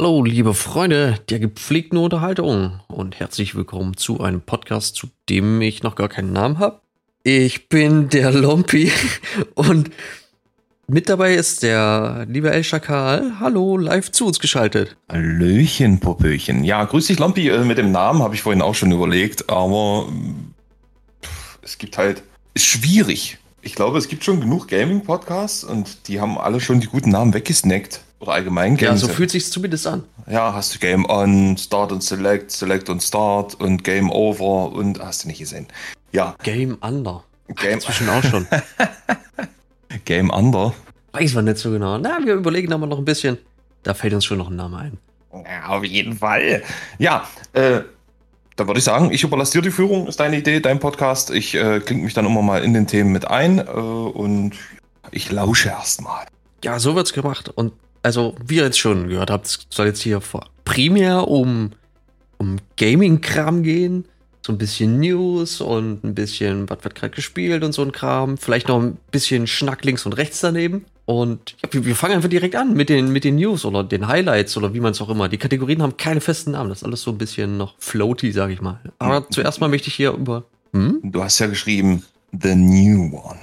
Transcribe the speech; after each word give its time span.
Hallo, 0.00 0.22
liebe 0.22 0.54
Freunde 0.54 1.18
der 1.28 1.40
gepflegten 1.40 1.98
Unterhaltung 1.98 2.78
und 2.86 3.18
herzlich 3.18 3.56
willkommen 3.56 3.96
zu 3.96 4.20
einem 4.20 4.40
Podcast, 4.40 4.94
zu 4.94 5.08
dem 5.28 5.60
ich 5.60 5.82
noch 5.82 5.96
gar 5.96 6.08
keinen 6.08 6.32
Namen 6.32 6.60
habe. 6.60 6.80
Ich 7.24 7.68
bin 7.68 8.08
der 8.08 8.30
Lompi 8.30 8.92
und 9.56 9.90
mit 10.86 11.08
dabei 11.08 11.34
ist 11.34 11.64
der 11.64 12.26
liebe 12.28 12.52
El 12.52 12.62
Schakal. 12.62 13.40
Hallo, 13.40 13.76
live 13.76 14.12
zu 14.12 14.28
uns 14.28 14.38
geschaltet. 14.38 14.96
Hallöchen, 15.10 15.98
Popöchen. 15.98 16.62
Ja, 16.62 16.84
grüß 16.84 17.08
dich, 17.08 17.18
Lompi. 17.18 17.48
Äh, 17.48 17.64
Mit 17.64 17.78
dem 17.78 17.90
Namen 17.90 18.22
habe 18.22 18.36
ich 18.36 18.42
vorhin 18.42 18.62
auch 18.62 18.76
schon 18.76 18.92
überlegt, 18.92 19.50
aber 19.50 20.06
es 21.62 21.76
gibt 21.76 21.98
halt, 21.98 22.22
ist 22.54 22.66
schwierig. 22.66 23.38
Ich 23.62 23.74
glaube, 23.74 23.98
es 23.98 24.06
gibt 24.06 24.22
schon 24.22 24.38
genug 24.38 24.68
Gaming-Podcasts 24.68 25.64
und 25.64 26.06
die 26.06 26.20
haben 26.20 26.38
alle 26.38 26.60
schon 26.60 26.78
die 26.78 26.86
guten 26.86 27.10
Namen 27.10 27.34
weggesnackt. 27.34 28.02
Oder 28.20 28.32
allgemein 28.32 28.76
Ja, 28.76 28.88
Games. 28.88 29.00
so 29.02 29.08
fühlt 29.08 29.30
sich 29.30 29.50
zumindest 29.50 29.86
an. 29.86 30.04
ja, 30.28 30.52
hast 30.52 30.74
du 30.74 30.78
Game 30.80 31.04
On, 31.08 31.56
Start 31.56 31.92
und 31.92 32.02
Select, 32.02 32.50
Select 32.50 32.88
und 32.90 33.02
Start 33.02 33.54
und 33.54 33.84
Game 33.84 34.10
Over 34.10 34.72
und 34.72 34.98
hast 35.00 35.24
du 35.24 35.28
nicht 35.28 35.38
gesehen. 35.38 35.66
Ja, 36.12 36.34
Game 36.42 36.76
Under. 36.80 37.22
Game, 37.56 37.74
Inzwischen 37.74 38.08
auch 38.10 38.22
schon. 38.24 38.46
Game 40.04 40.30
Under. 40.30 40.74
Weiß 41.12 41.34
man 41.34 41.44
nicht 41.46 41.58
so 41.58 41.70
genau. 41.70 41.98
Na, 41.98 42.18
wir 42.24 42.34
überlegen 42.34 42.72
aber 42.72 42.86
noch 42.86 42.98
ein 42.98 43.04
bisschen. 43.04 43.38
Da 43.82 43.94
fällt 43.94 44.12
uns 44.14 44.24
schon 44.24 44.38
noch 44.38 44.50
ein 44.50 44.56
Name 44.56 44.76
ein. 44.78 44.98
Ja, 45.32 45.68
auf 45.68 45.84
jeden 45.84 46.16
Fall. 46.18 46.62
Ja, 46.98 47.26
äh, 47.52 47.80
dann 48.56 48.66
würde 48.66 48.78
ich 48.78 48.84
sagen, 48.84 49.10
ich 49.12 49.22
überlasse 49.22 49.52
dir 49.52 49.62
die 49.62 49.70
Führung, 49.70 50.06
ist 50.08 50.20
deine 50.20 50.38
Idee, 50.38 50.60
dein 50.60 50.78
Podcast. 50.80 51.30
Ich 51.30 51.54
äh, 51.54 51.80
klinge 51.80 52.02
mich 52.02 52.14
dann 52.14 52.26
immer 52.26 52.42
mal 52.42 52.62
in 52.64 52.74
den 52.74 52.86
Themen 52.86 53.12
mit 53.12 53.26
ein 53.28 53.58
äh, 53.58 53.62
und 53.70 54.52
ich 55.10 55.30
lausche 55.30 55.68
erstmal. 55.68 56.26
Ja, 56.64 56.78
so 56.78 56.94
wird's 56.96 57.12
gemacht. 57.12 57.50
Und 57.54 57.72
also, 58.02 58.34
wie 58.46 58.56
ihr 58.56 58.64
jetzt 58.64 58.78
schon 58.78 59.08
gehört 59.08 59.30
habt, 59.30 59.46
es 59.46 59.66
soll 59.70 59.86
jetzt 59.86 60.02
hier 60.02 60.20
vor- 60.20 60.46
primär 60.64 61.28
um, 61.28 61.70
um 62.38 62.56
Gaming-Kram 62.76 63.62
gehen. 63.62 64.04
So 64.46 64.52
ein 64.52 64.58
bisschen 64.58 64.98
News 65.00 65.60
und 65.60 66.04
ein 66.04 66.14
bisschen, 66.14 66.70
was 66.70 66.82
wird 66.82 66.94
gerade 66.94 67.14
gespielt 67.14 67.62
und 67.64 67.72
so 67.72 67.82
ein 67.82 67.92
Kram. 67.92 68.38
Vielleicht 68.38 68.68
noch 68.68 68.80
ein 68.80 68.96
bisschen 69.10 69.46
Schnack 69.46 69.84
links 69.84 70.06
und 70.06 70.14
rechts 70.14 70.40
daneben. 70.40 70.86
Und 71.04 71.54
ja, 71.62 71.68
wir, 71.72 71.84
wir 71.84 71.96
fangen 71.96 72.14
einfach 72.14 72.28
direkt 72.30 72.54
an 72.56 72.72
mit 72.74 72.88
den, 72.88 73.12
mit 73.12 73.24
den 73.24 73.36
News 73.36 73.64
oder 73.64 73.82
den 73.84 74.08
Highlights 74.08 74.56
oder 74.56 74.72
wie 74.74 74.80
man 74.80 74.92
es 74.92 75.00
auch 75.02 75.08
immer. 75.10 75.28
Die 75.28 75.36
Kategorien 75.38 75.82
haben 75.82 75.96
keine 75.96 76.20
festen 76.20 76.52
Namen. 76.52 76.68
Das 76.70 76.78
ist 76.78 76.84
alles 76.84 77.02
so 77.02 77.10
ein 77.10 77.18
bisschen 77.18 77.58
noch 77.58 77.74
floaty, 77.78 78.32
sag 78.32 78.50
ich 78.50 78.60
mal. 78.62 78.78
Aber 78.98 79.26
zuerst 79.30 79.60
mal 79.60 79.68
möchte 79.68 79.88
ich 79.88 79.94
hier 79.94 80.12
über. 80.12 80.44
Hm? 80.72 81.00
Du 81.02 81.22
hast 81.22 81.38
ja 81.40 81.46
geschrieben, 81.46 82.04
The 82.32 82.54
New 82.54 83.14
One. 83.16 83.38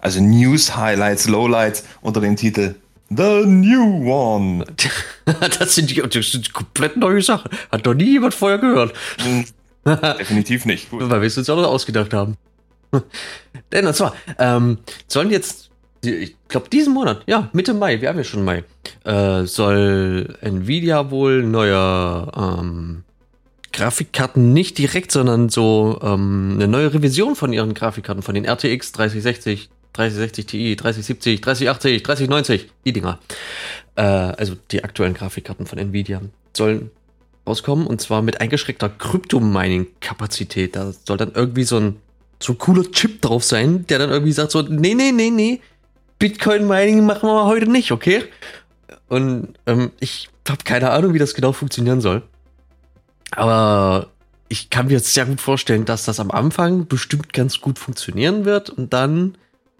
Also 0.00 0.20
News, 0.20 0.76
Highlights, 0.76 1.26
Lowlights 1.28 1.84
unter 2.00 2.20
dem 2.20 2.36
Titel 2.36 2.74
The 3.10 3.44
New 3.46 4.10
One. 4.10 4.64
das, 5.58 5.74
sind 5.74 5.90
die, 5.90 6.02
das 6.02 6.32
sind 6.32 6.52
komplett 6.52 6.96
neue 6.96 7.22
Sachen. 7.22 7.50
Hat 7.72 7.84
noch 7.84 7.94
nie 7.94 8.12
jemand 8.12 8.34
vorher 8.34 8.58
gehört. 8.58 8.94
Hm, 9.22 9.44
Definitiv 10.18 10.66
nicht. 10.66 10.90
Gut. 10.90 11.08
Weil 11.08 11.20
wir 11.20 11.26
es 11.26 11.38
uns 11.38 11.48
auch 11.48 11.56
noch 11.56 11.68
ausgedacht 11.68 12.12
haben. 12.12 12.36
Denn 13.72 13.86
und 13.86 13.94
zwar, 13.94 14.14
ähm, 14.38 14.78
sollen 15.06 15.30
jetzt, 15.30 15.70
ich 16.02 16.36
glaube 16.48 16.68
diesen 16.68 16.94
Monat, 16.94 17.22
ja, 17.26 17.48
Mitte 17.52 17.74
Mai, 17.74 18.00
wir 18.00 18.08
haben 18.08 18.18
ja 18.18 18.24
schon 18.24 18.44
Mai, 18.44 18.64
äh, 19.04 19.44
soll 19.44 20.36
Nvidia 20.40 21.10
wohl 21.10 21.42
neue 21.42 22.30
ähm, 22.34 23.04
Grafikkarten 23.72 24.52
nicht 24.52 24.78
direkt, 24.78 25.12
sondern 25.12 25.50
so 25.50 25.98
ähm, 26.02 26.52
eine 26.54 26.68
neue 26.68 26.92
Revision 26.94 27.36
von 27.36 27.52
ihren 27.52 27.74
Grafikkarten, 27.74 28.22
von 28.22 28.34
den 28.34 28.44
RTX 28.44 28.92
3060, 28.92 29.68
3060 29.98 30.46
Ti, 30.46 30.76
3070, 30.76 31.40
3080, 31.40 32.02
3090, 32.02 32.70
die 32.84 32.92
Dinger. 32.92 33.18
Äh, 33.96 34.02
also 34.02 34.54
die 34.70 34.84
aktuellen 34.84 35.14
Grafikkarten 35.14 35.66
von 35.66 35.78
Nvidia 35.78 36.20
sollen 36.56 36.90
rauskommen 37.46 37.86
und 37.86 38.00
zwar 38.00 38.22
mit 38.22 38.40
eingeschränkter 38.40 38.88
Kryptomining-Kapazität. 38.88 40.76
Da 40.76 40.92
soll 41.04 41.16
dann 41.16 41.32
irgendwie 41.34 41.64
so 41.64 41.78
ein 41.78 41.96
so 42.40 42.54
cooler 42.54 42.90
Chip 42.92 43.20
drauf 43.20 43.42
sein, 43.42 43.86
der 43.88 43.98
dann 43.98 44.10
irgendwie 44.10 44.32
sagt 44.32 44.52
so, 44.52 44.62
nee, 44.62 44.94
nee, 44.94 45.10
nee, 45.10 45.30
nee, 45.30 45.60
Bitcoin-Mining 46.20 47.04
machen 47.04 47.28
wir 47.28 47.46
heute 47.46 47.68
nicht, 47.68 47.90
okay? 47.90 48.24
Und 49.08 49.54
ähm, 49.66 49.90
ich 49.98 50.28
habe 50.48 50.62
keine 50.64 50.90
Ahnung, 50.90 51.14
wie 51.14 51.18
das 51.18 51.34
genau 51.34 51.52
funktionieren 51.52 52.00
soll. 52.00 52.22
Aber 53.32 54.08
ich 54.48 54.70
kann 54.70 54.86
mir 54.86 54.92
jetzt 54.92 55.12
sehr 55.12 55.26
gut 55.26 55.40
vorstellen, 55.40 55.84
dass 55.84 56.04
das 56.04 56.20
am 56.20 56.30
Anfang 56.30 56.86
bestimmt 56.86 57.32
ganz 57.32 57.60
gut 57.60 57.78
funktionieren 57.78 58.44
wird 58.44 58.70
und 58.70 58.92
dann 58.92 59.36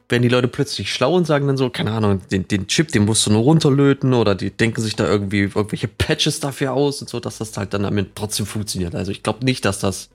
werden 0.08 0.22
die 0.22 0.28
Leute 0.28 0.48
plötzlich 0.48 0.92
schlau 0.92 1.14
und 1.14 1.26
sagen 1.26 1.46
dann 1.46 1.56
so, 1.56 1.68
keine 1.68 1.92
Ahnung, 1.92 2.22
den, 2.30 2.48
den 2.48 2.66
Chip, 2.66 2.90
den 2.92 3.04
musst 3.04 3.26
du 3.26 3.30
nur 3.30 3.42
runterlöten 3.42 4.14
oder 4.14 4.34
die 4.34 4.50
denken 4.50 4.80
sich 4.80 4.96
da 4.96 5.06
irgendwie 5.06 5.42
irgendwelche 5.42 5.88
Patches 5.88 6.40
dafür 6.40 6.72
aus 6.72 7.00
und 7.02 7.08
so, 7.08 7.20
dass 7.20 7.38
das 7.38 7.56
halt 7.56 7.74
dann 7.74 7.82
damit 7.82 8.14
trotzdem 8.14 8.46
funktioniert. 8.46 8.94
Also 8.94 9.10
ich 9.10 9.22
glaube 9.22 9.44
nicht, 9.44 9.64
dass 9.64 9.80
das 9.80 10.08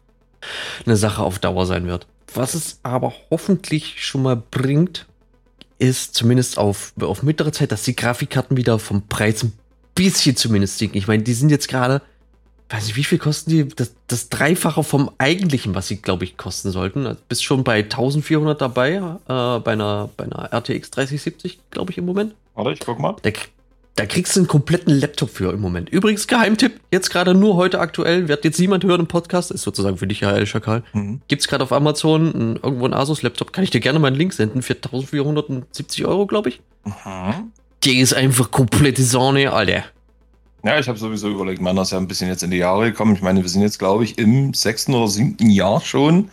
eine 0.85 0.97
Sache 0.97 1.21
auf 1.21 1.39
Dauer 1.39 1.65
sein 1.65 1.85
wird. 1.85 2.07
Was 2.33 2.55
es 2.55 2.79
aber 2.81 3.13
hoffentlich 3.29 4.03
schon 4.03 4.23
mal 4.23 4.35
bringt, 4.35 5.05
ist 5.77 6.15
zumindest 6.15 6.57
auf, 6.57 6.93
auf 6.99 7.23
mittlere 7.23 7.51
Zeit, 7.51 7.71
dass 7.71 7.83
die 7.83 7.95
Grafikkarten 7.95 8.57
wieder 8.57 8.79
vom 8.79 9.07
Preis 9.07 9.43
ein 9.43 9.53
bisschen 9.95 10.35
zumindest 10.35 10.79
sinken. 10.79 10.97
Ich 10.97 11.07
meine, 11.07 11.23
die 11.23 11.33
sind 11.33 11.49
jetzt 11.49 11.67
gerade, 11.67 12.01
weiß 12.73 12.87
nicht, 12.87 12.95
wie 12.95 13.03
viel 13.03 13.19
kosten 13.19 13.51
die? 13.51 13.67
Das, 13.67 13.93
das 14.07 14.29
Dreifache 14.29 14.83
vom 14.83 15.11
eigentlichen, 15.19 15.75
was 15.75 15.87
sie, 15.87 15.97
glaube 15.97 16.23
ich, 16.23 16.37
kosten 16.37 16.71
sollten. 16.71 17.05
Also 17.05 17.21
bist 17.29 17.43
schon 17.43 17.63
bei 17.63 17.83
1400 17.83 18.59
dabei, 18.59 18.93
äh, 18.93 19.59
bei, 19.59 19.73
einer, 19.73 20.09
bei 20.17 20.23
einer 20.23 20.51
RTX 20.51 20.89
3070, 20.91 21.59
glaube 21.69 21.91
ich, 21.91 21.99
im 21.99 22.05
Moment. 22.05 22.33
Warte, 22.55 22.71
ich 22.71 22.79
guck 22.79 22.99
mal. 22.99 23.15
Da, 23.21 23.29
da 23.95 24.05
kriegst 24.07 24.35
du 24.35 24.39
einen 24.39 24.47
kompletten 24.47 24.99
Laptop 24.99 25.29
für 25.29 25.53
im 25.53 25.61
Moment. 25.61 25.89
Übrigens, 25.89 26.25
Geheimtipp, 26.25 26.79
jetzt 26.91 27.11
gerade 27.11 27.35
nur 27.35 27.55
heute 27.57 27.79
aktuell, 27.79 28.27
wird 28.27 28.43
jetzt 28.43 28.59
niemand 28.59 28.83
hören 28.83 29.01
im 29.01 29.07
Podcast, 29.07 29.51
ist 29.51 29.61
sozusagen 29.61 29.97
für 29.97 30.07
dich 30.07 30.21
ja, 30.21 30.31
El 30.31 30.47
Schakal. 30.47 30.83
Mhm. 30.93 31.21
Gibt's 31.27 31.47
gerade 31.47 31.63
auf 31.63 31.71
Amazon 31.71 32.27
ein, 32.29 32.55
irgendwo 32.55 32.85
ein 32.85 32.93
Asus-Laptop, 32.95 33.53
kann 33.53 33.63
ich 33.63 33.69
dir 33.69 33.81
gerne 33.81 33.99
mal 33.99 34.07
einen 34.07 34.15
Link 34.15 34.33
senden, 34.33 34.63
für 34.63 34.73
1470 34.73 36.07
Euro, 36.07 36.25
glaube 36.25 36.49
ich. 36.49 36.61
Mhm. 36.85 37.51
Die 37.83 37.99
ist 37.99 38.15
einfach 38.15 38.49
komplette 38.49 39.03
Sonne, 39.03 39.53
Alter. 39.53 39.83
Ja, 40.65 40.79
ich 40.79 40.87
habe 40.87 40.97
sowieso 40.97 41.29
überlegt, 41.29 41.59
meiner 41.61 41.81
ist 41.81 41.91
ja 41.91 41.97
ein 41.97 42.07
bisschen 42.07 42.29
jetzt 42.29 42.41
in 42.41 42.51
die 42.51 42.55
Jahre 42.57 42.85
gekommen. 42.85 43.13
Ich 43.15 43.21
meine, 43.21 43.41
wir 43.41 43.49
sind 43.49 43.63
jetzt, 43.63 43.79
glaube 43.79 44.05
ich, 44.05 44.17
im 44.17 44.53
sechsten 44.53 44.93
oder 44.93 45.09
siebten 45.09 45.49
Jahr 45.49 45.81
schon 45.81 46.29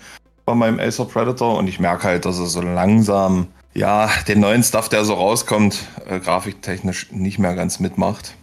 bei 0.46 0.54
meinem 0.54 0.78
Acer 0.78 1.04
Predator 1.04 1.58
und 1.58 1.66
ich 1.66 1.80
merke 1.80 2.04
halt, 2.04 2.24
dass 2.24 2.38
er 2.38 2.46
so 2.46 2.60
langsam, 2.60 3.48
ja, 3.74 4.08
den 4.28 4.38
neuen 4.38 4.62
Stuff, 4.62 4.88
der 4.88 5.04
so 5.04 5.14
rauskommt, 5.14 5.80
äh, 6.08 6.20
grafiktechnisch 6.20 7.10
nicht 7.10 7.40
mehr 7.40 7.56
ganz 7.56 7.80
mitmacht. 7.80 8.36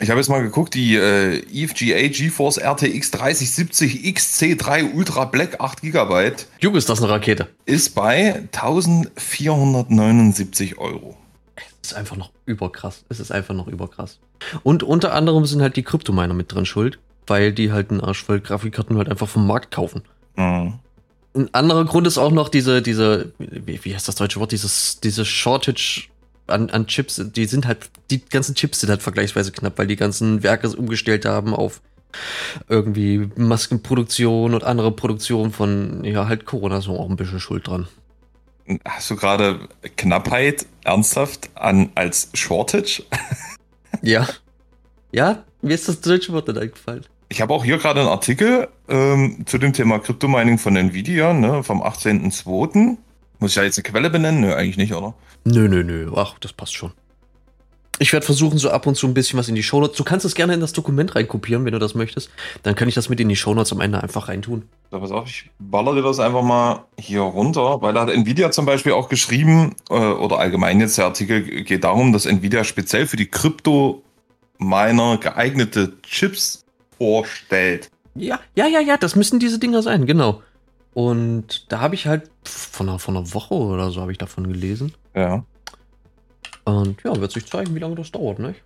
Ich 0.00 0.08
habe 0.08 0.18
jetzt 0.18 0.30
mal 0.30 0.40
geguckt, 0.42 0.72
die 0.72 0.96
äh, 0.96 1.42
EVGA 1.52 2.08
GeForce 2.08 2.56
RTX 2.58 3.10
3070 3.10 4.02
XC3 4.02 4.94
Ultra 4.94 5.26
Black 5.26 5.60
8 5.60 5.82
GB 5.82 6.32
Junge, 6.60 6.78
ist 6.78 6.88
das 6.88 7.02
eine 7.02 7.10
Rakete. 7.10 7.48
ist 7.66 7.94
bei 7.94 8.36
1479 8.52 10.78
Euro. 10.78 11.18
Es 11.84 11.92
ist 11.92 11.98
einfach 11.98 12.16
noch 12.16 12.30
überkrass. 12.46 13.04
Es 13.10 13.20
ist 13.20 13.30
einfach 13.30 13.54
noch 13.54 13.68
überkrass. 13.68 14.18
Und 14.62 14.82
unter 14.82 15.12
anderem 15.12 15.44
sind 15.44 15.60
halt 15.60 15.76
die 15.76 15.82
Kryptominer 15.82 16.32
mit 16.32 16.50
drin 16.50 16.64
schuld, 16.64 16.98
weil 17.26 17.52
die 17.52 17.72
halt 17.72 17.90
einen 17.90 18.00
Arsch 18.00 18.24
voll 18.24 18.40
Grafikkarten 18.40 18.96
halt 18.96 19.10
einfach 19.10 19.28
vom 19.28 19.46
Markt 19.46 19.70
kaufen. 19.70 20.00
Mhm. 20.34 20.78
Ein 21.34 21.52
anderer 21.52 21.84
Grund 21.84 22.06
ist 22.06 22.16
auch 22.16 22.30
noch 22.30 22.48
diese, 22.48 22.80
diese, 22.80 23.34
wie, 23.38 23.84
wie 23.84 23.94
heißt 23.94 24.08
das 24.08 24.14
deutsche 24.14 24.40
Wort, 24.40 24.52
dieses, 24.52 25.00
diese 25.00 25.26
Shortage 25.26 26.04
an, 26.46 26.70
an 26.70 26.86
Chips, 26.86 27.20
die 27.22 27.44
sind 27.44 27.66
halt, 27.66 27.90
die 28.10 28.24
ganzen 28.24 28.54
Chips 28.54 28.80
sind 28.80 28.88
halt 28.88 29.02
vergleichsweise 29.02 29.52
knapp, 29.52 29.76
weil 29.76 29.86
die 29.86 29.96
ganzen 29.96 30.42
Werke 30.42 30.66
es 30.66 30.74
umgestellt 30.74 31.26
haben 31.26 31.54
auf 31.54 31.82
irgendwie 32.66 33.28
Maskenproduktion 33.36 34.54
und 34.54 34.64
andere 34.64 34.90
Produktion 34.90 35.50
von, 35.50 36.02
ja, 36.04 36.28
halt 36.28 36.46
Corona 36.46 36.78
ist 36.78 36.88
auch 36.88 37.10
ein 37.10 37.16
bisschen 37.16 37.40
schuld 37.40 37.66
dran. 37.66 37.88
Hast 38.84 39.10
du 39.10 39.16
gerade 39.16 39.68
Knappheit 39.96 40.66
ernsthaft 40.84 41.50
an 41.54 41.90
als 41.94 42.30
Shortage? 42.34 43.04
Ja. 44.02 44.26
Ja, 45.12 45.44
mir 45.62 45.74
ist 45.74 45.88
das 45.88 46.00
deutsche 46.00 46.32
Wort 46.32 46.48
nicht 46.48 46.58
eingefallen. 46.58 47.06
Ich 47.28 47.40
habe 47.40 47.54
auch 47.54 47.64
hier 47.64 47.78
gerade 47.78 48.00
einen 48.00 48.08
Artikel 48.08 48.68
ähm, 48.88 49.46
zu 49.46 49.56
dem 49.56 49.72
Thema 49.72 50.00
Kryptomining 50.00 50.58
von 50.58 50.76
Nvidia, 50.76 51.32
ne, 51.32 51.62
vom 51.62 51.80
18.02. 51.80 52.96
Muss 53.38 53.50
ich 53.52 53.56
ja 53.56 53.62
jetzt 53.62 53.78
eine 53.78 53.84
Quelle 53.84 54.10
benennen? 54.10 54.40
Nö, 54.40 54.52
eigentlich 54.54 54.76
nicht, 54.76 54.94
oder? 54.94 55.14
Nö, 55.44 55.68
nö, 55.68 55.84
nö. 55.84 56.12
Ach, 56.16 56.38
das 56.40 56.52
passt 56.52 56.74
schon. 56.74 56.92
Ich 57.98 58.12
werde 58.12 58.26
versuchen, 58.26 58.58
so 58.58 58.70
ab 58.70 58.86
und 58.86 58.96
zu 58.96 59.06
ein 59.06 59.14
bisschen 59.14 59.38
was 59.38 59.48
in 59.48 59.54
die 59.54 59.62
Shownotes. 59.62 59.96
Du 59.96 60.04
kannst 60.04 60.26
es 60.26 60.34
gerne 60.34 60.54
in 60.54 60.60
das 60.60 60.72
Dokument 60.72 61.14
reinkopieren, 61.14 61.64
wenn 61.64 61.72
du 61.72 61.78
das 61.78 61.94
möchtest. 61.94 62.30
Dann 62.62 62.74
kann 62.74 62.88
ich 62.88 62.94
das 62.94 63.08
mit 63.08 63.20
in 63.20 63.28
die 63.28 63.36
Shownotes 63.36 63.72
am 63.72 63.80
Ende 63.80 64.02
einfach 64.02 64.28
reintun. 64.28 64.64
So, 64.90 64.98
pass 65.00 65.10
auf, 65.10 65.28
ich 65.28 65.50
baller 65.58 65.94
dir 65.94 66.02
das 66.02 66.18
einfach 66.18 66.42
mal 66.42 66.84
hier 66.98 67.20
runter, 67.20 67.80
weil 67.82 67.94
da 67.94 68.02
hat 68.02 68.10
Nvidia 68.10 68.50
zum 68.50 68.66
Beispiel 68.66 68.92
auch 68.92 69.08
geschrieben, 69.08 69.74
äh, 69.90 69.94
oder 69.94 70.38
allgemein 70.38 70.80
jetzt 70.80 70.98
der 70.98 71.06
Artikel 71.06 71.42
geht 71.62 71.84
darum, 71.84 72.12
dass 72.12 72.26
Nvidia 72.26 72.64
speziell 72.64 73.06
für 73.06 73.16
die 73.16 73.26
Kryptominer 73.26 75.18
geeignete 75.18 76.00
Chips 76.02 76.64
vorstellt. 76.98 77.90
Ja, 78.14 78.40
ja, 78.54 78.66
ja, 78.66 78.80
ja, 78.80 78.96
das 78.96 79.16
müssen 79.16 79.40
diese 79.40 79.58
Dinger 79.58 79.82
sein, 79.82 80.06
genau. 80.06 80.42
Und 80.94 81.72
da 81.72 81.80
habe 81.80 81.96
ich 81.96 82.06
halt 82.06 82.30
von 82.44 82.88
einer, 82.88 82.98
von 82.98 83.16
einer 83.16 83.34
Woche 83.34 83.54
oder 83.54 83.90
so 83.90 84.00
habe 84.00 84.12
ich 84.12 84.18
davon 84.18 84.46
gelesen. 84.46 84.94
Ja. 85.14 85.44
Und 86.64 87.02
ja, 87.04 87.20
wird 87.20 87.32
sich 87.32 87.46
zeigen, 87.46 87.74
wie 87.74 87.78
lange 87.78 87.96
das 87.96 88.10
dauert, 88.10 88.38
nicht? 88.38 88.62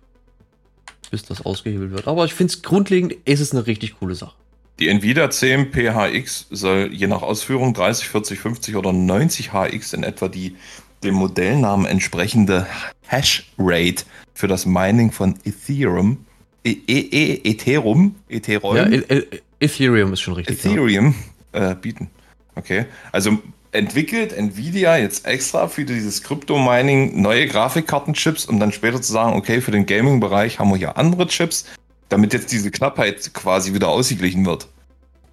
bis 1.09 1.23
das 1.23 1.45
ausgehebelt 1.45 1.91
wird. 1.91 2.07
Aber 2.07 2.25
ich 2.25 2.33
finde 2.33 2.53
es 2.53 2.61
grundlegend, 2.61 3.15
ist 3.25 3.39
es 3.39 3.51
eine 3.51 3.67
richtig 3.67 3.99
coole 3.99 4.15
Sache. 4.15 4.35
Die 4.79 4.87
Nvidia 4.87 5.29
10 5.29 5.71
PHX 5.71 6.47
soll 6.51 6.89
je 6.93 7.07
nach 7.07 7.21
Ausführung 7.21 7.73
30, 7.73 8.07
40, 8.07 8.39
50 8.39 8.75
oder 8.75 8.93
90 8.93 9.51
HX 9.51 9.93
in 9.93 10.03
etwa 10.03 10.29
die 10.29 10.55
dem 11.03 11.15
Modellnamen 11.15 11.85
entsprechende 11.85 12.67
Hash-Rate 13.07 14.03
für 14.33 14.47
das 14.47 14.65
Mining 14.65 15.11
von 15.11 15.35
Ethereum, 15.45 16.25
e 16.65 16.75
e 16.87 16.99
e 17.11 17.41
Ethereum, 17.49 18.15
Ethereum, 18.27 18.75
ja, 18.75 18.85
e 18.87 19.03
e 19.07 19.41
Ethereum 19.61 20.13
ist 20.13 20.21
schon 20.21 20.33
richtig. 20.33 20.63
Ethereum 20.63 21.15
ja. 21.53 21.71
äh, 21.71 21.75
bieten. 21.75 22.09
Okay, 22.55 22.85
also 23.13 23.39
entwickelt 23.71 24.33
Nvidia 24.33 24.97
jetzt 24.97 25.25
extra 25.25 25.67
für 25.67 25.85
dieses 25.85 26.23
Krypto-Mining 26.23 27.21
neue 27.21 27.47
Grafikkartenchips, 27.47 28.45
um 28.45 28.59
dann 28.59 28.71
später 28.71 29.01
zu 29.01 29.11
sagen, 29.11 29.35
okay, 29.35 29.61
für 29.61 29.71
den 29.71 29.85
Gaming-Bereich 29.85 30.59
haben 30.59 30.69
wir 30.69 30.77
hier 30.77 30.97
andere 30.97 31.27
Chips, 31.27 31.65
damit 32.09 32.33
jetzt 32.33 32.51
diese 32.51 32.71
Knappheit 32.71 33.33
quasi 33.33 33.73
wieder 33.73 33.89
ausgeglichen 33.89 34.45
wird. 34.45 34.67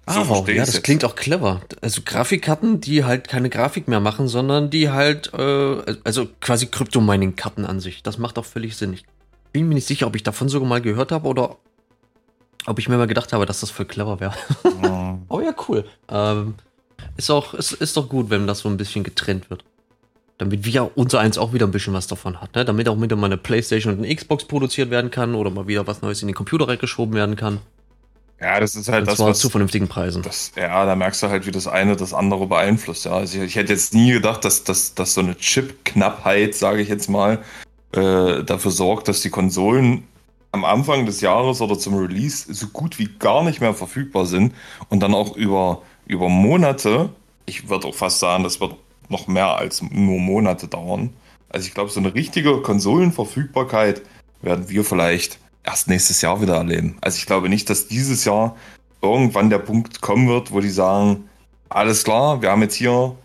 So 0.09 0.21
ah, 0.21 0.43
ja, 0.47 0.55
das 0.61 0.73
jetzt. 0.73 0.83
klingt 0.83 1.03
auch 1.03 1.15
clever. 1.15 1.59
Also 1.81 2.01
Grafikkarten, 2.05 2.79
die 2.79 3.03
halt 3.03 3.27
keine 3.27 3.49
Grafik 3.49 3.89
mehr 3.89 3.99
machen, 3.99 4.29
sondern 4.29 4.69
die 4.69 4.89
halt, 4.89 5.33
äh, 5.33 5.95
also 6.05 6.29
quasi 6.39 6.67
Krypto-Mining-Karten 6.67 7.65
an 7.65 7.81
sich. 7.81 8.03
Das 8.03 8.17
macht 8.17 8.37
auch 8.37 8.45
völlig 8.45 8.77
Sinn. 8.77 8.93
Ich 8.93 9.03
bin 9.51 9.67
mir 9.67 9.75
nicht 9.75 9.87
sicher, 9.87 10.07
ob 10.07 10.15
ich 10.15 10.23
davon 10.23 10.47
sogar 10.47 10.69
mal 10.69 10.81
gehört 10.81 11.11
habe 11.11 11.27
oder 11.27 11.57
ob 12.67 12.79
ich 12.79 12.87
mir 12.87 12.97
mal 12.97 13.07
gedacht 13.07 13.33
habe, 13.33 13.45
dass 13.45 13.59
das 13.59 13.69
voll 13.69 13.85
clever 13.85 14.21
wäre. 14.21 14.33
Oh. 14.63 15.17
oh 15.27 15.41
ja, 15.41 15.53
cool. 15.67 15.83
Ähm, 16.09 16.55
ist 17.17 17.29
auch, 17.29 17.53
ist, 17.53 17.73
ist 17.73 17.97
doch 17.97 18.09
gut, 18.09 18.29
wenn 18.29 18.47
das 18.47 18.59
so 18.59 18.69
ein 18.69 18.77
bisschen 18.77 19.03
getrennt 19.03 19.49
wird. 19.49 19.63
Damit 20.37 20.65
wir 20.65 20.91
unser 20.95 21.19
eins 21.19 21.37
auch 21.37 21.53
wieder 21.53 21.65
ein 21.65 21.71
bisschen 21.71 21.93
was 21.93 22.05
davon 22.05 22.39
hat, 22.39 22.53
ne? 22.55 22.63
Damit 22.63 22.87
auch 22.89 23.01
wieder 23.01 23.15
mal 23.15 23.25
eine 23.25 23.37
Playstation 23.37 23.93
und 23.93 24.03
eine 24.03 24.15
Xbox 24.15 24.45
produziert 24.45 24.91
werden 24.91 25.09
kann 25.09 25.33
oder 25.33 25.49
mal 25.49 25.67
wieder 25.67 25.87
was 25.87 26.03
Neues 26.03 26.21
in 26.21 26.27
den 26.27 26.35
Computer 26.35 26.67
reingeschoben 26.67 27.15
werden 27.15 27.35
kann. 27.35 27.59
Ja, 28.39 28.59
das 28.59 28.75
ist 28.75 28.87
halt 28.87 29.01
und 29.01 29.07
das. 29.07 29.17
Zwar 29.17 29.29
was, 29.29 29.39
zu 29.39 29.49
vernünftigen 29.49 29.87
Preisen. 29.87 30.21
Das, 30.21 30.51
ja, 30.55 30.85
da 30.85 30.95
merkst 30.95 31.23
du 31.23 31.29
halt, 31.29 31.47
wie 31.47 31.51
das 31.51 31.67
eine 31.67 31.95
das 31.95 32.13
andere 32.13 32.45
beeinflusst. 32.45 33.05
Ja, 33.05 33.13
also 33.13 33.39
ich, 33.39 33.43
ich 33.45 33.55
hätte 33.55 33.73
jetzt 33.73 33.95
nie 33.95 34.11
gedacht, 34.11 34.45
dass, 34.45 34.63
dass, 34.63 34.93
dass 34.93 35.15
so 35.15 35.21
eine 35.21 35.35
Chip-Knappheit, 35.35 36.53
sage 36.53 36.81
ich 36.81 36.89
jetzt 36.89 37.09
mal, 37.09 37.39
äh, 37.93 38.43
dafür 38.43 38.71
sorgt, 38.71 39.07
dass 39.07 39.21
die 39.21 39.31
Konsolen 39.31 40.03
am 40.51 40.65
Anfang 40.65 41.05
des 41.05 41.21
Jahres 41.21 41.61
oder 41.61 41.79
zum 41.79 41.95
Release 41.95 42.53
so 42.53 42.67
gut 42.67 42.99
wie 42.99 43.09
gar 43.19 43.43
nicht 43.43 43.59
mehr 43.59 43.73
verfügbar 43.73 44.25
sind 44.25 44.53
und 44.89 45.01
dann 45.01 45.13
auch 45.13 45.35
über 45.35 45.81
über 46.07 46.29
Monate, 46.29 47.09
ich 47.45 47.69
würde 47.69 47.87
auch 47.87 47.95
fast 47.95 48.19
sagen, 48.19 48.43
das 48.43 48.59
wird 48.59 48.75
noch 49.09 49.27
mehr 49.27 49.55
als 49.55 49.81
nur 49.81 50.19
Monate 50.19 50.67
dauern. 50.67 51.13
Also 51.49 51.67
ich 51.67 51.73
glaube, 51.73 51.89
so 51.89 51.99
eine 51.99 52.13
richtige 52.13 52.61
Konsolenverfügbarkeit 52.61 54.01
werden 54.41 54.69
wir 54.69 54.83
vielleicht 54.83 55.39
erst 55.63 55.87
nächstes 55.87 56.21
Jahr 56.21 56.41
wieder 56.41 56.55
erleben. 56.55 56.97
Also 57.01 57.17
ich 57.17 57.25
glaube 57.25 57.49
nicht, 57.49 57.69
dass 57.69 57.87
dieses 57.87 58.25
Jahr 58.25 58.55
irgendwann 59.01 59.49
der 59.49 59.59
Punkt 59.59 60.01
kommen 60.01 60.27
wird, 60.27 60.51
wo 60.51 60.59
die 60.59 60.69
sagen, 60.69 61.29
alles 61.69 62.03
klar, 62.03 62.41
wir 62.41 62.51
haben 62.51 62.61
jetzt 62.61 62.75
hier 62.75 63.15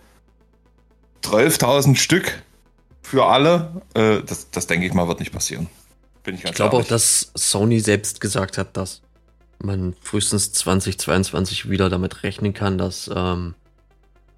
12.000 1.23 1.97
Stück 1.97 2.43
für 3.03 3.27
alle. 3.27 3.83
Äh, 3.95 4.23
das, 4.27 4.51
das 4.51 4.67
denke 4.67 4.87
ich 4.87 4.95
mal, 4.95 5.09
wird 5.09 5.21
nicht 5.21 5.33
passieren. 5.33 5.69
Bin 6.25 6.35
ich 6.35 6.45
ich 6.45 6.53
glaube 6.53 6.77
auch, 6.77 6.85
dass 6.85 7.33
Sony 7.35 7.81
selbst 7.81 8.21
gesagt 8.21 8.59
hat, 8.59 8.77
dass 8.77 9.03
man 9.65 9.95
frühestens 10.01 10.53
2022 10.53 11.71
wieder 11.71 11.89
damit 11.89 12.23
rechnen 12.23 12.55
kann, 12.55 12.79
dass 12.79 13.11
ähm, 13.15 13.55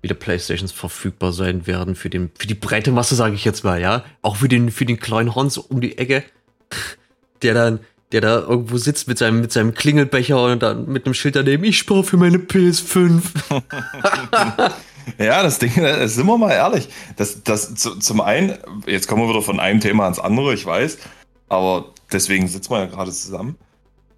wieder 0.05 0.15
Playstations 0.15 0.71
verfügbar 0.71 1.33
sein 1.33 1.67
werden 1.67 1.95
für, 1.95 2.11
den, 2.11 2.31
für 2.39 2.47
die 2.47 2.55
breite 2.55 2.93
Masse, 2.93 3.15
sage 3.15 3.35
ich 3.35 3.45
jetzt 3.45 3.65
mal, 3.65 3.81
ja. 3.81 4.05
Auch 4.23 4.37
für 4.37 4.49
den, 4.49 4.71
für 4.71 4.85
den 4.85 5.01
kleinen 5.01 5.35
Hans 5.35 5.57
um 5.59 5.81
die 5.81 5.99
Ecke, 5.99 6.23
der 7.43 7.55
dann, 7.55 7.81
der 8.13 8.21
da 8.21 8.41
irgendwo 8.41 8.77
sitzt 8.77 9.09
mit 9.09 9.19
seinem, 9.19 9.41
mit 9.41 9.51
seinem 9.51 9.75
Klingelbecher 9.75 10.45
und 10.45 10.63
dann 10.63 10.87
mit 10.87 11.07
einem 11.07 11.15
Schild 11.15 11.37
daneben, 11.37 11.65
ich 11.65 11.79
spare 11.79 12.05
für 12.05 12.19
meine 12.19 12.37
PS5. 12.37 13.23
ja, 15.19 15.43
das 15.43 15.59
Ding, 15.59 15.75
äh, 15.77 16.07
sind 16.07 16.27
wir 16.27 16.37
mal 16.37 16.53
ehrlich. 16.53 16.89
Das, 17.17 17.43
das, 17.43 17.75
zum 17.75 18.21
einen, 18.21 18.59
jetzt 18.87 19.09
kommen 19.09 19.23
wir 19.23 19.31
wieder 19.31 19.43
von 19.43 19.59
einem 19.59 19.81
Thema 19.81 20.05
ans 20.05 20.19
andere, 20.19 20.53
ich 20.53 20.67
weiß, 20.67 20.99
aber 21.49 21.93
deswegen 22.13 22.47
sitzen 22.47 22.71
wir 22.71 22.81
ja 22.81 22.87
gerade 22.87 23.11
zusammen. 23.11 23.57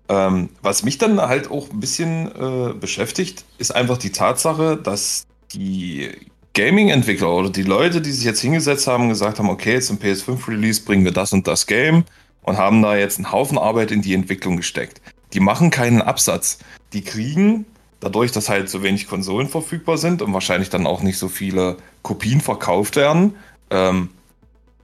Ähm, 0.09 0.51
was 0.63 0.83
mich 0.83 0.99
dann 0.99 1.21
halt 1.21 1.51
auch 1.51 1.71
ein 1.71 1.81
bisschen 1.81 2.31
äh, 2.31 2.73
beschäftigt, 2.75 3.45
ist 3.59 3.75
einfach 3.75 3.99
die 3.99 4.13
Tatsache, 4.13 4.77
dass 4.77 5.27
die 5.53 6.11
Gaming-Entwickler 6.55 7.31
oder 7.31 7.51
die 7.51 7.65
Leute, 7.65 8.01
die 8.01 8.13
sich 8.13 8.25
jetzt 8.25 8.41
hingesetzt 8.41 8.87
haben, 8.87 9.09
gesagt 9.09 9.39
haben, 9.39 9.51
okay, 9.51 9.81
zum 9.81 9.99
PS5-Release 9.99 10.83
bringen 10.83 11.05
wir 11.05 11.13
das 11.13 11.33
und 11.33 11.47
das 11.47 11.67
Game 11.67 12.05
und 12.43 12.57
haben 12.57 12.81
da 12.83 12.97
jetzt 12.97 13.19
einen 13.19 13.33
Haufen 13.33 13.59
Arbeit 13.59 13.91
in 13.91 14.01
die 14.01 14.15
Entwicklung 14.15 14.57
gesteckt. 14.57 15.03
Die 15.33 15.41
machen 15.41 15.71
keinen 15.71 16.01
Absatz. 16.01 16.59
Die 16.93 17.03
kriegen, 17.03 17.67
dadurch, 18.01 18.33
dass 18.33 18.49
halt 18.49 18.71
so 18.71 18.83
wenig 18.83 19.09
Konsolen 19.09 19.49
verfügbar 19.49 19.99
sind 19.99 20.23
und 20.23 20.33
wahrscheinlich 20.33 20.71
dann 20.71 20.87
auch 20.87 21.03
nicht 21.03 21.19
so 21.19 21.29
viele 21.29 21.77
Kopien 22.03 22.41
verkauft 22.41 22.97
werden, 22.97 23.35
ähm, 23.71 24.11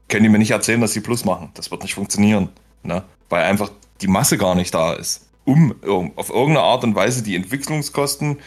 können 0.09 0.25
die 0.25 0.29
mir 0.29 0.39
nicht 0.39 0.51
erzählen, 0.51 0.81
dass 0.81 0.93
sie 0.93 1.01
Plus 1.01 1.25
machen. 1.25 1.51
Das 1.55 1.71
wird 1.71 1.83
nicht 1.83 1.95
funktionieren. 1.95 2.51
Ne? 2.83 3.03
Weil 3.31 3.45
einfach 3.45 3.71
die 4.03 4.09
Masse 4.09 4.37
gar 4.37 4.55
nicht 4.55 4.75
da 4.75 4.93
ist, 4.93 5.29
um 5.45 5.75
auf 6.17 6.29
irgendeine 6.29 6.61
Art 6.61 6.85
und 6.85 6.95
Weise 6.95 7.23
die 7.23 7.37
Entwicklungskosten, 7.37 8.39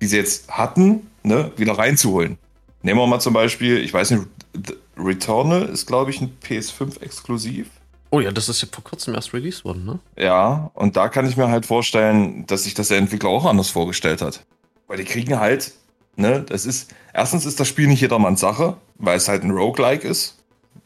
die 0.00 0.06
sie 0.06 0.16
jetzt 0.16 0.50
hatten, 0.50 1.06
ne, 1.22 1.52
wieder 1.56 1.78
reinzuholen. 1.78 2.38
Nehmen 2.82 2.98
wir 2.98 3.06
mal 3.06 3.20
zum 3.20 3.34
Beispiel, 3.34 3.78
ich 3.78 3.94
weiß 3.94 4.10
nicht, 4.10 4.24
Returnal 4.96 5.62
ist, 5.62 5.86
glaube 5.86 6.10
ich, 6.10 6.20
ein 6.20 6.36
PS5-Exklusiv. 6.42 7.68
Oh 8.10 8.20
ja, 8.20 8.30
das 8.30 8.48
ist 8.48 8.60
ja 8.60 8.68
vor 8.70 8.84
kurzem 8.84 9.14
erst 9.14 9.32
released 9.32 9.64
worden, 9.64 9.84
ne? 9.86 9.98
Ja, 10.18 10.70
und 10.74 10.96
da 10.96 11.08
kann 11.08 11.26
ich 11.26 11.36
mir 11.36 11.48
halt 11.48 11.64
vorstellen, 11.64 12.44
dass 12.46 12.64
sich 12.64 12.74
das 12.74 12.88
der 12.88 12.98
Entwickler 12.98 13.30
auch 13.30 13.46
anders 13.46 13.70
vorgestellt 13.70 14.20
hat. 14.20 14.44
Weil 14.86 14.98
die 14.98 15.04
kriegen 15.04 15.38
halt, 15.38 15.72
ne, 16.16 16.42
das 16.46 16.66
ist, 16.66 16.92
erstens 17.14 17.46
ist 17.46 17.58
das 17.58 17.68
Spiel 17.68 17.86
nicht 17.86 18.00
jedermanns 18.00 18.40
Sache, 18.40 18.76
weil 18.98 19.16
es 19.16 19.28
halt 19.28 19.44
ein 19.44 19.50
Roguelike 19.50 20.06
ist. 20.06 20.36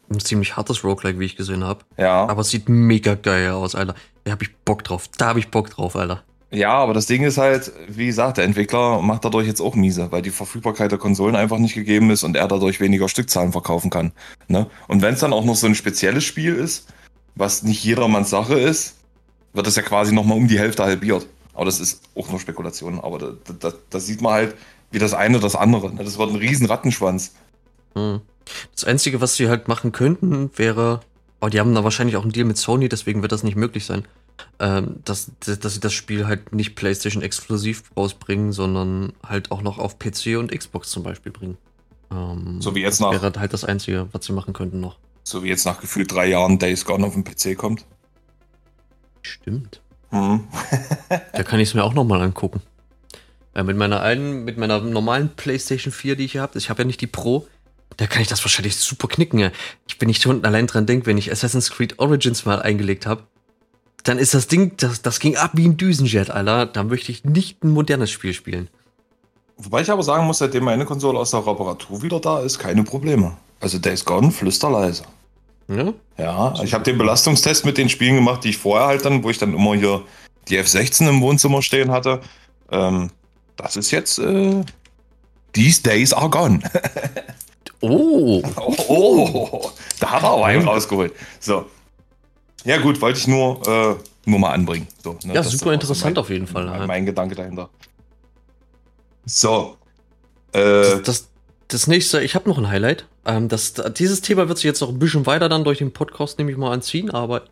Ein 0.09 0.19
ziemlich 0.19 0.55
hartes 0.55 0.83
Roguelike, 0.83 1.19
wie 1.19 1.25
ich 1.25 1.35
gesehen 1.35 1.63
habe. 1.63 1.81
Ja. 1.97 2.27
Aber 2.27 2.41
es 2.41 2.49
sieht 2.49 2.69
mega 2.69 3.15
geil 3.15 3.51
aus, 3.51 3.75
Alter. 3.75 3.95
Da 4.23 4.31
hab 4.31 4.41
ich 4.41 4.55
Bock 4.57 4.83
drauf. 4.83 5.09
Da 5.17 5.27
hab 5.27 5.37
ich 5.37 5.49
Bock 5.49 5.69
drauf, 5.69 5.95
Alter. 5.95 6.23
Ja, 6.49 6.71
aber 6.71 6.93
das 6.93 7.07
Ding 7.07 7.23
ist 7.23 7.37
halt, 7.37 7.73
wie 7.89 8.05
gesagt, 8.05 8.37
der 8.37 8.45
Entwickler 8.45 9.01
macht 9.01 9.25
dadurch 9.25 9.47
jetzt 9.47 9.59
auch 9.59 9.75
miese, 9.75 10.11
weil 10.13 10.21
die 10.21 10.29
Verfügbarkeit 10.29 10.91
der 10.91 10.97
Konsolen 10.97 11.35
einfach 11.35 11.57
nicht 11.57 11.73
gegeben 11.73 12.09
ist 12.09 12.23
und 12.23 12.37
er 12.37 12.47
dadurch 12.47 12.79
weniger 12.79 13.09
Stückzahlen 13.09 13.51
verkaufen 13.51 13.89
kann. 13.89 14.13
Ne? 14.47 14.67
Und 14.87 15.01
wenn 15.01 15.13
es 15.13 15.19
dann 15.19 15.33
auch 15.33 15.43
noch 15.43 15.57
so 15.57 15.67
ein 15.67 15.75
spezielles 15.75 16.23
Spiel 16.23 16.55
ist, 16.55 16.87
was 17.35 17.63
nicht 17.63 17.83
jedermanns 17.83 18.29
Sache 18.29 18.57
ist, 18.57 18.95
wird 19.53 19.67
es 19.67 19.75
ja 19.75 19.81
quasi 19.81 20.13
nochmal 20.13 20.37
um 20.37 20.47
die 20.47 20.57
Hälfte 20.57 20.83
halbiert. 20.83 21.27
Aber 21.53 21.65
das 21.65 21.81
ist 21.81 22.01
auch 22.15 22.29
nur 22.29 22.39
Spekulation. 22.39 22.99
Aber 22.99 23.17
da, 23.17 23.31
da, 23.59 23.73
da 23.89 23.99
sieht 23.99 24.21
man 24.21 24.33
halt, 24.33 24.55
wie 24.91 24.99
das 24.99 25.13
eine 25.13 25.39
das 25.39 25.55
andere. 25.55 25.93
Ne? 25.93 26.03
Das 26.03 26.17
wird 26.17 26.29
ein 26.29 26.35
riesen 26.37 26.67
Rattenschwanz. 26.67 27.33
Hm. 27.95 28.21
Das 28.73 28.85
Einzige, 28.85 29.21
was 29.21 29.35
sie 29.35 29.49
halt 29.49 29.67
machen 29.67 29.91
könnten, 29.91 30.51
wäre, 30.55 31.01
oh, 31.41 31.47
die 31.47 31.59
haben 31.59 31.75
da 31.75 31.83
wahrscheinlich 31.83 32.15
auch 32.15 32.23
einen 32.23 32.31
Deal 32.31 32.45
mit 32.45 32.57
Sony, 32.57 32.89
deswegen 32.89 33.21
wird 33.21 33.31
das 33.31 33.43
nicht 33.43 33.57
möglich 33.57 33.85
sein, 33.85 34.05
ähm, 34.59 34.97
dass, 35.03 35.31
dass 35.39 35.73
sie 35.73 35.79
das 35.79 35.93
Spiel 35.93 36.27
halt 36.27 36.53
nicht 36.53 36.75
PlayStation 36.75 37.23
exklusiv 37.23 37.83
rausbringen, 37.95 38.51
sondern 38.51 39.13
halt 39.25 39.51
auch 39.51 39.61
noch 39.61 39.79
auf 39.79 39.99
PC 39.99 40.37
und 40.37 40.57
Xbox 40.57 40.89
zum 40.89 41.03
Beispiel 41.03 41.31
bringen. 41.31 41.57
Ähm, 42.11 42.61
so 42.61 42.75
wie 42.75 42.81
jetzt 42.81 43.01
nach. 43.01 43.11
Wäre 43.11 43.33
halt 43.37 43.53
das 43.53 43.63
Einzige, 43.63 44.07
was 44.11 44.25
sie 44.25 44.33
machen 44.33 44.53
könnten 44.53 44.79
noch. 44.79 44.97
So 45.23 45.43
wie 45.43 45.49
jetzt 45.49 45.65
nach 45.65 45.81
gefühlt 45.81 46.11
drei 46.11 46.27
Jahren 46.27 46.57
Days 46.57 46.85
Gone 46.85 47.05
auf 47.05 47.13
dem 47.13 47.23
PC 47.23 47.57
kommt. 47.57 47.85
Stimmt. 49.21 49.81
Hm. 50.09 50.47
da 51.33 51.43
kann 51.43 51.59
ich 51.59 51.69
es 51.69 51.73
mir 51.73 51.83
auch 51.83 51.93
nochmal 51.93 52.21
angucken. 52.21 52.61
Äh, 53.53 53.63
mit 53.63 53.75
meiner 53.75 54.01
einen, 54.01 54.45
mit 54.45 54.57
meiner 54.57 54.79
normalen 54.79 55.29
PlayStation 55.35 55.91
4, 55.91 56.15
die 56.15 56.25
ich 56.25 56.31
hier 56.33 56.41
habe, 56.41 56.57
ich 56.57 56.69
habe 56.69 56.83
ja 56.83 56.85
nicht 56.85 57.01
die 57.01 57.07
Pro, 57.07 57.47
da 57.97 58.07
kann 58.07 58.21
ich 58.21 58.27
das 58.27 58.43
wahrscheinlich 58.43 58.75
super 58.77 59.07
knicken. 59.07 59.39
Ja. 59.39 59.51
Ich 59.87 59.97
bin 59.97 60.07
nicht 60.07 60.25
unten 60.25 60.45
allein 60.45 60.67
dran 60.67 60.85
denke, 60.85 61.07
wenn 61.07 61.17
ich 61.17 61.31
Assassin's 61.31 61.71
Creed 61.71 61.99
Origins 61.99 62.45
mal 62.45 62.61
eingelegt 62.61 63.05
habe, 63.05 63.23
dann 64.03 64.19
ist 64.19 64.33
das 64.33 64.47
Ding, 64.47 64.77
das, 64.77 65.01
das 65.01 65.19
ging 65.19 65.35
ab 65.35 65.51
wie 65.53 65.67
ein 65.67 65.77
Düsenjet, 65.77 66.29
Alter. 66.29 66.67
Da 66.67 66.83
möchte 66.83 67.11
ich 67.11 67.25
nicht 67.25 67.63
ein 67.63 67.71
modernes 67.71 68.11
Spiel 68.11 68.33
spielen. 68.33 68.69
Wobei 69.57 69.81
ich 69.81 69.89
aber 69.89 70.03
sagen 70.03 70.25
muss, 70.25 70.37
seitdem 70.37 70.63
meine 70.63 70.85
Konsole 70.85 71.17
aus 71.17 71.31
der 71.31 71.45
Reparatur 71.45 72.03
wieder 72.03 72.19
da 72.19 72.39
ist, 72.39 72.59
keine 72.59 72.83
Probleme. 72.83 73.35
Also 73.59 73.79
Days 73.79 74.05
Gone 74.05 74.31
flüsterleise. 74.31 75.03
Ja? 75.67 75.93
Ja, 76.17 76.53
ich 76.63 76.73
habe 76.73 76.83
den 76.83 76.97
Belastungstest 76.97 77.65
mit 77.65 77.77
den 77.77 77.89
Spielen 77.89 78.15
gemacht, 78.15 78.43
die 78.43 78.49
ich 78.49 78.57
vorher 78.57 78.87
halt 78.87 79.03
dann, 79.03 79.23
wo 79.23 79.29
ich 79.31 79.39
dann 79.39 79.53
immer 79.53 79.75
hier 79.75 80.03
die 80.47 80.59
F16 80.59 81.09
im 81.09 81.21
Wohnzimmer 81.21 81.61
stehen 81.63 81.91
hatte. 81.91 82.21
Ähm, 82.71 83.09
das 83.55 83.75
ist 83.75 83.89
jetzt, 83.89 84.19
äh, 84.19 84.63
these 85.53 85.81
days 85.81 86.13
are 86.13 86.29
gone. 86.29 86.59
Oh. 87.81 88.41
oh. 88.87 89.71
Da 89.99 90.11
hat 90.11 90.23
er 90.23 90.29
aber 90.29 90.45
einen 90.45 90.67
rausgeholt. 90.67 91.13
So. 91.39 91.65
Ja, 92.63 92.77
gut, 92.77 92.99
wollte 93.01 93.19
ich 93.19 93.27
nur, 93.27 93.61
äh, 93.67 93.95
nur 94.29 94.39
mal 94.39 94.51
anbringen. 94.51 94.87
So, 95.03 95.17
ne? 95.23 95.35
Ja, 95.35 95.43
super 95.43 95.73
interessant 95.73 96.15
mein, 96.15 96.21
auf 96.21 96.29
jeden 96.29 96.47
Fall. 96.47 96.65
Mein, 96.65 96.87
mein 96.87 97.05
Gedanke 97.05 97.35
dahinter. 97.35 97.69
So. 99.25 99.77
Äh, 100.51 100.59
das, 100.59 101.01
das, 101.03 101.29
das, 101.67 101.87
nächste, 101.87 102.21
ich 102.21 102.35
habe 102.35 102.49
noch 102.49 102.57
ein 102.57 102.69
Highlight. 102.69 103.05
Ähm, 103.25 103.47
das, 103.47 103.73
dieses 103.95 104.21
Thema 104.21 104.47
wird 104.47 104.57
sich 104.57 104.65
jetzt 104.65 104.81
noch 104.81 104.89
ein 104.89 104.99
bisschen 104.99 105.25
weiter 105.25 105.49
dann 105.49 105.63
durch 105.63 105.77
den 105.77 105.93
Podcast, 105.93 106.37
nehme 106.39 106.51
ich 106.51 106.57
mal, 106.57 106.71
anziehen, 106.71 107.11
aber 107.11 107.43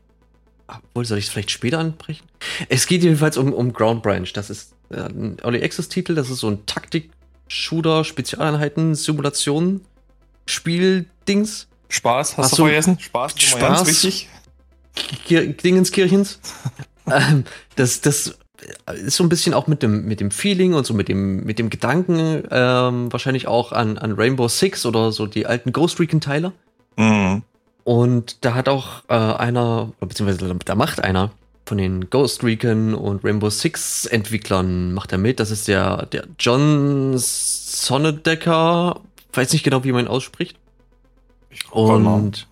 Obwohl, 0.68 1.06
soll 1.06 1.18
ich 1.18 1.26
es 1.26 1.32
vielleicht 1.32 1.52
später 1.52 1.80
anbrechen? 1.80 2.26
Es 2.70 2.88
geht 2.88 3.04
jedenfalls 3.04 3.38
um, 3.38 3.54
um 3.54 3.72
Ground 3.72 4.02
Branch. 4.02 4.32
Das 4.34 4.50
ist 4.50 4.74
äh, 4.90 5.02
ein 5.02 5.38
Early 5.44 5.64
Access-Titel. 5.64 6.16
Das 6.16 6.30
ist 6.30 6.40
so 6.40 6.50
ein 6.50 6.66
Taktik-Shooter, 6.66 8.04
Spezialeinheiten, 8.04 8.96
Simulation, 8.96 9.82
Spiel-Dings. 10.46 11.68
Spaß, 11.90 12.38
hast, 12.38 12.52
Hast 12.52 12.58
du 12.58 12.64
vergessen? 12.64 12.98
Spaß, 13.00 13.34
Spaß? 13.38 13.60
ganz 13.60 13.88
wichtig. 13.88 14.30
Kir 15.26 15.48
Dingenskirchens. 15.54 16.40
ähm, 17.08 17.46
das, 17.76 18.02
das 18.02 18.38
ist 18.94 19.16
so 19.16 19.24
ein 19.24 19.30
bisschen 19.30 19.54
auch 19.54 19.68
mit 19.68 19.84
dem, 19.84 20.06
mit 20.06 20.20
dem 20.20 20.32
Feeling 20.32 20.74
und 20.74 20.86
so 20.86 20.94
mit 20.94 21.08
dem, 21.08 21.44
mit 21.44 21.60
dem 21.60 21.70
Gedanken 21.70 22.44
ähm, 22.50 23.12
wahrscheinlich 23.12 23.48
auch 23.48 23.72
an, 23.72 23.98
an 23.98 24.14
Rainbow 24.14 24.48
Six 24.48 24.86
oder 24.86 25.12
so 25.12 25.28
die 25.28 25.46
alten 25.46 25.72
Ghost 25.74 26.00
Recon-Teile. 26.00 26.54
Mhm. 26.98 27.44
Und 27.84 28.44
da 28.44 28.56
hat 28.56 28.68
auch 28.68 29.04
äh, 29.10 29.14
einer, 29.14 29.92
beziehungsweise 30.00 30.56
da 30.66 30.76
macht 30.76 31.04
einer 31.04 31.32
von 31.66 31.78
den 31.78 32.10
Ghost 32.10 32.44
Recon 32.44 32.94
und 32.94 33.24
Rainbow 33.24 33.50
Six 33.50 34.06
Entwicklern 34.06 34.94
macht 34.94 35.12
er 35.12 35.18
mit. 35.18 35.40
Das 35.40 35.52
ist 35.52 35.68
der, 35.68 36.06
der 36.08 36.26
John 36.40 37.14
Sonnedecker. 37.18 39.02
Weiß 39.36 39.52
nicht 39.54 39.64
genau, 39.64 39.84
wie 39.84 39.92
man 39.92 40.06
ihn 40.06 40.10
ausspricht. 40.10 40.58
Und 41.72 42.48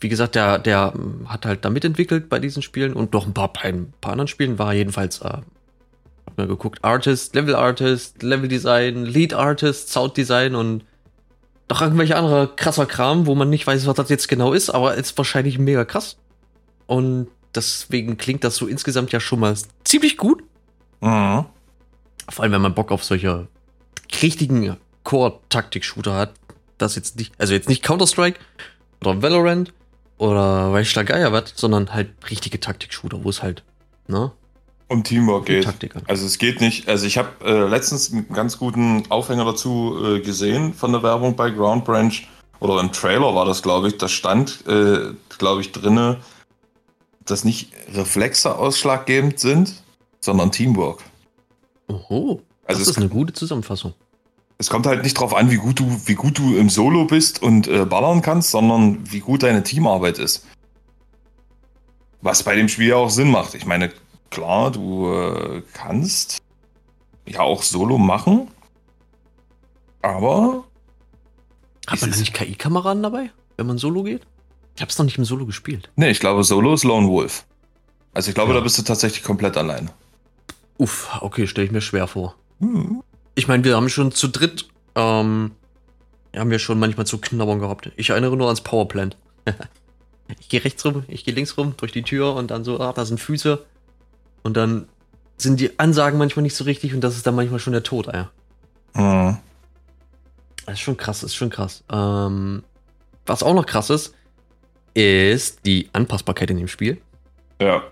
wie 0.00 0.08
gesagt, 0.08 0.34
der, 0.34 0.58
der 0.58 0.92
hat 1.26 1.46
halt 1.46 1.64
da 1.64 1.70
mitentwickelt 1.70 2.28
bei 2.28 2.38
diesen 2.38 2.62
Spielen 2.62 2.94
und 2.94 3.12
noch 3.12 3.26
ein 3.26 3.34
paar, 3.34 3.52
bei 3.52 3.64
ein 3.64 3.92
paar 4.00 4.12
anderen 4.12 4.28
Spielen 4.28 4.58
war 4.58 4.72
jedenfalls, 4.74 5.20
äh, 5.20 5.24
hab 5.24 6.38
mal 6.38 6.46
geguckt, 6.46 6.84
Artist, 6.84 7.34
Level 7.34 7.54
Artist, 7.54 8.22
Level 8.22 8.48
Design, 8.48 9.04
Lead 9.04 9.34
Artist, 9.34 9.90
Sound 9.90 10.16
Design 10.16 10.54
und 10.54 10.84
noch 11.68 11.82
irgendwelche 11.82 12.16
andere 12.16 12.54
krasser 12.54 12.86
Kram, 12.86 13.26
wo 13.26 13.34
man 13.34 13.50
nicht 13.50 13.66
weiß, 13.66 13.86
was 13.86 13.94
das 13.96 14.08
jetzt 14.08 14.28
genau 14.28 14.52
ist, 14.52 14.70
aber 14.70 14.94
ist 14.94 15.16
wahrscheinlich 15.18 15.58
mega 15.58 15.84
krass. 15.84 16.16
Und 16.86 17.28
deswegen 17.54 18.16
klingt 18.16 18.44
das 18.44 18.56
so 18.56 18.66
insgesamt 18.66 19.12
ja 19.12 19.20
schon 19.20 19.40
mal 19.40 19.56
ziemlich 19.84 20.16
gut. 20.16 20.42
Mhm. 21.00 21.46
Vor 22.28 22.42
allem, 22.42 22.52
wenn 22.52 22.62
man 22.62 22.74
Bock 22.74 22.92
auf 22.92 23.04
solche 23.04 23.48
richtigen 24.22 24.76
Core-Taktik-Shooter 25.06 26.14
hat. 26.14 26.34
Das 26.78 26.96
jetzt 26.96 27.16
nicht, 27.16 27.32
also 27.38 27.54
jetzt 27.54 27.68
nicht 27.68 27.82
Counter-Strike 27.82 28.38
oder 29.00 29.22
Valorant 29.22 29.72
oder 30.18 30.72
weiß 30.72 30.92
der 30.92 31.04
Geier 31.04 31.32
was, 31.32 31.54
sondern 31.54 31.94
halt 31.94 32.10
richtige 32.28 32.60
Taktik-Shooter, 32.60 33.24
wo 33.24 33.30
es 33.30 33.42
halt, 33.42 33.62
ne? 34.08 34.32
Um 34.88 35.02
Teamwork 35.02 35.46
geht. 35.46 35.64
Taktik 35.64 35.96
an. 35.96 36.02
Also 36.06 36.26
es 36.26 36.38
geht 36.38 36.60
nicht, 36.60 36.88
also 36.88 37.06
ich 37.06 37.18
habe 37.18 37.28
äh, 37.44 37.68
letztens 37.68 38.12
einen 38.12 38.28
ganz 38.32 38.58
guten 38.58 39.04
Aufhänger 39.08 39.44
dazu 39.44 39.96
äh, 40.04 40.20
gesehen 40.20 40.74
von 40.74 40.92
der 40.92 41.02
Werbung 41.02 41.34
bei 41.34 41.50
Ground 41.50 41.84
Branch 41.84 42.12
oder 42.60 42.80
im 42.80 42.92
Trailer 42.92 43.34
war 43.34 43.44
das, 43.46 43.62
glaube 43.62 43.88
ich, 43.88 43.98
da 43.98 44.08
stand, 44.08 44.66
äh, 44.66 45.12
glaube 45.38 45.60
ich, 45.60 45.72
drinne, 45.72 46.18
dass 47.24 47.44
nicht 47.44 47.72
Reflexe 47.94 48.56
ausschlaggebend 48.56 49.38
sind, 49.40 49.82
sondern 50.20 50.52
Teamwork. 50.52 51.02
Oho. 51.88 52.42
Also 52.64 52.80
das 52.80 52.88
ist 52.88 52.98
eine 52.98 53.08
gute 53.08 53.32
Zusammenfassung. 53.32 53.94
Es 54.58 54.70
kommt 54.70 54.86
halt 54.86 55.02
nicht 55.02 55.14
drauf 55.18 55.34
an, 55.34 55.50
wie 55.50 55.56
gut 55.56 55.80
du, 55.80 56.00
wie 56.06 56.14
gut 56.14 56.38
du 56.38 56.56
im 56.56 56.70
Solo 56.70 57.04
bist 57.04 57.42
und 57.42 57.68
äh, 57.68 57.84
ballern 57.84 58.22
kannst, 58.22 58.50
sondern 58.50 59.10
wie 59.12 59.20
gut 59.20 59.42
deine 59.42 59.62
Teamarbeit 59.62 60.18
ist. 60.18 60.46
Was 62.22 62.42
bei 62.42 62.56
dem 62.56 62.68
Spiel 62.68 62.88
ja 62.88 62.96
auch 62.96 63.10
Sinn 63.10 63.30
macht. 63.30 63.54
Ich 63.54 63.66
meine, 63.66 63.92
klar, 64.30 64.70
du 64.70 65.12
äh, 65.12 65.62
kannst 65.74 66.38
ja 67.26 67.40
auch 67.40 67.62
Solo 67.62 67.98
machen, 67.98 68.48
aber 70.02 70.64
Hat 71.86 72.00
man 72.00 72.10
da 72.10 72.16
nicht 72.16 72.34
KI-Kameraden 72.34 73.02
dabei, 73.02 73.30
wenn 73.56 73.66
man 73.66 73.78
Solo 73.78 74.02
geht? 74.02 74.22
Ich 74.76 74.82
hab's 74.82 74.98
noch 74.98 75.04
nicht 75.04 75.18
im 75.18 75.24
Solo 75.24 75.46
gespielt. 75.46 75.90
ne, 75.96 76.10
ich 76.10 76.20
glaube, 76.20 76.44
Solo 76.44 76.74
ist 76.74 76.84
Lone 76.84 77.08
Wolf. 77.08 77.44
Also 78.14 78.28
ich 78.30 78.34
glaube, 78.34 78.52
Ja. 78.52 78.58
da 78.58 78.62
bist 78.62 78.78
du 78.78 78.82
tatsächlich 78.82 79.22
komplett 79.22 79.56
alleine. 79.56 79.88
Uff, 80.78 81.10
okay, 81.20 81.46
stelle 81.46 81.66
ich 81.66 81.72
mir 81.72 81.80
schwer 81.80 82.06
vor. 82.06 82.34
Hm. 82.60 83.02
Ich 83.36 83.46
meine, 83.46 83.62
wir 83.62 83.76
haben 83.76 83.88
schon 83.88 84.10
zu 84.10 84.28
dritt, 84.28 84.66
ähm, 84.96 85.52
haben 86.34 86.50
wir 86.50 86.58
schon 86.58 86.78
manchmal 86.78 87.06
zu 87.06 87.18
knabbern 87.18 87.60
gehabt. 87.60 87.92
Ich 87.96 88.10
erinnere 88.10 88.36
nur 88.36 88.46
ans 88.46 88.62
Powerplant. 88.62 89.16
ich 90.40 90.48
gehe 90.48 90.64
rechts 90.64 90.84
rum, 90.84 91.04
ich 91.06 91.24
gehe 91.24 91.34
links 91.34 91.56
rum, 91.56 91.74
durch 91.76 91.92
die 91.92 92.02
Tür 92.02 92.34
und 92.34 92.50
dann 92.50 92.64
so, 92.64 92.80
ah, 92.80 92.92
da 92.92 93.04
sind 93.04 93.20
Füße. 93.20 93.64
Und 94.42 94.56
dann 94.56 94.88
sind 95.36 95.60
die 95.60 95.78
Ansagen 95.78 96.18
manchmal 96.18 96.42
nicht 96.42 96.56
so 96.56 96.64
richtig 96.64 96.94
und 96.94 97.02
das 97.02 97.16
ist 97.16 97.26
dann 97.26 97.34
manchmal 97.34 97.60
schon 97.60 97.74
der 97.74 97.82
Tod, 97.82 98.08
Alter. 98.08 98.30
Hm. 98.94 99.36
Das 100.64 100.74
ist 100.74 100.80
schon 100.80 100.96
krass, 100.96 101.20
das 101.20 101.30
ist 101.30 101.36
schon 101.36 101.50
krass. 101.50 101.84
Ähm, 101.92 102.64
was 103.26 103.42
auch 103.42 103.54
noch 103.54 103.66
krass 103.66 103.90
ist, 103.90 104.14
ist 104.94 105.66
die 105.66 105.90
Anpassbarkeit 105.92 106.50
in 106.50 106.56
dem 106.56 106.68
Spiel. 106.68 107.00
Ja. 107.60 107.82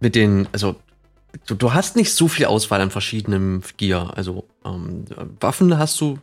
mit 0.00 0.14
den, 0.14 0.48
also 0.52 0.76
du, 1.46 1.54
du 1.54 1.72
hast 1.74 1.96
nicht 1.96 2.14
so 2.14 2.28
viel 2.28 2.46
Auswahl 2.46 2.80
an 2.80 2.90
verschiedenen 2.90 3.62
Gear. 3.76 4.16
Also 4.16 4.44
ähm, 4.64 5.04
Waffen 5.40 5.76
hast 5.78 6.00
du, 6.00 6.18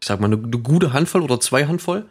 ich 0.00 0.06
sag 0.06 0.20
mal, 0.20 0.26
eine, 0.26 0.36
eine 0.36 0.58
gute 0.58 0.92
Handvoll 0.92 1.22
oder 1.22 1.40
zwei 1.40 1.66
Handvoll. 1.66 2.06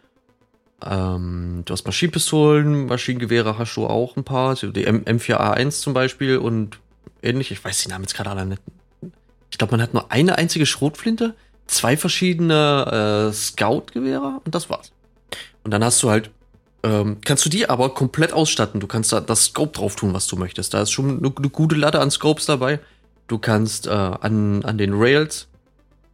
Ähm, 0.86 1.64
du 1.66 1.74
hast 1.74 1.86
Maschinenpistolen, 1.86 2.86
Maschinengewehre 2.86 3.58
hast 3.58 3.76
du 3.76 3.86
auch 3.86 4.16
ein 4.16 4.24
paar, 4.24 4.56
die 4.56 4.86
M 4.86 5.04
M4A1 5.04 5.82
zum 5.82 5.94
Beispiel 5.94 6.38
und 6.38 6.80
ähnlich. 7.22 7.52
Ich 7.52 7.64
weiß 7.64 7.84
die 7.84 7.90
Namen 7.90 8.06
jetzt 8.06 8.16
gerade 8.16 8.30
alle 8.30 8.46
nicht. 8.46 8.62
Ich 9.52 9.58
glaube, 9.58 9.72
man 9.72 9.82
hat 9.82 9.94
nur 9.94 10.12
eine 10.12 10.38
einzige 10.38 10.66
Schrotflinte, 10.66 11.36
zwei 11.68 11.98
verschiedene 11.98 13.30
äh, 13.30 13.34
Scout-Gewehre 13.34 14.42
und 14.46 14.56
das 14.56 14.70
war's. 14.70 14.92
Und 15.64 15.72
dann 15.72 15.84
hast 15.84 16.02
du 16.02 16.10
halt 16.10 16.32
ähm, 16.84 17.18
kannst 17.26 17.46
du 17.46 17.50
die 17.50 17.68
aber 17.70 17.94
komplett 17.94 18.34
ausstatten. 18.34 18.80
Du 18.80 18.88
kannst 18.88 19.12
da 19.12 19.20
das 19.20 19.46
Scope 19.46 19.78
drauf 19.78 19.96
tun, 19.96 20.14
was 20.14 20.28
du 20.28 20.36
möchtest. 20.36 20.74
Da 20.74 20.82
ist 20.82 20.92
schon 20.92 21.20
eine, 21.20 21.34
eine 21.36 21.50
gute 21.50 21.76
Latte 21.76 22.00
an 22.00 22.12
Scopes 22.12 22.46
dabei. 22.46 22.80
Du 23.28 23.38
kannst 23.38 23.88
äh, 23.88 23.92
an, 23.92 24.64
an 24.64 24.78
den 24.78 24.94
Rails, 24.94 25.48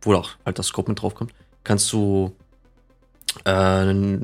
wo 0.01 0.13
auch 0.15 0.31
halt 0.45 0.59
das 0.59 0.67
Scope 0.67 0.91
mit 0.91 1.01
drauf 1.01 1.15
kommt, 1.15 1.33
kannst 1.63 1.91
du 1.93 2.35
äh, 3.45 3.49
eine, 3.49 4.19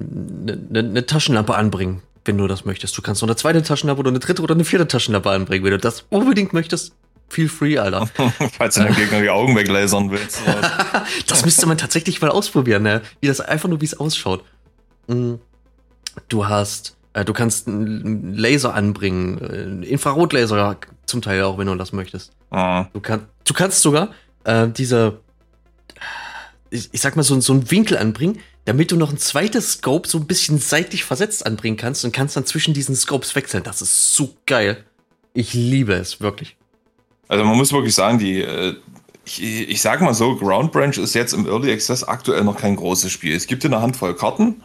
eine 0.73 1.05
Taschenlampe 1.05 1.55
anbringen, 1.55 2.01
wenn 2.25 2.37
du 2.37 2.47
das 2.47 2.65
möchtest. 2.65 2.97
Du 2.97 3.01
kannst 3.01 3.21
noch 3.21 3.29
eine 3.29 3.35
zweite 3.35 3.61
Taschenlampe 3.61 3.99
oder 3.99 4.09
eine 4.09 4.19
dritte 4.19 4.41
oder 4.41 4.55
eine 4.55 4.65
vierte 4.65 4.87
Taschenlampe 4.87 5.29
anbringen, 5.29 5.63
wenn 5.63 5.71
du 5.71 5.77
das 5.77 6.05
unbedingt 6.09 6.53
möchtest. 6.53 6.93
Feel 7.29 7.47
free, 7.47 7.77
Alter. 7.77 8.07
Falls 8.57 8.75
du 8.75 8.83
dem 8.83 8.95
Gegner 8.95 9.21
die 9.21 9.29
Augen 9.29 9.55
weglasern 9.55 10.11
willst. 10.11 10.41
das 11.27 11.45
müsste 11.45 11.65
man 11.65 11.77
tatsächlich 11.77 12.21
mal 12.21 12.29
ausprobieren, 12.29 12.83
ne? 12.83 13.01
Wie 13.21 13.27
das 13.27 13.39
einfach 13.39 13.69
nur, 13.69 13.79
wie 13.79 13.85
es 13.85 13.97
ausschaut. 13.97 14.43
Mm, 15.07 15.35
Du 16.27 16.47
hast, 16.47 16.97
äh, 17.13 17.25
du 17.25 17.33
kannst 17.33 17.67
einen 17.67 18.35
Laser 18.35 18.73
anbringen, 18.73 19.39
äh, 19.39 19.43
einen 19.43 19.83
Infrarotlaser 19.83 20.77
zum 21.05 21.21
Teil 21.21 21.43
auch, 21.43 21.57
wenn 21.57 21.67
du 21.67 21.75
das 21.75 21.91
möchtest. 21.91 22.31
Ah. 22.49 22.85
Du, 22.93 22.99
kann, 22.99 23.27
du 23.45 23.53
kannst 23.53 23.81
sogar 23.81 24.09
äh, 24.43 24.67
diese, 24.67 25.19
ich, 26.69 26.89
ich 26.91 27.01
sag 27.01 27.15
mal, 27.15 27.23
so, 27.23 27.39
so 27.39 27.53
einen 27.53 27.69
Winkel 27.71 27.97
anbringen, 27.97 28.39
damit 28.65 28.91
du 28.91 28.95
noch 28.95 29.11
ein 29.11 29.17
zweites 29.17 29.73
Scope 29.73 30.07
so 30.07 30.17
ein 30.17 30.27
bisschen 30.27 30.59
seitlich 30.59 31.03
versetzt 31.03 31.45
anbringen 31.45 31.77
kannst 31.77 32.05
und 32.05 32.13
kannst 32.13 32.35
dann 32.35 32.45
zwischen 32.45 32.73
diesen 32.73 32.95
Scopes 32.95 33.35
wechseln. 33.35 33.63
Das 33.63 33.81
ist 33.81 34.13
so 34.13 34.35
geil. 34.45 34.83
Ich 35.33 35.53
liebe 35.53 35.93
es, 35.93 36.21
wirklich. 36.21 36.57
Also 37.27 37.45
man 37.45 37.57
muss 37.57 37.71
wirklich 37.71 37.95
sagen, 37.95 38.19
die, 38.19 38.41
äh, 38.41 38.75
ich, 39.25 39.41
ich 39.41 39.81
sage 39.81 40.03
mal 40.03 40.13
so, 40.13 40.35
Ground 40.35 40.71
Branch 40.71 40.97
ist 40.97 41.13
jetzt 41.13 41.33
im 41.33 41.47
Early 41.47 41.71
Access 41.71 42.03
aktuell 42.03 42.43
noch 42.43 42.57
kein 42.57 42.75
großes 42.75 43.11
Spiel. 43.11 43.35
Es 43.35 43.47
gibt 43.47 43.63
dir 43.63 43.69
eine 43.69 43.81
Handvoll 43.81 44.15
Karten 44.15 44.61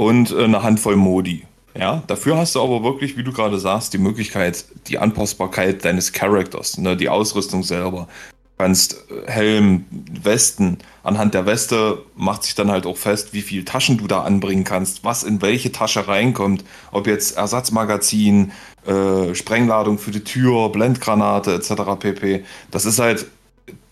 und 0.00 0.30
äh, 0.30 0.44
eine 0.44 0.62
Handvoll 0.62 0.96
Modi. 0.96 1.44
Ja, 1.78 2.02
dafür 2.06 2.38
hast 2.38 2.54
du 2.54 2.62
aber 2.62 2.82
wirklich, 2.82 3.18
wie 3.18 3.22
du 3.22 3.32
gerade 3.32 3.58
sagst, 3.58 3.92
die 3.92 3.98
Möglichkeit, 3.98 4.64
die 4.86 4.98
Anpassbarkeit 4.98 5.84
deines 5.84 6.12
Charakters, 6.12 6.78
ne, 6.78 6.96
die 6.96 7.10
Ausrüstung 7.10 7.62
selber. 7.62 8.08
Du 8.56 8.64
kannst 8.64 8.94
äh, 9.10 9.30
Helm, 9.30 9.84
Westen, 10.22 10.78
anhand 11.02 11.34
der 11.34 11.44
Weste 11.44 11.98
macht 12.16 12.44
sich 12.44 12.54
dann 12.54 12.70
halt 12.70 12.86
auch 12.86 12.96
fest, 12.96 13.34
wie 13.34 13.42
viel 13.42 13.66
Taschen 13.66 13.98
du 13.98 14.06
da 14.06 14.22
anbringen 14.22 14.64
kannst, 14.64 15.04
was 15.04 15.22
in 15.22 15.42
welche 15.42 15.70
Tasche 15.70 16.08
reinkommt, 16.08 16.64
ob 16.92 17.06
jetzt 17.06 17.36
Ersatzmagazin, 17.36 18.52
äh, 18.86 19.34
Sprengladung 19.34 19.98
für 19.98 20.12
die 20.12 20.24
Tür, 20.24 20.70
Blendgranate 20.70 21.52
etc. 21.52 21.72
pp. 21.98 22.42
Das 22.70 22.86
ist 22.86 23.00
halt, 23.00 23.26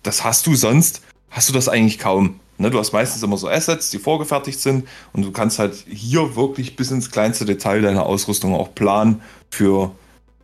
das 0.02 0.24
hast 0.24 0.46
du 0.46 0.54
sonst, 0.54 1.02
hast 1.28 1.50
du 1.50 1.52
das 1.52 1.68
eigentlich 1.68 1.98
kaum. 1.98 2.40
Ne, 2.58 2.70
du 2.70 2.78
hast 2.78 2.92
meistens 2.92 3.22
immer 3.22 3.36
so 3.36 3.48
Assets, 3.48 3.90
die 3.90 3.98
vorgefertigt 3.98 4.60
sind 4.60 4.88
und 5.12 5.24
du 5.24 5.30
kannst 5.30 5.60
halt 5.60 5.74
hier 5.88 6.34
wirklich 6.34 6.74
bis 6.74 6.90
ins 6.90 7.10
kleinste 7.10 7.44
Detail 7.44 7.82
deine 7.82 8.02
Ausrüstung 8.02 8.54
auch 8.54 8.74
planen 8.74 9.22
für 9.48 9.92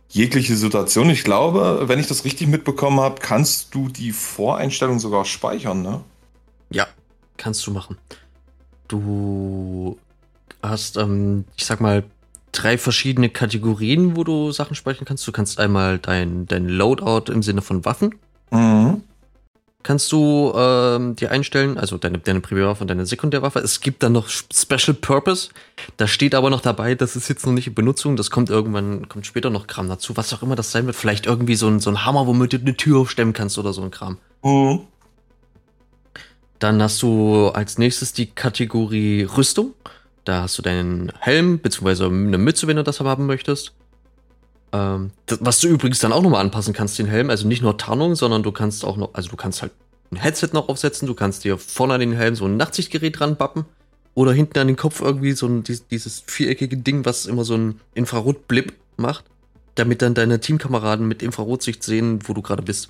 jegliche 0.07 0.55
Situation. 0.55 1.09
Ich 1.09 1.25
glaube, 1.25 1.83
wenn 1.87 1.99
ich 1.99 2.07
das 2.07 2.23
richtig 2.23 2.47
mitbekommen 2.47 3.01
habe, 3.01 3.19
kannst 3.19 3.75
du 3.75 3.89
die 3.89 4.13
Voreinstellung 4.13 4.99
sogar 4.99 5.25
speichern, 5.25 5.81
ne? 5.81 6.01
Ja, 6.69 6.87
kannst 7.35 7.67
du 7.67 7.71
machen. 7.71 7.97
Du 8.87 9.97
hast, 10.61 10.95
ähm, 10.95 11.43
ich 11.57 11.65
sag 11.65 11.81
mal, 11.81 12.05
drei 12.53 12.77
verschiedene 12.77 13.29
Kategorien, 13.29 14.15
wo 14.15 14.23
du 14.23 14.53
Sachen 14.53 14.75
speichern 14.75 15.05
kannst. 15.05 15.27
Du 15.27 15.33
kannst 15.33 15.59
einmal 15.59 15.99
dein, 15.99 16.45
dein 16.45 16.69
Loadout 16.69 17.31
im 17.31 17.43
Sinne 17.43 17.61
von 17.61 17.83
Waffen. 17.83 18.15
Mhm. 18.51 19.03
Kannst 19.85 20.11
du 20.11 20.51
ähm, 20.55 21.15
dir 21.15 21.31
einstellen, 21.31 21.77
also 21.77 21.99
deine, 21.99 22.17
deine 22.17 22.41
Primärwaffe 22.41 22.81
und 22.83 22.87
deine 22.87 23.05
Sekundärwaffe. 23.05 23.59
Es 23.59 23.81
gibt 23.81 24.01
dann 24.01 24.13
noch 24.13 24.27
Special 24.27 24.95
Purpose. 24.99 25.49
Da 25.97 26.07
steht 26.07 26.33
aber 26.33 26.49
noch 26.49 26.61
dabei, 26.61 26.95
das 26.95 27.15
ist 27.15 27.29
jetzt 27.29 27.45
noch 27.45 27.53
nicht 27.53 27.67
in 27.67 27.75
Benutzung. 27.75 28.15
Das 28.15 28.31
kommt 28.31 28.49
irgendwann, 28.49 29.07
kommt 29.07 29.27
später 29.27 29.51
noch 29.51 29.67
Kram 29.67 29.87
dazu, 29.87 30.17
was 30.17 30.33
auch 30.33 30.41
immer 30.41 30.55
das 30.55 30.71
sein 30.71 30.87
wird. 30.87 30.95
Vielleicht 30.95 31.27
irgendwie 31.27 31.55
so 31.55 31.67
ein, 31.67 31.79
so 31.79 31.91
ein 31.91 32.03
Hammer, 32.03 32.25
womit 32.25 32.53
du 32.53 32.57
eine 32.57 32.75
Tür 32.75 33.01
aufstemmen 33.01 33.33
kannst 33.33 33.59
oder 33.59 33.73
so 33.73 33.83
ein 33.83 33.91
Kram. 33.91 34.17
Mhm. 34.43 34.81
Dann 36.57 36.81
hast 36.81 37.03
du 37.03 37.49
als 37.49 37.77
nächstes 37.77 38.11
die 38.11 38.25
Kategorie 38.25 39.27
Rüstung. 39.37 39.75
Da 40.23 40.41
hast 40.41 40.57
du 40.57 40.63
deinen 40.63 41.11
Helm, 41.19 41.59
beziehungsweise 41.59 42.07
eine 42.07 42.39
Mütze, 42.39 42.65
wenn 42.65 42.77
du 42.77 42.83
das 42.83 42.99
haben 43.01 43.27
möchtest. 43.27 43.73
Ähm, 44.75 45.11
das, 45.25 45.39
was 45.41 45.59
du 45.59 45.67
übrigens 45.67 45.99
dann 45.99 46.11
auch 46.11 46.21
nochmal 46.21 46.41
anpassen 46.41 46.73
kannst, 46.73 46.99
den 46.99 47.07
Helm. 47.07 47.29
Also 47.29 47.47
nicht 47.47 47.61
nur 47.61 47.77
Tarnung, 47.77 48.15
sondern 48.15 48.43
du 48.43 48.51
kannst 48.51 48.83
auch 48.83 48.97
noch, 48.97 49.13
also 49.13 49.29
du 49.29 49.35
kannst 49.35 49.61
halt 49.61 49.71
ein 50.11 50.17
Headset 50.17 50.49
noch 50.53 50.69
aufsetzen, 50.69 51.07
du 51.07 51.13
kannst 51.13 51.43
dir 51.43 51.57
vorne 51.57 51.95
an 51.95 51.99
den 51.99 52.13
Helm 52.13 52.35
so 52.35 52.45
ein 52.45 52.57
Nachtsichtgerät 52.57 53.19
dran 53.19 53.37
bappen. 53.37 53.65
Oder 54.13 54.31
hinten 54.31 54.57
an 54.59 54.67
den 54.67 54.77
Kopf 54.77 55.01
irgendwie 55.01 55.33
so 55.33 55.45
ein, 55.47 55.63
dieses 55.63 56.23
viereckige 56.25 56.77
Ding, 56.77 57.03
was 57.03 57.25
immer 57.25 57.43
so 57.43 57.55
ein 57.55 57.81
Infrarotblip 57.95 58.73
macht. 58.97 59.25
Damit 59.75 60.01
dann 60.01 60.13
deine 60.13 60.39
Teamkameraden 60.39 61.05
mit 61.05 61.21
Infrarotsicht 61.21 61.83
sehen, 61.83 62.19
wo 62.25 62.33
du 62.33 62.41
gerade 62.41 62.63
bist. 62.63 62.89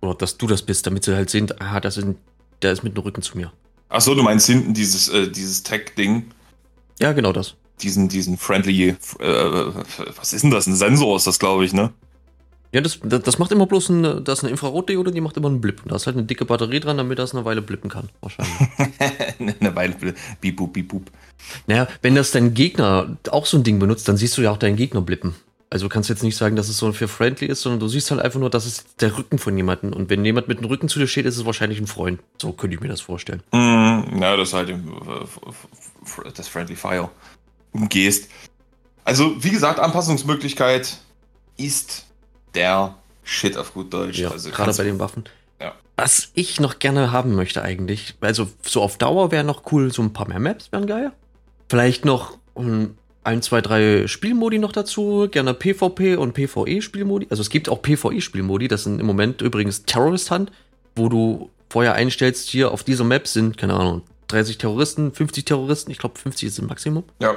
Oder 0.00 0.14
dass 0.14 0.38
du 0.38 0.46
das 0.46 0.62
bist, 0.62 0.86
damit 0.86 1.04
sie 1.04 1.16
halt 1.16 1.30
sehen, 1.30 1.48
aha, 1.58 1.80
das 1.80 1.94
sind, 1.94 2.16
der 2.62 2.72
ist 2.72 2.84
mit 2.84 2.96
dem 2.96 3.02
Rücken 3.02 3.22
zu 3.22 3.36
mir. 3.36 3.52
Achso, 3.88 4.14
du 4.14 4.22
meinst 4.22 4.46
hinten 4.46 4.72
dieses, 4.72 5.08
äh, 5.08 5.28
dieses 5.28 5.64
Tech-Ding? 5.64 6.26
Ja, 7.00 7.12
genau 7.12 7.32
das 7.32 7.56
diesen, 7.82 8.08
diesen 8.08 8.38
friendly, 8.38 8.88
äh, 8.88 8.96
was 10.16 10.32
ist 10.32 10.42
denn 10.42 10.50
das? 10.50 10.66
Ein 10.66 10.74
Sensor 10.74 11.16
ist 11.16 11.26
das, 11.26 11.38
glaube 11.38 11.64
ich, 11.64 11.72
ne? 11.72 11.92
Ja, 12.72 12.80
das, 12.80 13.00
das 13.02 13.38
macht 13.38 13.52
immer 13.52 13.66
bloß 13.66 13.90
ein, 13.90 14.24
das 14.24 14.38
ist 14.38 14.44
eine 14.44 14.50
Infrarotdiode, 14.50 15.12
die 15.12 15.20
macht 15.20 15.36
immer 15.36 15.48
einen 15.48 15.60
Blip. 15.60 15.82
Da 15.84 15.96
ist 15.96 16.06
halt 16.06 16.16
eine 16.16 16.24
dicke 16.24 16.46
Batterie 16.46 16.80
dran, 16.80 16.96
damit 16.96 17.18
das 17.18 17.34
eine 17.34 17.44
Weile 17.44 17.60
blippen 17.60 17.90
kann, 17.90 18.08
wahrscheinlich. 18.22 18.54
eine 19.60 19.76
Weile 19.76 19.94
biep, 20.40 20.56
boop, 20.56 20.72
biep, 20.72 20.88
boop. 20.88 21.10
Naja, 21.66 21.86
wenn 22.00 22.14
das 22.14 22.30
dein 22.30 22.54
Gegner 22.54 23.18
auch 23.30 23.44
so 23.44 23.58
ein 23.58 23.62
Ding 23.62 23.78
benutzt, 23.78 24.08
dann 24.08 24.16
siehst 24.16 24.38
du 24.38 24.42
ja 24.42 24.50
auch 24.50 24.56
deinen 24.56 24.76
Gegner 24.76 25.02
blippen. 25.02 25.34
Also 25.68 25.86
du 25.86 25.88
kannst 25.90 26.08
jetzt 26.08 26.22
nicht 26.22 26.36
sagen, 26.36 26.56
dass 26.56 26.68
es 26.68 26.78
so 26.78 26.92
für 26.92 27.08
friendly 27.08 27.46
ist, 27.46 27.62
sondern 27.62 27.80
du 27.80 27.88
siehst 27.88 28.10
halt 28.10 28.20
einfach 28.22 28.40
nur, 28.40 28.50
dass 28.50 28.64
es 28.64 28.84
der 28.96 29.16
Rücken 29.16 29.38
von 29.38 29.56
jemandem. 29.56 29.92
Und 29.92 30.08
wenn 30.08 30.24
jemand 30.24 30.48
mit 30.48 30.60
dem 30.60 30.66
Rücken 30.66 30.88
zu 30.88 30.98
dir 30.98 31.06
steht, 31.06 31.26
ist 31.26 31.36
es 31.36 31.44
wahrscheinlich 31.44 31.78
ein 31.78 31.86
Freund. 31.86 32.20
So 32.40 32.52
könnte 32.52 32.74
ich 32.74 32.82
mir 32.82 32.88
das 32.88 33.00
vorstellen. 33.00 33.42
Mm, 33.52 34.20
ja, 34.20 34.36
das 34.36 34.48
ist 34.48 34.54
halt 34.54 34.74
das 36.36 36.48
Friendly 36.48 36.76
Fire 36.76 37.10
umgehst. 37.72 38.28
Also, 39.04 39.42
wie 39.42 39.50
gesagt, 39.50 39.80
Anpassungsmöglichkeit 39.80 40.98
ist 41.56 42.06
der 42.54 42.96
Shit 43.24 43.56
auf 43.56 43.74
gut 43.74 43.92
Deutsch. 43.92 44.18
Ja, 44.18 44.30
also 44.30 44.50
gerade 44.50 44.74
bei 44.74 44.84
den 44.84 44.98
Waffen. 44.98 45.24
Ja. 45.60 45.74
Was 45.96 46.30
ich 46.34 46.60
noch 46.60 46.78
gerne 46.78 47.12
haben 47.12 47.34
möchte 47.34 47.62
eigentlich, 47.62 48.14
also 48.20 48.48
so 48.62 48.82
auf 48.82 48.98
Dauer 48.98 49.30
wäre 49.30 49.44
noch 49.44 49.72
cool, 49.72 49.92
so 49.92 50.02
ein 50.02 50.12
paar 50.12 50.28
mehr 50.28 50.40
Maps 50.40 50.72
wären 50.72 50.86
geil. 50.86 51.12
Vielleicht 51.68 52.04
noch 52.04 52.38
ein, 53.24 53.42
zwei, 53.42 53.60
drei 53.60 54.06
Spielmodi 54.06 54.58
noch 54.58 54.72
dazu, 54.72 55.28
gerne 55.30 55.54
PvP 55.54 56.16
und 56.16 56.34
PvE-Spielmodi. 56.34 57.28
Also 57.30 57.40
es 57.40 57.50
gibt 57.50 57.68
auch 57.68 57.80
PvE-Spielmodi, 57.80 58.68
das 58.68 58.84
sind 58.84 59.00
im 59.00 59.06
Moment 59.06 59.40
übrigens 59.40 59.84
Terrorist 59.84 60.30
Hunt, 60.30 60.50
wo 60.96 61.08
du 61.08 61.50
vorher 61.70 61.94
einstellst, 61.94 62.48
hier 62.50 62.70
auf 62.70 62.84
dieser 62.84 63.04
Map 63.04 63.26
sind, 63.26 63.56
keine 63.56 63.74
Ahnung, 63.74 64.02
30 64.28 64.58
Terroristen, 64.58 65.12
50 65.12 65.44
Terroristen, 65.44 65.90
ich 65.90 65.98
glaube 65.98 66.18
50 66.18 66.48
ist 66.48 66.58
das 66.58 66.66
Maximum. 66.66 67.04
Ja. 67.20 67.36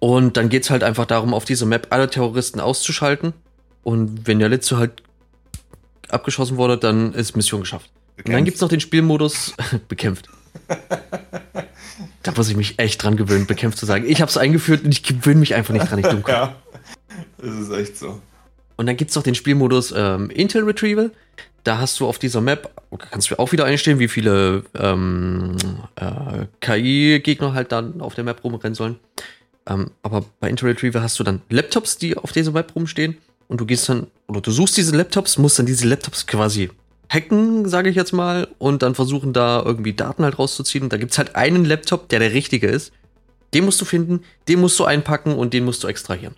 Und 0.00 0.36
dann 0.36 0.48
geht 0.48 0.64
es 0.64 0.70
halt 0.70 0.84
einfach 0.84 1.06
darum, 1.06 1.34
auf 1.34 1.44
dieser 1.44 1.66
Map 1.66 1.88
alle 1.90 2.08
Terroristen 2.08 2.60
auszuschalten. 2.60 3.32
Und 3.82 4.26
wenn 4.26 4.38
der 4.38 4.48
letzte 4.48 4.76
halt 4.76 5.02
abgeschossen 6.08 6.56
wurde, 6.56 6.78
dann 6.78 7.12
ist 7.14 7.36
Mission 7.36 7.60
geschafft. 7.60 7.90
Bekämpft. 8.16 8.28
Und 8.28 8.32
dann 8.34 8.44
gibt 8.44 8.54
es 8.56 8.60
noch 8.60 8.68
den 8.68 8.80
Spielmodus 8.80 9.54
bekämpft. 9.88 10.28
da 12.22 12.32
muss 12.32 12.48
ich 12.48 12.56
mich 12.56 12.78
echt 12.78 13.02
dran 13.02 13.16
gewöhnen, 13.16 13.46
bekämpft 13.46 13.78
zu 13.78 13.86
sagen. 13.86 14.04
Ich 14.06 14.20
habe 14.20 14.28
es 14.28 14.36
eingeführt 14.36 14.84
und 14.84 14.92
ich 14.92 15.02
gewöhne 15.02 15.40
mich 15.40 15.54
einfach 15.54 15.72
nicht 15.72 15.90
dran, 15.90 15.98
ich 15.98 16.06
dumm 16.10 16.24
Ja, 16.26 16.54
das 17.38 17.54
ist 17.54 17.70
echt 17.70 17.96
so. 17.96 18.20
Und 18.76 18.86
dann 18.86 18.96
gibt 18.96 19.10
es 19.10 19.16
noch 19.16 19.24
den 19.24 19.34
Spielmodus 19.34 19.92
ähm, 19.96 20.30
Intel 20.30 20.64
Retrieval. 20.64 21.10
Da 21.64 21.78
hast 21.78 21.98
du 22.00 22.06
auf 22.06 22.18
dieser 22.18 22.40
Map, 22.40 22.70
kannst 23.10 23.30
du 23.30 23.38
auch 23.38 23.52
wieder 23.52 23.64
einstellen, 23.64 23.98
wie 23.98 24.08
viele 24.08 24.62
ähm, 24.74 25.56
äh, 25.96 26.46
KI-Gegner 26.60 27.52
halt 27.52 27.72
dann 27.72 28.00
auf 28.00 28.14
der 28.14 28.24
Map 28.24 28.42
rumrennen 28.44 28.74
sollen. 28.74 28.98
Ähm, 29.68 29.90
aber 30.02 30.24
bei 30.40 30.48
Intel 30.48 30.70
Retriever 30.70 31.02
hast 31.02 31.18
du 31.18 31.24
dann 31.24 31.42
Laptops, 31.50 31.98
die 31.98 32.16
auf 32.16 32.32
dieser 32.32 32.54
Web 32.54 32.72
rumstehen. 32.74 33.18
Und 33.48 33.60
du 33.60 33.66
gehst 33.66 33.88
dann, 33.88 34.08
oder 34.26 34.40
du 34.40 34.50
suchst 34.50 34.76
diese 34.76 34.96
Laptops, 34.96 35.38
musst 35.38 35.58
dann 35.58 35.66
diese 35.66 35.86
Laptops 35.86 36.26
quasi 36.26 36.70
hacken, 37.10 37.68
sage 37.68 37.88
ich 37.88 37.96
jetzt 37.96 38.12
mal, 38.12 38.48
und 38.58 38.82
dann 38.82 38.94
versuchen 38.94 39.32
da 39.32 39.62
irgendwie 39.64 39.94
Daten 39.94 40.24
halt 40.24 40.38
rauszuziehen. 40.38 40.84
Und 40.84 40.92
da 40.92 40.96
gibt 40.96 41.12
es 41.12 41.18
halt 41.18 41.36
einen 41.36 41.64
Laptop, 41.64 42.08
der 42.08 42.18
der 42.18 42.32
richtige 42.32 42.66
ist. 42.66 42.92
Den 43.54 43.64
musst 43.64 43.80
du 43.80 43.84
finden, 43.84 44.22
den 44.48 44.60
musst 44.60 44.78
du 44.78 44.84
einpacken 44.84 45.34
und 45.34 45.54
den 45.54 45.64
musst 45.64 45.82
du 45.82 45.88
extrahieren. 45.88 46.34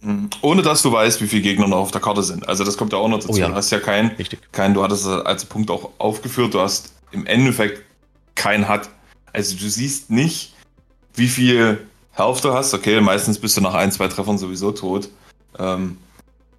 Mhm. 0.00 0.30
Ohne 0.40 0.62
dass 0.62 0.82
du 0.82 0.92
weißt, 0.92 1.20
wie 1.20 1.26
viele 1.26 1.42
Gegner 1.42 1.66
noch 1.66 1.78
auf 1.78 1.90
der 1.90 2.00
Karte 2.00 2.22
sind. 2.22 2.48
Also 2.48 2.64
das 2.64 2.76
kommt 2.76 2.92
ja 2.92 2.98
auch 2.98 3.08
noch 3.08 3.18
dazu. 3.18 3.32
Oh 3.32 3.36
ja. 3.36 3.48
Du 3.48 3.54
hast 3.54 3.70
ja 3.70 3.80
keinen, 3.80 4.10
Richtig. 4.12 4.40
kein, 4.52 4.74
du 4.74 4.82
hattest 4.82 5.06
als 5.06 5.44
Punkt 5.44 5.70
auch 5.70 5.90
aufgeführt, 5.98 6.54
du 6.54 6.60
hast 6.60 6.92
im 7.10 7.26
Endeffekt 7.26 7.82
keinen 8.34 8.68
hat. 8.68 8.88
Also 9.32 9.56
du 9.56 9.68
siehst 9.68 10.10
nicht, 10.10 10.54
wie 11.14 11.28
viel 11.28 11.86
Du 12.16 12.52
hast. 12.52 12.74
Okay, 12.74 13.00
meistens 13.00 13.38
bist 13.38 13.56
du 13.56 13.60
nach 13.60 13.74
ein, 13.74 13.90
zwei 13.90 14.08
Treffern 14.08 14.38
sowieso 14.38 14.72
tot. 14.72 15.08
Ähm, 15.58 15.98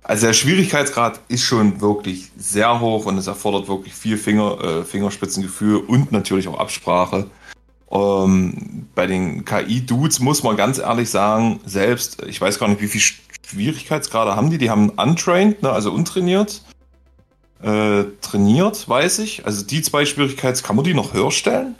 also 0.03 0.27
der 0.27 0.33
Schwierigkeitsgrad 0.33 1.21
ist 1.29 1.43
schon 1.43 1.79
wirklich 1.79 2.31
sehr 2.37 2.79
hoch 2.79 3.05
und 3.05 3.17
es 3.17 3.27
erfordert 3.27 3.67
wirklich 3.67 3.93
viel 3.93 4.17
Finger, 4.17 4.61
äh, 4.61 4.83
Fingerspitzengefühl 4.83 5.77
und 5.77 6.11
natürlich 6.11 6.47
auch 6.47 6.59
Absprache. 6.59 7.27
Ähm, 7.89 8.87
bei 8.95 9.07
den 9.07 9.45
KI-Dudes 9.45 10.19
muss 10.19 10.43
man 10.43 10.57
ganz 10.57 10.79
ehrlich 10.79 11.09
sagen, 11.09 11.59
selbst, 11.65 12.21
ich 12.23 12.41
weiß 12.41 12.59
gar 12.59 12.67
nicht, 12.67 12.81
wie 12.81 12.87
viel 12.87 13.01
Schwierigkeitsgrade 13.45 14.35
haben 14.35 14.49
die. 14.49 14.57
Die 14.57 14.69
haben 14.69 14.89
untrained, 14.89 15.61
ne, 15.61 15.71
also 15.71 15.91
untrainiert. 15.91 16.63
Äh, 17.61 18.05
trainiert, 18.19 18.89
weiß 18.89 19.19
ich. 19.19 19.45
Also 19.45 19.63
die 19.65 19.81
zwei 19.81 20.05
Schwierigkeits, 20.05 20.63
kann 20.63 20.75
man 20.75 20.83
die 20.83 20.93
noch 20.93 21.13
höher 21.13 21.31
stellen? 21.31 21.75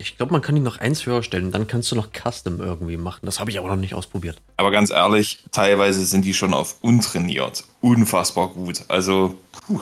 Ich 0.00 0.16
glaube, 0.16 0.32
man 0.32 0.42
kann 0.42 0.54
die 0.54 0.60
noch 0.60 0.78
eins 0.78 1.04
höher 1.06 1.24
stellen. 1.24 1.50
Dann 1.50 1.66
kannst 1.66 1.90
du 1.90 1.96
noch 1.96 2.10
Custom 2.12 2.60
irgendwie 2.60 2.96
machen. 2.96 3.26
Das 3.26 3.40
habe 3.40 3.50
ich 3.50 3.58
aber 3.58 3.68
noch 3.68 3.76
nicht 3.76 3.94
ausprobiert. 3.94 4.40
Aber 4.56 4.70
ganz 4.70 4.90
ehrlich, 4.90 5.40
teilweise 5.50 6.04
sind 6.04 6.24
die 6.24 6.34
schon 6.34 6.54
auf 6.54 6.76
untrainiert. 6.80 7.64
Unfassbar 7.80 8.48
gut. 8.48 8.84
Also, 8.86 9.34
puh. 9.50 9.80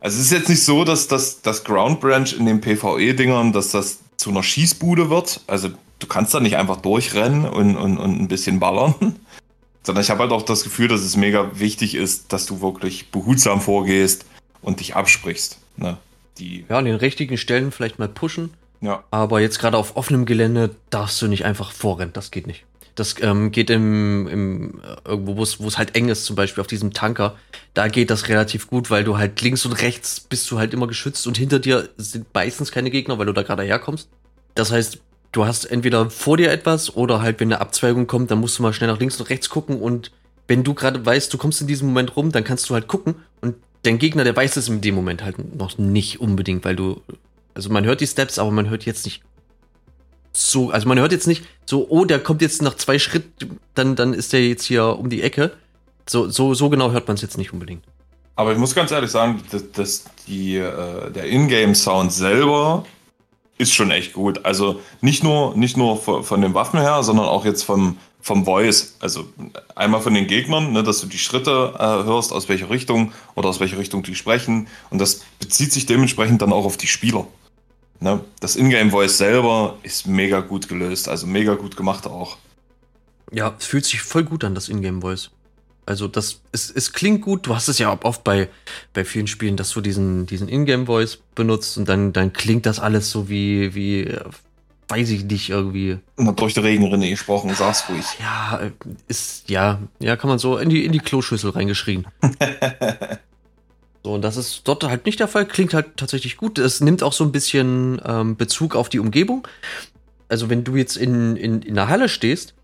Also 0.00 0.18
es 0.18 0.26
ist 0.26 0.32
jetzt 0.32 0.48
nicht 0.48 0.64
so, 0.64 0.84
dass 0.84 1.06
das, 1.06 1.42
das 1.42 1.64
Ground 1.64 2.00
Branch 2.00 2.32
in 2.38 2.46
den 2.46 2.60
PvE-Dingern, 2.60 3.52
dass 3.52 3.70
das 3.70 4.00
zu 4.16 4.30
einer 4.30 4.42
Schießbude 4.42 5.10
wird. 5.10 5.40
Also 5.46 5.68
du 5.98 6.06
kannst 6.06 6.32
da 6.32 6.40
nicht 6.40 6.56
einfach 6.56 6.78
durchrennen 6.78 7.44
und, 7.44 7.76
und, 7.76 7.98
und 7.98 8.20
ein 8.20 8.28
bisschen 8.28 8.58
ballern. 8.58 9.16
Sondern 9.82 10.02
ich 10.02 10.08
habe 10.08 10.20
halt 10.20 10.32
auch 10.32 10.42
das 10.42 10.64
Gefühl, 10.64 10.88
dass 10.88 11.02
es 11.02 11.16
mega 11.16 11.58
wichtig 11.58 11.94
ist, 11.94 12.32
dass 12.32 12.46
du 12.46 12.62
wirklich 12.62 13.10
behutsam 13.10 13.60
vorgehst 13.60 14.24
und 14.62 14.80
dich 14.80 14.96
absprichst. 14.96 15.58
Ne? 15.76 15.98
Die 16.38 16.64
ja, 16.70 16.78
an 16.78 16.86
den 16.86 16.96
richtigen 16.96 17.36
Stellen 17.36 17.70
vielleicht 17.70 17.98
mal 17.98 18.08
pushen 18.08 18.50
ja. 18.84 19.02
Aber 19.10 19.40
jetzt 19.40 19.58
gerade 19.58 19.76
auf 19.76 19.96
offenem 19.96 20.26
Gelände 20.26 20.76
darfst 20.90 21.20
du 21.22 21.26
nicht 21.26 21.44
einfach 21.44 21.72
vorrennen. 21.72 22.12
Das 22.12 22.30
geht 22.30 22.46
nicht. 22.46 22.64
Das 22.94 23.16
ähm, 23.22 23.50
geht 23.50 23.70
im, 23.70 24.28
im 24.28 24.80
äh, 24.82 25.10
irgendwo, 25.10 25.36
wo 25.36 25.68
es 25.68 25.78
halt 25.78 25.96
eng 25.96 26.08
ist, 26.08 26.26
zum 26.26 26.36
Beispiel 26.36 26.60
auf 26.60 26.66
diesem 26.66 26.92
Tanker. 26.92 27.34
Da 27.72 27.88
geht 27.88 28.10
das 28.10 28.28
relativ 28.28 28.68
gut, 28.68 28.90
weil 28.90 29.02
du 29.02 29.18
halt 29.18 29.40
links 29.40 29.64
und 29.66 29.72
rechts 29.72 30.20
bist 30.20 30.50
du 30.50 30.58
halt 30.58 30.72
immer 30.74 30.86
geschützt 30.86 31.26
und 31.26 31.36
hinter 31.36 31.58
dir 31.58 31.88
sind 31.96 32.26
meistens 32.34 32.70
keine 32.70 32.90
Gegner, 32.90 33.18
weil 33.18 33.26
du 33.26 33.32
da 33.32 33.42
gerade 33.42 33.64
herkommst. 33.64 34.08
Das 34.54 34.70
heißt, 34.70 35.00
du 35.32 35.44
hast 35.44 35.64
entweder 35.64 36.08
vor 36.10 36.36
dir 36.36 36.52
etwas 36.52 36.94
oder 36.94 37.20
halt, 37.20 37.40
wenn 37.40 37.52
eine 37.52 37.60
Abzweigung 37.60 38.06
kommt, 38.06 38.30
dann 38.30 38.38
musst 38.38 38.58
du 38.58 38.62
mal 38.62 38.72
schnell 38.72 38.90
nach 38.90 39.00
links 39.00 39.18
und 39.18 39.28
rechts 39.28 39.48
gucken 39.48 39.80
und 39.80 40.12
wenn 40.46 40.62
du 40.62 40.74
gerade 40.74 41.04
weißt, 41.04 41.32
du 41.32 41.38
kommst 41.38 41.62
in 41.62 41.66
diesem 41.66 41.88
Moment 41.88 42.16
rum, 42.16 42.30
dann 42.30 42.44
kannst 42.44 42.68
du 42.68 42.74
halt 42.74 42.86
gucken 42.86 43.16
und 43.40 43.56
dein 43.82 43.98
Gegner, 43.98 44.24
der 44.24 44.36
weiß 44.36 44.56
es 44.56 44.68
in 44.68 44.82
dem 44.82 44.94
Moment 44.94 45.24
halt 45.24 45.56
noch 45.56 45.78
nicht 45.78 46.20
unbedingt, 46.20 46.64
weil 46.64 46.76
du 46.76 47.00
also 47.54 47.70
man 47.70 47.84
hört 47.84 48.00
die 48.00 48.06
Steps, 48.06 48.38
aber 48.38 48.50
man 48.50 48.68
hört 48.68 48.84
jetzt 48.84 49.04
nicht 49.04 49.22
so, 50.32 50.70
also 50.70 50.88
man 50.88 50.98
hört 50.98 51.12
jetzt 51.12 51.26
nicht 51.26 51.44
so, 51.64 51.86
oh, 51.88 52.04
der 52.04 52.18
kommt 52.18 52.42
jetzt 52.42 52.60
nach 52.60 52.74
zwei 52.76 52.98
Schritten, 52.98 53.58
dann, 53.74 53.96
dann 53.96 54.12
ist 54.12 54.32
der 54.32 54.46
jetzt 54.46 54.64
hier 54.64 54.98
um 54.98 55.08
die 55.08 55.22
Ecke. 55.22 55.52
So, 56.08 56.28
so, 56.28 56.54
so 56.54 56.68
genau 56.68 56.90
hört 56.90 57.06
man 57.06 57.14
es 57.14 57.22
jetzt 57.22 57.38
nicht 57.38 57.52
unbedingt. 57.52 57.84
Aber 58.36 58.52
ich 58.52 58.58
muss 58.58 58.74
ganz 58.74 58.90
ehrlich 58.90 59.10
sagen, 59.10 59.42
dass, 59.50 59.70
dass 59.70 60.04
die, 60.26 60.56
äh, 60.56 61.10
der 61.12 61.26
Ingame-Sound 61.26 62.12
selber 62.12 62.84
ist 63.58 63.72
schon 63.72 63.92
echt 63.92 64.12
gut. 64.12 64.44
Also 64.44 64.80
nicht 65.00 65.22
nur, 65.22 65.56
nicht 65.56 65.76
nur 65.76 65.96
von, 65.96 66.24
von 66.24 66.42
den 66.42 66.52
Waffen 66.54 66.80
her, 66.80 67.02
sondern 67.04 67.26
auch 67.26 67.44
jetzt 67.44 67.62
vom, 67.62 67.98
vom 68.20 68.44
Voice. 68.44 68.96
Also 68.98 69.26
einmal 69.76 70.00
von 70.00 70.14
den 70.14 70.26
Gegnern, 70.26 70.72
ne, 70.72 70.82
dass 70.82 71.00
du 71.00 71.06
die 71.06 71.18
Schritte 71.18 71.74
äh, 71.78 71.82
hörst, 72.04 72.32
aus 72.32 72.48
welcher 72.48 72.70
Richtung 72.70 73.12
oder 73.36 73.48
aus 73.48 73.60
welcher 73.60 73.78
Richtung 73.78 74.02
die 74.02 74.16
sprechen. 74.16 74.66
Und 74.90 74.98
das 75.00 75.20
bezieht 75.38 75.72
sich 75.72 75.86
dementsprechend 75.86 76.42
dann 76.42 76.52
auch 76.52 76.64
auf 76.64 76.76
die 76.76 76.88
Spieler. 76.88 77.28
Ne? 78.00 78.20
Das 78.40 78.56
Ingame-Voice 78.56 79.16
selber 79.18 79.78
ist 79.82 80.06
mega 80.06 80.40
gut 80.40 80.68
gelöst, 80.68 81.08
also 81.08 81.26
mega 81.26 81.54
gut 81.54 81.76
gemacht 81.76 82.06
auch. 82.06 82.38
Ja, 83.32 83.54
es 83.58 83.66
fühlt 83.66 83.84
sich 83.84 84.02
voll 84.02 84.24
gut 84.24 84.44
an, 84.44 84.54
das 84.54 84.68
Ingame-Voice. 84.68 85.30
Also 85.86 86.08
das 86.08 86.40
es, 86.52 86.70
es 86.70 86.92
klingt 86.92 87.22
gut. 87.22 87.46
Du 87.46 87.54
hast 87.54 87.68
es 87.68 87.78
ja 87.78 87.96
oft 88.02 88.24
bei, 88.24 88.48
bei 88.94 89.04
vielen 89.04 89.26
Spielen, 89.26 89.56
dass 89.56 89.70
du 89.70 89.80
diesen, 89.80 90.26
diesen 90.26 90.48
Ingame-Voice 90.48 91.18
benutzt 91.34 91.76
und 91.76 91.88
dann, 91.88 92.12
dann 92.12 92.32
klingt 92.32 92.66
das 92.66 92.80
alles 92.80 93.10
so 93.10 93.28
wie, 93.28 93.74
wie, 93.74 94.16
weiß 94.88 95.10
ich 95.10 95.24
nicht, 95.24 95.50
irgendwie. 95.50 95.98
Na, 96.16 96.32
durch 96.32 96.54
die 96.54 96.60
Regenrinne 96.60 97.10
gesprochen, 97.10 97.54
sag's 97.54 97.88
ruhig. 97.88 98.04
Ja, 98.20 98.60
äh, 98.60 98.70
ist, 99.08 99.48
ja, 99.50 99.80
ja, 99.98 100.16
kann 100.16 100.30
man 100.30 100.38
so 100.38 100.56
in 100.56 100.70
die, 100.70 100.84
in 100.84 100.92
die 100.92 101.00
Kloschüssel 101.00 101.50
reingeschrien. 101.50 102.06
so, 104.04 104.12
und 104.12 104.22
das 104.22 104.36
ist 104.36 104.62
dort 104.64 104.84
halt 104.84 105.06
nicht 105.06 105.18
der 105.18 105.28
Fall. 105.28 105.46
Klingt 105.46 105.72
halt 105.72 105.96
tatsächlich 105.96 106.36
gut. 106.36 106.58
Es 106.58 106.80
nimmt 106.80 107.02
auch 107.02 107.14
so 107.14 107.24
ein 107.24 107.32
bisschen 107.32 108.00
ähm, 108.04 108.36
Bezug 108.36 108.76
auf 108.76 108.90
die 108.90 108.98
Umgebung. 108.98 109.48
Also, 110.28 110.50
wenn 110.50 110.62
du 110.62 110.76
jetzt 110.76 110.96
in, 110.96 111.36
in, 111.36 111.62
in 111.62 111.74
der 111.74 111.88
Halle 111.88 112.10
stehst, 112.10 112.54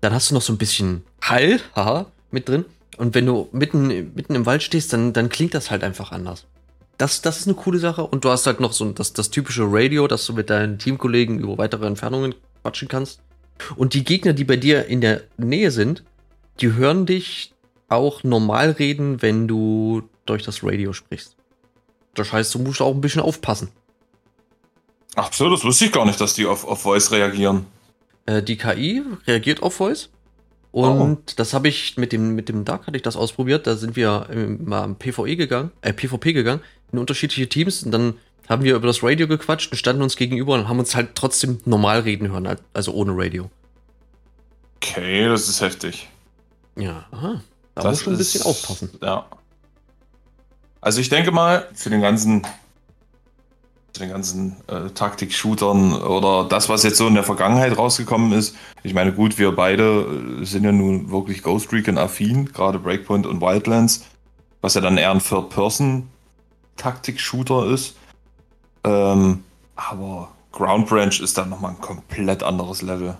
dann 0.00 0.12
hast 0.12 0.30
du 0.30 0.34
noch 0.34 0.42
so 0.42 0.52
ein 0.52 0.58
bisschen 0.58 1.04
Hall, 1.22 1.60
haha, 1.76 2.06
mit 2.32 2.48
drin. 2.48 2.64
Und 2.96 3.14
wenn 3.14 3.24
du 3.24 3.48
mitten, 3.52 4.14
mitten 4.14 4.34
im 4.34 4.46
Wald 4.46 4.64
stehst, 4.64 4.92
dann, 4.92 5.12
dann 5.12 5.28
klingt 5.28 5.54
das 5.54 5.70
halt 5.70 5.84
einfach 5.84 6.10
anders. 6.10 6.46
Das, 6.98 7.22
das 7.22 7.38
ist 7.38 7.46
eine 7.46 7.54
coole 7.54 7.78
Sache. 7.78 8.02
Und 8.02 8.24
du 8.24 8.30
hast 8.30 8.46
halt 8.46 8.58
noch 8.58 8.72
so 8.72 8.90
das, 8.90 9.12
das 9.12 9.30
typische 9.30 9.62
Radio, 9.66 10.08
dass 10.08 10.26
du 10.26 10.32
mit 10.32 10.50
deinen 10.50 10.78
Teamkollegen 10.78 11.38
über 11.38 11.56
weitere 11.56 11.86
Entfernungen 11.86 12.34
quatschen 12.62 12.88
kannst. 12.88 13.20
Und 13.76 13.94
die 13.94 14.04
Gegner, 14.04 14.32
die 14.32 14.44
bei 14.44 14.56
dir 14.56 14.86
in 14.86 15.00
der 15.00 15.22
Nähe 15.36 15.70
sind, 15.70 16.02
die 16.60 16.72
hören 16.72 17.06
dich 17.06 17.52
auch 17.88 18.24
normal 18.24 18.72
reden, 18.72 19.22
wenn 19.22 19.46
du 19.48 20.02
durch 20.30 20.44
das 20.44 20.62
Radio 20.62 20.92
sprichst. 20.92 21.36
Das 22.14 22.32
heißt, 22.32 22.54
du 22.54 22.58
musst 22.58 22.80
auch 22.80 22.94
ein 22.94 23.00
bisschen 23.00 23.22
aufpassen. 23.22 23.70
Ach 25.16 25.32
so, 25.32 25.50
das 25.50 25.64
wusste 25.64 25.86
ich 25.86 25.92
gar 25.92 26.04
nicht, 26.04 26.20
dass 26.20 26.34
die 26.34 26.46
auf, 26.46 26.64
auf 26.64 26.82
Voice 26.82 27.10
reagieren. 27.10 27.66
Äh, 28.26 28.42
die 28.42 28.56
KI 28.56 29.02
reagiert 29.26 29.62
auf 29.62 29.74
Voice. 29.74 30.10
Und 30.72 31.18
oh. 31.18 31.32
das 31.36 31.52
habe 31.52 31.68
ich 31.68 31.96
mit 31.96 32.12
dem, 32.12 32.34
mit 32.36 32.48
dem 32.48 32.64
Dark 32.64 32.86
hatte 32.86 32.96
ich 32.96 33.02
das 33.02 33.16
ausprobiert. 33.16 33.66
Da 33.66 33.76
sind 33.76 33.96
wir 33.96 34.28
mal 34.60 34.84
im 34.84 34.96
PvE 34.96 35.36
gegangen, 35.36 35.72
äh, 35.82 35.92
PvP 35.92 36.32
gegangen, 36.32 36.60
in 36.92 36.98
unterschiedliche 36.98 37.48
Teams. 37.48 37.82
Und 37.82 37.90
dann 37.90 38.14
haben 38.48 38.62
wir 38.62 38.76
über 38.76 38.86
das 38.86 39.02
Radio 39.02 39.26
gequatscht 39.26 39.72
und 39.72 39.78
standen 39.78 40.02
uns 40.02 40.16
gegenüber 40.16 40.54
und 40.54 40.68
haben 40.68 40.78
uns 40.78 40.94
halt 40.94 41.14
trotzdem 41.14 41.60
normal 41.64 42.00
reden 42.00 42.30
hören, 42.30 42.56
also 42.72 42.92
ohne 42.92 43.12
Radio. 43.14 43.50
Okay, 44.76 45.28
das 45.28 45.48
ist 45.48 45.60
heftig. 45.60 46.08
Ja, 46.76 47.06
aha. 47.10 47.42
Da 47.74 47.82
das 47.82 47.92
muss 47.92 48.02
schon 48.02 48.14
ein 48.14 48.18
bisschen 48.18 48.42
aufpassen. 48.42 48.90
Ja. 49.02 49.26
Also 50.80 51.00
ich 51.00 51.08
denke 51.08 51.32
mal, 51.32 51.68
für 51.74 51.90
den 51.90 52.00
ganzen 52.00 52.46
zu 53.92 54.00
den 54.00 54.10
ganzen 54.10 54.56
äh, 54.68 54.90
Taktik-Shootern 54.90 56.00
oder 56.02 56.44
das, 56.48 56.68
was 56.68 56.84
jetzt 56.84 56.98
so 56.98 57.08
in 57.08 57.14
der 57.14 57.24
Vergangenheit 57.24 57.76
rausgekommen 57.76 58.30
ist. 58.32 58.54
Ich 58.84 58.94
meine, 58.94 59.12
gut, 59.12 59.36
wir 59.36 59.50
beide 59.52 60.38
äh, 60.40 60.44
sind 60.44 60.62
ja 60.64 60.70
nun 60.70 61.10
wirklich 61.10 61.42
Ghost 61.42 61.72
Recon-affin, 61.72 62.52
gerade 62.52 62.78
Breakpoint 62.78 63.26
und 63.26 63.40
Wildlands, 63.40 64.04
was 64.60 64.74
ja 64.74 64.80
dann 64.80 64.96
eher 64.96 65.10
ein 65.10 65.18
Third-Person-Taktik-Shooter 65.18 67.66
ist. 67.66 67.96
Ähm, 68.84 69.42
aber 69.74 70.28
Ground 70.52 70.88
Branch 70.88 71.18
ist 71.20 71.36
dann 71.36 71.50
nochmal 71.50 71.72
ein 71.72 71.80
komplett 71.80 72.44
anderes 72.44 72.82
Level. 72.82 73.16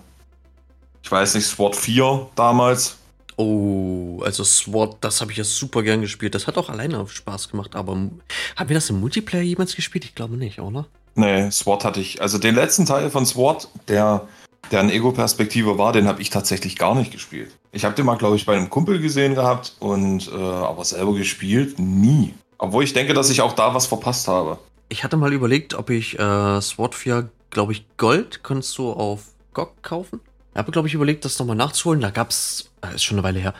Ich 1.03 1.11
weiß 1.11 1.35
nicht, 1.35 1.47
SWAT 1.47 1.75
4 1.75 2.29
damals, 2.35 2.97
Oh, 3.37 4.00
also 4.21 4.43
SWAT, 4.43 4.97
das 5.01 5.21
habe 5.21 5.31
ich 5.31 5.37
ja 5.37 5.43
super 5.43 5.83
gern 5.83 6.01
gespielt. 6.01 6.35
Das 6.35 6.47
hat 6.47 6.57
auch 6.57 6.69
alleine 6.69 7.05
Spaß 7.07 7.49
gemacht, 7.49 7.75
aber 7.75 7.93
haben 7.93 8.69
wir 8.69 8.73
das 8.73 8.89
im 8.89 8.99
Multiplayer 8.99 9.43
jemals 9.43 9.75
gespielt? 9.75 10.05
Ich 10.05 10.15
glaube 10.15 10.37
nicht, 10.37 10.59
oder? 10.59 10.85
Nee, 11.15 11.51
SWAT 11.51 11.83
hatte 11.83 11.99
ich. 11.99 12.21
Also 12.21 12.37
den 12.37 12.55
letzten 12.55 12.85
Teil 12.85 13.09
von 13.09 13.25
SWAT, 13.25 13.67
der, 13.87 14.27
der 14.71 14.79
eine 14.79 14.93
Ego-Perspektive 14.93 15.77
war, 15.77 15.93
den 15.93 16.07
habe 16.07 16.21
ich 16.21 16.29
tatsächlich 16.29 16.77
gar 16.77 16.95
nicht 16.95 17.11
gespielt. 17.11 17.51
Ich 17.71 17.85
habe 17.85 17.95
den 17.95 18.05
mal, 18.05 18.17
glaube 18.17 18.35
ich, 18.35 18.45
bei 18.45 18.55
einem 18.55 18.69
Kumpel 18.69 18.99
gesehen 18.99 19.35
gehabt 19.35 19.75
und 19.79 20.29
äh, 20.31 20.35
aber 20.35 20.83
selber 20.85 21.13
gespielt 21.13 21.79
nie. 21.79 22.33
Obwohl 22.57 22.83
ich 22.83 22.93
denke, 22.93 23.13
dass 23.13 23.29
ich 23.29 23.41
auch 23.41 23.53
da 23.53 23.73
was 23.73 23.87
verpasst 23.87 24.27
habe. 24.27 24.59
Ich 24.89 25.03
hatte 25.03 25.17
mal 25.17 25.33
überlegt, 25.33 25.73
ob 25.73 25.89
ich 25.89 26.19
äh, 26.19 26.61
SWAT 26.61 26.95
4, 26.95 27.29
glaube 27.49 27.71
ich, 27.71 27.85
Gold 27.97 28.43
kannst 28.43 28.77
du 28.77 28.91
auf 28.91 29.23
GOG 29.53 29.81
kaufen. 29.81 30.19
Ich 30.53 30.57
habe, 30.57 30.71
glaube 30.71 30.87
ich, 30.87 30.93
überlegt, 30.93 31.23
das 31.23 31.39
nochmal 31.39 31.55
nachzuholen. 31.55 32.01
Da 32.01 32.09
gab's, 32.09 32.71
äh, 32.81 32.95
ist 32.95 33.03
schon 33.03 33.17
eine 33.17 33.23
Weile 33.23 33.39
her, 33.39 33.53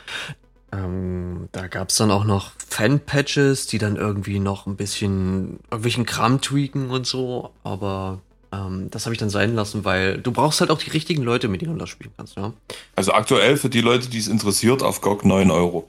ähm, 0.72 1.48
da 1.52 1.66
gab's 1.66 1.96
dann 1.96 2.10
auch 2.10 2.24
noch 2.24 2.52
Fan-Patches, 2.68 3.66
die 3.66 3.78
dann 3.78 3.96
irgendwie 3.96 4.38
noch 4.38 4.66
ein 4.66 4.76
bisschen 4.76 5.60
irgendwelchen 5.70 6.06
Kram 6.06 6.40
tweaken 6.40 6.90
und 6.90 7.06
so. 7.06 7.50
Aber 7.62 8.20
ähm, 8.52 8.90
das 8.90 9.04
habe 9.04 9.14
ich 9.14 9.18
dann 9.18 9.30
sein 9.30 9.54
lassen, 9.54 9.84
weil 9.84 10.18
du 10.18 10.32
brauchst 10.32 10.60
halt 10.60 10.70
auch 10.70 10.78
die 10.78 10.90
richtigen 10.90 11.22
Leute, 11.22 11.48
mit 11.48 11.60
denen 11.60 11.74
du 11.74 11.78
das 11.78 11.90
spielen 11.90 12.12
kannst, 12.16 12.36
ja. 12.36 12.52
Also 12.96 13.12
aktuell 13.12 13.56
für 13.58 13.68
die 13.68 13.82
Leute, 13.82 14.08
die 14.08 14.18
es 14.18 14.28
interessiert, 14.28 14.82
auf 14.82 15.02
GOG 15.02 15.24
9 15.24 15.50
Euro. 15.50 15.88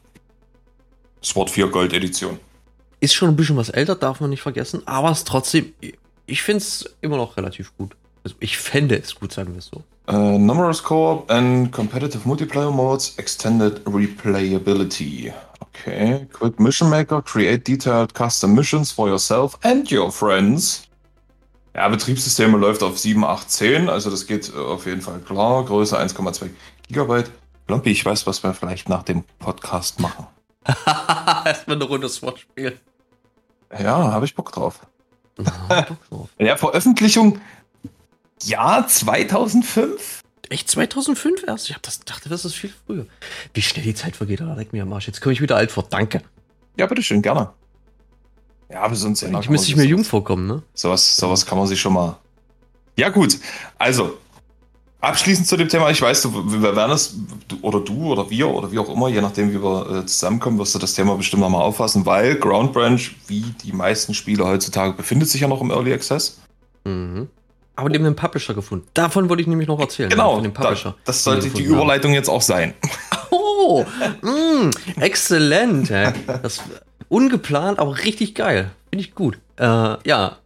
SWAT 1.23 1.49
4 1.49 1.67
Gold 1.67 1.93
Edition. 1.93 2.37
Ist 2.99 3.13
schon 3.13 3.29
ein 3.29 3.35
bisschen 3.37 3.55
was 3.55 3.69
älter, 3.69 3.95
darf 3.95 4.19
man 4.19 4.29
nicht 4.29 4.41
vergessen, 4.41 4.81
aber 4.85 5.11
es 5.11 5.23
trotzdem, 5.23 5.73
ich 6.25 6.41
finde 6.41 6.59
es 6.59 6.95
immer 7.01 7.17
noch 7.17 7.37
relativ 7.37 7.75
gut. 7.77 7.95
Also 8.23 8.35
ich 8.39 8.57
fände 8.57 8.97
es 8.97 9.15
gut, 9.15 9.31
sagen 9.33 9.53
wir 9.53 9.59
es 9.59 9.65
so. 9.65 9.83
Uh, 10.05 10.37
numerous 10.37 10.81
co-op 10.81 11.29
and 11.31 11.71
competitive 11.71 12.25
multiplayer 12.25 12.73
modes, 12.73 13.17
extended 13.17 13.81
replayability. 13.85 15.33
Okay, 15.61 16.27
quick 16.33 16.59
mission 16.59 16.89
maker, 16.89 17.21
create 17.21 17.63
detailed 17.63 18.13
custom 18.13 18.53
missions 18.53 18.91
for 18.91 19.07
yourself 19.07 19.57
and 19.63 19.89
your 19.89 20.11
friends. 20.11 20.87
Ja, 21.73 21.87
Betriebssysteme 21.87 22.57
läuft 22.57 22.83
auf 22.83 22.99
7, 22.99 23.23
8, 23.23 23.49
10, 23.49 23.89
also 23.89 24.11
das 24.11 24.27
geht 24.27 24.51
äh, 24.53 24.57
auf 24.57 24.85
jeden 24.85 25.01
Fall 25.01 25.19
klar. 25.19 25.63
Größe 25.63 25.97
1,2 25.97 26.49
Gigabyte. 26.87 27.31
Lompi, 27.69 27.91
ich 27.91 28.05
weiß, 28.05 28.27
was 28.27 28.43
wir 28.43 28.53
vielleicht 28.53 28.89
nach 28.89 29.03
dem 29.03 29.23
Podcast 29.39 30.01
machen. 30.01 30.27
Erstmal 31.45 31.77
eine 31.77 31.85
Runde 31.85 32.09
Swatch 32.09 32.41
spielen. 32.41 32.77
Ja, 33.71 34.11
habe 34.11 34.25
ich 34.25 34.35
Bock 34.35 34.51
drauf. 34.51 34.81
ja, 36.37 36.57
Veröffentlichung 36.57 37.39
ja, 38.45 38.85
2005? 38.87 40.21
Echt 40.49 40.69
2005 40.69 41.43
erst? 41.47 41.69
Ich 41.69 41.75
hab 41.75 41.81
das, 41.81 41.99
dachte, 42.01 42.29
das 42.29 42.45
ist 42.45 42.55
viel 42.55 42.73
früher. 42.85 43.05
Wie 43.53 43.61
schnell 43.61 43.83
die 43.83 43.95
Zeit 43.95 44.15
vergeht, 44.15 44.41
da 44.41 44.53
leck 44.53 44.73
mir 44.73 44.83
am 44.83 44.93
Arsch. 44.93 45.07
Jetzt 45.07 45.21
komme 45.21 45.33
ich 45.33 45.41
wieder 45.41 45.55
alt 45.55 45.71
vor. 45.71 45.85
Danke. 45.89 46.21
Ja, 46.77 46.85
bitteschön, 46.85 47.21
gerne. 47.21 47.49
Ja, 48.69 48.81
aber 48.81 48.95
sonst 48.95 49.21
ja. 49.21 49.39
Ich 49.39 49.49
müsste 49.49 49.69
ich 49.69 49.75
mir 49.75 49.85
jung 49.85 50.03
vorkommen, 50.03 50.47
ne? 50.47 50.63
Sowas, 50.73 51.15
sowas 51.15 51.45
kann 51.45 51.57
man 51.57 51.67
sich 51.67 51.79
schon 51.79 51.93
mal. 51.93 52.17
Ja, 52.97 53.09
gut. 53.09 53.37
Also, 53.77 54.17
abschließend 54.99 55.47
zu 55.47 55.57
dem 55.57 55.69
Thema, 55.69 55.89
ich 55.89 56.01
weiß, 56.01 56.23
du, 56.23 56.61
wir 56.61 56.75
werden 56.75 56.91
es, 56.91 57.15
oder 57.61 57.79
du 57.79 58.11
oder 58.11 58.29
wir 58.29 58.47
oder 58.47 58.71
wie 58.71 58.79
auch 58.79 58.89
immer, 58.89 59.09
je 59.09 59.21
nachdem, 59.21 59.51
wie 59.51 59.61
wir 59.61 59.99
äh, 59.99 60.05
zusammenkommen, 60.05 60.57
wirst 60.57 60.73
du 60.73 60.79
das 60.79 60.93
Thema 60.93 61.15
bestimmt 61.15 61.41
nochmal 61.41 61.61
auffassen, 61.61 62.05
weil 62.05 62.35
Ground 62.35 62.73
Branch, 62.73 63.01
wie 63.27 63.41
die 63.63 63.73
meisten 63.73 64.13
Spiele 64.13 64.45
heutzutage, 64.45 64.93
befindet 64.93 65.29
sich 65.29 65.41
ja 65.41 65.47
noch 65.47 65.61
im 65.61 65.71
Early 65.71 65.93
Access. 65.93 66.39
Mhm. 66.85 67.29
Aber 67.75 67.89
die 67.89 67.97
haben 67.97 68.05
einen 68.05 68.15
Publisher 68.15 68.53
gefunden. 68.53 68.87
Davon 68.93 69.29
wollte 69.29 69.41
ich 69.41 69.47
nämlich 69.47 69.67
noch 69.67 69.79
erzählen. 69.79 70.09
Genau, 70.09 70.35
von 70.35 70.43
dem 70.43 70.53
Publisher. 70.53 70.91
Da, 70.91 70.95
das 71.05 71.23
sollte 71.23 71.49
die 71.49 71.63
Überleitung 71.63 72.11
haben. 72.11 72.15
jetzt 72.15 72.29
auch 72.29 72.41
sein. 72.41 72.73
Oh, 73.35 73.85
mh, 74.21 74.29
mm, 74.29 74.71
exzellent. 74.99 75.89
Das, 75.89 76.61
ungeplant, 77.07 77.79
aber 77.79 77.97
richtig 77.99 78.35
geil. 78.35 78.71
Finde 78.89 79.05
ich 79.05 79.15
gut. 79.15 79.39
Äh, 79.57 79.65
ja, 79.65 80.37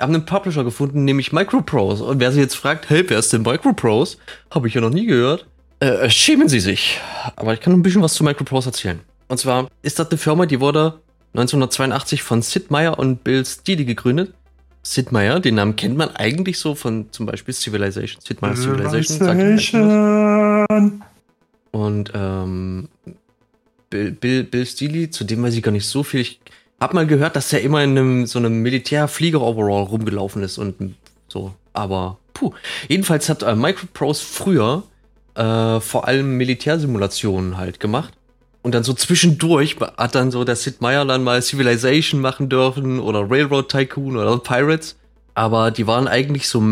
haben 0.00 0.14
einen 0.14 0.26
Publisher 0.26 0.64
gefunden, 0.64 1.04
nämlich 1.04 1.32
Microprose. 1.32 2.02
Und 2.02 2.18
wer 2.18 2.32
sich 2.32 2.40
jetzt 2.40 2.56
fragt, 2.56 2.90
hey, 2.90 3.04
wer 3.08 3.18
ist 3.18 3.32
denn 3.32 3.42
Microprose? 3.42 4.16
Habe 4.50 4.68
ich 4.68 4.74
ja 4.74 4.80
noch 4.80 4.90
nie 4.90 5.06
gehört. 5.06 5.46
Äh, 5.80 6.10
schämen 6.10 6.48
Sie 6.48 6.60
sich. 6.60 7.00
Aber 7.36 7.54
ich 7.54 7.60
kann 7.60 7.72
ein 7.72 7.82
bisschen 7.82 8.02
was 8.02 8.14
zu 8.14 8.24
Microprose 8.24 8.70
erzählen. 8.70 9.00
Und 9.28 9.38
zwar 9.38 9.68
ist 9.82 9.98
das 9.98 10.08
eine 10.10 10.18
Firma, 10.18 10.46
die 10.46 10.60
wurde 10.60 11.00
1982 11.34 12.22
von 12.22 12.42
Sid 12.42 12.70
Meier 12.70 12.98
und 12.98 13.24
Bill 13.24 13.44
Steely 13.44 13.84
gegründet. 13.84 14.34
Sid 14.82 15.12
Meier, 15.12 15.38
den 15.38 15.54
Namen 15.54 15.76
kennt 15.76 15.96
man 15.96 16.10
eigentlich 16.10 16.58
so 16.58 16.74
von 16.74 17.06
zum 17.12 17.26
Beispiel 17.26 17.54
Civilization. 17.54 18.20
Sid 18.20 18.42
Meier 18.42 18.56
Civilization. 18.56 19.18
Civilization. 19.18 21.02
Und 21.70 22.12
ähm, 22.14 22.88
Bill, 23.90 24.10
Bill, 24.10 24.44
Bill 24.44 24.66
Steely, 24.66 25.10
zu 25.10 25.24
dem 25.24 25.42
weiß 25.42 25.54
ich 25.54 25.62
gar 25.62 25.70
nicht 25.70 25.86
so 25.86 26.02
viel. 26.02 26.20
Ich 26.20 26.40
habe 26.80 26.94
mal 26.94 27.06
gehört, 27.06 27.36
dass 27.36 27.52
er 27.52 27.60
immer 27.60 27.82
in 27.84 27.90
einem, 27.90 28.26
so 28.26 28.38
einem 28.38 28.60
Militärflieger-Overall 28.62 29.84
rumgelaufen 29.84 30.42
ist 30.42 30.58
und 30.58 30.96
so. 31.28 31.54
Aber 31.72 32.18
puh. 32.34 32.52
Jedenfalls 32.88 33.28
hat 33.28 33.42
äh, 33.42 33.54
Microprose 33.54 34.24
früher 34.24 34.82
äh, 35.34 35.80
vor 35.80 36.08
allem 36.08 36.36
Militärsimulationen 36.36 37.56
halt 37.56 37.80
gemacht. 37.80 38.12
Und 38.62 38.74
dann 38.74 38.84
so 38.84 38.92
zwischendurch 38.92 39.76
hat 39.80 40.14
dann 40.14 40.30
so 40.30 40.44
der 40.44 40.56
Sid 40.56 40.80
Meier 40.80 41.04
dann 41.04 41.24
mal 41.24 41.42
Civilization 41.42 42.20
machen 42.20 42.48
dürfen 42.48 43.00
oder 43.00 43.28
Railroad 43.28 43.68
Tycoon 43.68 44.16
oder 44.16 44.38
Pirates. 44.38 44.96
Aber 45.34 45.70
die 45.70 45.86
waren 45.86 46.06
eigentlich 46.06 46.48
so 46.48 46.62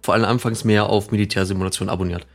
vor 0.00 0.14
allem 0.14 0.24
anfangs 0.24 0.64
mehr 0.64 0.86
auf 0.86 1.10
Militärsimulation 1.10 1.88
abonniert. 1.88 2.26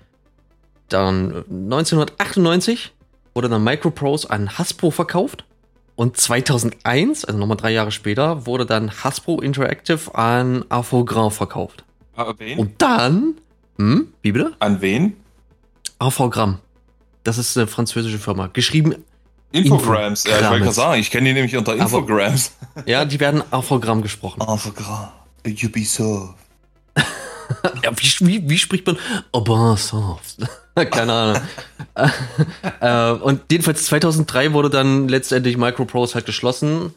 Dann 0.90 1.46
1998 1.48 2.86
äh, 2.86 3.36
wurde 3.36 3.50
dann 3.50 3.64
Microprose 3.64 4.30
an 4.30 4.58
Hasbro 4.58 4.92
verkauft. 4.92 5.46
Und 5.96 6.18
2001, 6.18 7.26
also 7.26 7.38
nochmal 7.38 7.58
drei 7.58 7.72
Jahre 7.72 7.92
später, 7.92 8.46
wurde 8.46 8.66
dann 8.66 8.92
Hasbro 9.04 9.42
Interactive 9.42 10.16
an 10.16 10.64
Avogran 10.70 11.30
verkauft. 11.30 11.84
An 12.16 12.36
wen? 12.38 12.58
Und 12.58 12.82
dann, 12.82 13.36
hm, 13.78 14.14
wie 14.22 14.32
bitte? 14.32 14.54
An 14.60 14.82
wen? 14.82 15.18
Avogran. 16.00 16.60
Das 17.24 17.38
ist 17.38 17.58
eine 17.58 17.68
französische 17.68 18.20
Firma. 18.20 18.48
Geschrieben 18.48 18.96
Infograms, 19.52 20.26
ja, 20.26 20.40
ich 20.40 20.48
wollte 20.48 20.64
gerade 20.64 20.76
sagen, 20.76 21.02
ich 21.02 21.10
kenne 21.10 21.30
die 21.30 21.34
nämlich 21.34 21.58
unter 21.58 21.76
Infograms. 21.76 22.52
Aber, 22.76 22.88
ja, 22.88 23.04
die 23.04 23.20
werden 23.20 23.42
Avogramm 23.50 24.04
gesprochen. 24.04 24.42
Avogramm. 24.42 25.10
Ubisoft. 25.46 26.36
ja, 27.84 27.92
wie, 27.96 28.28
wie, 28.28 28.50
wie, 28.50 28.58
spricht 28.58 28.86
man 28.86 28.98
Ubisoft? 29.34 30.38
Keine 30.92 31.14
Ahnung. 31.14 31.42
äh, 32.80 33.24
und 33.24 33.42
jedenfalls 33.52 33.86
2003 33.86 34.54
wurde 34.54 34.70
dann 34.70 35.08
letztendlich 35.08 35.58
Microprose 35.58 36.14
halt 36.14 36.28
geschlossen. 36.28 36.94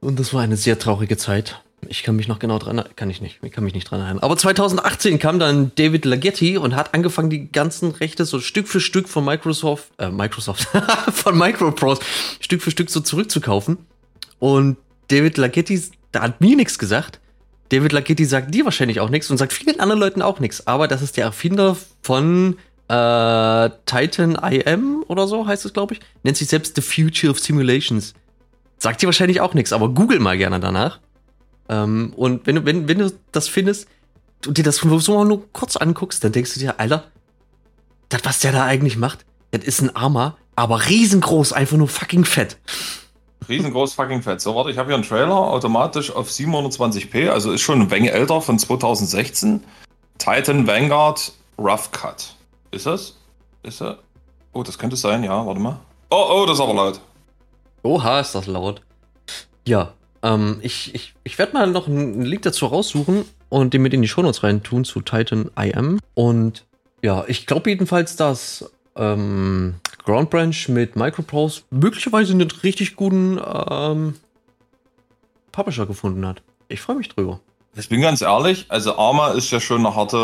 Und 0.00 0.20
das 0.20 0.34
war 0.34 0.42
eine 0.42 0.58
sehr 0.58 0.78
traurige 0.78 1.16
Zeit. 1.16 1.62
Ich 1.88 2.02
kann 2.02 2.16
mich 2.16 2.28
noch 2.28 2.38
genau 2.38 2.58
dran, 2.58 2.82
kann 2.96 3.10
ich 3.10 3.20
nicht, 3.20 3.38
ich 3.42 3.52
kann 3.52 3.64
mich 3.64 3.74
nicht 3.74 3.90
dran 3.90 4.00
erinnern. 4.00 4.22
Aber 4.22 4.36
2018 4.36 5.18
kam 5.18 5.38
dann 5.38 5.72
David 5.74 6.04
Lagetti 6.04 6.58
und 6.58 6.74
hat 6.74 6.94
angefangen, 6.94 7.30
die 7.30 7.50
ganzen 7.50 7.90
Rechte 7.92 8.24
so 8.24 8.40
Stück 8.40 8.68
für 8.68 8.80
Stück 8.80 9.08
von 9.08 9.24
Microsoft, 9.24 9.88
äh, 9.98 10.10
Microsoft, 10.10 10.68
von 11.12 11.36
Microprose 11.36 12.00
Stück 12.40 12.62
für 12.62 12.70
Stück 12.70 12.90
so 12.90 13.00
zurückzukaufen. 13.00 13.78
Und 14.38 14.76
David 15.08 15.36
Lagetti, 15.36 15.80
da 16.12 16.22
hat 16.22 16.40
mir 16.40 16.56
nichts 16.56 16.78
gesagt. 16.78 17.20
David 17.70 17.92
Lagetti 17.92 18.24
sagt 18.24 18.54
dir 18.54 18.64
wahrscheinlich 18.64 19.00
auch 19.00 19.10
nichts 19.10 19.30
und 19.30 19.38
sagt 19.38 19.52
vielen 19.52 19.80
anderen 19.80 20.00
Leuten 20.00 20.22
auch 20.22 20.40
nichts. 20.40 20.66
Aber 20.66 20.88
das 20.88 21.02
ist 21.02 21.16
der 21.16 21.24
Erfinder 21.24 21.76
von 22.02 22.56
äh, 22.88 23.70
Titan 23.86 24.36
IM 24.36 25.04
oder 25.08 25.26
so 25.26 25.46
heißt 25.46 25.64
es, 25.64 25.72
glaube 25.72 25.94
ich. 25.94 26.00
Nennt 26.22 26.36
sich 26.36 26.48
selbst 26.48 26.76
The 26.76 26.82
Future 26.82 27.30
of 27.30 27.38
Simulations. 27.38 28.14
Sagt 28.78 29.02
dir 29.02 29.06
wahrscheinlich 29.06 29.40
auch 29.40 29.54
nichts, 29.54 29.72
aber 29.72 29.88
google 29.88 30.20
mal 30.20 30.36
gerne 30.36 30.60
danach. 30.60 31.00
Ähm, 31.68 32.12
und 32.16 32.46
wenn 32.46 32.56
du, 32.56 32.64
wenn, 32.64 32.88
wenn 32.88 32.98
du 32.98 33.12
das 33.32 33.48
findest 33.48 33.88
und 34.46 34.58
dir 34.58 34.64
das 34.64 34.76
so 34.76 35.14
mal 35.14 35.24
nur 35.24 35.50
kurz 35.52 35.76
anguckst, 35.76 36.22
dann 36.22 36.32
denkst 36.32 36.54
du 36.54 36.60
dir, 36.60 36.78
Alter, 36.78 37.04
das, 38.08 38.24
was 38.24 38.40
der 38.40 38.52
da 38.52 38.64
eigentlich 38.64 38.96
macht, 38.96 39.24
das 39.50 39.64
ist 39.64 39.80
ein 39.80 39.94
Armer, 39.94 40.36
aber 40.54 40.88
riesengroß, 40.88 41.52
einfach 41.52 41.76
nur 41.76 41.88
fucking 41.88 42.24
fett. 42.24 42.58
Riesengroß 43.48 43.94
fucking 43.94 44.22
fett. 44.22 44.40
So, 44.40 44.54
warte, 44.54 44.70
ich 44.70 44.78
habe 44.78 44.88
hier 44.88 44.94
einen 44.94 45.04
Trailer, 45.04 45.36
automatisch 45.36 46.10
auf 46.10 46.30
720p, 46.30 47.30
also 47.30 47.52
ist 47.52 47.60
schon 47.60 47.80
eine 47.80 47.88
Menge 47.88 48.10
älter, 48.10 48.40
von 48.40 48.58
2016. 48.58 49.62
Titan 50.18 50.66
Vanguard 50.66 51.32
Rough 51.58 51.90
Cut. 51.90 52.34
Ist 52.70 52.86
das? 52.86 53.16
Ist 53.62 53.82
er? 53.82 53.98
Oh, 54.52 54.62
das 54.62 54.78
könnte 54.78 54.96
sein, 54.96 55.22
ja, 55.22 55.44
warte 55.46 55.60
mal. 55.60 55.78
Oh, 56.10 56.26
oh, 56.30 56.46
das 56.46 56.58
ist 56.58 56.64
aber 56.64 56.74
laut. 56.74 57.00
Oha, 57.82 58.20
ist 58.20 58.34
das 58.34 58.46
laut. 58.46 58.80
Ja, 59.66 59.92
ähm, 60.26 60.58
ich 60.62 60.94
ich, 60.94 61.14
ich 61.24 61.38
werde 61.38 61.52
mal 61.52 61.66
noch 61.66 61.86
einen 61.86 62.22
Link 62.22 62.42
dazu 62.42 62.66
raussuchen 62.66 63.24
und 63.48 63.74
den 63.74 63.82
mit 63.82 63.94
in 63.94 64.02
die 64.02 64.08
Shownotes 64.08 64.42
rein 64.42 64.62
tun 64.62 64.84
zu 64.84 65.00
Titan 65.00 65.50
IM. 65.56 65.98
Und 66.14 66.64
ja, 67.02 67.24
ich 67.28 67.46
glaube 67.46 67.70
jedenfalls, 67.70 68.16
dass 68.16 68.70
ähm, 68.96 69.74
Ground 70.04 70.30
Branch 70.30 70.68
mit 70.68 70.96
Microprose 70.96 71.62
möglicherweise 71.70 72.32
einen 72.32 72.50
richtig 72.50 72.96
guten 72.96 73.40
ähm, 73.70 74.14
Publisher 75.52 75.86
gefunden 75.86 76.26
hat. 76.26 76.42
Ich 76.68 76.80
freue 76.80 76.96
mich 76.96 77.08
drüber. 77.08 77.40
Ich 77.76 77.88
bin 77.88 78.00
ganz 78.00 78.22
ehrlich, 78.22 78.66
also 78.68 78.96
Arma 78.96 79.32
ist 79.32 79.50
ja 79.50 79.60
schon 79.60 79.84
eine 79.86 79.94
harte 79.94 80.16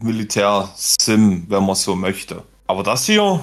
äh, 0.00 0.04
Militär-Sim, 0.04 1.46
wenn 1.48 1.64
man 1.64 1.74
so 1.74 1.96
möchte. 1.96 2.42
Aber 2.66 2.82
das 2.82 3.06
hier, 3.06 3.40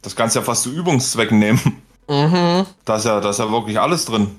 das 0.00 0.14
kannst 0.14 0.36
du 0.36 0.40
ja 0.40 0.44
fast 0.44 0.62
zu 0.62 0.72
Übungszwecken 0.72 1.38
nehmen. 1.38 1.82
Mhm. 2.08 2.66
Da 2.84 2.96
ist 2.96 3.04
ja, 3.04 3.20
da 3.20 3.30
ist 3.30 3.38
ja 3.38 3.50
wirklich 3.50 3.78
alles 3.78 4.06
drin. 4.06 4.36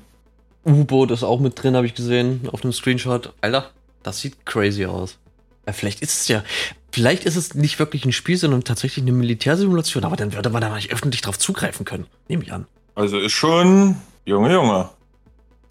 U-Boot 0.65 1.11
ist 1.11 1.23
auch 1.23 1.39
mit 1.39 1.61
drin, 1.61 1.75
habe 1.75 1.85
ich 1.85 1.95
gesehen, 1.95 2.49
auf 2.51 2.61
dem 2.61 2.73
Screenshot. 2.73 3.33
Alter, 3.41 3.69
das 4.03 4.19
sieht 4.19 4.45
crazy 4.45 4.85
aus. 4.85 5.17
Ja, 5.65 5.73
vielleicht 5.73 6.01
ist 6.01 6.21
es 6.21 6.27
ja, 6.27 6.43
vielleicht 6.91 7.25
ist 7.25 7.35
es 7.35 7.53
nicht 7.53 7.79
wirklich 7.79 8.05
ein 8.05 8.11
Spiel, 8.11 8.37
sondern 8.37 8.63
tatsächlich 8.63 9.03
eine 9.03 9.11
Militärsimulation, 9.11 10.03
aber 10.03 10.15
dann 10.15 10.33
würde 10.33 10.49
man 10.49 10.61
da 10.61 10.73
nicht 10.73 10.91
öffentlich 10.91 11.21
drauf 11.21 11.37
zugreifen 11.37 11.85
können, 11.85 12.07
nehme 12.27 12.43
ich 12.43 12.51
an. 12.51 12.65
Also 12.95 13.19
ist 13.19 13.33
schon, 13.33 13.95
Junge, 14.25 14.51
Junge. 14.51 14.89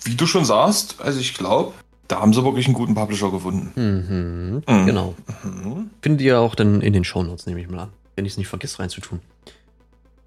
Wie 0.04 0.14
du 0.14 0.26
schon 0.26 0.44
sagst, 0.44 0.96
also 1.00 1.18
ich 1.18 1.34
glaube, 1.34 1.72
da 2.06 2.20
haben 2.20 2.32
sie 2.32 2.42
wirklich 2.44 2.66
einen 2.66 2.74
guten 2.74 2.94
Publisher 2.94 3.30
gefunden. 3.30 3.72
Mhm, 3.74 4.62
mhm. 4.66 4.86
Genau. 4.86 5.14
Mhm. 5.42 5.90
Findet 6.00 6.22
ihr 6.22 6.40
auch 6.40 6.54
dann 6.54 6.80
in 6.80 6.92
den 6.92 7.04
Shownotes, 7.04 7.46
nehme 7.46 7.60
ich 7.60 7.68
mal 7.68 7.80
an, 7.80 7.92
wenn 8.16 8.24
ich 8.24 8.32
es 8.32 8.38
nicht 8.38 8.48
vergesse 8.48 8.78
reinzutun. 8.78 9.20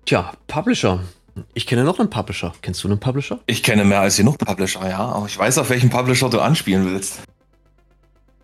Tja, 0.06 0.34
Publisher. 0.48 1.00
Ich 1.54 1.66
kenne 1.66 1.84
noch 1.84 2.00
einen 2.00 2.10
Publisher. 2.10 2.54
Kennst 2.62 2.84
du 2.84 2.88
einen 2.88 3.00
Publisher? 3.00 3.40
Ich 3.46 3.64
kenne 3.64 3.84
mehr 3.84 4.02
als 4.02 4.18
genug 4.18 4.38
Publisher, 4.38 4.88
ja. 4.90 5.00
Aber 5.00 5.26
ich 5.26 5.38
weiß, 5.38 5.58
auf 5.58 5.70
welchen 5.70 5.90
Publisher 5.90 6.30
du 6.30 6.40
anspielen 6.40 6.86
willst. 6.86 7.22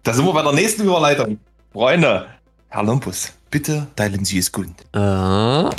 Da 0.04 0.14
sind 0.14 0.26
wir 0.26 0.34
bei 0.34 0.44
der 0.44 0.54
nächsten 0.54 0.84
Überleitung. 0.84 1.40
Freunde, 1.74 2.28
Herr 2.70 2.84
Lumpus, 2.84 3.34
bitte 3.52 3.88
teilen 3.96 4.24
Sie 4.24 4.38
es 4.38 4.52
gut. 4.52 4.70
Äh. 4.94 5.70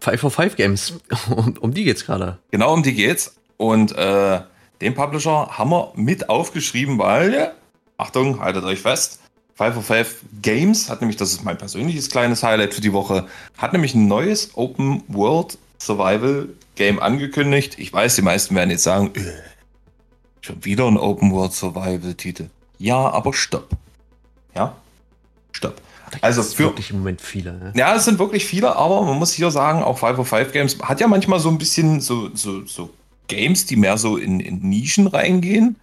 545 0.00 0.56
Games. 0.56 0.94
Um, 1.28 1.56
um 1.60 1.74
die 1.74 1.84
geht's 1.84 2.04
gerade. 2.04 2.38
Genau, 2.50 2.72
um 2.72 2.82
die 2.82 2.94
geht's. 2.94 3.36
Und 3.56 3.92
äh, 3.92 4.40
den 4.80 4.94
Publisher 4.94 5.48
haben 5.58 5.70
wir 5.70 5.92
mit 5.94 6.28
aufgeschrieben, 6.28 6.98
weil, 6.98 7.52
Achtung, 7.96 8.40
haltet 8.40 8.64
euch 8.64 8.80
fest, 8.80 9.20
505 9.54 10.16
Games 10.40 10.88
hat 10.88 11.00
nämlich, 11.00 11.16
das 11.16 11.32
ist 11.32 11.44
mein 11.44 11.58
persönliches 11.58 12.08
kleines 12.10 12.42
Highlight 12.42 12.74
für 12.74 12.80
die 12.80 12.92
Woche, 12.92 13.26
hat 13.58 13.72
nämlich 13.72 13.94
ein 13.94 14.08
neues 14.08 14.50
Open 14.54 15.02
World 15.08 15.58
Survival 15.78 16.48
Game 16.74 17.00
angekündigt. 17.00 17.78
Ich 17.78 17.92
weiß, 17.92 18.16
die 18.16 18.22
meisten 18.22 18.54
werden 18.54 18.70
jetzt 18.70 18.84
sagen, 18.84 19.10
äh, 19.14 19.20
schon 20.40 20.64
wieder 20.64 20.86
ein 20.86 20.96
Open 20.96 21.32
World 21.32 21.52
Survival 21.52 22.14
Titel. 22.14 22.48
Ja, 22.78 23.10
aber 23.10 23.34
stopp. 23.34 23.68
Ja, 24.54 24.74
stopp. 25.52 25.80
Also 26.20 26.42
für 26.42 26.64
wirklich 26.64 26.90
im 26.90 26.98
Moment 26.98 27.20
viele. 27.20 27.52
Ne? 27.52 27.72
Ja, 27.74 27.94
es 27.94 28.04
sind 28.04 28.18
wirklich 28.18 28.44
viele, 28.44 28.76
aber 28.76 29.02
man 29.02 29.18
muss 29.18 29.32
hier 29.32 29.50
sagen, 29.50 29.82
auch 29.82 29.98
505 29.98 30.52
Games 30.52 30.78
hat 30.82 31.00
ja 31.00 31.08
manchmal 31.08 31.40
so 31.40 31.48
ein 31.48 31.58
bisschen 31.58 32.00
so, 32.00 32.30
so, 32.34 32.66
so 32.66 32.90
Games, 33.28 33.64
die 33.64 33.76
mehr 33.76 33.96
so 33.96 34.16
in, 34.16 34.40
in 34.40 34.60
Nischen 34.60 35.06
reingehen 35.06 35.76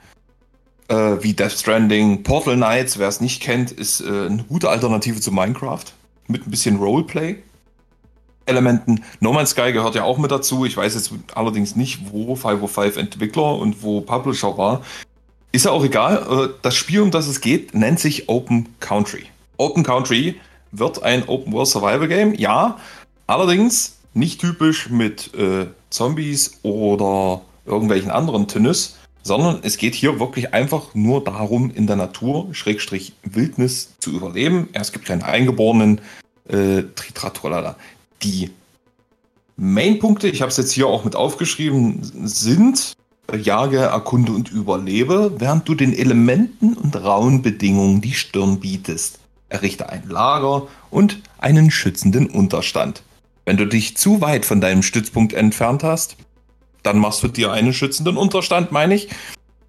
äh, 0.89 1.23
wie 1.23 1.33
Death 1.33 1.53
Stranding, 1.53 2.23
Portal 2.23 2.55
Knights, 2.55 2.99
wer 2.99 3.07
es 3.07 3.21
nicht 3.21 3.41
kennt, 3.41 3.71
ist 3.71 4.01
äh, 4.01 4.05
eine 4.07 4.43
gute 4.47 4.69
Alternative 4.69 5.19
zu 5.21 5.31
Minecraft 5.31 5.85
mit 6.27 6.45
ein 6.45 6.51
bisschen 6.51 6.77
Roleplay. 6.77 7.37
Elementen. 8.45 9.03
No 9.19 9.31
Man's 9.31 9.51
Sky 9.51 9.71
gehört 9.71 9.93
ja 9.93 10.03
auch 10.03 10.17
mit 10.17 10.31
dazu. 10.31 10.65
Ich 10.65 10.75
weiß 10.75 10.95
jetzt 10.95 11.11
allerdings 11.35 11.75
nicht, 11.75 12.11
wo 12.11 12.35
505 12.35 12.97
Entwickler 12.97 13.55
und 13.55 13.83
wo 13.83 14.01
Publisher 14.01 14.57
war. 14.57 14.81
Ist 15.51 15.65
ja 15.65 15.71
auch 15.71 15.83
egal. 15.83 16.25
Äh, 16.29 16.53
das 16.63 16.75
Spiel, 16.75 17.01
um 17.01 17.11
das 17.11 17.27
es 17.27 17.41
geht, 17.41 17.73
nennt 17.73 17.99
sich 17.99 18.27
Open 18.27 18.67
Country. 18.79 19.25
Open 19.57 19.83
Country 19.83 20.39
wird 20.71 21.03
ein 21.03 21.27
Open 21.27 21.53
World 21.53 21.67
Survival 21.67 22.07
Game, 22.07 22.33
ja. 22.33 22.77
Allerdings 23.27 23.97
nicht 24.13 24.41
typisch 24.41 24.89
mit 24.89 25.33
äh, 25.35 25.67
Zombies 25.89 26.59
oder 26.63 27.41
irgendwelchen 27.65 28.09
anderen 28.09 28.47
Tünnes, 28.47 28.97
sondern 29.23 29.59
es 29.63 29.77
geht 29.77 29.95
hier 29.95 30.19
wirklich 30.19 30.53
einfach 30.53 30.95
nur 30.95 31.23
darum, 31.23 31.71
in 31.71 31.87
der 31.87 31.95
Natur, 31.95 32.49
Schrägstrich 32.53 33.13
Wildnis 33.23 33.93
zu 33.99 34.11
überleben. 34.11 34.69
Es 34.73 34.91
gibt 34.91 35.05
keine 35.05 35.25
Eingeborenen, 35.25 36.01
äh, 36.47 36.83
Tritratrolala. 36.95 37.75
Die 38.23 38.51
Mainpunkte, 39.57 40.27
ich 40.27 40.41
habe 40.41 40.49
es 40.49 40.57
jetzt 40.57 40.71
hier 40.71 40.87
auch 40.87 41.03
mit 41.03 41.15
aufgeschrieben, 41.15 41.99
sind 42.23 42.93
äh, 43.31 43.37
Jage, 43.37 43.79
erkunde 43.79 44.31
und 44.31 44.49
überlebe, 44.51 45.33
während 45.37 45.67
du 45.67 45.75
den 45.75 45.93
Elementen 45.93 46.73
und 46.73 46.95
rauen 46.95 47.41
Bedingungen 47.41 48.01
die 48.01 48.13
Stirn 48.13 48.59
bietest. 48.59 49.19
Errichte 49.49 49.89
ein 49.89 50.07
Lager 50.07 50.67
und 50.89 51.21
einen 51.39 51.71
schützenden 51.71 52.29
Unterstand. 52.29 53.03
Wenn 53.45 53.57
du 53.57 53.65
dich 53.65 53.97
zu 53.97 54.21
weit 54.21 54.45
von 54.45 54.61
deinem 54.61 54.83
Stützpunkt 54.83 55.33
entfernt 55.33 55.83
hast, 55.83 56.15
dann 56.83 56.99
machst 56.99 57.23
du 57.23 57.27
dir 57.27 57.51
einen 57.51 57.73
schützenden 57.73 58.17
Unterstand, 58.17 58.71
meine 58.71 58.95
ich. 58.95 59.09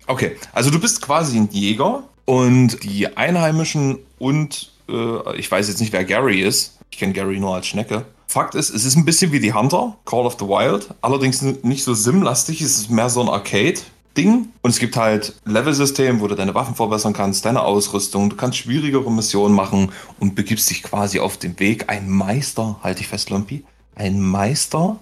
Okay, 0.06 0.36
also 0.52 0.70
du 0.70 0.80
bist 0.80 1.02
quasi 1.02 1.36
ein 1.36 1.48
Jäger 1.52 2.02
und 2.24 2.82
die 2.82 3.16
Einheimischen 3.16 3.98
und 4.18 4.72
äh, 4.88 5.36
ich 5.36 5.50
weiß 5.50 5.68
jetzt 5.68 5.80
nicht, 5.80 5.92
wer 5.92 6.04
Gary 6.04 6.42
ist. 6.42 6.78
Ich 6.90 6.98
kenne 6.98 7.12
Gary 7.12 7.38
nur 7.38 7.54
als 7.54 7.66
Schnecke. 7.66 8.04
Fakt 8.26 8.54
ist, 8.54 8.70
es 8.70 8.84
ist 8.84 8.96
ein 8.96 9.04
bisschen 9.04 9.32
wie 9.32 9.40
die 9.40 9.52
Hunter, 9.52 9.96
Call 10.04 10.26
of 10.26 10.36
the 10.38 10.46
Wild. 10.46 10.88
Allerdings 11.00 11.42
nicht 11.42 11.82
so 11.82 11.94
sim-lastig, 11.94 12.60
es 12.60 12.78
ist 12.78 12.90
mehr 12.90 13.10
so 13.10 13.20
ein 13.20 13.28
Arcade-Ding. 13.28 14.48
Und 14.62 14.70
es 14.70 14.78
gibt 14.78 14.96
halt 14.96 15.34
Level-System, 15.44 16.20
wo 16.20 16.28
du 16.28 16.36
deine 16.36 16.54
Waffen 16.54 16.76
verbessern 16.76 17.12
kannst, 17.12 17.44
deine 17.44 17.62
Ausrüstung. 17.62 18.30
Du 18.30 18.36
kannst 18.36 18.58
schwierigere 18.58 19.10
Missionen 19.10 19.54
machen 19.54 19.90
und 20.20 20.36
begibst 20.36 20.70
dich 20.70 20.84
quasi 20.84 21.18
auf 21.18 21.38
den 21.38 21.58
Weg. 21.58 21.88
Ein 21.88 22.08
Meister, 22.08 22.78
halte 22.84 23.00
ich 23.00 23.08
fest, 23.08 23.30
Lumpy, 23.30 23.64
ein 23.96 24.20
Meister 24.20 25.00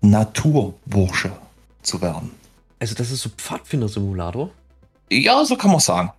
Naturbursche 0.00 1.32
zu 1.82 2.00
werden. 2.00 2.30
Also 2.78 2.94
das 2.94 3.10
ist 3.10 3.22
so 3.22 3.30
Pfadfinder-Simulator? 3.36 4.50
Ja, 5.10 5.44
so 5.44 5.56
kann 5.56 5.70
man 5.70 5.80
sagen. 5.80 6.12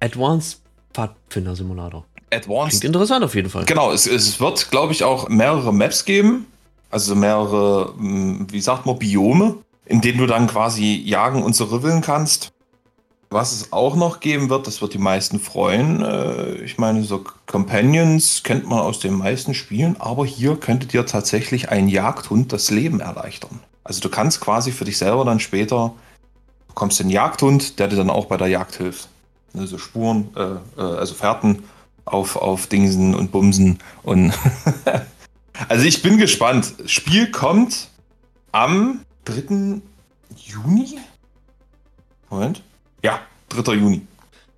Advanced 0.00 0.60
Pfadfinder-Simulator. 0.92 2.04
Advanced. 2.30 2.80
Klingt 2.80 2.84
interessant 2.84 3.24
auf 3.24 3.34
jeden 3.34 3.48
Fall. 3.48 3.64
Genau, 3.64 3.90
es, 3.92 4.06
es 4.06 4.38
wird, 4.40 4.70
glaube 4.70 4.92
ich, 4.92 5.04
auch 5.04 5.28
mehrere 5.28 5.72
Maps 5.72 6.04
geben. 6.04 6.46
Also 6.90 7.14
mehrere, 7.14 7.94
hm, 7.96 8.46
wie 8.50 8.60
sagt 8.60 8.86
man, 8.86 8.98
Biome, 8.98 9.58
in 9.86 10.00
denen 10.00 10.18
du 10.18 10.26
dann 10.26 10.46
quasi 10.46 11.02
jagen 11.04 11.42
und 11.42 11.54
so 11.54 11.64
ribbeln 11.64 12.00
kannst. 12.00 12.52
Was 13.30 13.52
es 13.52 13.72
auch 13.72 13.94
noch 13.94 14.20
geben 14.20 14.48
wird, 14.48 14.66
das 14.66 14.80
wird 14.80 14.94
die 14.94 14.98
meisten 14.98 15.38
freuen. 15.38 16.02
Äh, 16.02 16.54
ich 16.62 16.78
meine, 16.78 17.04
so 17.04 17.24
Companions 17.46 18.42
kennt 18.42 18.66
man 18.66 18.78
aus 18.80 19.00
den 19.00 19.14
meisten 19.14 19.54
Spielen, 19.54 19.96
aber 19.98 20.24
hier 20.24 20.56
könnte 20.56 20.86
dir 20.86 21.04
tatsächlich 21.04 21.68
ein 21.68 21.88
Jagdhund 21.88 22.52
das 22.52 22.70
Leben 22.70 23.00
erleichtern. 23.00 23.60
Also 23.84 24.00
du 24.00 24.08
kannst 24.08 24.40
quasi 24.40 24.72
für 24.72 24.84
dich 24.84 24.98
selber 24.98 25.24
dann 25.24 25.40
später, 25.40 25.92
du 26.68 26.74
kommst 26.74 27.00
den 27.00 27.10
Jagdhund, 27.10 27.78
der 27.78 27.88
dir 27.88 27.96
dann 27.96 28.10
auch 28.10 28.26
bei 28.26 28.36
der 28.36 28.48
Jagd 28.48 28.76
hilft. 28.76 29.08
Also 29.56 29.78
Spuren, 29.78 30.28
äh, 30.36 30.80
äh, 30.80 30.98
also 30.98 31.14
Fährten 31.14 31.64
auf, 32.04 32.36
auf 32.36 32.66
Dingsen 32.66 33.14
und 33.14 33.30
Bumsen 33.30 33.78
und 34.02 34.32
also 35.68 35.84
ich 35.84 36.00
bin 36.00 36.16
gespannt. 36.16 36.74
Spiel 36.86 37.30
kommt 37.30 37.88
am 38.52 39.00
3. 39.24 39.80
Juni? 40.36 40.98
Moment. 42.30 42.62
Ja, 43.02 43.20
3. 43.50 43.74
Juni. 43.74 44.02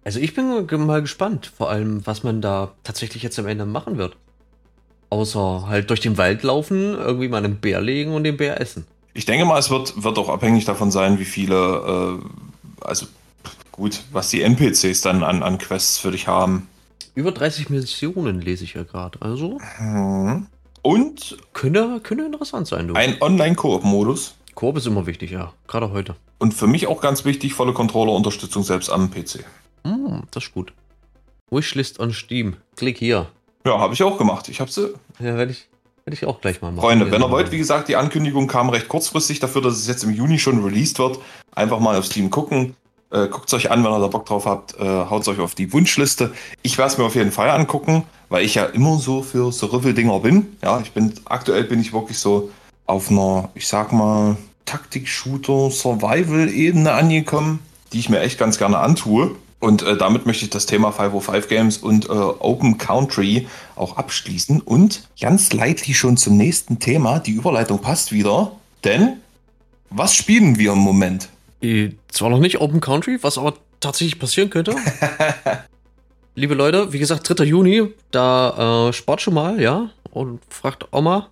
Also 0.05 0.19
ich 0.19 0.35
bin 0.35 0.67
mal 0.87 1.03
gespannt, 1.03 1.53
vor 1.55 1.71
allem, 1.71 2.07
was 2.07 2.23
man 2.23 2.41
da 2.41 2.73
tatsächlich 2.85 3.23
jetzt 3.23 3.39
am 3.39 3.47
Ende 3.47 3.67
machen 3.67 3.99
wird. 3.99 4.17
Außer 5.11 5.67
halt 5.69 5.91
durch 5.91 6.01
den 6.01 6.19
Wald 6.19 6.43
laufen, 6.43 6.95
irgendwie 6.95 7.29
mal 7.29 7.45
einen 7.45 7.57
Bär 7.57 7.81
legen 7.81 8.15
und 8.15 8.25
den 8.25 8.37
Bär 8.37 8.61
essen. 8.61 8.87
Ich 9.13 9.27
denke 9.27 9.45
mal, 9.45 9.59
es 9.59 9.71
wird, 9.71 10.03
wird 10.03 10.19
auch 10.19 10.29
abhängig 10.29 10.65
davon 10.65 10.91
sein, 10.91 11.19
wie 11.19 11.25
viele, 11.25 12.21
äh, 12.23 12.87
also 12.87 13.07
gut, 13.73 14.03
was 14.13 14.31
die 14.31 14.43
NPCs 14.43 15.01
dann 15.01 15.23
an, 15.23 15.43
an 15.43 15.59
Quests 15.59 15.99
für 15.99 16.13
dich 16.13 16.29
haben. 16.29 16.69
Über 17.15 17.33
30 17.33 17.71
Missionen 17.71 18.41
lese 18.41 18.65
ich 18.65 18.75
ja 18.75 18.85
gerade, 18.85 19.21
also. 19.21 19.59
Mhm. 19.81 20.47
Und 20.83 21.37
könnte, 21.53 22.01
könnte 22.03 22.25
interessant 22.25 22.69
sein, 22.69 22.89
du. 22.89 22.95
Ein 22.95 23.21
Online-Koop-Modus. 23.21 24.37
Koop 24.55 24.77
ist 24.77 24.87
immer 24.87 25.07
wichtig, 25.07 25.33
ja. 25.33 25.53
Gerade 25.67 25.91
heute. 25.91 26.15
Und 26.41 26.55
für 26.55 26.67
mich 26.67 26.87
auch 26.87 27.03
ganz 27.03 27.25
wichtig, 27.27 27.53
volle 27.53 27.75
Controller-Unterstützung 27.75 28.63
selbst 28.63 28.91
am 28.91 29.11
PC. 29.11 29.45
Mm, 29.85 30.21
das 30.31 30.45
ist 30.45 30.55
gut. 30.55 30.73
Wishlist 31.51 32.01
on 32.01 32.13
Steam. 32.13 32.57
Klick 32.77 32.97
hier. 32.97 33.29
Ja, 33.67 33.79
habe 33.79 33.93
ich 33.93 34.03
auch 34.03 34.17
gemacht. 34.17 34.49
Ich 34.49 34.59
habe 34.61 34.71
sie. 34.71 34.95
Ja, 35.19 35.37
werde 35.37 35.53
ich, 35.53 35.69
werd 36.07 36.17
ich 36.17 36.25
auch 36.25 36.41
gleich 36.41 36.63
mal 36.63 36.73
machen. 36.73 36.81
Freunde, 36.81 37.11
wenn 37.11 37.23
ihr 37.23 37.31
wollt, 37.31 37.53
wie 37.53 37.59
gesagt, 37.59 37.89
die 37.89 37.97
Ankündigung 37.97 38.47
kam 38.47 38.71
recht 38.71 38.89
kurzfristig 38.89 39.39
dafür, 39.39 39.61
dass 39.61 39.75
es 39.75 39.87
jetzt 39.87 40.03
im 40.03 40.15
Juni 40.15 40.39
schon 40.39 40.65
released 40.65 40.99
wird. 40.99 41.19
Einfach 41.55 41.79
mal 41.79 41.97
auf 41.97 42.07
Steam 42.07 42.31
gucken. 42.31 42.75
Äh, 43.11 43.29
Guckt 43.29 43.49
es 43.49 43.55
euch 43.55 43.71
an, 43.71 43.85
wenn 43.85 43.93
ihr 43.93 44.01
da 44.01 44.07
Bock 44.07 44.25
drauf 44.25 44.47
habt. 44.47 44.81
Äh, 44.81 44.85
Haut 44.85 45.21
es 45.23 45.29
euch 45.29 45.41
auf 45.41 45.55
die 45.55 45.71
Wunschliste. 45.75 46.33
Ich 46.63 46.79
werde 46.79 46.93
es 46.93 46.97
mir 46.99 47.05
auf 47.05 47.17
jeden 47.17 47.33
Fall 47.33 47.51
angucken, 47.51 48.05
weil 48.31 48.47
ich 48.47 48.55
ja 48.55 48.65
immer 48.65 48.99
so 48.99 49.23
für 49.23 49.53
so 49.53 49.67
Rüffeldinger 49.67 50.21
bin. 50.21 50.57
Ja, 50.63 50.81
ich 50.81 50.93
bin 50.93 51.13
aktuell 51.27 51.65
bin 51.65 51.81
ich 51.81 51.93
wirklich 51.93 52.19
so 52.19 52.51
auf 52.87 53.11
einer, 53.11 53.51
ich 53.55 53.69
sag 53.69 53.93
mal, 53.93 54.37
Taktik-Shooter-Survival-Ebene 54.65 56.93
angekommen, 56.93 57.61
die 57.93 57.99
ich 57.99 58.09
mir 58.09 58.21
echt 58.21 58.39
ganz 58.39 58.59
gerne 58.59 58.79
antue. 58.79 59.33
Und 59.59 59.83
äh, 59.83 59.97
damit 59.97 60.27
möchte 60.27 60.45
ich 60.45 60.51
das 60.51 60.67
Thema 60.67 60.91
505 60.91 61.49
Games 61.49 61.79
und 61.79 62.07
äh, 62.07 62.09
Open 62.09 62.79
Country 62.79 63.47
auch 63.77 63.99
abschließen. 63.99 64.61
Und 64.61 65.09
ganz 65.21 65.53
leidlich 65.53 65.99
schon 65.99 66.17
zum 66.17 66.37
nächsten 66.37 66.79
Thema. 66.79 67.19
Die 67.19 67.33
Überleitung 67.33 67.81
passt 67.81 68.13
wieder. 68.13 68.53
Denn 68.85 69.19
was 69.91 70.15
spielen 70.15 70.59
wir 70.59 70.73
im 70.73 70.79
Moment? 70.79 71.29
Äh, 71.61 71.91
zwar 72.09 72.31
noch 72.31 72.39
nicht 72.39 72.61
Open 72.61 72.81
Country, 72.81 73.19
was 73.23 73.37
aber 73.37 73.55
tatsächlich 73.81 74.19
passieren 74.19 74.49
könnte. 74.49 74.75
Liebe 76.35 76.55
Leute, 76.55 76.93
wie 76.93 76.99
gesagt, 76.99 77.29
3. 77.29 77.45
Juni, 77.45 77.93
da 78.13 78.89
äh, 78.89 78.93
spart 78.93 79.21
schon 79.21 79.35
mal, 79.35 79.61
ja, 79.61 79.91
und 80.11 80.41
fragt 80.49 80.87
Oma 80.93 81.29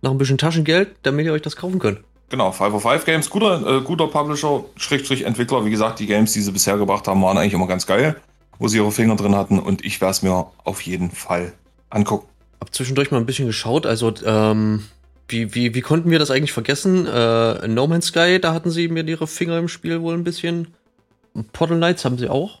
nach 0.00 0.10
ein 0.10 0.18
bisschen 0.18 0.38
Taschengeld, 0.38 0.96
damit 1.02 1.26
ihr 1.26 1.32
euch 1.32 1.42
das 1.42 1.56
kaufen 1.56 1.78
könnt. 1.78 2.00
Genau, 2.30 2.52
505 2.52 3.04
Games, 3.06 3.30
guter, 3.30 3.78
äh, 3.78 3.80
guter 3.80 4.06
Publisher, 4.06 4.64
Schrägstrich 4.76 5.24
Entwickler. 5.24 5.64
Wie 5.64 5.70
gesagt, 5.70 5.98
die 5.98 6.06
Games, 6.06 6.32
die 6.32 6.42
sie 6.42 6.52
bisher 6.52 6.76
gebracht 6.76 7.08
haben, 7.08 7.22
waren 7.22 7.38
eigentlich 7.38 7.54
immer 7.54 7.66
ganz 7.66 7.86
geil, 7.86 8.16
wo 8.58 8.68
sie 8.68 8.78
ihre 8.78 8.92
Finger 8.92 9.16
drin 9.16 9.34
hatten 9.34 9.58
und 9.58 9.84
ich 9.84 10.00
werde 10.00 10.12
es 10.12 10.22
mir 10.22 10.46
auf 10.64 10.82
jeden 10.82 11.10
Fall 11.10 11.54
angucken. 11.88 12.28
Hab 12.60 12.74
zwischendurch 12.74 13.10
mal 13.10 13.18
ein 13.18 13.26
bisschen 13.26 13.46
geschaut, 13.46 13.86
also 13.86 14.12
ähm, 14.26 14.84
wie, 15.28 15.54
wie, 15.54 15.74
wie 15.74 15.80
konnten 15.80 16.10
wir 16.10 16.18
das 16.18 16.30
eigentlich 16.30 16.52
vergessen? 16.52 17.06
Äh, 17.06 17.68
no 17.68 17.86
Man's 17.86 18.06
Sky, 18.06 18.38
da 18.40 18.52
hatten 18.52 18.70
sie 18.70 18.88
mir 18.88 19.06
ihre 19.06 19.26
Finger 19.26 19.58
im 19.58 19.68
Spiel 19.68 20.02
wohl 20.02 20.14
ein 20.14 20.24
bisschen. 20.24 20.68
Portal 21.52 21.76
Knights 21.76 22.04
haben 22.04 22.18
sie 22.18 22.28
auch. 22.28 22.60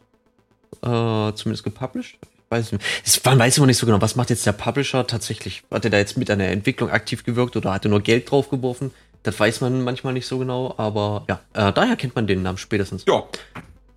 Äh, 0.82 1.34
zumindest 1.34 1.64
gepublished. 1.64 2.18
Ich 2.22 2.50
weiß 2.50 2.72
nicht. 2.72 2.84
Man 3.24 3.38
weiß 3.38 3.58
immer 3.58 3.66
nicht 3.66 3.78
so 3.78 3.86
genau, 3.86 4.00
was 4.00 4.16
macht 4.16 4.30
jetzt 4.30 4.46
der 4.46 4.52
Publisher 4.52 5.06
tatsächlich? 5.06 5.62
Hat 5.70 5.84
er 5.84 5.90
da 5.90 5.98
jetzt 5.98 6.16
mit 6.16 6.30
einer 6.30 6.46
Entwicklung 6.46 6.90
aktiv 6.90 7.24
gewirkt 7.24 7.56
oder 7.56 7.72
hat 7.72 7.84
er 7.84 7.90
nur 7.90 8.00
Geld 8.00 8.30
draufgeworfen? 8.30 8.92
Das 9.22 9.38
weiß 9.38 9.60
man 9.60 9.82
manchmal 9.82 10.12
nicht 10.12 10.26
so 10.26 10.38
genau, 10.38 10.74
aber 10.76 11.24
ja, 11.28 11.40
äh, 11.52 11.72
daher 11.72 11.96
kennt 11.96 12.14
man 12.14 12.26
den 12.26 12.42
Namen 12.42 12.58
spätestens. 12.58 13.04
Ja. 13.06 13.24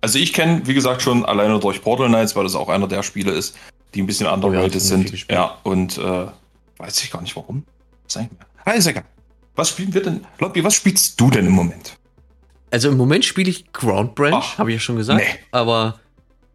Also 0.00 0.18
ich 0.18 0.32
kenne, 0.32 0.62
wie 0.64 0.74
gesagt, 0.74 1.00
schon 1.00 1.24
alleine 1.24 1.60
durch 1.60 1.80
Portal 1.80 2.08
Knights, 2.08 2.34
weil 2.34 2.42
das 2.42 2.56
auch 2.56 2.68
einer 2.68 2.88
der 2.88 3.04
Spiele 3.04 3.30
ist, 3.30 3.56
die 3.94 4.02
ein 4.02 4.06
bisschen 4.06 4.26
underrated 4.26 4.72
oh 4.72 4.74
ja, 4.74 4.80
sind. 4.80 5.30
Ja, 5.30 5.58
und 5.62 5.96
äh, 5.96 6.26
weiß 6.78 7.04
ich 7.04 7.10
gar 7.10 7.22
nicht 7.22 7.36
warum. 7.36 7.64
Sein. 8.08 8.28
Ah, 8.64 8.72
ist 8.72 8.86
egal. 8.86 9.04
Was 9.54 9.68
spielen 9.68 9.94
wir 9.94 10.02
denn? 10.02 10.26
Lobby, 10.38 10.64
was 10.64 10.74
spielst 10.74 11.20
du 11.20 11.30
denn 11.30 11.46
im 11.46 11.52
Moment? 11.52 11.96
Also 12.70 12.88
im 12.88 12.96
Moment 12.96 13.24
spiele 13.24 13.50
ich 13.50 13.72
Ground 13.72 14.14
Branch, 14.14 14.58
habe 14.58 14.70
ich 14.70 14.76
ja 14.76 14.80
schon 14.80 14.96
gesagt. 14.96 15.20
Nee. 15.20 15.38
Aber 15.50 16.00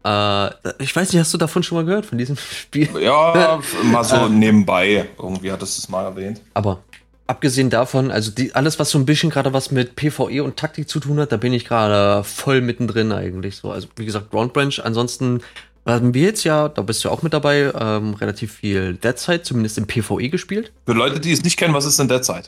äh, 0.04 0.48
ich 0.82 0.94
weiß 0.94 1.12
nicht, 1.12 1.20
hast 1.20 1.32
du 1.32 1.38
davon 1.38 1.62
schon 1.62 1.78
mal 1.78 1.84
gehört, 1.84 2.06
von 2.06 2.18
diesem 2.18 2.36
Spiel? 2.60 2.88
Ja, 3.00 3.60
mal 3.84 4.04
so 4.04 4.28
nebenbei. 4.28 5.08
Irgendwie 5.18 5.50
hattest 5.50 5.78
du 5.78 5.82
es 5.82 5.88
mal 5.88 6.04
erwähnt. 6.04 6.40
Aber 6.54 6.82
abgesehen 7.28 7.70
davon, 7.70 8.10
also 8.10 8.32
die, 8.32 8.54
alles, 8.54 8.78
was 8.78 8.90
so 8.90 8.98
ein 8.98 9.06
bisschen 9.06 9.30
gerade 9.30 9.52
was 9.52 9.70
mit 9.70 9.94
PvE 9.94 10.42
und 10.42 10.56
Taktik 10.56 10.88
zu 10.88 10.98
tun 10.98 11.20
hat, 11.20 11.30
da 11.30 11.36
bin 11.36 11.52
ich 11.52 11.64
gerade 11.64 12.24
voll 12.24 12.60
mittendrin 12.60 13.12
eigentlich 13.12 13.56
so. 13.56 13.70
Also 13.70 13.86
wie 13.96 14.06
gesagt, 14.06 14.30
Ground 14.30 14.52
Branch. 14.52 14.74
Ansonsten 14.82 15.42
haben 15.86 16.14
wir 16.14 16.22
jetzt 16.22 16.44
ja, 16.44 16.68
da 16.68 16.82
bist 16.82 17.04
du 17.04 17.10
auch 17.10 17.22
mit 17.22 17.32
dabei, 17.32 17.70
ähm, 17.78 18.14
relativ 18.14 18.54
viel 18.54 18.94
Deadside, 18.94 19.42
zumindest 19.42 19.78
im 19.78 19.86
PvE 19.86 20.30
gespielt. 20.30 20.72
Für 20.86 20.94
Leute, 20.94 21.20
die 21.20 21.32
es 21.32 21.44
nicht 21.44 21.58
kennen, 21.58 21.74
was 21.74 21.84
ist 21.84 21.98
denn 21.98 22.08
Deadside? 22.08 22.44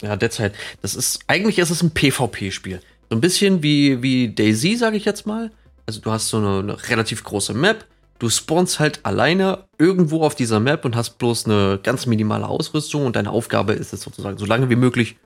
Ja, 0.00 0.16
Deadside. 0.16 0.52
Das 0.80 0.94
ist, 0.94 1.20
eigentlich 1.26 1.58
ist 1.58 1.70
es 1.70 1.82
ein 1.82 1.90
PvP-Spiel. 1.90 2.80
So 3.10 3.16
ein 3.16 3.20
bisschen 3.20 3.62
wie, 3.62 4.00
wie 4.00 4.28
Daisy, 4.28 4.76
sage 4.76 4.96
ich 4.96 5.04
jetzt 5.04 5.26
mal. 5.26 5.50
Also 5.86 6.00
du 6.00 6.10
hast 6.12 6.28
so 6.28 6.38
eine, 6.38 6.60
eine 6.60 6.88
relativ 6.88 7.24
große 7.24 7.52
Map. 7.52 7.84
Du 8.20 8.28
spawnst 8.28 8.78
halt 8.78 9.00
alleine 9.04 9.64
irgendwo 9.78 10.24
auf 10.24 10.34
dieser 10.34 10.60
Map 10.60 10.84
und 10.84 10.94
hast 10.94 11.18
bloß 11.18 11.46
eine 11.46 11.80
ganz 11.82 12.04
minimale 12.04 12.46
Ausrüstung 12.46 13.06
und 13.06 13.16
deine 13.16 13.30
Aufgabe 13.30 13.72
ist 13.72 13.94
es 13.94 14.02
sozusagen 14.02 14.36
so 14.36 14.44
lange 14.44 14.68
wie 14.68 14.76
möglich 14.76 15.16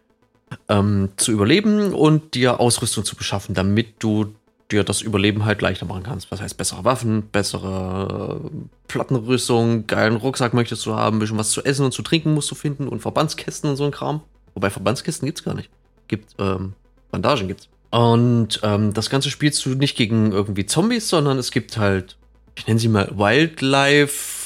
ähm, 0.69 1.09
zu 1.17 1.33
überleben 1.33 1.93
und 1.93 2.35
dir 2.35 2.61
Ausrüstung 2.61 3.05
zu 3.05 3.17
beschaffen, 3.17 3.53
damit 3.53 3.97
du 3.99 4.33
dir 4.71 4.85
das 4.85 5.03
Überleben 5.03 5.45
halt 5.45 5.61
leichter 5.61 5.87
machen 5.87 6.05
kannst. 6.05 6.31
Was 6.31 6.41
heißt 6.41 6.57
bessere 6.57 6.85
Waffen, 6.85 7.23
bessere 7.33 8.41
äh, 8.45 8.51
Plattenrüstung, 8.87 9.89
geilen 9.89 10.15
Rucksack 10.15 10.55
möchtest 10.55 10.87
du 10.87 10.95
haben, 10.95 11.17
ein 11.17 11.19
bisschen 11.19 11.37
was 11.37 11.51
zu 11.51 11.65
essen 11.65 11.85
und 11.85 11.93
zu 11.93 12.03
trinken 12.03 12.33
musst 12.33 12.51
du 12.53 12.55
finden 12.55 12.87
und 12.87 13.01
Verbandskästen 13.01 13.71
und 13.71 13.77
so 13.77 13.85
ein 13.85 13.91
Kram. 13.91 14.21
Wobei 14.55 14.71
Verbandskästen 14.71 15.27
gibt's 15.27 15.43
gar 15.43 15.55
nicht. 15.55 15.69
Gibt, 16.07 16.37
ähm, 16.39 16.75
Bandagen 17.11 17.49
gibt's. 17.49 17.69
Und 17.91 18.61
ähm, 18.63 18.95
das 18.95 19.11
Ganze 19.11 19.31
spielst 19.31 19.65
du 19.67 19.71
nicht 19.71 19.97
gegen 19.97 20.31
irgendwie 20.31 20.67
Zombies, 20.67 21.09
sondern 21.09 21.39
es 21.39 21.51
gibt 21.51 21.77
halt, 21.77 22.17
ich 22.57 22.67
nenne 22.67 22.79
sie 22.79 22.89
mal 22.89 23.11
Wildlife 23.17 24.45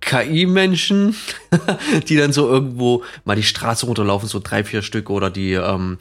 KI-Menschen, 0.00 1.16
die 2.08 2.16
dann 2.16 2.32
so 2.32 2.48
irgendwo 2.48 3.02
mal 3.24 3.36
die 3.36 3.42
Straße 3.42 3.86
runterlaufen, 3.86 4.28
so 4.28 4.40
drei, 4.42 4.62
vier 4.62 4.82
Stück, 4.82 5.10
oder 5.10 5.30
die 5.30 5.54
ähm, 5.54 5.98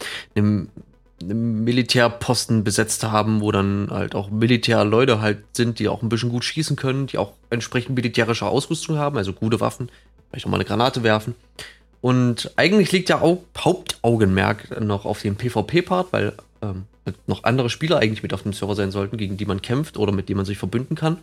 Militärposten 1.24 2.64
besetzt 2.64 3.04
haben, 3.04 3.42
wo 3.42 3.52
dann 3.52 3.88
halt 3.90 4.14
auch 4.16 4.30
Militärleute 4.30 5.22
halt 5.22 5.40
sind, 5.54 5.80
die 5.80 5.88
auch 5.88 6.04
ein 6.04 6.10
bisschen 6.10 6.30
gut 6.30 6.44
schießen 6.44 6.76
können, 6.76 7.08
die 7.08 7.18
auch 7.18 7.34
entsprechend 7.50 7.96
militärische 7.96 8.46
Ausrüstung 8.46 8.98
haben, 8.98 9.18
also 9.18 9.34
gute 9.34 9.60
Waffen, 9.60 9.90
vielleicht 10.30 10.46
auch 10.46 10.52
mal 10.52 10.58
eine 10.58 10.66
Granate 10.66 11.04
werfen. 11.04 11.34
Und 12.02 12.52
eigentlich 12.58 12.92
liegt 12.92 13.10
ja 13.10 13.22
auch 13.22 13.40
Hauptaugenmerk 13.58 14.80
noch 14.82 15.06
auf 15.06 15.22
dem 15.22 15.36
PvP-Part, 15.38 16.14
weil 16.14 16.34
ähm, 16.62 16.86
noch 17.28 17.44
andere 17.44 17.70
Spieler 17.70 18.00
eigentlich 18.00 18.24
mit 18.24 18.34
auf 18.34 18.44
dem 18.44 18.54
Server 18.54 18.76
sein 18.76 18.92
sollten, 18.92 19.18
gegen 19.18 19.38
die 19.38 19.46
man 19.46 19.62
kämpft 19.62 19.98
oder 19.98 20.12
mit 20.12 20.30
denen 20.30 20.38
man 20.38 20.46
sich 20.46 20.58
verbünden 20.58 20.96
kann. 20.96 21.18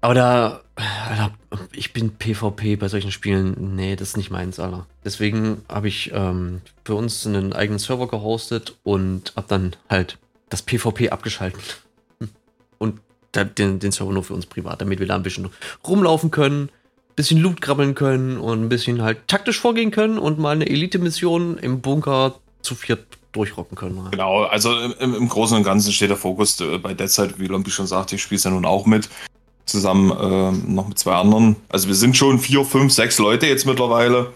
Aber 0.00 0.14
da, 0.14 0.60
Alter, 1.08 1.32
ich 1.72 1.94
bin 1.94 2.10
PvP 2.10 2.76
bei 2.76 2.88
solchen 2.88 3.10
Spielen, 3.10 3.74
nee, 3.74 3.96
das 3.96 4.08
ist 4.08 4.16
nicht 4.18 4.30
meins, 4.30 4.60
Alter. 4.60 4.86
Deswegen 5.02 5.62
habe 5.66 5.88
ich 5.88 6.12
ähm, 6.12 6.60
für 6.84 6.94
uns 6.94 7.26
einen 7.26 7.54
eigenen 7.54 7.78
Server 7.78 8.06
gehostet 8.06 8.76
und 8.82 9.32
habe 9.34 9.46
dann 9.48 9.76
halt 9.88 10.18
das 10.50 10.60
PvP 10.60 11.08
abgeschaltet. 11.08 11.80
Und 12.78 13.00
den, 13.34 13.78
den 13.78 13.92
Server 13.92 14.12
nur 14.12 14.22
für 14.22 14.34
uns 14.34 14.46
privat, 14.46 14.80
damit 14.80 15.00
wir 15.00 15.06
da 15.06 15.16
ein 15.16 15.22
bisschen 15.22 15.48
rumlaufen 15.86 16.30
können, 16.30 16.68
bisschen 17.16 17.40
Loot 17.40 17.60
krabbeln 17.60 17.94
können 17.94 18.36
und 18.38 18.62
ein 18.62 18.68
bisschen 18.68 19.02
halt 19.02 19.26
taktisch 19.26 19.58
vorgehen 19.58 19.90
können 19.90 20.18
und 20.18 20.38
mal 20.38 20.50
eine 20.50 20.68
Elite-Mission 20.68 21.58
im 21.58 21.80
Bunker 21.80 22.34
zu 22.62 22.74
viert 22.74 23.06
durchrocken 23.34 23.76
können. 23.76 24.08
Genau, 24.10 24.44
also 24.44 24.78
im, 24.78 25.14
im, 25.14 25.28
Großen 25.28 25.56
und 25.56 25.64
Ganzen 25.64 25.92
steht 25.92 26.10
der 26.10 26.16
Fokus 26.16 26.58
äh, 26.60 26.78
bei 26.78 26.94
Deadside, 26.94 27.34
wie 27.38 27.46
Lompi 27.46 27.70
schon 27.70 27.86
sagte, 27.86 28.14
ich 28.14 28.22
spiele 28.22 28.38
es 28.38 28.44
ja 28.44 28.50
nun 28.50 28.64
auch 28.64 28.86
mit, 28.86 29.10
zusammen 29.66 30.10
äh, 30.10 30.70
noch 30.70 30.88
mit 30.88 30.98
zwei 30.98 31.14
anderen. 31.14 31.56
Also 31.68 31.88
wir 31.88 31.94
sind 31.94 32.16
schon 32.16 32.38
vier, 32.38 32.64
fünf, 32.64 32.92
sechs 32.92 33.18
Leute 33.18 33.46
jetzt 33.46 33.66
mittlerweile. 33.66 34.32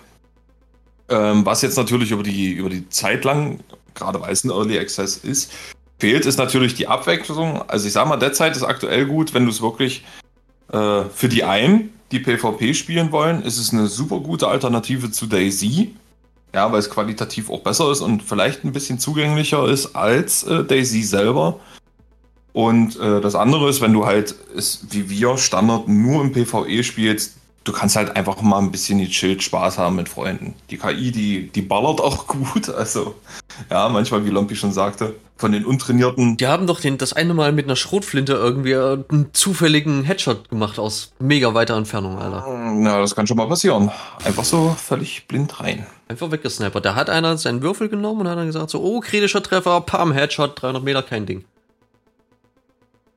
Ähm, 1.09 1.47
was 1.47 1.63
jetzt 1.63 1.77
natürlich 1.77 2.11
über 2.11 2.23
die, 2.23 2.53
über 2.53 2.69
die 2.69 2.89
Zeit 2.91 3.25
lang, 3.25 3.61
gerade 3.95 4.21
weil 4.21 4.33
es 4.33 4.45
ein 4.45 4.51
Early 4.51 4.79
Access 4.79 5.17
ist, 5.17 5.53
fehlt, 5.99 6.27
ist 6.27 6.39
natürlich 6.39 6.75
die 6.75 6.87
Abwechslung. 6.87 7.63
Also 7.69 7.87
ich 7.87 7.93
sag 7.93 8.09
mal, 8.09 8.17
derzeit 8.17 8.57
ist 8.57 8.63
aktuell 8.63 9.07
gut, 9.07 9.33
wenn 9.33 9.45
du 9.45 9.51
es 9.51 9.63
wirklich 9.63 10.05
äh, 10.73 11.05
für 11.15 11.29
die 11.29 11.45
einen, 11.45 11.93
die 12.11 12.21
PvP 12.21 12.75
spielen 12.75 13.13
wollen, 13.13 13.43
ist 13.43 13.59
es 13.59 13.73
eine 13.73 13.87
super 13.87 14.21
gute 14.21 14.49
Alternative 14.49 15.11
zu 15.11 15.27
Daisy. 15.27 15.95
Ja, 16.55 16.73
weil 16.73 16.79
es 16.79 16.91
qualitativ 16.91 17.51
auch 17.51 17.61
besser 17.61 17.91
ist 17.91 18.01
und 18.01 18.23
vielleicht 18.23 18.65
ein 18.65 18.73
bisschen 18.73 18.99
zugänglicher 18.99 19.69
ist 19.69 19.95
als 19.95 20.45
äh, 20.45 20.65
Daisy 20.65 21.03
selber. 21.03 21.61
Und 22.53 22.99
äh, 22.99 23.21
das 23.21 23.35
andere 23.35 23.69
ist, 23.69 23.81
wenn 23.81 23.93
du 23.93 24.07
halt 24.07 24.33
ist, 24.55 24.93
wie 24.93 25.11
wir 25.11 25.37
Standard 25.37 25.89
nur 25.89 26.23
im 26.23 26.33
PvE 26.33 26.83
spielst, 26.83 27.35
du 27.65 27.73
kannst 27.73 27.97
halt 27.97 28.17
einfach 28.17 28.41
mal 28.41 28.59
ein 28.59 28.71
bisschen 28.71 28.99
die 28.99 29.09
Chill 29.09 29.41
Spaß 29.41 29.79
haben 29.79 29.97
mit 29.97 30.09
Freunden. 30.09 30.55
Die 30.71 30.79
KI, 30.79 31.13
die, 31.13 31.49
die 31.51 31.63
ballert 31.63 32.01
auch 32.01 32.27
gut. 32.27 32.69
Also, 32.71 33.15
ja, 33.71 33.89
manchmal, 33.89 34.25
wie 34.25 34.31
Lompi 34.31 34.57
schon 34.57 34.73
sagte, 34.73 35.15
von 35.39 35.53
den 35.53 35.65
Untrainierten. 35.65 36.37
Die 36.37 36.47
haben 36.47 36.67
doch 36.67 36.81
den, 36.81 36.99
das 36.99 37.13
eine 37.13 37.33
Mal 37.33 37.53
mit 37.53 37.67
einer 37.67 37.77
Schrotflinte 37.77 38.33
irgendwie 38.33 38.75
einen 38.75 39.31
zufälligen 39.33 40.03
Headshot 40.03 40.51
gemacht 40.51 40.79
aus 40.81 41.13
mega 41.21 41.55
weiter 41.55 41.77
Entfernung, 41.77 42.19
Alter. 42.19 42.45
Ja, 42.85 43.01
das 43.01 43.15
kann 43.15 43.27
schon 43.27 43.37
mal 43.37 43.49
passieren. 43.49 43.91
Einfach 44.25 44.45
so 44.45 44.75
völlig 44.77 45.27
blind 45.29 45.61
rein. 45.61 45.87
Einfach 46.09 46.33
weggesnipert. 46.33 46.85
Da 46.85 46.97
hat 46.97 47.09
einer 47.09 47.39
seinen 47.39 47.63
Würfel 47.63 47.89
genommen 47.89 48.23
und 48.23 48.29
hat 48.29 48.37
dann 48.37 48.47
gesagt 48.47 48.71
so, 48.71 48.83
oh, 48.83 49.01
kritischer 49.01 49.43
Treffer, 49.43 49.81
pam, 49.81 50.13
Headshot, 50.13 50.61
300 50.61 50.83
Meter, 50.83 51.03
kein 51.03 51.25
Ding. 51.25 51.45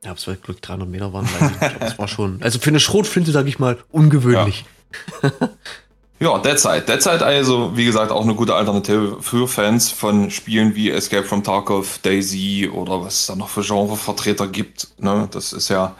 Ja, 0.04 0.14
vielleicht 0.14 0.44
Glück 0.44 0.62
300 0.62 0.88
Meter 0.88 1.12
waren, 1.12 1.24
weiß 1.26 1.50
ich 1.50 1.60
nicht. 1.60 1.74
Aber 1.74 1.86
es 1.86 1.98
war 1.98 2.08
schon, 2.08 2.40
also 2.42 2.58
für 2.58 2.70
eine 2.70 2.80
Schrotflinte, 2.80 3.32
sag 3.32 3.46
ich 3.46 3.58
mal, 3.58 3.78
ungewöhnlich. 3.90 4.64
Ja. 5.22 5.30
Ja, 6.22 6.38
Deadzeit. 6.38 6.88
Deadzeit 6.88 7.20
also, 7.20 7.76
wie 7.76 7.84
gesagt, 7.84 8.12
auch 8.12 8.22
eine 8.22 8.36
gute 8.36 8.54
Alternative 8.54 9.20
für 9.20 9.48
Fans 9.48 9.90
von 9.90 10.30
Spielen 10.30 10.76
wie 10.76 10.88
Escape 10.88 11.24
from 11.24 11.42
Tarkov, 11.42 11.98
Daisy 11.98 12.70
oder 12.72 13.02
was 13.02 13.14
es 13.14 13.26
da 13.26 13.34
noch 13.34 13.48
für 13.48 13.62
Genrevertreter 13.62 14.46
gibt. 14.46 14.86
Ne? 15.00 15.28
Das 15.32 15.52
ist 15.52 15.68
ja, 15.68 15.96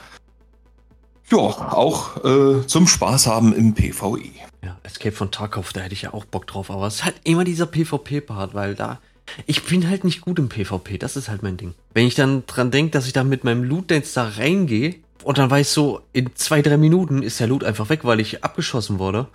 ja 1.29 1.39
auch 1.39 2.25
äh, 2.25 2.65
zum 2.69 2.87
Spaß 2.87 3.27
haben 3.27 3.53
im 3.53 3.75
PvE. 3.75 4.31
Ja, 4.63 4.79
Escape 4.85 5.11
from 5.11 5.33
Tarkov, 5.33 5.73
da 5.73 5.81
hätte 5.81 5.95
ich 5.95 6.03
ja 6.03 6.15
auch 6.15 6.25
Bock 6.25 6.47
drauf, 6.47 6.71
aber 6.71 6.87
es 6.87 6.95
ist 6.95 7.05
halt 7.05 7.17
immer 7.25 7.43
dieser 7.43 7.67
PvP-Part, 7.67 8.55
weil 8.55 8.77
da, 8.77 9.01
ich 9.47 9.65
bin 9.65 9.91
halt 9.91 10.05
nicht 10.05 10.21
gut 10.21 10.39
im 10.39 10.49
PvP, 10.49 10.99
das 10.99 11.17
ist 11.17 11.31
halt 11.31 11.43
mein 11.43 11.57
Ding. 11.57 11.75
Wenn 11.95 12.07
ich 12.07 12.15
dann 12.15 12.47
dran 12.47 12.71
denke, 12.71 12.93
dass 12.93 13.09
ich 13.09 13.13
da 13.13 13.25
mit 13.25 13.43
meinem 13.43 13.65
Loot 13.65 13.91
Dance 13.91 14.13
da 14.15 14.29
reingehe 14.29 14.95
und 15.25 15.39
dann 15.39 15.51
weiß 15.51 15.75
so, 15.75 16.01
in 16.13 16.31
zwei, 16.37 16.63
drei 16.63 16.77
Minuten 16.77 17.25
ist 17.25 17.41
der 17.41 17.49
Loot 17.49 17.65
einfach 17.65 17.89
weg, 17.89 18.05
weil 18.05 18.21
ich 18.21 18.45
abgeschossen 18.45 19.01
wurde. 19.01 19.27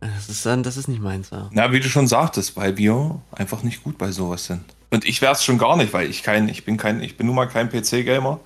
Das 0.00 0.28
ist 0.28 0.46
dann, 0.46 0.62
das 0.62 0.76
ist 0.76 0.88
nicht 0.88 1.02
meins. 1.02 1.30
Ja. 1.30 1.48
Na, 1.52 1.72
wie 1.72 1.80
du 1.80 1.88
schon 1.88 2.06
sagtest, 2.06 2.56
weil 2.56 2.76
wir 2.76 3.20
einfach 3.32 3.62
nicht 3.62 3.82
gut 3.82 3.98
bei 3.98 4.12
sowas 4.12 4.44
sind. 4.46 4.62
Und 4.90 5.04
ich 5.04 5.20
wär's 5.20 5.44
schon 5.44 5.58
gar 5.58 5.76
nicht, 5.76 5.92
weil 5.92 6.08
ich 6.08 6.22
kein, 6.22 6.48
ich 6.48 6.64
bin 6.64 6.76
kein, 6.76 7.02
ich 7.02 7.16
bin 7.16 7.26
nun 7.26 7.36
mal 7.36 7.46
kein 7.46 7.68
PC-Gamer. 7.68 8.40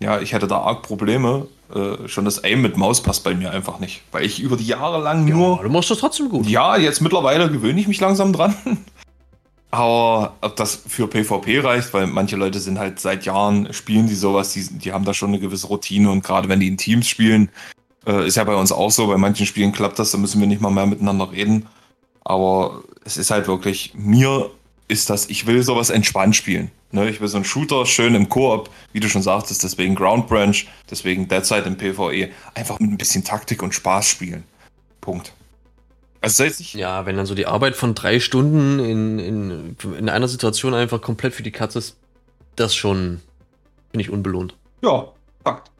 Ja, 0.00 0.20
ich 0.20 0.32
hätte 0.32 0.46
da 0.46 0.58
arg 0.58 0.82
Probleme. 0.82 1.46
Äh, 1.74 2.08
schon 2.08 2.24
das 2.24 2.44
Aim 2.44 2.60
mit 2.60 2.76
Maus 2.76 3.02
passt 3.02 3.24
bei 3.24 3.34
mir 3.34 3.50
einfach 3.50 3.78
nicht. 3.78 4.02
Weil 4.12 4.24
ich 4.24 4.40
über 4.40 4.56
die 4.56 4.66
Jahre 4.66 5.02
lang 5.02 5.24
nur. 5.24 5.56
Ja, 5.56 5.62
du 5.62 5.68
machst 5.70 5.90
das 5.90 5.98
trotzdem 5.98 6.28
gut. 6.28 6.46
Ja, 6.46 6.76
jetzt 6.76 7.00
mittlerweile 7.00 7.50
gewöhne 7.50 7.80
ich 7.80 7.88
mich 7.88 8.00
langsam 8.00 8.32
dran. 8.32 8.54
Aber 9.70 10.34
ob 10.40 10.54
das 10.54 10.82
für 10.86 11.08
PvP 11.08 11.60
reicht, 11.60 11.92
weil 11.94 12.06
manche 12.06 12.36
Leute 12.36 12.60
sind 12.60 12.78
halt 12.78 13.00
seit 13.00 13.24
Jahren, 13.24 13.72
spielen 13.72 14.06
die 14.06 14.14
sowas, 14.14 14.52
die, 14.52 14.62
die 14.78 14.92
haben 14.92 15.04
da 15.04 15.14
schon 15.14 15.30
eine 15.30 15.40
gewisse 15.40 15.66
Routine 15.66 16.12
und 16.12 16.22
gerade 16.22 16.48
wenn 16.48 16.60
die 16.60 16.68
in 16.68 16.76
Teams 16.76 17.08
spielen, 17.08 17.50
äh, 18.06 18.26
ist 18.26 18.36
ja 18.36 18.44
bei 18.44 18.54
uns 18.54 18.72
auch 18.72 18.90
so, 18.90 19.06
bei 19.06 19.16
manchen 19.16 19.46
Spielen 19.46 19.72
klappt 19.72 19.98
das, 19.98 20.10
da 20.10 20.18
müssen 20.18 20.40
wir 20.40 20.46
nicht 20.46 20.60
mal 20.60 20.70
mehr 20.70 20.86
miteinander 20.86 21.30
reden. 21.30 21.66
Aber 22.24 22.82
es 23.04 23.16
ist 23.16 23.30
halt 23.30 23.46
wirklich, 23.46 23.92
mir 23.94 24.50
ist 24.88 25.10
das, 25.10 25.28
ich 25.28 25.46
will 25.46 25.62
sowas 25.62 25.90
entspannt 25.90 26.36
spielen. 26.36 26.70
Ne? 26.90 27.08
Ich 27.08 27.20
will 27.20 27.28
so 27.28 27.36
einen 27.36 27.44
Shooter 27.44 27.86
schön 27.86 28.14
im 28.14 28.28
Koop, 28.28 28.70
wie 28.92 29.00
du 29.00 29.08
schon 29.08 29.22
sagtest, 29.22 29.62
deswegen 29.62 29.94
Ground 29.94 30.28
Branch, 30.28 30.56
deswegen 30.90 31.28
Deadside 31.28 31.62
im 31.62 31.76
PvE, 31.76 32.30
einfach 32.54 32.78
mit 32.78 32.90
ein 32.90 32.98
bisschen 32.98 33.24
Taktik 33.24 33.62
und 33.62 33.74
Spaß 33.74 34.08
spielen. 34.08 34.44
Punkt. 35.00 35.32
Also 36.20 36.44
ja, 36.44 37.04
wenn 37.04 37.16
dann 37.18 37.26
so 37.26 37.34
die 37.34 37.46
Arbeit 37.46 37.76
von 37.76 37.94
drei 37.94 38.18
Stunden 38.18 38.78
in, 38.78 39.18
in, 39.18 39.76
in 39.98 40.08
einer 40.08 40.28
Situation 40.28 40.72
einfach 40.72 41.02
komplett 41.02 41.34
für 41.34 41.42
die 41.42 41.50
Katze 41.50 41.80
ist, 41.80 41.96
das 42.56 42.74
schon, 42.74 43.20
finde 43.90 44.02
ich, 44.02 44.10
unbelohnt. 44.10 44.56
Ja, 44.82 45.08
Fakt. 45.44 45.70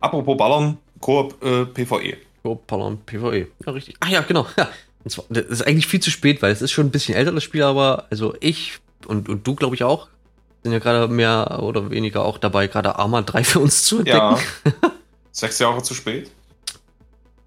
Apropos 0.00 0.36
Ballern, 0.36 0.78
Koop 1.04 1.44
äh, 1.44 1.66
PvE. 1.66 2.16
Koop 2.42 2.66
Ballern 2.66 2.96
PvE. 3.04 3.48
Ja, 3.66 3.72
richtig. 3.72 3.96
Ach 4.00 4.08
ja, 4.08 4.22
genau. 4.22 4.46
Ja. 4.56 4.70
Und 5.04 5.10
zwar, 5.10 5.26
das 5.28 5.44
ist 5.44 5.66
eigentlich 5.66 5.86
viel 5.86 6.00
zu 6.00 6.10
spät, 6.10 6.40
weil 6.40 6.50
es 6.50 6.62
ist 6.62 6.72
schon 6.72 6.86
ein 6.86 6.90
bisschen 6.90 7.14
älter, 7.14 7.30
das 7.30 7.44
Spiel, 7.44 7.62
aber 7.62 8.06
also 8.08 8.34
ich 8.40 8.78
und, 9.06 9.28
und 9.28 9.46
du, 9.46 9.54
glaube 9.54 9.74
ich, 9.74 9.84
auch, 9.84 10.08
sind 10.62 10.72
ja 10.72 10.78
gerade 10.78 11.12
mehr 11.12 11.60
oder 11.62 11.90
weniger 11.90 12.24
auch 12.24 12.38
dabei, 12.38 12.68
gerade 12.68 12.98
Arma 12.98 13.20
3 13.20 13.44
für 13.44 13.58
uns 13.58 13.84
zu 13.84 13.98
entdecken. 13.98 14.18
Ja. 14.18 14.38
Sechs 15.30 15.58
Jahre 15.58 15.82
zu 15.82 15.92
spät. 15.92 16.30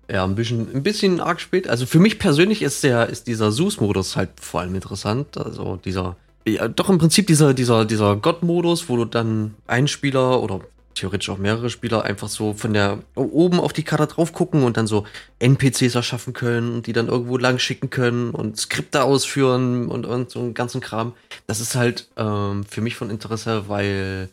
Ja, 0.07 0.23
ein 0.23 0.35
bisschen, 0.35 0.75
ein 0.75 0.83
bisschen 0.83 1.19
arg 1.19 1.41
spät. 1.41 1.67
Also 1.67 1.87
für 1.87 1.97
mich 1.97 2.19
persönlich 2.19 2.61
ist 2.61 2.83
der, 2.83 3.09
ist 3.09 3.25
dieser 3.25 3.51
Zeus-Modus 3.51 4.15
halt 4.15 4.29
vor 4.39 4.61
allem 4.61 4.75
interessant. 4.75 5.35
Also 5.35 5.77
dieser, 5.77 6.15
ja, 6.45 6.67
doch 6.67 6.91
im 6.91 6.99
Prinzip 6.99 7.25
dieser, 7.25 7.55
dieser, 7.55 7.85
dieser 7.85 8.17
Gott-Modus, 8.17 8.87
wo 8.87 8.97
du 8.97 9.05
dann 9.05 9.55
einen 9.65 9.87
Spieler 9.87 10.43
oder 10.43 10.61
theoretisch 10.97 11.29
auch 11.29 11.37
mehrere 11.37 11.69
Spieler 11.69 12.03
einfach 12.03 12.27
so 12.27 12.53
von 12.53 12.73
der 12.73 12.99
oben 13.15 13.59
auf 13.59 13.73
die 13.73 13.83
Karte 13.83 14.07
drauf 14.07 14.33
gucken 14.33 14.63
und 14.63 14.77
dann 14.77 14.87
so 14.87 15.05
NPCs 15.39 15.95
erschaffen 15.95 16.33
können 16.33 16.75
und 16.75 16.87
die 16.87 16.93
dann 16.93 17.07
irgendwo 17.07 17.37
lang 17.37 17.59
schicken 17.59 17.89
können 17.89 18.31
und 18.31 18.57
Skripte 18.57 19.03
ausführen 19.03 19.87
und, 19.87 20.05
und 20.05 20.29
so 20.29 20.39
einen 20.39 20.53
ganzen 20.53 20.81
Kram. 20.81 21.13
Das 21.45 21.61
ist 21.61 21.75
halt 21.75 22.07
ähm, 22.17 22.65
für 22.65 22.81
mich 22.81 22.95
von 22.95 23.09
Interesse, 23.09 23.69
weil 23.69 24.29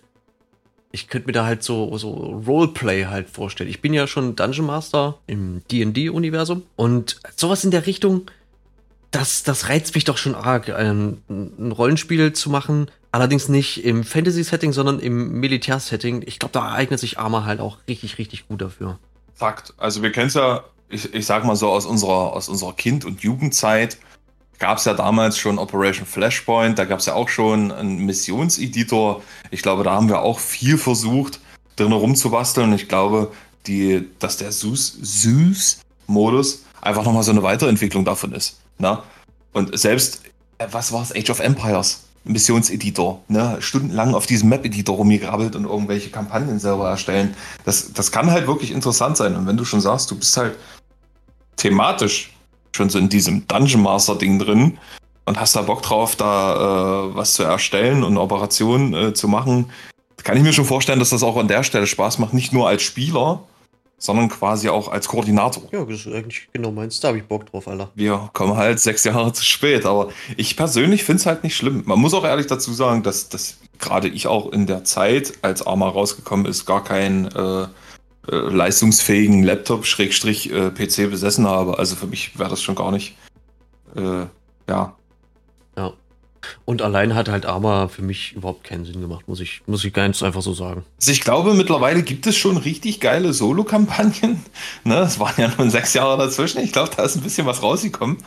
ich 0.94 1.08
könnte 1.08 1.26
mir 1.26 1.32
da 1.32 1.44
halt 1.44 1.64
so, 1.64 1.98
so 1.98 2.10
Roleplay 2.46 3.06
halt 3.06 3.28
vorstellen. 3.28 3.68
Ich 3.68 3.80
bin 3.80 3.92
ja 3.92 4.06
schon 4.06 4.36
Dungeon 4.36 4.66
Master 4.66 5.18
im 5.26 5.62
DD-Universum 5.70 6.62
und 6.76 7.18
sowas 7.34 7.64
in 7.64 7.72
der 7.72 7.86
Richtung, 7.86 8.30
das, 9.10 9.42
das 9.42 9.68
reizt 9.68 9.94
mich 9.94 10.04
doch 10.04 10.18
schon 10.18 10.34
arg, 10.34 10.68
ein, 10.70 11.18
ein 11.28 11.72
Rollenspiel 11.72 12.32
zu 12.32 12.50
machen. 12.50 12.90
Allerdings 13.14 13.48
nicht 13.48 13.84
im 13.84 14.02
Fantasy-Setting, 14.02 14.72
sondern 14.72 14.98
im 14.98 15.38
Militär-Setting. 15.38 16.24
Ich 16.26 16.40
glaube, 16.40 16.52
da 16.52 16.72
eignet 16.72 16.98
sich 16.98 17.16
Arma 17.16 17.44
halt 17.44 17.60
auch 17.60 17.78
richtig, 17.86 18.18
richtig 18.18 18.48
gut 18.48 18.60
dafür. 18.60 18.98
Fakt. 19.36 19.72
Also 19.76 20.02
wir 20.02 20.10
kennen 20.10 20.26
es 20.26 20.34
ja, 20.34 20.64
ich, 20.88 21.14
ich 21.14 21.24
sag 21.24 21.44
mal 21.44 21.54
so 21.54 21.68
aus 21.68 21.86
unserer, 21.86 22.32
aus 22.32 22.48
unserer 22.48 22.72
Kind- 22.72 23.04
und 23.04 23.20
Jugendzeit 23.20 23.98
gab 24.58 24.78
es 24.78 24.84
ja 24.84 24.94
damals 24.94 25.38
schon 25.38 25.60
Operation 25.60 26.06
Flashpoint, 26.06 26.76
da 26.76 26.86
gab 26.86 26.98
es 26.98 27.06
ja 27.06 27.14
auch 27.14 27.28
schon 27.28 27.70
einen 27.70 27.98
Missionseditor. 28.04 29.22
Ich 29.52 29.62
glaube, 29.62 29.84
da 29.84 29.92
haben 29.92 30.08
wir 30.08 30.22
auch 30.22 30.40
viel 30.40 30.76
versucht, 30.76 31.38
drin 31.76 31.92
rumzubasteln. 31.92 32.72
Ich 32.72 32.88
glaube, 32.88 33.30
die, 33.68 34.08
dass 34.18 34.38
der 34.38 34.50
Zeus-Modus 34.50 35.84
einfach 36.80 37.04
nochmal 37.04 37.22
so 37.22 37.30
eine 37.30 37.44
Weiterentwicklung 37.44 38.04
davon 38.04 38.32
ist. 38.32 38.58
Ne? 38.78 39.00
Und 39.52 39.78
selbst, 39.78 40.22
äh, 40.58 40.66
was 40.72 40.90
war 40.90 41.02
es, 41.02 41.14
Age 41.14 41.30
of 41.30 41.38
Empires? 41.38 42.00
Missionseditor, 42.24 43.22
ne, 43.28 43.56
stundenlang 43.60 44.14
auf 44.14 44.26
diesem 44.26 44.48
Map-Editor 44.48 44.96
rumgegrabbelt 44.96 45.56
und 45.56 45.64
irgendwelche 45.64 46.10
Kampagnen 46.10 46.58
selber 46.58 46.88
erstellen. 46.88 47.34
Das, 47.64 47.92
das 47.92 48.10
kann 48.10 48.30
halt 48.30 48.46
wirklich 48.46 48.72
interessant 48.72 49.16
sein. 49.16 49.36
Und 49.36 49.46
wenn 49.46 49.56
du 49.56 49.64
schon 49.64 49.80
sagst, 49.80 50.10
du 50.10 50.16
bist 50.16 50.36
halt 50.36 50.56
thematisch 51.56 52.32
schon 52.74 52.88
so 52.88 52.98
in 52.98 53.08
diesem 53.08 53.46
Dungeon 53.46 53.82
Master 53.82 54.16
Ding 54.16 54.38
drin 54.38 54.78
und 55.26 55.38
hast 55.38 55.54
da 55.54 55.62
Bock 55.62 55.82
drauf, 55.82 56.16
da 56.16 57.10
äh, 57.10 57.14
was 57.14 57.34
zu 57.34 57.42
erstellen 57.42 58.02
und 58.02 58.16
Operationen 58.16 58.94
äh, 58.94 59.14
zu 59.14 59.28
machen, 59.28 59.70
kann 60.22 60.36
ich 60.38 60.42
mir 60.42 60.54
schon 60.54 60.64
vorstellen, 60.64 60.98
dass 60.98 61.10
das 61.10 61.22
auch 61.22 61.36
an 61.36 61.48
der 61.48 61.62
Stelle 61.62 61.86
Spaß 61.86 62.18
macht, 62.18 62.32
nicht 62.32 62.52
nur 62.52 62.66
als 62.66 62.82
Spieler, 62.82 63.42
sondern 64.04 64.28
quasi 64.28 64.68
auch 64.68 64.88
als 64.88 65.08
Koordinator. 65.08 65.62
Ja, 65.72 65.82
das 65.82 66.00
ist 66.00 66.12
eigentlich 66.12 66.46
genau 66.52 66.70
meins. 66.70 67.00
Da 67.00 67.08
habe 67.08 67.18
ich 67.18 67.24
Bock 67.24 67.46
drauf, 67.46 67.66
Alter. 67.66 67.90
Wir 67.94 68.28
kommen 68.34 68.54
halt 68.54 68.78
sechs 68.78 69.02
Jahre 69.04 69.32
zu 69.32 69.42
spät, 69.42 69.86
aber 69.86 70.10
ich 70.36 70.58
persönlich 70.58 71.04
finde 71.04 71.20
es 71.20 71.26
halt 71.26 71.42
nicht 71.42 71.56
schlimm. 71.56 71.84
Man 71.86 71.98
muss 71.98 72.12
auch 72.12 72.24
ehrlich 72.24 72.46
dazu 72.46 72.74
sagen, 72.74 73.02
dass, 73.02 73.30
dass 73.30 73.56
gerade 73.78 74.08
ich 74.08 74.26
auch 74.26 74.52
in 74.52 74.66
der 74.66 74.84
Zeit, 74.84 75.32
als 75.40 75.66
Arma 75.66 75.88
rausgekommen 75.88 76.44
ist, 76.44 76.66
gar 76.66 76.84
kein 76.84 77.34
äh, 77.34 77.62
äh, 77.62 77.66
leistungsfähigen 78.30 79.42
Laptop 79.42 79.86
Schrägstrich 79.86 80.52
äh, 80.52 80.70
PC 80.70 81.10
besessen 81.10 81.46
habe. 81.46 81.78
Also 81.78 81.96
für 81.96 82.06
mich 82.06 82.38
wäre 82.38 82.50
das 82.50 82.60
schon 82.62 82.74
gar 82.74 82.92
nicht. 82.92 83.16
Äh. 83.96 84.26
Ja. 84.68 84.96
Und 86.64 86.82
allein 86.82 87.14
hat 87.14 87.28
halt 87.28 87.46
Arma 87.46 87.88
für 87.88 88.02
mich 88.02 88.32
überhaupt 88.32 88.64
keinen 88.64 88.84
Sinn 88.84 89.00
gemacht, 89.00 89.28
muss 89.28 89.40
ich, 89.40 89.62
muss 89.66 89.84
ich 89.84 89.92
ganz 89.92 90.22
einfach 90.22 90.42
so 90.42 90.52
sagen. 90.52 90.84
Also 91.00 91.12
ich 91.12 91.20
glaube, 91.20 91.54
mittlerweile 91.54 92.02
gibt 92.02 92.26
es 92.26 92.36
schon 92.36 92.56
richtig 92.56 93.00
geile 93.00 93.32
Solo-Kampagnen. 93.32 94.42
Ne, 94.84 94.98
es 94.98 95.18
waren 95.18 95.34
ja 95.38 95.50
nur 95.56 95.70
sechs 95.70 95.94
Jahre 95.94 96.18
dazwischen. 96.18 96.60
Ich 96.60 96.72
glaube, 96.72 96.90
da 96.94 97.04
ist 97.04 97.16
ein 97.16 97.22
bisschen 97.22 97.46
was 97.46 97.62
rausgekommen. 97.62 98.18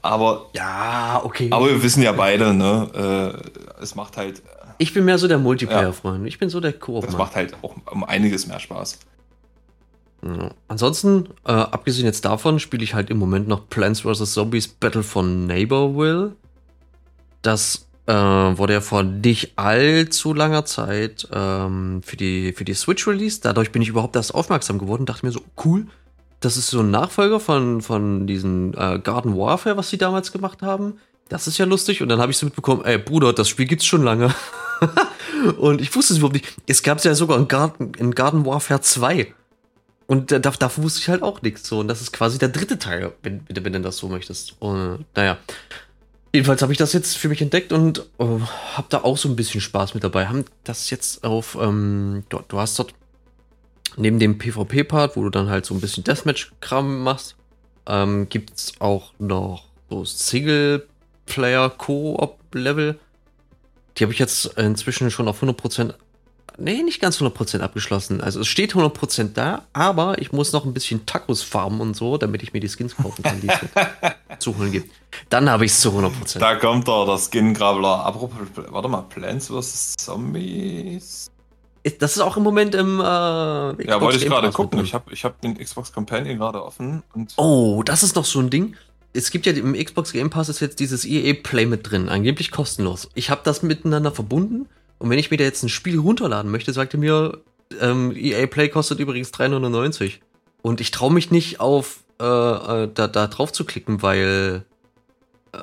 Aber. 0.00 0.50
Ja, 0.54 1.20
okay. 1.24 1.48
Aber 1.50 1.68
wir 1.68 1.82
wissen 1.82 2.02
ja 2.02 2.12
beide, 2.12 2.54
ne? 2.54 3.42
Äh, 3.78 3.82
es 3.82 3.94
macht 3.94 4.16
halt. 4.16 4.42
Ich 4.78 4.94
bin 4.94 5.04
mehr 5.04 5.18
so 5.18 5.28
der 5.28 5.38
Multiplayer-Freund. 5.38 6.22
Ja. 6.22 6.26
Ich 6.26 6.38
bin 6.38 6.48
so 6.48 6.60
der 6.60 6.72
Koop. 6.72 7.04
Das 7.04 7.16
macht 7.16 7.36
halt 7.36 7.54
auch 7.62 7.74
um 7.90 8.04
einiges 8.04 8.46
mehr 8.46 8.58
Spaß. 8.58 8.98
Ja. 10.24 10.50
Ansonsten, 10.68 11.28
äh, 11.44 11.52
abgesehen 11.52 12.06
jetzt 12.06 12.24
davon, 12.24 12.58
spiele 12.58 12.84
ich 12.84 12.94
halt 12.94 13.10
im 13.10 13.18
Moment 13.18 13.48
noch 13.48 13.68
Plants 13.68 14.00
vs. 14.00 14.32
Zombies 14.32 14.68
Battle 14.68 15.02
for 15.02 15.22
Neighborville. 15.22 16.32
Das 17.42 17.86
äh, 18.06 18.12
wurde 18.12 18.74
ja 18.74 18.80
vor 18.80 19.02
nicht 19.02 19.52
allzu 19.56 20.34
langer 20.34 20.64
Zeit 20.64 21.28
ähm, 21.32 22.02
für, 22.04 22.16
die, 22.16 22.52
für 22.52 22.64
die 22.64 22.74
Switch 22.74 23.06
released. 23.06 23.44
Dadurch 23.44 23.72
bin 23.72 23.82
ich 23.82 23.88
überhaupt 23.88 24.16
erst 24.16 24.34
aufmerksam 24.34 24.78
geworden 24.78 25.02
und 25.02 25.08
dachte 25.08 25.26
mir 25.26 25.32
so, 25.32 25.42
cool, 25.64 25.86
das 26.40 26.56
ist 26.56 26.68
so 26.68 26.80
ein 26.80 26.90
Nachfolger 26.90 27.40
von, 27.40 27.82
von 27.82 28.26
diesen 28.26 28.74
äh, 28.74 28.98
Garden 28.98 29.36
Warfare, 29.36 29.76
was 29.76 29.90
sie 29.90 29.98
damals 29.98 30.32
gemacht 30.32 30.62
haben. 30.62 30.98
Das 31.28 31.46
ist 31.46 31.58
ja 31.58 31.64
lustig. 31.64 32.02
Und 32.02 32.08
dann 32.08 32.20
habe 32.20 32.32
ich 32.32 32.38
so 32.38 32.46
mitbekommen, 32.46 32.84
ey 32.84 32.98
Bruder, 32.98 33.32
das 33.32 33.48
Spiel 33.48 33.66
gibt's 33.66 33.86
schon 33.86 34.02
lange. 34.02 34.34
und 35.58 35.80
ich 35.80 35.94
wusste 35.94 36.12
es 36.12 36.18
überhaupt 36.18 36.34
nicht. 36.34 36.54
Es 36.66 36.82
gab 36.82 37.02
ja 37.04 37.14
sogar 37.14 37.38
in 37.38 37.48
Garden, 37.48 37.94
in 37.94 38.14
Garden 38.14 38.44
Warfare 38.44 38.80
2. 38.80 39.32
Und 40.06 40.32
da, 40.32 40.40
davon 40.40 40.84
wusste 40.84 41.00
ich 41.00 41.08
halt 41.08 41.22
auch 41.22 41.40
nichts. 41.42 41.66
So. 41.68 41.78
Und 41.78 41.88
das 41.88 42.02
ist 42.02 42.12
quasi 42.12 42.38
der 42.38 42.48
dritte 42.48 42.78
Teil, 42.78 43.12
wenn, 43.22 43.40
wenn, 43.48 43.64
wenn 43.64 43.72
du 43.72 43.80
das 43.80 43.96
so 43.96 44.08
möchtest. 44.08 44.56
Und, 44.58 45.04
naja. 45.14 45.38
Jedenfalls 46.34 46.62
habe 46.62 46.72
ich 46.72 46.78
das 46.78 46.94
jetzt 46.94 47.18
für 47.18 47.28
mich 47.28 47.42
entdeckt 47.42 47.72
und 47.72 48.06
äh, 48.18 48.24
habe 48.74 48.86
da 48.88 49.02
auch 49.02 49.18
so 49.18 49.28
ein 49.28 49.36
bisschen 49.36 49.60
Spaß 49.60 49.92
mit 49.92 50.02
dabei. 50.02 50.28
Haben 50.28 50.46
das 50.64 50.88
jetzt 50.88 51.24
auf, 51.24 51.58
ähm, 51.60 52.24
du, 52.30 52.40
du 52.48 52.58
hast 52.58 52.78
dort 52.78 52.94
neben 53.96 54.18
dem 54.18 54.38
PvP-Part, 54.38 55.14
wo 55.16 55.24
du 55.24 55.30
dann 55.30 55.50
halt 55.50 55.66
so 55.66 55.74
ein 55.74 55.80
bisschen 55.80 56.04
Deathmatch-Kram 56.04 57.02
machst, 57.02 57.36
ähm, 57.86 58.30
gibt 58.30 58.56
es 58.56 58.72
auch 58.78 59.12
noch 59.18 59.66
so 59.90 60.06
Singleplayer-Koop-Level. 60.06 62.98
Die 63.98 64.02
habe 64.02 64.14
ich 64.14 64.18
jetzt 64.18 64.46
inzwischen 64.56 65.10
schon 65.10 65.28
auf 65.28 65.42
100%, 65.42 65.92
nee, 66.58 66.82
nicht 66.82 67.00
ganz 67.00 67.20
100% 67.20 67.60
abgeschlossen. 67.60 68.20
Also 68.20 68.40
es 68.40 68.48
steht 68.48 68.74
100% 68.74 69.32
da, 69.34 69.62
aber 69.72 70.20
ich 70.20 70.32
muss 70.32 70.52
noch 70.52 70.64
ein 70.64 70.72
bisschen 70.72 71.06
Tacos 71.06 71.42
farmen 71.42 71.80
und 71.80 71.94
so, 71.94 72.18
damit 72.18 72.42
ich 72.42 72.52
mir 72.52 72.60
die 72.60 72.68
Skins 72.68 72.96
kaufen 72.96 73.22
kann, 73.22 73.40
die 73.40 73.48
es 73.48 73.58
zu 74.38 74.56
holen 74.56 74.72
gibt. 74.72 74.92
Dann 75.28 75.48
habe 75.50 75.64
ich 75.64 75.72
es 75.72 75.80
zu 75.80 75.90
100%. 75.90 76.38
Da 76.38 76.56
kommt 76.56 76.88
da 76.88 77.04
der 77.04 77.18
Skin-Graveler. 77.18 78.06
Apropos, 78.06 78.38
warte 78.70 78.88
mal, 78.88 79.02
Plants 79.02 79.48
vs. 79.48 79.94
Zombies? 79.98 81.30
Das 81.98 82.12
ist 82.12 82.20
auch 82.20 82.36
im 82.36 82.44
Moment 82.44 82.74
im 82.74 83.00
äh, 83.00 83.02
Ja, 83.02 84.00
wollte 84.00 84.18
ich 84.18 84.26
gerade 84.26 84.50
gucken. 84.50 84.84
Ich 84.84 84.94
habe 84.94 85.12
ich 85.12 85.24
hab 85.24 85.40
den 85.40 85.58
Xbox 85.58 85.92
Companion 85.92 86.38
gerade 86.38 86.64
offen. 86.64 87.02
oh, 87.36 87.82
das 87.84 88.02
ist 88.02 88.14
noch 88.14 88.24
so 88.24 88.38
ein 88.38 88.50
Ding. 88.50 88.76
Es 89.14 89.30
gibt 89.30 89.46
ja 89.46 89.52
im 89.52 89.74
Xbox 89.74 90.12
Game 90.12 90.30
Pass 90.30 90.48
ist 90.48 90.60
jetzt 90.60 90.80
dieses 90.80 91.04
EA 91.04 91.34
Play 91.42 91.66
mit 91.66 91.90
drin, 91.90 92.08
angeblich 92.08 92.50
kostenlos. 92.50 93.10
Ich 93.14 93.30
habe 93.30 93.42
das 93.44 93.62
miteinander 93.62 94.12
verbunden 94.12 94.68
und 95.02 95.10
wenn 95.10 95.18
ich 95.18 95.32
mir 95.32 95.36
da 95.36 95.42
jetzt 95.42 95.64
ein 95.64 95.68
Spiel 95.68 95.98
runterladen 95.98 96.48
möchte, 96.48 96.72
sagte 96.72 96.96
mir, 96.96 97.38
ähm, 97.80 98.14
EA 98.14 98.46
Play 98.46 98.68
kostet 98.68 99.00
übrigens 99.00 99.32
3,99. 99.32 100.20
Und 100.62 100.80
ich 100.80 100.92
traue 100.92 101.12
mich 101.12 101.32
nicht 101.32 101.58
auf 101.58 102.04
äh, 102.20 102.24
äh, 102.24 102.88
da, 102.94 103.08
da 103.08 103.26
drauf 103.26 103.52
zu 103.52 103.64
klicken, 103.64 104.00
weil 104.02 104.64
äh, 105.52 105.58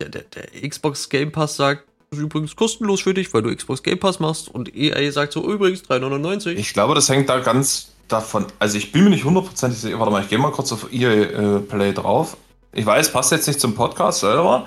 der, 0.00 0.10
der, 0.10 0.22
der 0.22 0.68
Xbox 0.68 1.08
Game 1.08 1.32
Pass 1.32 1.56
sagt, 1.56 1.84
ist 2.10 2.18
übrigens 2.18 2.56
kostenlos 2.56 3.00
für 3.00 3.14
dich, 3.14 3.32
weil 3.32 3.40
du 3.40 3.56
Xbox 3.56 3.82
Game 3.82 3.98
Pass 3.98 4.20
machst 4.20 4.50
und 4.50 4.76
EA 4.76 5.10
sagt 5.12 5.32
so, 5.32 5.50
übrigens 5.50 5.84
3,99. 5.84 6.50
Ich 6.56 6.74
glaube, 6.74 6.94
das 6.94 7.08
hängt 7.08 7.30
da 7.30 7.38
ganz 7.38 7.94
davon, 8.06 8.44
also 8.58 8.76
ich 8.76 8.92
bin 8.92 9.04
mir 9.04 9.10
nicht 9.10 9.24
hundertprozentig 9.24 9.80
sicher, 9.80 9.98
warte 9.98 10.12
mal, 10.12 10.22
ich 10.22 10.28
gehe 10.28 10.38
mal 10.38 10.52
kurz 10.52 10.72
auf 10.72 10.92
EA 10.92 11.10
äh, 11.10 11.60
Play 11.60 11.94
drauf. 11.94 12.36
Ich 12.74 12.84
weiß, 12.84 13.12
passt 13.12 13.32
jetzt 13.32 13.46
nicht 13.46 13.60
zum 13.60 13.74
Podcast 13.74 14.20
selber, 14.20 14.66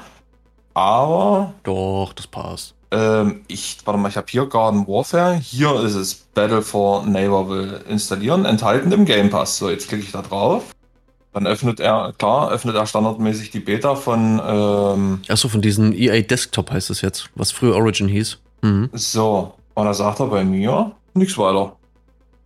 aber... 0.73 1.53
Doch, 1.63 2.13
das 2.15 2.25
passt. 2.25 2.73
Ähm, 2.91 3.41
ich, 3.47 3.77
warte 3.85 3.99
mal, 3.99 4.09
ich 4.09 4.17
habe 4.17 4.27
hier 4.29 4.45
Garden 4.47 4.85
Warfare, 4.87 5.35
hier 5.35 5.81
ist 5.81 5.95
es 5.95 6.15
Battle 6.33 6.61
for 6.61 7.05
Neighborville 7.05 7.81
installieren, 7.87 8.43
enthalten 8.45 8.91
im 8.91 9.05
Game 9.05 9.29
Pass. 9.29 9.57
So, 9.57 9.69
jetzt 9.69 9.87
klicke 9.87 10.03
ich 10.03 10.11
da 10.11 10.21
drauf. 10.21 10.75
Dann 11.33 11.47
öffnet 11.47 11.79
er, 11.79 12.13
klar, 12.17 12.51
öffnet 12.51 12.75
er 12.75 12.85
standardmäßig 12.85 13.51
die 13.51 13.61
Beta 13.61 13.95
von. 13.95 14.41
Ähm, 14.45 15.21
Achso, 15.29 15.47
von 15.47 15.61
diesem 15.61 15.93
EA 15.93 16.21
Desktop 16.21 16.71
heißt 16.71 16.89
es 16.89 17.01
jetzt, 17.01 17.29
was 17.35 17.51
früher 17.51 17.75
Origin 17.75 18.09
hieß. 18.09 18.39
Mhm. 18.61 18.89
So, 18.91 19.53
und 19.73 19.85
da 19.85 19.93
sagt 19.93 20.19
er 20.19 20.27
bei 20.27 20.43
mir 20.43 20.91
nichts 21.13 21.37
weiter. 21.37 21.77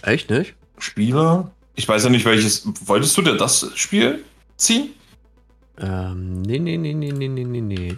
Echt 0.03 0.29
nicht? 0.29 0.53
Spiele. 0.77 1.49
Ich 1.73 1.87
weiß 1.87 2.03
ja 2.03 2.09
nicht, 2.11 2.25
welches. 2.25 2.67
Wolltest 2.85 3.17
du 3.17 3.23
dir 3.23 3.35
das 3.35 3.71
Spiel 3.73 4.23
ziehen? 4.57 4.91
Ähm, 5.79 6.43
nee, 6.43 6.59
nee, 6.59 6.77
nee, 6.77 6.93
nee, 6.93 7.11
nee, 7.11 7.27
nee, 7.27 7.61
nee. 7.61 7.97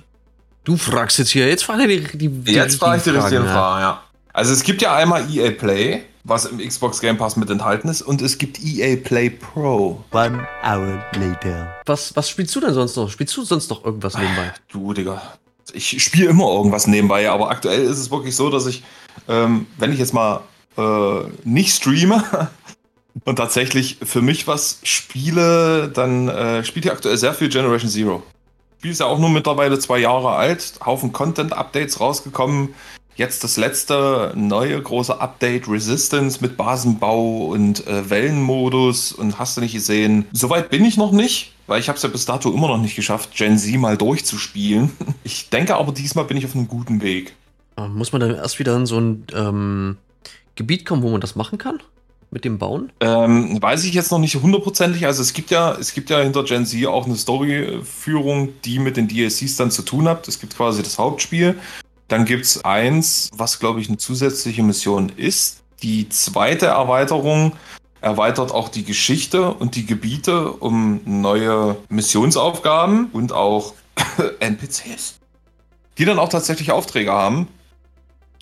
Du 0.68 0.76
fragst 0.76 1.18
jetzt 1.18 1.30
hier, 1.30 1.47
jetzt 1.47 1.63
frage 1.63 1.86
ich 1.86 2.11
die, 2.11 2.18
die, 2.18 2.28
die 2.28 2.51
Jetzt 2.51 2.76
frage 2.76 2.97
ich 2.97 3.03
die 3.03 3.11
richtigen 3.11 3.45
Fragen, 3.45 3.82
ja. 3.84 4.03
Also 4.34 4.51
es 4.51 4.63
gibt 4.63 4.82
ja 4.82 4.93
einmal 4.97 5.26
EA 5.34 5.51
Play, 5.51 6.03
was 6.26 6.43
im 6.43 6.57
Xbox 6.57 6.99
Game 6.99 7.18
Pass 7.18 7.38
mit 7.38 7.49
enthalten 7.49 7.88
ist. 7.88 8.01
Und 8.01 8.22
es 8.22 8.38
gibt 8.38 8.59
EA 8.61 8.97
Play 8.97 9.30
Pro. 9.30 10.03
One 10.11 10.45
hour 10.65 11.01
later. 11.13 11.74
Was, 11.86 12.13
was 12.18 12.30
spielst 12.30 12.53
du 12.53 12.59
denn 12.59 12.74
sonst 12.74 12.97
noch? 12.97 13.09
Spielst 13.09 13.38
du 13.38 13.45
sonst 13.45 13.70
noch 13.70 13.86
irgendwas 13.86 14.18
nebenbei? 14.18 14.53
Du, 14.68 14.91
Digga. 14.91 15.22
Ich 15.72 16.03
spiele 16.03 16.32
immer 16.32 16.51
irgendwas 16.51 16.86
nebenbei, 16.86 17.30
aber 17.30 17.49
aktuell 17.49 17.84
ist 17.84 17.99
es 17.99 18.11
wirklich 18.11 18.36
so, 18.36 18.49
dass 18.49 18.65
ich, 18.65 18.84
ähm, 19.30 19.68
wenn 19.78 19.93
ich 19.93 19.99
jetzt 19.99 20.13
mal 20.13 20.41
äh, 20.78 21.30
nicht 21.45 21.74
streame 21.74 22.49
und 23.24 23.38
tatsächlich 23.38 23.99
für 24.03 24.22
mich 24.22 24.47
was 24.47 24.80
spiele, 24.84 25.88
dann 25.88 26.28
äh, 26.28 26.65
spielt 26.65 26.84
hier 26.84 26.91
aktuell 26.91 27.15
sehr 27.15 27.34
viel 27.34 27.47
Generation 27.47 27.89
Zero. 27.89 28.24
Spiel 28.78 28.92
ist 28.92 29.00
ja 29.00 29.08
auch 29.08 29.18
nur 29.18 29.30
mittlerweile 29.30 29.80
zwei 29.80 29.98
Jahre 29.98 30.34
alt, 30.34 30.74
Haufen 30.86 31.12
Content-Updates 31.12 32.00
rausgekommen. 32.00 32.76
Jetzt 33.16 33.44
das 33.44 33.58
letzte 33.58 34.34
neue 34.36 34.80
große 34.80 35.20
Update 35.20 35.68
Resistance 35.68 36.38
mit 36.42 36.58
Basenbau 36.58 37.48
und 37.48 37.88
äh, 37.88 38.08
Wellenmodus 38.08 39.14
und 39.14 39.40
hast 39.40 39.58
du 39.58 39.62
nicht 39.62 39.74
gesehen. 39.74 40.26
Soweit 40.32 40.70
bin 40.70 40.86
ich 40.86 40.96
noch 40.96 41.12
nicht, 41.12 41.54
weil 41.66 41.80
ich 41.80 41.90
habe 41.90 41.96
es 41.96 42.04
ja 42.04 42.10
bis 42.10 42.26
dato 42.26 42.52
immer 42.52 42.68
noch 42.68 42.78
nicht 42.78 42.96
geschafft, 42.96 43.36
Gen 43.36 43.58
Z 43.58 43.76
mal 43.78 43.98
durchzuspielen. 43.98 44.92
Ich 45.24 45.50
denke 45.50 45.76
aber 45.76 45.92
diesmal 45.92 46.26
bin 46.26 46.38
ich 46.38 46.46
auf 46.46 46.56
einem 46.56 46.68
guten 46.68 47.02
Weg. 47.02 47.34
Ähm, 47.78 47.96
muss 47.96 48.12
man 48.12 48.22
dann 48.22 48.36
erst 48.36 48.60
wieder 48.60 48.76
in 48.76 48.86
so 48.86 49.00
ein 49.00 49.26
ähm, 49.34 49.98
Gebiet 50.56 50.86
kommen, 50.86 51.02
wo 51.02 51.10
man 51.10 51.20
das 51.20 51.36
machen 51.36 51.58
kann? 51.58 51.82
Mit 52.30 52.44
dem 52.44 52.58
Bauen? 52.58 52.92
Ähm, 53.00 53.62
weiß 53.62 53.86
ich 53.86 53.94
jetzt 53.94 54.12
noch 54.12 54.20
nicht 54.20 54.36
hundertprozentig. 54.36 55.06
Also 55.06 55.22
es 55.22 55.34
gibt 55.34 55.50
ja, 55.50 55.74
es 55.80 55.94
gibt 55.94 56.10
ja 56.10 56.20
hinter 56.20 56.44
Gen 56.44 56.66
Z 56.66 56.86
auch 56.86 57.06
eine 57.06 57.16
Storyführung, 57.16 58.50
die 58.66 58.80
mit 58.80 58.98
den 58.98 59.08
DLCs 59.08 59.56
dann 59.56 59.72
zu 59.72 59.82
tun 59.82 60.10
hat. 60.10 60.28
Es 60.28 60.40
gibt 60.40 60.56
quasi 60.58 60.84
das 60.84 61.00
Hauptspiel 61.00 61.56
dann 62.08 62.26
gibt 62.26 62.46
es 62.46 62.64
eins, 62.64 63.30
was 63.34 63.60
glaube 63.60 63.82
ich 63.82 63.90
eine 63.90 63.98
zusätzliche 63.98 64.64
Mission 64.64 65.10
ist. 65.10 65.64
Die 65.84 66.10
zweite 66.10 66.68
Erweiterung 66.68 67.54
erweitert 68.02 68.52
auch 68.52 68.70
die 68.70 68.84
Geschichte 68.84 69.54
und 69.54 69.76
die 69.76 69.86
Gebiete 69.86 70.52
um 70.52 71.02
neue 71.06 71.78
Missionsaufgaben 71.90 73.10
und 73.12 73.34
auch 73.34 73.74
NPCs, 74.40 75.20
die 75.98 76.06
dann 76.06 76.20
auch 76.20 76.30
tatsächlich 76.30 76.72
Aufträge 76.72 77.12
haben 77.12 77.48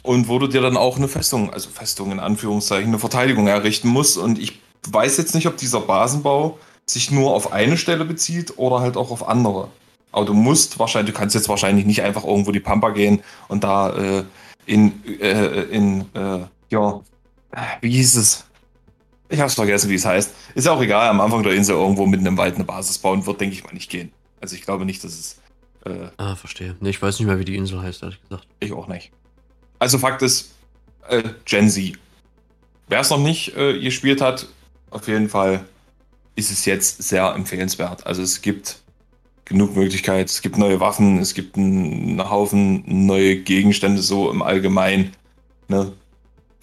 und 0.06 0.28
wo 0.28 0.40
du 0.40 0.48
dir 0.48 0.62
dann 0.62 0.78
auch 0.78 0.98
eine 0.98 1.08
Festung, 1.08 1.52
also 1.52 1.70
Festung 1.70 2.12
in 2.12 2.20
Anführungszeichen, 2.20 2.90
eine 2.90 3.00
Verteidigung 3.00 3.48
errichten 3.48 3.88
musst. 3.88 4.18
Und 4.18 4.40
ich 4.40 4.60
weiß 4.88 5.18
jetzt 5.18 5.34
nicht, 5.34 5.48
ob 5.48 5.58
dieser 5.58 5.82
Basenbau 5.82 6.60
sich 6.86 7.12
nur 7.12 7.34
auf 7.34 7.52
eine 7.52 7.78
Stelle 7.78 8.06
bezieht 8.06 8.58
oder 8.58 8.80
halt 8.80 8.98
auch 8.98 9.12
auf 9.12 9.28
andere. 9.28 9.70
Aber 10.12 10.26
du 10.26 10.34
musst 10.34 10.80
wahrscheinlich, 10.80 11.14
du 11.14 11.20
kannst 11.20 11.36
jetzt 11.36 11.50
wahrscheinlich 11.50 11.86
nicht 11.86 12.04
einfach 12.04 12.24
irgendwo 12.24 12.52
die 12.52 12.60
Pampa 12.60 12.92
gehen 12.92 13.22
und 13.48 13.64
da 13.64 13.90
äh, 13.90 14.24
in, 14.66 15.04
äh, 15.20 15.64
in, 15.64 16.02
äh, 16.14 16.46
ja, 16.70 17.02
wie 17.82 17.92
hieß 17.92 18.16
es? 18.16 18.46
Ich 19.28 19.40
hab's 19.40 19.56
vergessen, 19.56 19.90
wie 19.90 19.96
es 19.96 20.06
heißt. 20.06 20.34
Ist 20.54 20.66
ja 20.66 20.72
auch 20.72 20.82
egal, 20.82 21.10
am 21.10 21.20
Anfang 21.20 21.42
der 21.42 21.54
Insel 21.54 21.76
irgendwo 21.76 22.06
mitten 22.06 22.26
im 22.28 22.38
Wald 22.38 22.56
eine 22.56 22.64
Basis 22.64 23.00
bauen 23.00 23.26
wird, 23.26 23.42
denke 23.42 23.56
ich 23.56 23.64
mal 23.64 23.74
nicht 23.74 23.90
gehen. 23.90 24.12
Also 24.40 24.56
ich 24.56 24.62
glaube 24.62 24.86
nicht, 24.86 25.04
dass 25.04 25.14
es. 25.14 25.42
Äh, 25.86 26.10
ah, 26.18 26.36
verstehe. 26.36 26.76
Nee, 26.80 26.92
ich 26.92 27.02
weiß 27.02 27.20
nicht 27.20 27.28
mehr, 27.28 27.40
wie 27.40 27.46
die 27.46 27.56
Insel 27.56 27.82
heißt, 27.82 28.04
ehrlich 28.04 28.22
gesagt. 28.22 28.48
Ich 28.60 28.72
auch 28.72 28.88
nicht. 28.88 29.12
Also 29.80 29.98
Fakt 29.98 30.22
ist, 30.22 30.52
äh, 31.08 31.24
Gen 31.46 31.70
Z. 31.70 31.94
Wer 32.88 33.00
es 33.00 33.10
noch 33.10 33.20
nicht 33.20 33.56
äh, 33.56 33.80
gespielt 33.80 34.22
hat, 34.22 34.48
auf 34.90 35.08
jeden 35.08 35.30
Fall 35.30 35.66
ist 36.36 36.52
es 36.52 36.66
jetzt 36.66 37.04
sehr 37.04 37.34
empfehlenswert. 37.34 38.06
Also 38.06 38.22
es 38.22 38.42
gibt 38.42 38.80
genug 39.46 39.76
Möglichkeit. 39.76 40.30
Es 40.30 40.42
gibt 40.42 40.58
neue 40.58 40.80
Waffen, 40.80 41.20
es 41.20 41.34
gibt 41.34 41.58
einen 41.58 42.30
Haufen 42.30 42.84
neue 42.86 43.38
Gegenstände 43.38 44.02
so 44.02 44.32
im 44.32 44.42
Allgemeinen. 44.42 45.12
Ne? 45.68 45.94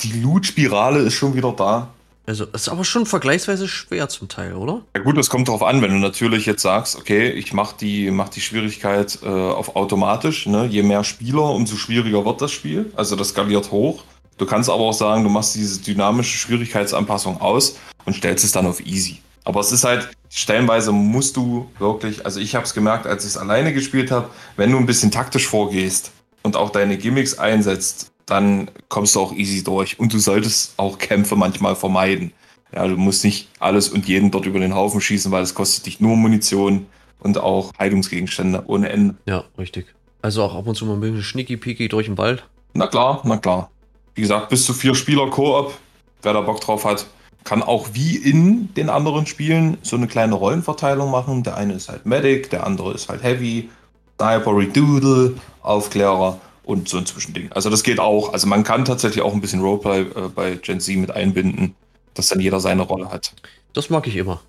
Die 0.01 0.21
Loot-Spirale 0.21 1.01
ist 1.01 1.15
schon 1.15 1.35
wieder 1.35 1.53
da. 1.53 1.89
Also, 2.25 2.45
ist 2.45 2.69
aber 2.69 2.85
schon 2.85 3.05
vergleichsweise 3.05 3.67
schwer 3.67 4.09
zum 4.09 4.29
Teil, 4.29 4.55
oder? 4.55 4.83
Ja 4.97 5.03
gut, 5.03 5.19
das 5.19 5.29
kommt 5.29 5.49
darauf 5.49 5.63
an, 5.63 5.83
wenn 5.83 5.91
du 5.91 5.99
natürlich 5.99 6.47
jetzt 6.47 6.63
sagst, 6.63 6.97
okay, 6.97 7.31
ich 7.31 7.53
mache 7.53 7.75
die, 7.81 8.11
mach 8.13 8.29
die 8.29 8.41
Schwierigkeit 8.41 9.19
äh, 9.23 9.27
auf 9.27 9.75
automatisch. 9.75 10.47
Ne? 10.47 10.67
Je 10.67 10.85
mehr 10.85 11.03
Spieler, 11.03 11.51
umso 11.51 11.77
schwieriger 11.77 12.25
wird 12.25 12.41
das 12.41 12.53
Spiel. 12.53 12.93
Also 12.95 13.17
das 13.17 13.31
skaliert 13.31 13.73
hoch. 13.73 14.05
Du 14.39 14.47
kannst 14.47 14.71
aber 14.71 14.85
auch 14.85 14.93
sagen, 14.93 15.25
du 15.25 15.31
machst 15.31 15.55
diese 15.57 15.81
dynamische 15.81 16.39
Schwierigkeitsanpassung 16.39 17.41
aus 17.41 17.77
und 18.05 18.15
stellst 18.15 18.45
es 18.45 18.53
dann 18.53 18.67
auf 18.67 18.81
easy. 18.85 19.21
Aber 19.45 19.61
es 19.61 19.73
ist 19.73 19.85
halt, 19.85 20.09
stellenweise 20.31 20.93
musst 20.93 21.37
du 21.37 21.69
wirklich, 21.79 22.25
also 22.25 22.39
ich 22.39 22.55
habe 22.55 22.65
es 22.65 22.75
gemerkt, 22.75 23.07
als 23.07 23.25
ich 23.25 23.31
es 23.31 23.37
alleine 23.37 23.73
gespielt 23.73 24.13
habe, 24.13 24.31
wenn 24.57 24.71
du 24.71 24.79
ein 24.79 24.87
bisschen 24.87 25.11
taktisch 25.11 25.49
vorgehst 25.49 26.13
und 26.43 26.57
auch 26.57 26.71
deine 26.71 26.97
Gimmicks 26.97 27.39
einsetzt, 27.39 28.12
dann 28.27 28.71
kommst 28.89 29.15
du 29.15 29.21
auch 29.21 29.33
easy 29.33 29.63
durch. 29.65 29.99
Und 29.99 30.13
du 30.13 30.19
solltest 30.19 30.75
auch 30.77 30.99
Kämpfe 30.99 31.37
manchmal 31.37 31.77
vermeiden. 31.77 32.33
Ja, 32.75 32.87
du 32.87 32.97
musst 32.97 33.25
nicht 33.25 33.49
alles 33.59 33.89
und 33.89 34.09
jeden 34.09 34.31
dort 34.31 34.47
über 34.47 34.59
den 34.59 34.75
Haufen 34.75 35.01
schießen, 35.01 35.31
weil 35.31 35.43
es 35.43 35.55
kostet 35.55 35.87
dich 35.87 36.01
nur 36.01 36.17
Munition 36.17 36.87
und 37.21 37.39
auch 37.39 37.73
Heilungsgegenstände 37.79 38.65
ohne 38.67 38.89
Ende. 38.89 39.15
Ja, 39.27 39.45
richtig. 39.59 39.87
Also 40.23 40.43
auch 40.43 40.55
ab 40.55 40.67
und 40.67 40.75
zu 40.75 40.87
mal 40.87 40.95
ein 40.95 41.01
bisschen 41.01 41.23
schnicki-picki 41.23 41.89
durch 41.89 42.07
den 42.07 42.17
Wald. 42.17 42.45
Na 42.75 42.87
klar, 42.87 43.21
na 43.25 43.37
klar. 43.37 43.71
Wie 44.15 44.23
gesagt, 44.23 44.49
bis 44.49 44.65
zu 44.65 44.73
vier 44.73 44.95
Spieler 44.95 45.29
Koop, 45.29 45.75
wer 46.23 46.33
da 46.33 46.41
Bock 46.41 46.61
drauf 46.61 46.85
hat, 46.85 47.07
kann 47.45 47.63
auch 47.63 47.89
wie 47.93 48.17
in 48.17 48.73
den 48.75 48.89
anderen 48.89 49.27
Spielen 49.27 49.79
so 49.83 49.97
eine 49.97 50.07
kleine 50.07 50.35
Rollenverteilung 50.35 51.11
machen. 51.11 51.43
Der 51.43 51.57
eine 51.57 51.75
ist 51.75 51.89
halt 51.89 52.07
Medic, 52.07 52.51
der 52.51 52.67
andere 52.67 52.93
ist 52.93 53.09
halt 53.09 53.23
Heavy, 53.23 53.69
Sniper, 54.17 54.63
Doodle, 54.65 55.35
Aufklärer 55.63 56.39
und 56.65 56.89
so 56.89 56.99
ein 56.99 57.07
Zwischending. 57.07 57.51
Also 57.53 57.71
das 57.71 57.83
geht 57.83 57.99
auch. 57.99 58.33
Also 58.33 58.47
man 58.47 58.65
kann 58.65 58.85
tatsächlich 58.85 59.23
auch 59.23 59.33
ein 59.33 59.41
bisschen 59.41 59.61
Roleplay 59.61 60.03
äh, 60.03 60.29
bei 60.35 60.55
Gen 60.57 60.81
Z 60.81 60.97
mit 60.97 61.11
einbinden, 61.11 61.75
dass 62.15 62.29
dann 62.29 62.41
jeder 62.41 62.61
seine 62.61 62.83
Rolle 62.83 63.11
hat. 63.11 63.35
Das 63.73 63.91
mag 63.91 64.07
ich 64.07 64.17
immer. 64.17 64.41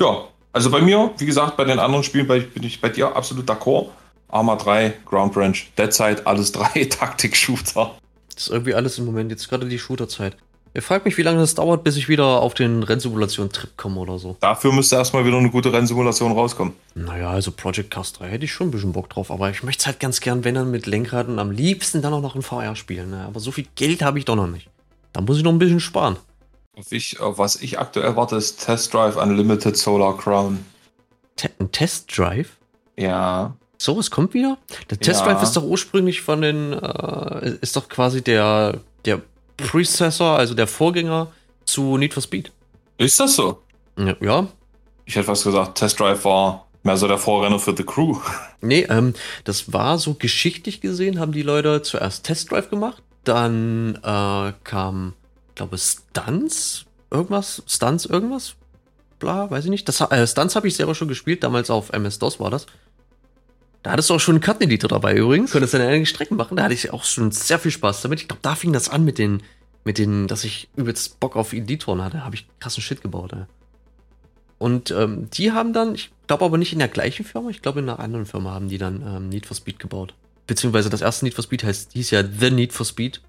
Ja, 0.00 0.24
also 0.52 0.70
bei 0.70 0.80
mir, 0.80 1.10
wie 1.18 1.26
gesagt, 1.26 1.56
bei 1.56 1.64
den 1.64 1.78
anderen 1.78 2.04
Spielen 2.04 2.26
bin 2.26 2.62
ich 2.62 2.80
bei 2.80 2.88
dir 2.88 3.14
absolut 3.14 3.48
d'accord. 3.48 3.88
Arma 4.28 4.56
3, 4.56 4.94
Ground 5.04 5.32
Branch, 5.32 5.56
Dead 5.78 5.92
Side, 5.92 6.22
alles 6.26 6.52
drei 6.52 6.84
Taktik-Shooter. 6.90 7.94
Das 8.34 8.44
ist 8.44 8.50
irgendwie 8.50 8.74
alles 8.74 8.98
im 8.98 9.06
Moment, 9.06 9.30
jetzt 9.30 9.48
gerade 9.48 9.66
die 9.66 9.78
Shooter-Zeit. 9.78 10.36
Ihr 10.76 10.82
fragt 10.82 11.06
mich, 11.06 11.16
wie 11.16 11.22
lange 11.22 11.38
das 11.38 11.54
dauert, 11.54 11.84
bis 11.84 11.96
ich 11.96 12.06
wieder 12.06 12.42
auf 12.42 12.52
den 12.52 12.82
Rennsimulation-Trip 12.82 13.78
komme 13.78 13.98
oder 13.98 14.18
so. 14.18 14.36
Dafür 14.40 14.74
müsste 14.74 14.96
erstmal 14.96 15.24
wieder 15.24 15.38
eine 15.38 15.48
gute 15.48 15.72
Rennsimulation 15.72 16.32
rauskommen. 16.32 16.74
Naja, 16.94 17.30
also 17.30 17.50
Project 17.50 17.90
Cast 17.90 18.20
3 18.20 18.28
hätte 18.28 18.44
ich 18.44 18.52
schon 18.52 18.68
ein 18.68 18.70
bisschen 18.72 18.92
Bock 18.92 19.08
drauf, 19.08 19.30
aber 19.30 19.48
ich 19.48 19.62
möchte 19.62 19.80
es 19.80 19.86
halt 19.86 20.00
ganz 20.00 20.20
gern, 20.20 20.44
wenn 20.44 20.54
dann 20.54 20.70
mit 20.70 20.84
Lenkrad 20.84 21.28
und 21.28 21.38
am 21.38 21.50
liebsten 21.50 22.02
dann 22.02 22.12
auch 22.12 22.20
noch 22.20 22.36
in 22.36 22.42
VR 22.42 22.76
spielen. 22.76 23.08
Ne? 23.08 23.24
Aber 23.26 23.40
so 23.40 23.52
viel 23.52 23.64
Geld 23.74 24.02
habe 24.02 24.18
ich 24.18 24.26
doch 24.26 24.36
noch 24.36 24.48
nicht. 24.48 24.68
Da 25.14 25.22
muss 25.22 25.38
ich 25.38 25.44
noch 25.44 25.52
ein 25.52 25.58
bisschen 25.58 25.80
sparen. 25.80 26.18
Ich, 26.90 27.16
was 27.20 27.56
ich 27.56 27.78
aktuell 27.78 28.14
warte, 28.14 28.36
ist 28.36 28.62
Test 28.62 28.92
Drive 28.92 29.16
Unlimited 29.16 29.78
Solar 29.78 30.14
Crown. 30.18 30.62
Te 31.36 31.48
ein 31.58 31.72
Test 31.72 32.18
Drive? 32.18 32.50
Ja. 32.98 33.56
So, 33.78 33.98
es 33.98 34.10
kommt 34.10 34.34
wieder? 34.34 34.58
Der 34.90 35.00
Test 35.00 35.22
Drive 35.22 35.38
ja. 35.38 35.42
ist 35.42 35.56
doch 35.56 35.64
ursprünglich 35.64 36.20
von 36.20 36.42
den, 36.42 36.74
äh, 36.74 37.52
ist 37.62 37.76
doch 37.76 37.88
quasi 37.88 38.20
der, 38.20 38.80
der 39.06 39.22
Precessor, 39.56 40.38
also 40.38 40.54
der 40.54 40.66
Vorgänger 40.66 41.32
zu 41.64 41.96
Need 41.96 42.14
for 42.14 42.22
Speed. 42.22 42.52
Ist 42.98 43.20
das 43.20 43.36
so? 43.36 43.62
Ja. 44.20 44.48
Ich 45.04 45.14
hätte 45.14 45.26
fast 45.26 45.44
gesagt, 45.44 45.78
Test 45.78 46.00
Drive 46.00 46.24
war 46.24 46.66
mehr 46.82 46.96
so 46.96 47.06
der 47.08 47.18
Vorrenner 47.18 47.58
für 47.58 47.74
The 47.76 47.84
Crew. 47.84 48.18
Nee, 48.62 48.86
ähm, 48.88 49.12
das 49.44 49.72
war 49.74 49.98
so 49.98 50.14
geschichtlich 50.14 50.80
gesehen, 50.80 51.20
haben 51.20 51.30
die 51.30 51.42
Leute 51.42 51.82
zuerst 51.82 52.24
Test 52.24 52.50
Drive 52.50 52.70
gemacht, 52.70 53.02
dann 53.22 53.96
äh, 54.02 54.52
kam, 54.64 55.12
glaube 55.54 55.76
Stunts, 55.76 56.86
irgendwas, 57.10 57.62
Stunts, 57.66 58.06
irgendwas, 58.06 58.54
bla, 59.18 59.50
weiß 59.50 59.64
ich 59.64 59.70
nicht. 59.70 59.86
Das, 59.88 60.00
äh, 60.00 60.26
Stunts 60.26 60.56
habe 60.56 60.66
ich 60.66 60.74
selber 60.74 60.94
schon 60.94 61.06
gespielt, 61.06 61.44
damals 61.44 61.70
auf 61.70 61.90
MS-DOS 61.90 62.40
war 62.40 62.50
das. 62.50 62.66
Da 63.86 63.92
hattest 63.92 64.10
du 64.10 64.14
auch 64.14 64.20
schon 64.20 64.34
einen 64.34 64.42
Karteneditor 64.42 64.88
dabei 64.88 65.14
übrigens. 65.14 65.52
Konntest 65.52 65.72
dann 65.72 65.80
einige 65.80 66.06
Strecken 66.06 66.36
machen. 66.36 66.56
Da 66.56 66.64
hatte 66.64 66.74
ich 66.74 66.92
auch 66.92 67.04
schon 67.04 67.30
sehr 67.30 67.60
viel 67.60 67.70
Spaß 67.70 68.02
damit. 68.02 68.20
Ich 68.20 68.26
glaube, 68.26 68.40
da 68.42 68.56
fing 68.56 68.72
das 68.72 68.88
an 68.88 69.04
mit 69.04 69.16
den, 69.16 69.44
mit 69.84 69.98
den, 69.98 70.26
dass 70.26 70.42
ich 70.42 70.68
übelst 70.74 71.20
Bock 71.20 71.36
auf 71.36 71.52
Editoren 71.52 72.02
hatte. 72.02 72.24
Habe 72.24 72.34
ich 72.34 72.48
krassen 72.58 72.82
Shit 72.82 73.00
gebaut. 73.00 73.32
Ey. 73.32 73.44
Und 74.58 74.90
ähm, 74.90 75.30
die 75.30 75.52
haben 75.52 75.72
dann, 75.72 75.94
ich 75.94 76.10
glaube 76.26 76.44
aber 76.44 76.58
nicht 76.58 76.72
in 76.72 76.80
der 76.80 76.88
gleichen 76.88 77.24
Firma, 77.24 77.48
ich 77.50 77.62
glaube 77.62 77.78
in 77.78 77.88
einer 77.88 78.00
anderen 78.00 78.26
Firma 78.26 78.50
haben 78.50 78.68
die 78.68 78.78
dann 78.78 79.04
ähm, 79.06 79.28
Need 79.28 79.46
for 79.46 79.56
Speed 79.56 79.78
gebaut. 79.78 80.14
Beziehungsweise 80.48 80.90
das 80.90 81.00
erste 81.00 81.24
Need 81.24 81.34
for 81.34 81.44
Speed 81.44 81.62
heißt, 81.62 81.92
hieß 81.92 82.10
ja 82.10 82.24
The 82.24 82.50
Need 82.50 82.72
for 82.72 82.86
Speed 82.86 83.22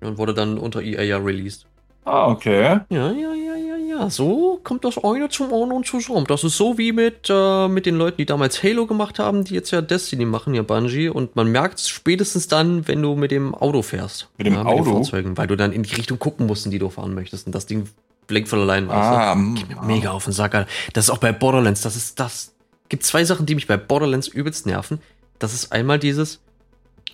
und 0.00 0.18
wurde 0.18 0.34
dann 0.34 0.58
unter 0.58 0.82
EA 0.82 1.02
ja 1.02 1.18
released. 1.18 1.66
Ah, 2.04 2.26
okay. 2.26 2.80
Ja, 2.90 3.12
ja, 3.12 3.34
ja, 3.34 3.51
ja. 3.92 4.10
So 4.10 4.60
kommt 4.64 4.84
das 4.84 5.02
eine 5.02 5.28
zum 5.28 5.52
anderen 5.52 5.84
zusammen. 5.84 6.24
Das 6.26 6.44
ist 6.44 6.56
so 6.56 6.78
wie 6.78 6.92
mit, 6.92 7.28
äh, 7.28 7.68
mit 7.68 7.86
den 7.86 7.96
Leuten, 7.96 8.16
die 8.18 8.26
damals 8.26 8.62
Halo 8.62 8.86
gemacht 8.86 9.18
haben, 9.18 9.44
die 9.44 9.54
jetzt 9.54 9.70
ja 9.70 9.80
Destiny 9.80 10.24
machen, 10.24 10.54
ja 10.54 10.62
Bungie. 10.62 11.08
Und 11.08 11.36
man 11.36 11.48
merkt 11.48 11.78
es 11.78 11.88
spätestens 11.88 12.48
dann, 12.48 12.88
wenn 12.88 13.02
du 13.02 13.14
mit 13.14 13.30
dem 13.30 13.54
Auto 13.54 13.82
fährst. 13.82 14.28
Mit 14.38 14.46
dem 14.46 14.54
ja, 14.54 14.62
Auto? 14.62 14.78
Mit 14.78 14.86
den 14.86 14.94
Fahrzeugen, 14.94 15.36
weil 15.36 15.46
du 15.46 15.56
dann 15.56 15.72
in 15.72 15.82
die 15.82 15.94
Richtung 15.94 16.18
gucken 16.18 16.46
musst, 16.46 16.64
in 16.64 16.72
die 16.72 16.78
du 16.78 16.90
fahren 16.90 17.14
möchtest. 17.14 17.46
Und 17.46 17.54
das 17.54 17.66
Ding 17.66 17.88
blinkt 18.26 18.48
von 18.48 18.60
allein. 18.60 18.90
Ah, 18.90 19.34
Geht 19.34 19.68
mir 19.68 19.82
mega 19.82 20.10
auf 20.10 20.24
den 20.24 20.32
Sack. 20.32 20.54
Alter. 20.54 20.70
Das 20.92 21.04
ist 21.04 21.10
auch 21.10 21.18
bei 21.18 21.32
Borderlands. 21.32 21.82
Das 21.82 21.96
ist 21.96 22.18
das. 22.18 22.54
Gibt 22.88 23.04
zwei 23.04 23.24
Sachen, 23.24 23.46
die 23.46 23.54
mich 23.54 23.66
bei 23.66 23.76
Borderlands 23.76 24.28
übelst 24.28 24.66
nerven. 24.66 25.00
Das 25.38 25.54
ist 25.54 25.72
einmal 25.72 25.98
dieses, 25.98 26.40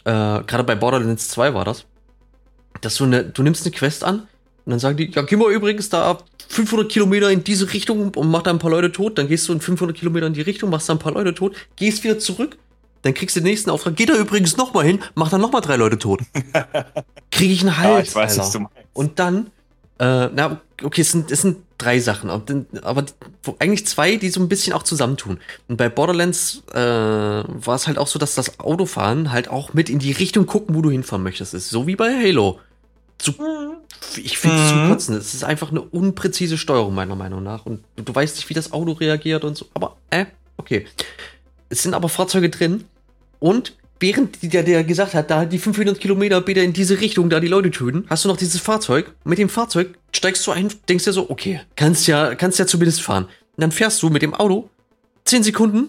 äh, 0.05 0.43
gerade 0.43 0.65
bei 0.65 0.75
Borderlands 0.75 1.29
2 1.29 1.55
war 1.55 1.65
das, 1.65 1.85
dass 2.81 2.97
du 2.97 3.05
eine, 3.05 3.25
du 3.25 3.43
nimmst 3.43 3.65
eine 3.65 3.75
Quest 3.75 4.05
an 4.05 4.27
und 4.69 4.73
dann 4.73 4.81
sagen 4.81 4.99
die, 4.99 5.11
ja, 5.11 5.23
geh 5.23 5.35
mal 5.35 5.51
übrigens 5.51 5.89
da 5.89 6.19
500 6.49 6.93
Kilometer 6.93 7.31
in 7.31 7.43
diese 7.43 7.73
Richtung 7.73 8.13
und 8.15 8.31
mach 8.31 8.43
da 8.43 8.51
ein 8.51 8.59
paar 8.59 8.71
Leute 8.71 8.93
tot. 8.93 9.17
Dann 9.17 9.27
gehst 9.27 9.49
du 9.49 9.55
in 9.55 9.63
500 9.63 9.97
Kilometer 9.97 10.27
in 10.27 10.35
die 10.35 10.43
Richtung, 10.43 10.69
machst 10.69 10.91
da 10.91 10.93
ein 10.93 10.99
paar 10.99 11.15
Leute 11.15 11.33
tot, 11.33 11.57
gehst 11.77 12.05
wieder 12.05 12.19
zurück. 12.19 12.59
Dann 13.01 13.15
kriegst 13.15 13.35
du 13.35 13.41
den 13.41 13.47
nächsten 13.47 13.71
Auftrag. 13.71 13.97
Geh 13.97 14.05
da 14.05 14.15
übrigens 14.15 14.59
noch 14.59 14.75
mal 14.75 14.85
hin, 14.85 14.99
mach 15.15 15.31
dann 15.31 15.41
noch 15.41 15.53
mal 15.53 15.63
drei 15.63 15.77
Leute 15.77 15.97
tot. 15.97 16.21
Krieg 17.31 17.51
ich 17.51 17.63
einen 17.63 17.79
Hals. 17.79 18.13
Ja, 18.13 18.25
ich 18.27 18.37
weiß. 18.37 18.59
Und 18.93 19.19
dann, 19.19 19.47
äh, 20.01 20.29
na, 20.35 20.61
okay, 20.83 21.01
es 21.01 21.13
sind, 21.13 21.31
es 21.31 21.41
sind 21.41 21.57
drei 21.79 21.99
Sachen, 21.99 22.29
aber, 22.29 22.45
aber 22.83 23.07
eigentlich 23.59 23.87
zwei, 23.87 24.17
die 24.17 24.29
so 24.29 24.43
ein 24.43 24.51
bisschen 24.51 24.75
auch 24.75 24.83
zusammentun. 24.83 25.39
Und 25.69 25.79
bei 25.79 25.89
Borderlands 25.89 26.63
äh, 26.75 26.79
war 26.79 27.75
es 27.75 27.87
halt 27.87 27.97
auch 27.97 28.07
so, 28.07 28.19
dass 28.19 28.35
das 28.35 28.61
Autofahren 28.61 29.33
halt 29.33 29.49
auch 29.49 29.73
mit 29.73 29.89
in 29.89 29.99
die 29.99 30.13
Richtung 30.13 30.45
gucken, 30.45 30.75
wo 30.75 30.83
du 30.83 30.91
hinfahren 30.91 31.23
möchtest, 31.23 31.55
ist. 31.55 31.71
So 31.71 31.87
wie 31.87 31.97
bei 31.97 32.13
Halo 32.13 32.61
zu, 33.19 33.35
ich 34.17 34.39
finde 34.39 34.57
es 34.57 34.73
mhm. 34.73 34.83
zu 34.83 34.89
kotzen. 34.89 35.17
Es 35.17 35.35
ist 35.35 35.45
einfach 35.45 35.71
eine 35.71 35.81
unpräzise 35.81 36.57
Steuerung, 36.57 36.95
meiner 36.95 37.17
Meinung 37.17 37.43
nach. 37.43 37.67
Und 37.67 37.85
du, 37.97 38.15
weißt 38.15 38.37
nicht, 38.37 38.49
wie 38.49 38.55
das 38.55 38.73
Auto 38.73 38.93
reagiert 38.93 39.45
und 39.45 39.57
so. 39.57 39.67
Aber, 39.75 39.97
äh, 40.11 40.27
okay. 40.57 40.87
Es 41.69 41.83
sind 41.83 41.95
aber 41.95 42.09
Fahrzeuge 42.09 42.49
drin. 42.49 42.85
Und 43.41 43.75
während 44.01 44.39
der, 44.43 44.63
der 44.63 44.85
gesagt 44.85 45.15
hat, 45.15 45.31
da 45.31 45.45
die 45.45 45.59
500 45.59 46.01
Kilometer 46.01 46.41
bitte 46.41 46.61
in 46.61 46.73
diese 46.73 47.01
Richtung, 47.01 47.29
da 47.31 47.41
die 47.41 47.49
Leute 47.49 47.71
töten, 47.71 48.07
hast 48.09 48.25
du 48.25 48.29
noch 48.29 48.37
dieses 48.37 48.61
Fahrzeug. 48.61 49.13
Mit 49.25 49.39
dem 49.39 49.49
Fahrzeug 49.49 49.99
steigst 50.13 50.47
du 50.47 50.53
ein, 50.53 50.73
denkst 50.89 51.05
dir 51.05 51.13
so, 51.13 51.29
okay, 51.29 51.61
kannst 51.77 52.07
ja, 52.07 52.35
kannst 52.35 52.59
ja 52.59 52.67
zumindest 52.67 53.03
fahren. 53.03 53.25
Und 53.25 53.63
dann 53.63 53.73
fährst 53.73 54.03
du 54.03 54.11
mit 54.11 54.23
dem 54.23 54.35
Auto 54.35 54.71
10 55.25 55.43
Sekunden 55.43 55.89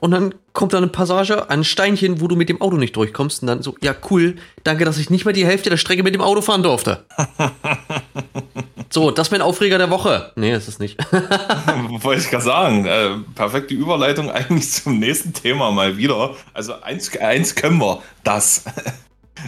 und 0.00 0.10
dann 0.12 0.34
kommt 0.54 0.72
da 0.72 0.78
eine 0.78 0.88
Passage, 0.88 1.50
ein 1.50 1.62
Steinchen, 1.62 2.20
wo 2.20 2.26
du 2.26 2.34
mit 2.34 2.48
dem 2.48 2.60
Auto 2.60 2.76
nicht 2.76 2.96
durchkommst. 2.96 3.42
Und 3.42 3.48
dann 3.48 3.62
so, 3.62 3.76
ja, 3.82 3.94
cool, 4.10 4.36
danke, 4.64 4.84
dass 4.84 4.98
ich 4.98 5.10
nicht 5.10 5.26
mal 5.26 5.32
die 5.32 5.46
Hälfte 5.46 5.70
der 5.70 5.76
Strecke 5.76 6.02
mit 6.02 6.14
dem 6.14 6.22
Auto 6.22 6.40
fahren 6.40 6.62
durfte. 6.62 7.04
so, 8.90 9.10
das 9.10 9.28
ist 9.28 9.32
mein 9.32 9.42
Aufreger 9.42 9.76
der 9.76 9.90
Woche. 9.90 10.32
Nee, 10.36 10.54
ist 10.54 10.68
es 10.68 10.78
nicht. 10.78 10.98
Wollte 11.12 12.22
ich 12.22 12.30
gerade 12.30 12.44
sagen. 12.44 12.86
Äh, 12.86 13.10
perfekte 13.34 13.74
Überleitung 13.74 14.30
eigentlich 14.30 14.72
zum 14.72 14.98
nächsten 14.98 15.34
Thema 15.34 15.70
mal 15.70 15.98
wieder. 15.98 16.34
Also 16.54 16.80
eins, 16.80 17.16
eins 17.18 17.54
können 17.54 17.78
wir, 17.78 18.02
das. 18.24 18.64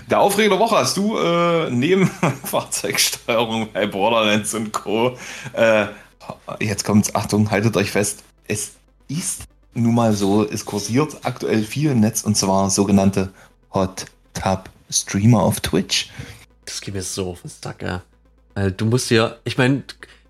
Der 0.09 0.21
Aufreger 0.21 0.49
der 0.49 0.59
Woche 0.59 0.77
hast 0.77 0.97
du 0.97 1.19
äh, 1.19 1.69
neben 1.69 2.07
Fahrzeugsteuerung 2.45 3.73
bei 3.75 3.87
Borderlands 3.87 4.55
und 4.55 4.73
Co. 4.73 5.19
Äh, 5.53 5.85
jetzt 6.61 6.85
kommt's, 6.85 7.15
Achtung, 7.15 7.51
haltet 7.51 7.77
euch 7.77 7.91
fest. 7.91 8.25
Es 8.49 8.73
ist 9.09 9.43
nun 9.75 9.95
mal 9.95 10.13
so, 10.13 10.47
es 10.49 10.65
kursiert 10.65 11.19
aktuell 11.23 11.63
viel 11.63 11.91
im 11.91 12.01
Netz 12.01 12.23
und 12.23 12.37
zwar 12.37 12.71
sogenannte 12.71 13.31
Hot 13.73 14.07
Tub 14.35 14.69
Streamer 14.91 15.43
auf 15.43 15.61
Twitch. 15.61 16.11
Das 16.65 16.81
geht 16.81 16.95
mir 16.95 17.03
so 17.03 17.31
auf 17.31 17.43
den 17.43 17.51
Sack, 17.51 17.83
ja. 17.83 18.03
Du 18.71 18.85
musst 18.85 19.11
ja, 19.11 19.37
ich 19.45 19.57
meine, 19.57 19.83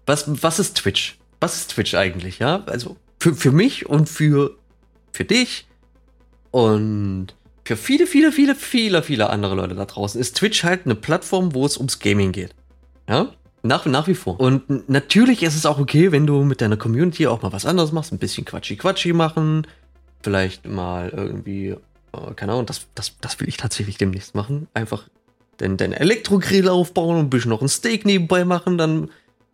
was, 0.07 0.25
was 0.43 0.59
ist 0.59 0.77
Twitch? 0.77 1.19
Was 1.41 1.57
ist 1.57 1.73
Twitch 1.73 1.95
eigentlich, 1.95 2.39
ja? 2.39 2.63
Also 2.67 2.97
für, 3.19 3.35
für 3.35 3.51
mich 3.51 3.87
und 3.87 4.09
für, 4.09 4.57
für 5.13 5.25
dich 5.25 5.67
und 6.53 7.35
für 7.65 7.77
viele, 7.77 8.07
viele, 8.07 8.33
viele, 8.33 8.55
viele, 8.55 9.03
viele 9.03 9.31
andere 9.31 9.55
Leute 9.55 9.75
da 9.75 9.85
draußen 9.85 10.21
ist 10.21 10.37
Twitch 10.37 10.65
halt 10.65 10.85
eine 10.85 10.95
Plattform, 10.95 11.55
wo 11.55 11.65
es 11.67 11.77
ums 11.77 11.99
Gaming 11.99 12.33
geht. 12.33 12.55
Ja? 13.09 13.33
Nach, 13.63 13.87
nach 13.87 14.09
wie 14.09 14.15
vor. 14.15 14.41
Und 14.41 14.89
natürlich 14.89 15.43
ist 15.43 15.55
es 15.55 15.67
auch 15.67 15.79
okay, 15.79 16.11
wenn 16.11 16.27
du 16.27 16.43
mit 16.43 16.61
deiner 16.61 16.77
Community 16.77 17.29
auch 17.29 17.43
mal 17.43 17.53
was 17.53 17.65
anderes 17.65 17.93
machst, 17.93 18.13
ein 18.13 18.19
bisschen 18.19 18.45
Quatschi-Quatschi 18.45 19.13
machen, 19.13 19.67
vielleicht 20.23 20.67
mal 20.67 21.11
irgendwie, 21.11 21.69
äh, 21.69 22.35
keine 22.35 22.53
Ahnung, 22.53 22.67
das, 22.67 22.87
das, 22.95 23.17
das 23.21 23.39
will 23.39 23.49
ich 23.49 23.57
tatsächlich 23.57 23.99
demnächst 23.99 24.35
machen. 24.35 24.67
Einfach 24.75 25.05
den, 25.61 25.77
den 25.77 25.93
Elektrogrill 25.93 26.69
aufbauen 26.69 27.19
und 27.19 27.27
ein 27.27 27.31
bisschen 27.31 27.51
noch 27.51 27.63
ein 27.63 27.69
Steak 27.69 28.05
nebenbei 28.05 28.45
machen, 28.45 28.79
dann 28.79 29.11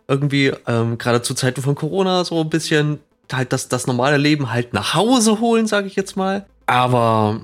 irgendwie, 0.07 0.53
ähm, 0.67 0.97
gerade 0.97 1.21
zu 1.21 1.35
Zeiten 1.35 1.61
von 1.61 1.75
Corona, 1.75 2.25
so 2.25 2.41
ein 2.41 2.49
bisschen 2.49 3.01
halt 3.31 3.53
das, 3.53 3.69
das 3.69 3.87
normale 3.87 4.17
Leben 4.17 4.51
halt 4.51 4.73
nach 4.73 4.95
Hause 4.95 5.41
holen, 5.41 5.67
sage 5.67 5.87
ich 5.87 5.97
jetzt 5.97 6.17
mal. 6.17 6.47
Aber, 6.65 7.43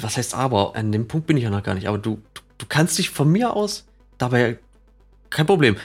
was 0.00 0.16
heißt 0.16 0.34
aber? 0.34 0.76
An 0.76 0.92
dem 0.92 1.08
Punkt 1.08 1.26
bin 1.26 1.36
ich 1.36 1.44
ja 1.44 1.50
noch 1.50 1.62
gar 1.62 1.74
nicht. 1.74 1.88
Aber 1.88 1.98
du, 1.98 2.22
du, 2.32 2.40
du 2.56 2.66
kannst 2.68 2.96
dich 2.96 3.10
von 3.10 3.30
mir 3.30 3.54
aus 3.54 3.84
dabei 4.16 4.58
kein 5.34 5.46
Problem. 5.46 5.76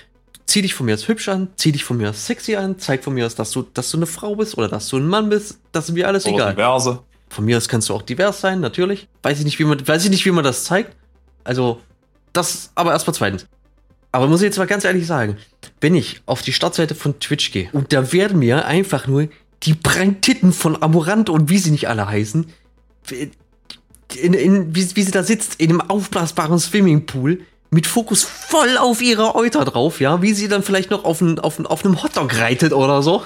Zieh 0.46 0.62
dich 0.62 0.74
von 0.74 0.86
mir 0.86 0.96
aus 0.96 1.08
hübsch 1.08 1.30
an, 1.30 1.50
zieh 1.58 1.72
dich 1.72 1.84
von 1.84 1.98
mir 1.98 2.10
aus 2.10 2.26
sexy 2.26 2.56
an, 2.56 2.80
zeig 2.80 3.04
von 3.04 3.14
mir 3.14 3.26
aus, 3.26 3.36
dass 3.36 3.52
du, 3.52 3.64
dass 3.74 3.92
du 3.92 3.98
eine 3.98 4.08
Frau 4.08 4.36
bist 4.36 4.58
oder 4.58 4.68
dass 4.68 4.88
du 4.88 4.98
ein 4.98 5.08
Mann 5.08 5.30
bist, 5.30 5.60
das 5.72 5.90
ist 5.90 5.96
mir 5.96 6.08
alles 6.08 6.26
oder 6.26 6.36
egal. 6.36 6.56
Diverse. 6.56 7.00
Von 7.30 7.46
mir 7.46 7.58
aus 7.58 7.68
kannst 7.68 7.90
du 7.90 7.94
auch 7.94 8.02
divers 8.02 8.42
sein, 8.42 8.60
natürlich. 8.60 9.08
Weiß 9.22 9.38
ich 9.38 9.46
nicht, 9.46 9.60
wie 9.60 9.64
man, 9.64 9.88
weiß 9.88 10.06
ich 10.06 10.10
nicht, 10.10 10.26
wie 10.26 10.32
man 10.32 10.44
das 10.44 10.64
zeigt. 10.64 10.96
Also, 11.44 11.80
das 12.34 12.72
aber 12.74 12.92
erstmal 12.92 13.14
zweitens. 13.14 13.46
Aber 14.12 14.28
muss 14.28 14.42
ich 14.42 14.46
jetzt 14.46 14.58
mal 14.58 14.66
ganz 14.66 14.86
ehrlich 14.86 15.06
sagen, 15.06 15.38
wenn 15.82 15.94
ich 15.94 16.22
auf 16.26 16.42
die 16.42 16.54
Startseite 16.54 16.96
von 16.96 17.20
Twitch 17.20 17.52
gehe 17.52 17.70
und 17.74 17.94
da 17.94 18.12
werden 18.12 18.40
mir 18.40 18.66
einfach 18.66 19.06
nur 19.06 19.28
die 19.64 19.74
Brandtitten 19.74 20.52
von 20.52 20.82
Amorant 20.82 21.30
und 21.30 21.50
wie 21.50 21.60
sie 21.60 21.70
nicht 21.70 21.88
alle 21.88 22.08
heißen, 22.08 22.48
in, 23.12 24.34
in, 24.34 24.76
wie, 24.76 24.96
wie 24.96 25.04
sie 25.04 25.12
da 25.12 25.24
sitzt, 25.24 25.60
in 25.60 25.70
einem 25.70 25.82
aufblasbaren 25.82 26.58
Swimmingpool, 26.58 27.42
mit 27.72 27.88
Fokus 27.88 28.24
voll 28.24 28.78
auf 28.78 29.02
ihre 29.02 29.36
Euter 29.36 29.66
drauf, 29.66 30.00
ja, 30.00 30.22
wie 30.22 30.34
sie 30.34 30.48
dann 30.48 30.64
vielleicht 30.64 30.90
noch 30.90 31.04
auf, 31.06 31.22
ein, 31.22 31.40
auf, 31.40 31.60
ein, 31.60 31.68
auf 31.68 31.86
einem 31.86 32.02
Hotdog 32.02 32.36
reitet 32.38 32.74
oder 32.74 33.04
so. 33.04 33.24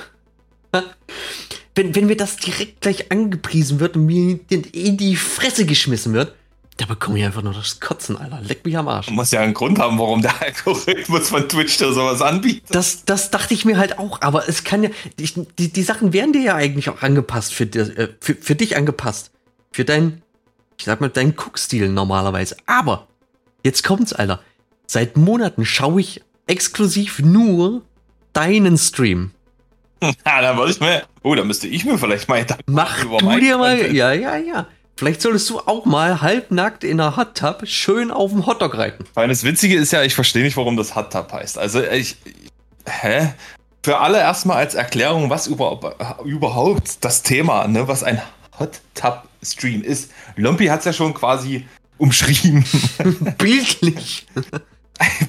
Wenn, 1.76 1.96
wenn 1.96 2.08
mir 2.08 2.18
das 2.18 2.38
direkt 2.38 2.82
gleich 2.82 3.12
angepriesen 3.12 3.80
wird 3.80 3.96
und 3.96 4.06
mir 4.06 4.40
in 4.50 4.98
die 4.98 5.16
Fresse 5.16 5.66
geschmissen 5.66 6.14
wird, 6.14 6.34
da 6.78 6.88
bekomme 6.88 7.20
ich 7.20 7.26
einfach 7.26 7.44
nur 7.44 7.54
das 7.54 7.80
Kotzen, 7.80 8.18
Alter. 8.18 8.42
Leck 8.42 8.66
mich 8.66 8.76
am 8.76 8.88
Arsch. 8.88 9.10
Muss 9.12 9.30
ja 9.30 9.42
einen 9.42 9.54
Grund 9.54 9.78
haben, 9.78 10.00
warum 10.00 10.24
der 10.24 10.42
Algorithmus 10.42 11.30
von 11.30 11.48
Twitch 11.48 11.78
dir 11.78 11.94
sowas 11.94 12.22
anbietet. 12.22 12.64
Das, 12.72 13.06
das 13.06 13.30
dachte 13.30 13.54
ich 13.54 13.64
mir 13.64 13.78
halt 13.78 14.00
auch, 14.00 14.22
aber 14.22 14.50
es 14.50 14.64
kann 14.64 14.84
ja, 14.84 14.90
die, 15.20 15.48
die, 15.60 15.72
die 15.72 15.84
Sachen 15.84 16.14
werden 16.14 16.34
dir 16.34 16.42
ja 16.42 16.56
eigentlich 16.56 16.90
auch 16.90 17.04
angepasst, 17.04 17.54
für, 17.54 17.66
äh, 17.66 18.10
für, 18.20 18.34
für 18.34 18.56
dich 18.56 18.76
angepasst. 18.76 19.30
Für 19.72 19.86
dein, 19.86 20.24
ich 20.78 20.86
sag 20.86 21.00
mal, 21.00 21.10
deinen 21.10 21.36
Guckstil 21.36 21.90
normalerweise. 21.90 22.58
Aber, 22.66 23.08
jetzt 23.64 23.84
kommt's, 23.84 24.14
Alter. 24.14 24.42
Seit 24.86 25.18
Monaten 25.18 25.66
schaue 25.66 26.02
ich 26.02 26.22
exklusiv 26.48 27.20
nur 27.20 27.82
deinen 28.34 28.78
Stream. 28.78 29.32
Ja, 30.26 30.42
dann 30.42 30.58
wollte 30.58 30.74
ich 30.74 30.80
mir, 30.82 31.04
oh, 31.22 31.34
da 31.34 31.46
müsste 31.46 31.68
ich 31.70 31.86
mir 31.86 31.98
vielleicht 31.98 32.28
mal 32.28 32.46
Mach 32.66 33.00
du 33.00 33.40
dir 33.40 33.58
mal, 33.58 33.96
ja, 33.96 34.12
ja, 34.12 34.36
ja. 34.36 34.68
Vielleicht 34.98 35.22
solltest 35.22 35.50
du 35.50 35.60
auch 35.60 35.86
mal 35.86 36.22
halbnackt 36.22 36.84
in 36.84 37.00
einer 37.00 37.16
Hot 37.16 37.36
Tub 37.36 37.66
schön 37.66 38.12
auf 38.12 38.32
dem 38.32 38.46
Hotdog 38.46 38.78
reiten. 38.78 39.06
Weil 39.14 39.30
das 39.30 39.44
Witzige 39.44 39.76
ist 39.76 39.92
ja, 39.92 40.04
ich 40.04 40.14
verstehe 40.14 40.44
nicht, 40.44 40.58
warum 40.58 40.78
das 40.78 40.96
Hot 40.96 41.14
Tub 41.14 41.32
heißt. 41.32 41.58
Also 41.58 41.82
ich, 41.82 42.18
hä? 42.86 43.34
Für 43.82 44.00
alle 44.00 44.20
erstmal 44.20 44.58
als 44.58 44.76
Erklärung, 44.76 45.30
was 45.30 45.48
über, 45.48 45.96
überhaupt 46.26 47.04
das 47.04 47.24
Thema, 47.24 47.68
ne, 47.68 47.88
was 47.88 48.04
ein 48.04 48.22
Hot 48.60 48.82
Tub 48.94 49.24
Stream 49.42 49.82
ist. 49.82 50.12
Lumpy 50.36 50.68
hat 50.68 50.80
es 50.80 50.86
ja 50.86 50.94
schon 50.94 51.14
quasi 51.14 51.66
umschrieben. 52.04 52.66
Bildlich. 53.38 54.28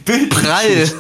Bild 0.05 0.31
Prall. 0.31 0.93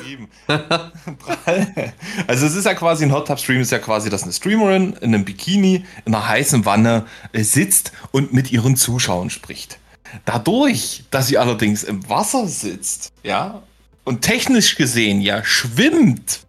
Prall. 0.46 1.92
Also 2.26 2.46
es 2.46 2.54
ist 2.54 2.64
ja 2.64 2.74
quasi 2.74 3.04
ein 3.04 3.12
Hot 3.12 3.26
Tub 3.26 3.38
Stream, 3.38 3.60
ist 3.60 3.72
ja 3.72 3.78
quasi, 3.78 4.08
dass 4.08 4.22
eine 4.22 4.32
Streamerin 4.32 4.94
in 4.94 5.14
einem 5.14 5.24
Bikini 5.24 5.84
in 6.04 6.14
einer 6.14 6.26
heißen 6.26 6.64
Wanne 6.64 7.06
äh, 7.32 7.42
sitzt 7.42 7.92
und 8.12 8.32
mit 8.32 8.52
ihren 8.52 8.76
Zuschauern 8.76 9.30
spricht. 9.30 9.78
Dadurch, 10.24 11.04
dass 11.10 11.26
sie 11.26 11.38
allerdings 11.38 11.82
im 11.82 12.08
Wasser 12.08 12.46
sitzt, 12.46 13.12
ja, 13.22 13.62
und 14.04 14.22
technisch 14.22 14.76
gesehen 14.76 15.20
ja 15.20 15.44
schwimmt, 15.44 16.40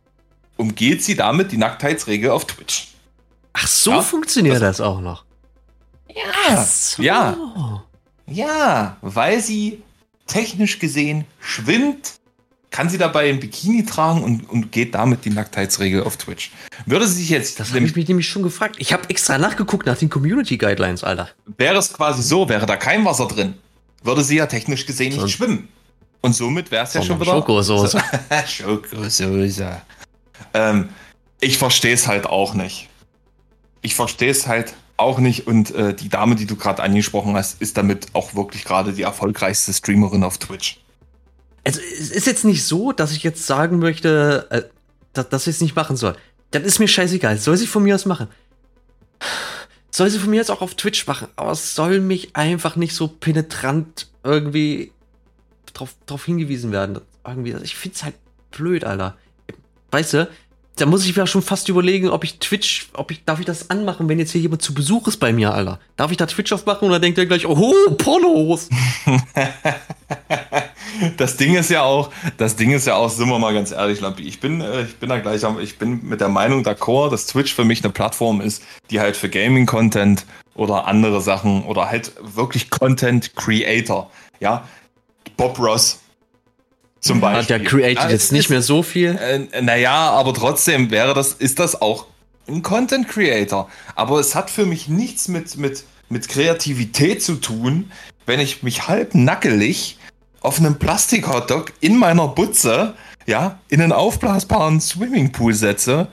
umgeht 0.56 1.04
sie 1.04 1.16
damit 1.16 1.52
die 1.52 1.58
Nacktheitsregel 1.58 2.30
auf 2.30 2.46
Twitch. 2.46 2.90
Ach, 3.54 3.68
so 3.68 3.92
ja? 3.92 4.02
funktioniert 4.02 4.56
das, 4.56 4.78
das 4.78 4.82
auch 4.82 5.02
noch. 5.02 5.26
Ja, 6.10 6.64
so. 6.64 7.02
ja. 7.02 7.84
Ja, 8.28 8.98
weil 9.02 9.42
sie 9.42 9.82
technisch 10.28 10.80
gesehen 10.80 11.26
schwimmt, 11.40 12.14
kann 12.72 12.90
sie 12.90 12.98
dabei 12.98 13.30
ein 13.30 13.40
Bikini 13.40 13.86
tragen 13.86 14.24
und, 14.24 14.50
und 14.50 14.72
geht 14.72 14.96
damit 14.96 15.24
die 15.24 15.30
Nacktheitsregel 15.30 16.04
auf 16.04 16.18
Twitch. 16.18 16.52
Würde 16.86 17.08
sie 17.08 17.22
sich 17.22 17.30
jetzt. 17.30 17.60
Das 17.60 17.70
habe 17.70 17.86
ich 17.86 17.96
mich 17.96 18.08
nämlich 18.08 18.28
schon 18.28 18.44
gefragt. 18.44 18.76
Ich 18.80 18.92
habe 18.92 19.10
extra 19.10 19.38
nachgeguckt 19.38 19.86
nach 19.86 19.98
den 19.98 20.10
Community 20.10 20.58
Guidelines, 20.58 21.04
Alter. 21.04 21.30
Wäre 21.58 21.78
es 21.78 21.94
quasi 21.94 22.22
so, 22.22 22.50
wäre 22.50 22.66
da 22.66 22.76
kein 22.76 23.06
Wasser 23.06 23.28
drin, 23.28 23.54
würde 24.04 24.24
sie 24.24 24.38
ja 24.38 24.48
technisch 24.48 24.86
gesehen 24.86 25.14
nicht 25.14 25.22
so. 25.22 25.28
schwimmen. 25.28 25.70
Und 26.22 26.34
somit 26.34 26.72
wäre 26.72 26.84
es 26.84 26.94
ja 26.94 27.04
schon 27.04 27.20
wieder. 27.20 27.32
Schokosoße. 27.32 28.02
Schokosoße. 28.48 29.82
Ähm, 30.54 30.90
ich 31.40 31.58
verstehe 31.58 31.94
es 31.94 32.08
halt 32.08 32.26
auch 32.26 32.56
nicht. 32.56 32.90
Ich 33.82 33.96
verstehe 33.96 34.32
es 34.32 34.48
halt 34.48 34.74
auch 34.98 35.20
nicht. 35.20 35.48
Und 35.48 35.74
äh, 35.76 35.94
die 35.94 36.10
Dame, 36.10 36.36
die 36.36 36.46
du 36.46 36.56
gerade 36.56 36.84
angesprochen 36.84 37.36
hast, 37.36 37.62
ist 37.62 37.78
damit 37.78 38.08
auch 38.14 38.36
wirklich 38.36 38.64
gerade 38.64 38.94
die 38.94 39.04
erfolgreichste 39.04 39.74
Streamerin 39.74 40.24
auf 40.24 40.38
Twitch. 40.38 40.80
Also 41.64 41.82
es 42.00 42.12
ist 42.12 42.28
jetzt 42.28 42.46
nicht 42.46 42.64
so, 42.64 42.92
dass 42.92 43.12
ich 43.12 43.24
jetzt 43.24 43.46
sagen 43.46 43.80
möchte, 43.80 44.48
äh, 44.50 44.62
dass, 45.14 45.30
dass 45.30 45.48
ich 45.48 45.56
es 45.56 45.62
nicht 45.62 45.76
machen 45.76 45.96
soll. 45.96 46.16
Das 46.52 46.64
ist 46.64 46.80
mir 46.80 46.88
scheißegal. 46.88 47.38
Soll 47.38 47.58
sie 47.58 47.68
von 47.68 47.84
mir 47.84 47.96
aus 47.96 48.06
machen. 48.06 48.28
Soll 49.92 50.10
sie 50.10 50.20
von 50.20 50.30
mir 50.30 50.42
aus 50.42 50.50
auch 50.50 50.62
auf 50.62 50.76
Twitch 50.76 51.08
machen. 51.08 51.28
Aber 51.36 51.52
es 51.52 51.76
soll 51.76 52.00
mich 52.00 52.36
einfach 52.36 52.76
nicht 52.76 52.94
so 52.96 53.08
penetrant 53.08 54.08
irgendwie 54.24 54.92
drauf, 55.74 56.26
hingewiesen 56.26 56.72
werden. 56.72 57.00
Irgendwie, 57.26 57.56
ich 57.64 57.76
find's 57.76 58.04
halt 58.04 58.16
blöd, 58.52 58.84
Alter. 58.84 59.18
Weißt 59.92 60.14
du, 60.14 60.30
da 60.78 60.86
muss 60.86 61.06
ich 61.06 61.16
mir 61.16 61.26
schon 61.26 61.42
fast 61.42 61.70
überlegen, 61.70 62.10
ob 62.10 62.24
ich 62.24 62.40
Twitch, 62.40 62.90
ob 62.94 63.12
ich, 63.12 63.24
darf 63.24 63.40
ich 63.40 63.46
das 63.46 63.70
anmachen, 63.70 64.10
wenn 64.10 64.20
jetzt 64.20 64.32
hier 64.32 64.42
jemand 64.42 64.62
zu 64.62 64.74
Besuch 64.74 65.08
ist 65.08 65.18
bei 65.18 65.32
mir, 65.32 65.54
Alter? 65.54 65.80
Darf 65.96 66.12
ich 66.12 66.18
da 66.18 66.26
Twitch 66.26 66.52
aufmachen 66.52 66.88
oder 66.88 67.00
denkt 67.00 67.18
er 67.18 67.26
gleich, 67.26 67.46
oh, 67.46 67.74
Pornos? 67.98 68.70
das 71.18 71.38
Ding 71.38 71.56
ist 71.56 71.70
ja 71.70 71.84
auch, 71.84 72.12
das 72.38 72.58
Ding 72.58 72.72
ist 72.72 72.88
ja 72.88 72.96
auch, 72.96 73.10
sind 73.10 73.30
wir 73.30 73.40
mal 73.40 73.54
ganz 73.54 73.72
ehrlich, 73.72 74.02
Lampi, 74.02 74.24
ich 74.24 74.42
bin, 74.42 74.60
äh, 74.60 74.84
ich 74.84 74.98
bin 74.98 75.08
da 75.08 75.20
gleich 75.20 75.42
ich 75.62 75.78
bin 75.78 76.02
mit 76.04 76.20
der 76.20 76.30
Meinung 76.30 76.64
d'accord, 76.64 77.12
dass 77.12 77.28
Twitch 77.28 77.54
für 77.54 77.64
mich 77.64 77.84
eine 77.84 77.94
Plattform 77.94 78.42
ist, 78.42 78.62
die 78.92 79.00
halt 79.00 79.16
für 79.16 79.30
Gaming-Content 79.30 80.26
oder 80.56 80.88
andere 80.88 81.22
Sachen 81.22 81.64
oder 81.64 81.90
halt 81.90 82.12
wirklich 82.22 82.70
Content-Creator, 82.70 84.12
ja, 84.42 84.68
Bob 85.38 85.58
Ross, 85.60 86.00
zum 87.06 87.22
Beispiel. 87.22 87.60
Der 87.60 87.68
created 87.68 88.10
jetzt 88.10 88.32
nicht 88.32 88.50
mehr 88.50 88.62
so 88.62 88.82
viel. 88.82 89.18
Äh, 89.18 89.62
naja, 89.62 90.10
aber 90.12 90.34
trotzdem 90.34 90.90
wäre 90.90 91.14
das, 91.14 91.34
ist 91.34 91.60
das 91.60 91.82
auch 91.82 92.08
ein 92.48 92.64
Content 92.64 93.08
Creator. 93.08 93.70
Aber 93.96 94.20
es 94.20 94.34
hat 94.34 94.50
für 94.50 94.66
mich 94.66 94.88
nichts 94.88 95.28
mit, 95.28 95.56
mit, 95.58 95.84
mit 96.10 96.28
Kreativität 96.28 97.22
zu 97.22 97.36
tun, 97.36 97.92
wenn 98.26 98.40
ich 98.40 98.64
mich 98.64 98.88
halb 98.88 99.14
nackelig 99.14 100.00
auf 100.42 100.60
einem 100.60 100.78
Plastik-Hotdog 100.78 101.74
in 101.80 101.98
meiner 101.98 102.28
Butze, 102.28 102.96
ja, 103.28 103.60
in 103.70 103.82
einen 103.82 103.92
aufblasbaren 103.92 104.82
Swimmingpool 104.82 105.54
setze 105.54 106.08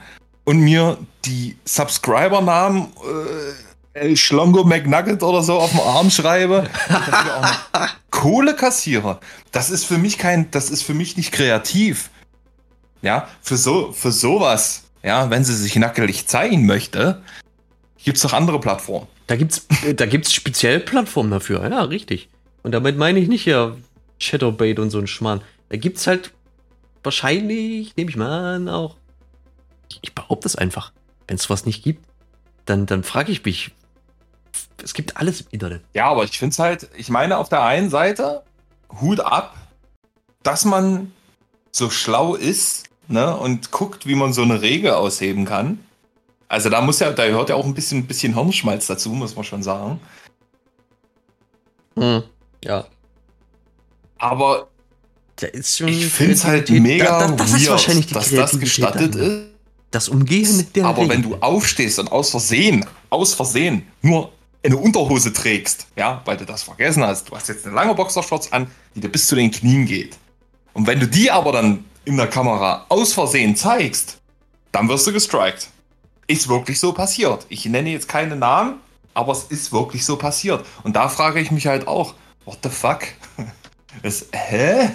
und 0.44 0.58
mir 0.58 0.98
die 1.24 1.56
Subscriber-Namen 1.64 2.82
äh, 2.82 3.71
El 3.94 4.16
Schlongo 4.16 4.64
McNugget 4.64 5.22
oder 5.22 5.42
so 5.42 5.54
auf 5.54 5.70
dem 5.70 5.80
Arm 5.80 6.10
schreibe, 6.10 6.68
Kohle 8.10 8.56
kassiere. 8.56 9.20
Das 9.50 9.70
ist 9.70 9.84
für 9.84 9.98
mich 9.98 10.16
kein, 10.16 10.50
das 10.50 10.70
ist 10.70 10.82
für 10.82 10.94
mich 10.94 11.16
nicht 11.16 11.32
kreativ. 11.32 12.10
Ja, 13.02 13.28
für 13.42 13.56
so, 13.56 13.92
für 13.92 14.12
sowas, 14.12 14.84
ja, 15.02 15.28
wenn 15.28 15.44
sie 15.44 15.56
sich 15.56 15.76
nackelig 15.76 16.26
zeigen 16.26 16.64
möchte, 16.64 17.22
gibt 18.02 18.16
es 18.16 18.22
doch 18.22 18.32
andere 18.32 18.60
Plattformen. 18.60 19.08
Da 19.26 19.36
gibt's, 19.36 19.66
äh, 19.84 19.94
da 19.94 20.06
gibt's 20.06 20.32
speziell 20.32 20.80
Plattformen 20.80 21.30
dafür, 21.30 21.68
ja, 21.68 21.82
richtig. 21.82 22.28
Und 22.62 22.72
damit 22.72 22.96
meine 22.96 23.18
ich 23.18 23.28
nicht 23.28 23.44
ja 23.44 23.76
Shadowbait 24.18 24.78
und 24.78 24.90
so 24.90 24.98
ein 24.98 25.06
Schmarrn. 25.06 25.42
Da 25.68 25.76
gibt's 25.76 26.06
halt 26.06 26.32
wahrscheinlich, 27.02 27.96
nehme 27.96 28.10
ich 28.10 28.16
mal 28.16 28.54
an, 28.54 28.68
auch. 28.68 28.96
Ich 30.00 30.14
behaupte 30.14 30.48
es 30.48 30.56
einfach. 30.56 30.92
Wenn 31.26 31.36
es 31.36 31.50
was 31.50 31.66
nicht 31.66 31.82
gibt, 31.82 32.06
dann, 32.64 32.86
dann 32.86 33.02
frage 33.02 33.32
ich 33.32 33.44
mich, 33.44 33.72
es 34.82 34.94
gibt 34.94 35.16
alles 35.16 35.42
im 35.42 35.46
Internet. 35.50 35.82
Ja, 35.94 36.06
aber 36.06 36.24
ich 36.24 36.38
finde 36.38 36.52
es 36.52 36.58
halt, 36.58 36.88
ich 36.96 37.08
meine, 37.08 37.38
auf 37.38 37.48
der 37.48 37.62
einen 37.62 37.90
Seite, 37.90 38.42
Hut 39.00 39.20
ab, 39.20 39.56
dass 40.42 40.64
man 40.64 41.12
so 41.70 41.90
schlau 41.90 42.34
ist 42.34 42.84
ne, 43.08 43.36
und 43.36 43.70
guckt, 43.70 44.06
wie 44.06 44.14
man 44.14 44.32
so 44.32 44.42
eine 44.42 44.60
Regel 44.60 44.92
ausheben 44.92 45.44
kann. 45.44 45.78
Also 46.48 46.68
da 46.68 46.82
muss 46.82 46.98
ja, 46.98 47.10
da 47.12 47.26
gehört 47.26 47.48
ja 47.48 47.54
auch 47.54 47.64
ein 47.64 47.74
bisschen, 47.74 48.06
bisschen 48.06 48.34
Hirnschmalz 48.34 48.86
dazu, 48.86 49.10
muss 49.10 49.34
man 49.34 49.44
schon 49.44 49.62
sagen. 49.62 50.00
Hm, 51.96 52.22
ja. 52.64 52.84
Aber 54.18 54.68
ich 55.40 55.76
finde 55.76 56.32
es 56.34 56.44
halt 56.44 56.68
mega 56.70 57.04
da, 57.04 57.28
da, 57.28 57.34
das 57.36 57.52
weird, 57.52 57.62
ist 57.62 57.70
wahrscheinlich 57.70 58.06
die 58.06 58.14
dass 58.14 58.30
das 58.30 58.60
gestattet 58.60 59.14
dann. 59.14 59.22
ist. 59.22 59.52
Das 59.90 60.08
Umgehen 60.08 60.66
der 60.74 60.86
Aber 60.86 61.02
Regel. 61.02 61.10
wenn 61.10 61.22
du 61.22 61.36
aufstehst 61.36 61.98
und 61.98 62.10
aus 62.10 62.30
Versehen, 62.30 62.86
aus 63.10 63.34
Versehen, 63.34 63.86
nur 64.00 64.32
eine 64.64 64.76
Unterhose 64.76 65.32
trägst, 65.32 65.86
ja, 65.96 66.22
weil 66.24 66.36
du 66.36 66.44
das 66.44 66.62
vergessen 66.62 67.04
hast. 67.04 67.28
Du 67.28 67.36
hast 67.36 67.48
jetzt 67.48 67.66
eine 67.66 67.74
lange 67.74 67.94
Boxershorts 67.94 68.52
an, 68.52 68.70
die 68.94 69.00
dir 69.00 69.08
bis 69.08 69.26
zu 69.26 69.34
den 69.34 69.50
Knien 69.50 69.86
geht. 69.86 70.18
Und 70.72 70.86
wenn 70.86 71.00
du 71.00 71.06
die 71.06 71.30
aber 71.30 71.52
dann 71.52 71.84
in 72.04 72.16
der 72.16 72.28
Kamera 72.28 72.86
aus 72.88 73.12
Versehen 73.12 73.56
zeigst, 73.56 74.18
dann 74.70 74.88
wirst 74.88 75.06
du 75.06 75.12
gestrikt. 75.12 75.68
Ist 76.26 76.48
wirklich 76.48 76.78
so 76.80 76.92
passiert. 76.92 77.46
Ich 77.48 77.66
nenne 77.66 77.90
jetzt 77.90 78.08
keine 78.08 78.36
Namen, 78.36 78.76
aber 79.14 79.32
es 79.32 79.44
ist 79.44 79.72
wirklich 79.72 80.04
so 80.04 80.16
passiert. 80.16 80.64
Und 80.82 80.96
da 80.96 81.08
frage 81.08 81.40
ich 81.40 81.50
mich 81.50 81.66
halt 81.66 81.86
auch, 81.86 82.14
what 82.44 82.58
the 82.62 82.70
fuck? 82.70 83.00
Es, 84.02 84.28
hä? 84.32 84.88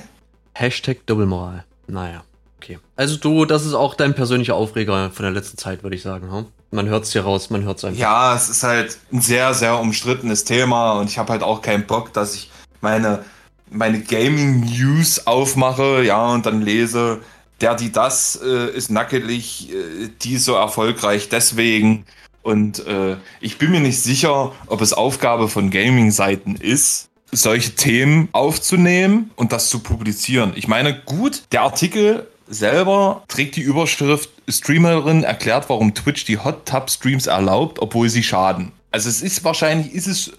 Hashtag 0.54 1.06
Doppelmoral. 1.06 1.66
Naja, 1.86 2.24
okay. 2.58 2.80
Also 2.96 3.18
du, 3.18 3.46
das 3.46 3.64
ist 3.64 3.76
auch 3.76 3.94
dein 3.94 4.16
persönlicher 4.16 4.56
Aufreger 4.56 5.12
von 5.12 5.22
der 5.22 5.32
letzten 5.32 5.60
Zeit, 5.60 5.84
würde 5.84 5.96
ich 5.96 6.02
sagen. 6.02 6.32
Hm? 6.32 6.48
Man 6.78 6.88
hört 6.88 7.04
es 7.04 7.12
hier 7.12 7.24
raus, 7.24 7.50
man 7.50 7.66
hört 7.66 7.80
es 7.80 7.84
einfach. 7.84 8.00
Ja, 8.00 8.36
es 8.36 8.48
ist 8.48 8.64
halt 8.64 8.98
ein 9.12 9.20
sehr, 9.20 9.54
sehr 9.54 9.78
umstrittenes 9.78 10.46
Thema 10.46 10.94
und 10.94 11.10
ich 11.10 11.18
habe 11.18 11.34
halt 11.34 11.44
auch 11.44 11.62
keinen 11.62 11.86
Bock, 11.86 12.14
dass 12.14 12.36
ich 12.36 12.50
meine, 12.80 13.26
meine 13.70 14.00
Gaming 14.02 14.62
News 14.62 15.28
aufmache, 15.28 16.04
ja, 16.04 16.26
und 16.28 16.46
dann 16.46 16.62
lese, 16.62 17.20
der, 17.60 17.76
die 17.76 17.92
das 17.92 18.40
äh, 18.42 18.70
ist 18.70 18.90
nackelig, 18.92 19.74
äh, 19.74 20.10
die 20.22 20.38
so 20.38 20.54
erfolgreich 20.54 21.28
deswegen 21.28 22.06
Und 22.48 22.88
äh, 22.88 23.18
ich 23.42 23.58
bin 23.58 23.72
mir 23.72 23.82
nicht 23.82 24.02
sicher, 24.02 24.54
ob 24.68 24.80
es 24.80 24.94
Aufgabe 24.94 25.50
von 25.50 25.70
Gaming-Seiten 25.70 26.56
ist, 26.56 27.10
solche 27.30 27.76
Themen 27.76 28.30
aufzunehmen 28.32 29.32
und 29.36 29.52
das 29.52 29.70
zu 29.70 29.80
publizieren. 29.80 30.54
Ich 30.56 30.70
meine, 30.70 30.98
gut, 30.98 31.44
der 31.52 31.64
Artikel 31.64 32.26
selber 32.48 33.24
trägt 33.28 33.56
die 33.56 33.62
Überschrift 33.62 34.30
Streamerin 34.48 35.24
erklärt, 35.24 35.70
warum 35.70 35.94
Twitch 35.94 36.26
die 36.26 36.40
Hot 36.40 36.66
Tub 36.66 36.90
Streams 36.90 37.28
erlaubt, 37.28 37.80
obwohl 37.80 38.10
sie 38.10 38.24
schaden. 38.24 38.72
Also 38.92 39.10
es 39.10 39.22
ist 39.22 39.44
wahrscheinlich, 39.44 39.94
ist 39.94 40.08
es 40.08 40.32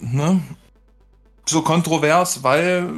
ne, 0.00 0.40
so 1.46 1.62
kontrovers, 1.62 2.42
weil 2.42 2.90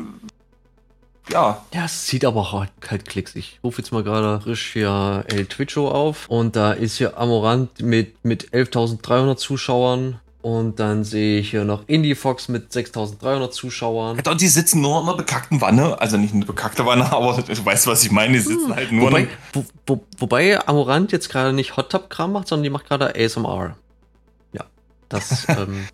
ja. 1.31 1.63
Ja, 1.75 1.85
es 1.85 2.07
sieht 2.07 2.25
aber 2.25 2.53
halt, 2.53 2.71
halt 2.89 3.07
Klicks. 3.07 3.35
Ich 3.35 3.61
rufe 3.63 3.83
jetzt 3.83 3.93
mal 3.93 4.03
gerade 4.03 4.41
frisch 4.41 4.73
hier 4.73 5.25
El 5.29 5.47
Twitcho 5.47 5.91
auf 5.91 6.27
und 6.29 6.57
da 6.57 6.73
ist 6.73 6.97
hier 6.97 7.19
Amorant 7.19 7.83
mit, 7.83 8.25
mit 8.25 8.51
11.300 8.51 9.37
Zuschauern 9.37 10.21
und 10.41 10.79
dann 10.79 11.03
sehe 11.03 11.41
ich 11.41 11.51
hier 11.51 11.65
noch 11.65 11.83
Indie 11.89 12.15
Fox 12.15 12.49
mit 12.49 12.73
6300 12.73 13.53
Zuschauern. 13.53 14.21
Und 14.21 14.41
die 14.41 14.47
sitzen 14.47 14.81
nur 14.81 15.01
in 15.01 15.09
einer 15.09 15.17
bekackten 15.17 15.61
Wanne. 15.61 16.01
Also 16.01 16.17
nicht 16.17 16.33
eine 16.33 16.45
bekackte 16.45 16.87
Wanne, 16.87 17.05
aber 17.13 17.43
du 17.43 17.65
weißt, 17.65 17.89
was 17.89 18.05
ich 18.05 18.13
meine. 18.13 18.35
Die 18.35 18.39
sitzen 18.39 18.69
hm. 18.69 18.77
halt 18.77 18.93
nur. 18.93 19.09
Wobei, 19.09 19.29
wo, 19.53 19.65
wo, 19.87 20.05
wobei 20.19 20.67
Amorant 20.67 21.11
jetzt 21.11 21.29
gerade 21.29 21.53
nicht 21.53 21.77
Hot 21.77 21.91
Tub 21.91 22.09
Kram 22.09 22.33
macht, 22.33 22.47
sondern 22.47 22.65
die 22.65 22.71
macht 22.71 22.87
gerade 22.87 23.15
ASMR. 23.17 23.77
Ja. 24.53 24.65
Das 25.09 25.49
ähm, 25.49 25.89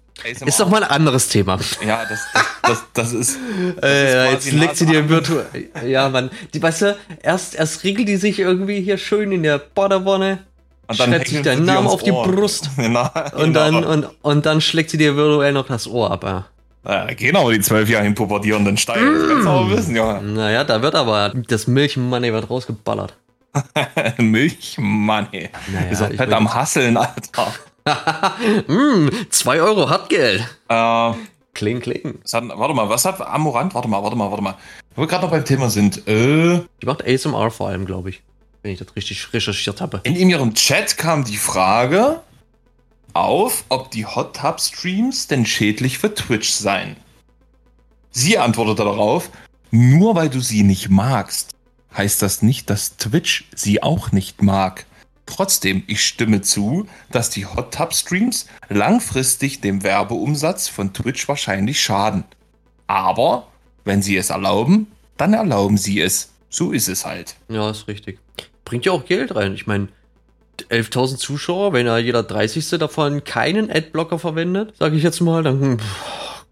ist 0.45 0.61
doch 0.61 0.69
mal 0.69 0.85
ein 0.85 0.91
anderes 0.91 1.29
Thema. 1.29 1.59
Ja, 1.85 2.05
das, 2.05 2.21
das, 2.35 2.45
das, 2.63 2.83
das 2.93 3.13
ist. 3.13 3.39
Das 3.77 3.91
äh, 3.91 4.31
jetzt 4.31 4.53
legt 4.53 4.77
sie 4.77 4.87
dir 4.87 5.09
virtuell. 5.09 5.71
Ja, 5.87 6.11
man. 6.11 6.31
Die, 6.53 6.63
weißt 6.63 6.83
du, 6.83 6.97
erst, 7.23 7.55
erst 7.55 7.83
regelt 7.83 8.09
die 8.09 8.17
sich 8.17 8.39
irgendwie 8.39 8.83
hier 8.83 8.99
schön 8.99 9.33
in 9.33 9.43
der 9.43 9.59
Badewanne 9.59 10.45
und 10.87 11.01
dann 11.01 11.11
schreibt 11.11 11.29
sich 11.29 11.43
deinen 11.43 11.65
Namen 11.65 11.87
auf 11.87 12.03
die 12.03 12.13
Ohr. 12.13 12.27
Brust. 12.27 12.71
genau, 12.77 13.09
und, 13.37 13.55
dann, 13.55 13.75
genau. 13.75 13.91
und, 13.91 14.09
und 14.23 14.47
dann 14.47 14.61
schlägt 14.61 14.91
sie 14.91 14.99
dir 14.99 15.17
virtuell 15.17 15.53
noch 15.53 15.67
das 15.67 15.87
Ohr 15.87 16.11
ab. 16.11 16.25
Ja. 16.25 16.47
Ja, 16.87 17.07
genau, 17.07 17.51
die 17.51 17.61
zwölfjährigen 17.61 18.15
pubertierenden 18.15 18.77
Steine. 18.77 19.01
Mm. 19.01 19.19
Das 19.19 19.29
kannst 19.29 19.47
du 19.47 19.51
aber 19.51 19.71
wissen, 19.71 19.97
Junge. 19.97 20.21
Naja, 20.23 20.65
da 20.65 20.83
wird 20.83 20.95
aber 20.95 21.33
das 21.49 21.67
Milchmoney 21.67 22.31
wird 22.33 22.51
rausgeballert. 22.51 23.17
Milchmoney. 24.19 25.49
Naja, 25.73 25.91
ist 25.91 26.03
auch 26.03 26.13
fett 26.13 26.33
am 26.33 26.53
Hasseln, 26.53 26.99
Alter. 26.99 27.55
mm, 28.67 29.09
zwei 29.31 29.63
Euro 29.63 29.89
Hartgeld. 29.89 30.45
Äh, 30.69 31.13
kling, 31.55 31.81
kling. 31.81 32.19
Hat, 32.31 32.45
warte 32.55 32.75
mal, 32.75 32.89
was 32.91 33.07
hat 33.07 33.19
Amorant? 33.21 33.75
Warte 33.75 33.89
mal, 33.89 34.03
warte 34.03 34.17
mal, 34.17 34.31
warte 34.31 34.43
mal. 34.43 34.55
Wo 34.95 35.03
wir 35.03 35.09
gerade 35.09 35.25
noch 35.25 35.31
beim 35.31 35.45
Thema 35.45 35.71
sind. 35.71 36.07
Äh, 36.07 36.61
die 36.83 36.87
macht 36.87 37.07
ASMR 37.07 37.51
vor 37.51 37.69
allem, 37.69 37.87
glaube 37.87 38.11
ich 38.11 38.23
wenn 38.65 38.73
ich 38.73 38.79
das 38.79 38.97
richtig 38.97 39.33
recherchiert 39.33 39.83
habe. 39.83 40.01
In, 40.05 40.17
ihrem 40.17 40.55
Chat 40.55 40.97
kam 40.97 41.25
die 41.25 41.37
Frage 41.37 42.23
auf, 43.13 43.65
ob 43.69 43.91
die 43.91 44.07
Hot 44.07 44.37
Tub 44.37 44.59
Streams 44.59 45.29
denn 45.29 45.45
schädlich 45.45 45.99
für 45.99 46.15
Twitch 46.15 46.51
seien. 46.51 46.97
Sie 48.11 48.39
antwortete 48.39 48.85
darauf, 48.85 49.29
nur 49.71 50.15
weil 50.17 50.31
du 50.31 50.41
sie 50.41 50.63
nicht 50.63 50.89
magst, 50.89 51.51
heißt 51.95 52.23
das 52.23 52.41
nicht, 52.41 52.71
dass 52.71 52.97
Twitch 52.97 53.45
sie 53.55 53.83
auch 53.83 54.13
nicht 54.13 54.43
mag. 54.43 54.87
Trotzdem, 55.27 55.85
ich 55.87 56.03
stimme 56.03 56.41
zu, 56.41 56.87
dass 57.13 57.29
die 57.29 57.45
Hot 57.45 57.75
Tub 57.75 57.93
Streams 57.93 58.47
langfristig 58.71 59.61
dem 59.61 59.83
Werbeumsatz 59.83 60.69
von 60.69 60.95
Twitch 60.95 61.29
wahrscheinlich 61.29 61.83
schaden. 61.83 62.25
Aber 62.87 63.47
wenn 63.85 64.01
sie 64.01 64.17
es 64.17 64.31
erlauben, 64.31 64.87
dann 65.19 65.35
erlauben 65.35 65.77
sie 65.77 66.01
es. 66.01 66.31
So 66.49 66.73
ist 66.73 66.89
es 66.89 67.05
halt. 67.05 67.37
Ja, 67.49 67.71
ist 67.71 67.89
richtig 67.89 68.21
bringt 68.65 68.85
ja 68.87 68.93
auch 68.93 69.05
Geld 69.05 69.35
rein. 69.35 69.55
Ich 69.55 69.67
meine, 69.67 69.89
11.000 70.71 71.17
Zuschauer, 71.17 71.73
wenn 71.73 71.87
ja 71.87 71.99
jeder 71.99 72.23
30. 72.23 72.71
davon 72.79 73.25
keinen 73.25 73.71
Adblocker 73.71 74.19
verwendet, 74.19 74.75
sage 74.79 74.97
ich 74.97 75.03
jetzt 75.03 75.21
mal, 75.21 75.43
dann 75.43 75.81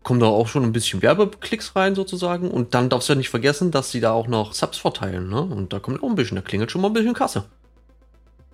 kommen 0.02 0.20
da 0.20 0.26
auch 0.26 0.48
schon 0.48 0.64
ein 0.64 0.72
bisschen 0.72 1.02
Werbeklicks 1.02 1.76
rein 1.76 1.94
sozusagen. 1.94 2.50
Und 2.50 2.74
dann 2.74 2.88
darfst 2.88 3.08
du 3.08 3.12
ja 3.12 3.16
nicht 3.16 3.30
vergessen, 3.30 3.70
dass 3.70 3.90
sie 3.90 4.00
da 4.00 4.12
auch 4.12 4.26
noch 4.26 4.52
Subs 4.52 4.78
verteilen. 4.78 5.28
Ne? 5.28 5.40
Und 5.40 5.72
da 5.72 5.78
kommt 5.78 6.02
auch 6.02 6.08
ein 6.08 6.14
bisschen, 6.14 6.36
da 6.36 6.42
klingelt 6.42 6.70
schon 6.70 6.80
mal 6.80 6.88
ein 6.88 6.94
bisschen 6.94 7.14
Kasse. 7.14 7.44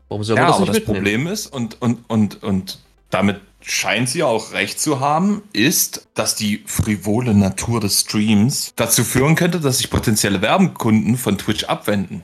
Warum 0.09 0.25
soll 0.25 0.37
man 0.37 0.45
ja, 0.45 0.51
das 0.51 0.61
nicht 0.61 0.69
aber 0.69 0.99
mitnehmen? 0.99 1.27
das 1.27 1.51
Problem 1.51 1.73
ist, 1.73 1.81
und, 1.81 1.81
und, 1.81 2.05
und, 2.09 2.43
und 2.43 2.79
damit 3.11 3.41
scheint 3.61 4.09
sie 4.09 4.23
auch 4.23 4.53
recht 4.53 4.81
zu 4.81 5.01
haben, 5.01 5.43
ist, 5.53 6.09
dass 6.15 6.35
die 6.35 6.63
frivole 6.67 7.35
Natur 7.35 7.81
des 7.81 8.01
Streams 8.01 8.73
dazu 8.77 9.05
führen 9.05 9.35
könnte, 9.35 9.61
dass 9.61 9.79
sich 9.79 9.91
potenzielle 9.91 10.41
Werbekunden 10.41 11.17
von 11.17 11.39
Twitch 11.39 11.65
abwenden. 11.65 12.23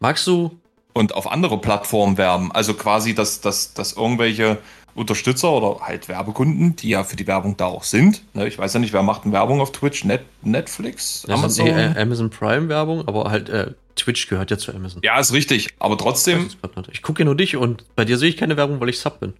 Magst 0.00 0.26
du 0.26 0.59
und 1.00 1.14
auf 1.14 1.32
andere 1.32 1.58
Plattformen 1.58 2.18
werben. 2.18 2.52
Also 2.52 2.74
quasi, 2.74 3.14
dass, 3.14 3.40
dass, 3.40 3.72
dass 3.74 3.94
irgendwelche 3.94 4.58
Unterstützer 4.94 5.50
oder 5.50 5.80
halt 5.80 6.08
Werbekunden, 6.08 6.76
die 6.76 6.90
ja 6.90 7.04
für 7.04 7.16
die 7.16 7.26
Werbung 7.26 7.56
da 7.56 7.66
auch 7.66 7.84
sind. 7.84 8.22
Ne, 8.34 8.46
ich 8.46 8.58
weiß 8.58 8.74
ja 8.74 8.80
nicht, 8.80 8.92
wer 8.92 9.02
macht 9.02 9.24
denn 9.24 9.32
Werbung 9.32 9.60
auf 9.60 9.72
Twitch? 9.72 10.04
Net, 10.04 10.22
Netflix? 10.42 11.24
Amazon? 11.28 11.66
Äh, 11.66 11.94
Amazon 11.96 12.28
Prime 12.28 12.68
Werbung, 12.68 13.08
aber 13.08 13.30
halt 13.30 13.48
äh, 13.48 13.72
Twitch 13.96 14.28
gehört 14.28 14.50
ja 14.50 14.58
zu 14.58 14.74
Amazon. 14.74 15.00
Ja, 15.02 15.18
ist 15.18 15.32
richtig. 15.32 15.70
Aber 15.78 15.96
trotzdem. 15.96 16.50
Ich 16.92 17.02
gucke 17.02 17.22
ja 17.22 17.24
nur 17.24 17.36
dich 17.36 17.56
und 17.56 17.84
bei 17.96 18.04
dir 18.04 18.18
sehe 18.18 18.28
ich 18.28 18.36
keine 18.36 18.56
Werbung, 18.56 18.80
weil 18.80 18.90
ich 18.90 19.00
Sub 19.00 19.20
bin. 19.20 19.32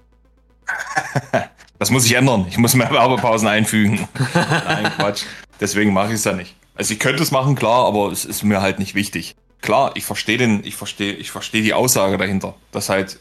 das 1.78 1.90
muss 1.90 2.06
ich 2.06 2.14
ändern. 2.14 2.46
Ich 2.48 2.56
muss 2.56 2.74
mehr 2.74 2.90
Werbepausen 2.90 3.48
einfügen. 3.48 4.08
Nein, 4.34 4.90
Quatsch. 4.96 5.24
Deswegen 5.60 5.92
mache 5.92 6.08
ich 6.08 6.14
es 6.14 6.24
ja 6.24 6.32
nicht. 6.32 6.54
Also 6.74 6.94
ich 6.94 7.00
könnte 7.00 7.22
es 7.22 7.32
machen, 7.32 7.54
klar, 7.54 7.84
aber 7.84 8.10
es 8.10 8.24
ist 8.24 8.44
mir 8.44 8.62
halt 8.62 8.78
nicht 8.78 8.94
wichtig 8.94 9.36
klar, 9.60 9.92
ich 9.94 10.04
verstehe 10.04 10.38
den, 10.38 10.64
ich 10.64 10.76
verstehe, 10.76 11.14
ich 11.14 11.30
verstehe 11.30 11.62
die 11.62 11.74
Aussage 11.74 12.18
dahinter. 12.18 12.54
Dass 12.72 12.88
halt, 12.88 13.18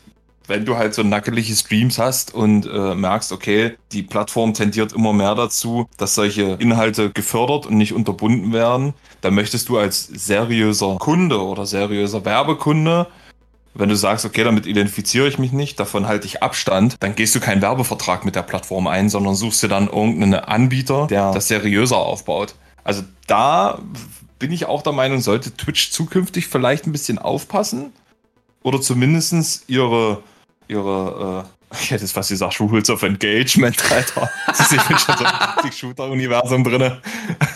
wenn 0.47 0.65
du 0.65 0.77
halt 0.77 0.93
so 0.93 1.03
nackelige 1.03 1.53
Streams 1.55 1.99
hast 1.99 2.33
und 2.33 2.65
äh, 2.65 2.95
merkst, 2.95 3.31
okay, 3.31 3.75
die 3.91 4.03
Plattform 4.03 4.53
tendiert 4.53 4.93
immer 4.93 5.13
mehr 5.13 5.35
dazu, 5.35 5.87
dass 5.97 6.15
solche 6.15 6.57
Inhalte 6.59 7.11
gefördert 7.11 7.65
und 7.65 7.77
nicht 7.77 7.93
unterbunden 7.93 8.53
werden, 8.53 8.93
dann 9.21 9.35
möchtest 9.35 9.69
du 9.69 9.77
als 9.77 10.07
seriöser 10.07 10.97
Kunde 10.97 11.41
oder 11.41 11.65
seriöser 11.65 12.25
Werbekunde 12.25 13.07
wenn 13.73 13.89
du 13.89 13.95
sagst, 13.95 14.25
okay, 14.25 14.43
damit 14.43 14.65
identifiziere 14.65 15.27
ich 15.27 15.37
mich 15.37 15.51
nicht, 15.51 15.79
davon 15.79 16.07
halte 16.07 16.25
ich 16.25 16.43
Abstand, 16.43 16.95
dann 16.99 17.15
gehst 17.15 17.35
du 17.35 17.39
keinen 17.39 17.61
Werbevertrag 17.61 18.25
mit 18.25 18.35
der 18.35 18.41
Plattform 18.41 18.87
ein, 18.87 19.09
sondern 19.09 19.35
suchst 19.35 19.63
dir 19.63 19.67
dann 19.67 19.87
irgendeinen 19.87 20.35
Anbieter, 20.35 21.07
der 21.07 21.31
das 21.31 21.47
seriöser 21.47 21.97
aufbaut. 21.97 22.55
Also 22.83 23.03
da 23.27 23.79
bin 24.39 24.51
ich 24.51 24.65
auch 24.65 24.81
der 24.81 24.93
Meinung, 24.93 25.21
sollte 25.21 25.55
Twitch 25.55 25.91
zukünftig 25.91 26.47
vielleicht 26.47 26.87
ein 26.87 26.91
bisschen 26.91 27.19
aufpassen 27.19 27.91
oder 28.63 28.81
zumindest 28.81 29.65
ihre, 29.67 30.23
ihre, 30.67 31.45
äh, 31.71 31.75
ich 31.81 31.91
hätte 31.91 32.03
jetzt 32.03 32.13
fast 32.13 32.29
gesagt, 32.29 32.59
Rules 32.59 32.89
of 32.89 33.03
Engagement, 33.03 33.77
Alter. 33.91 34.29
ich 34.49 34.87
bin 34.87 34.97
schon 34.97 35.15
so 35.17 35.67
im 35.67 35.71
Shooter-Universum 35.77 36.63
drin. 36.63 36.97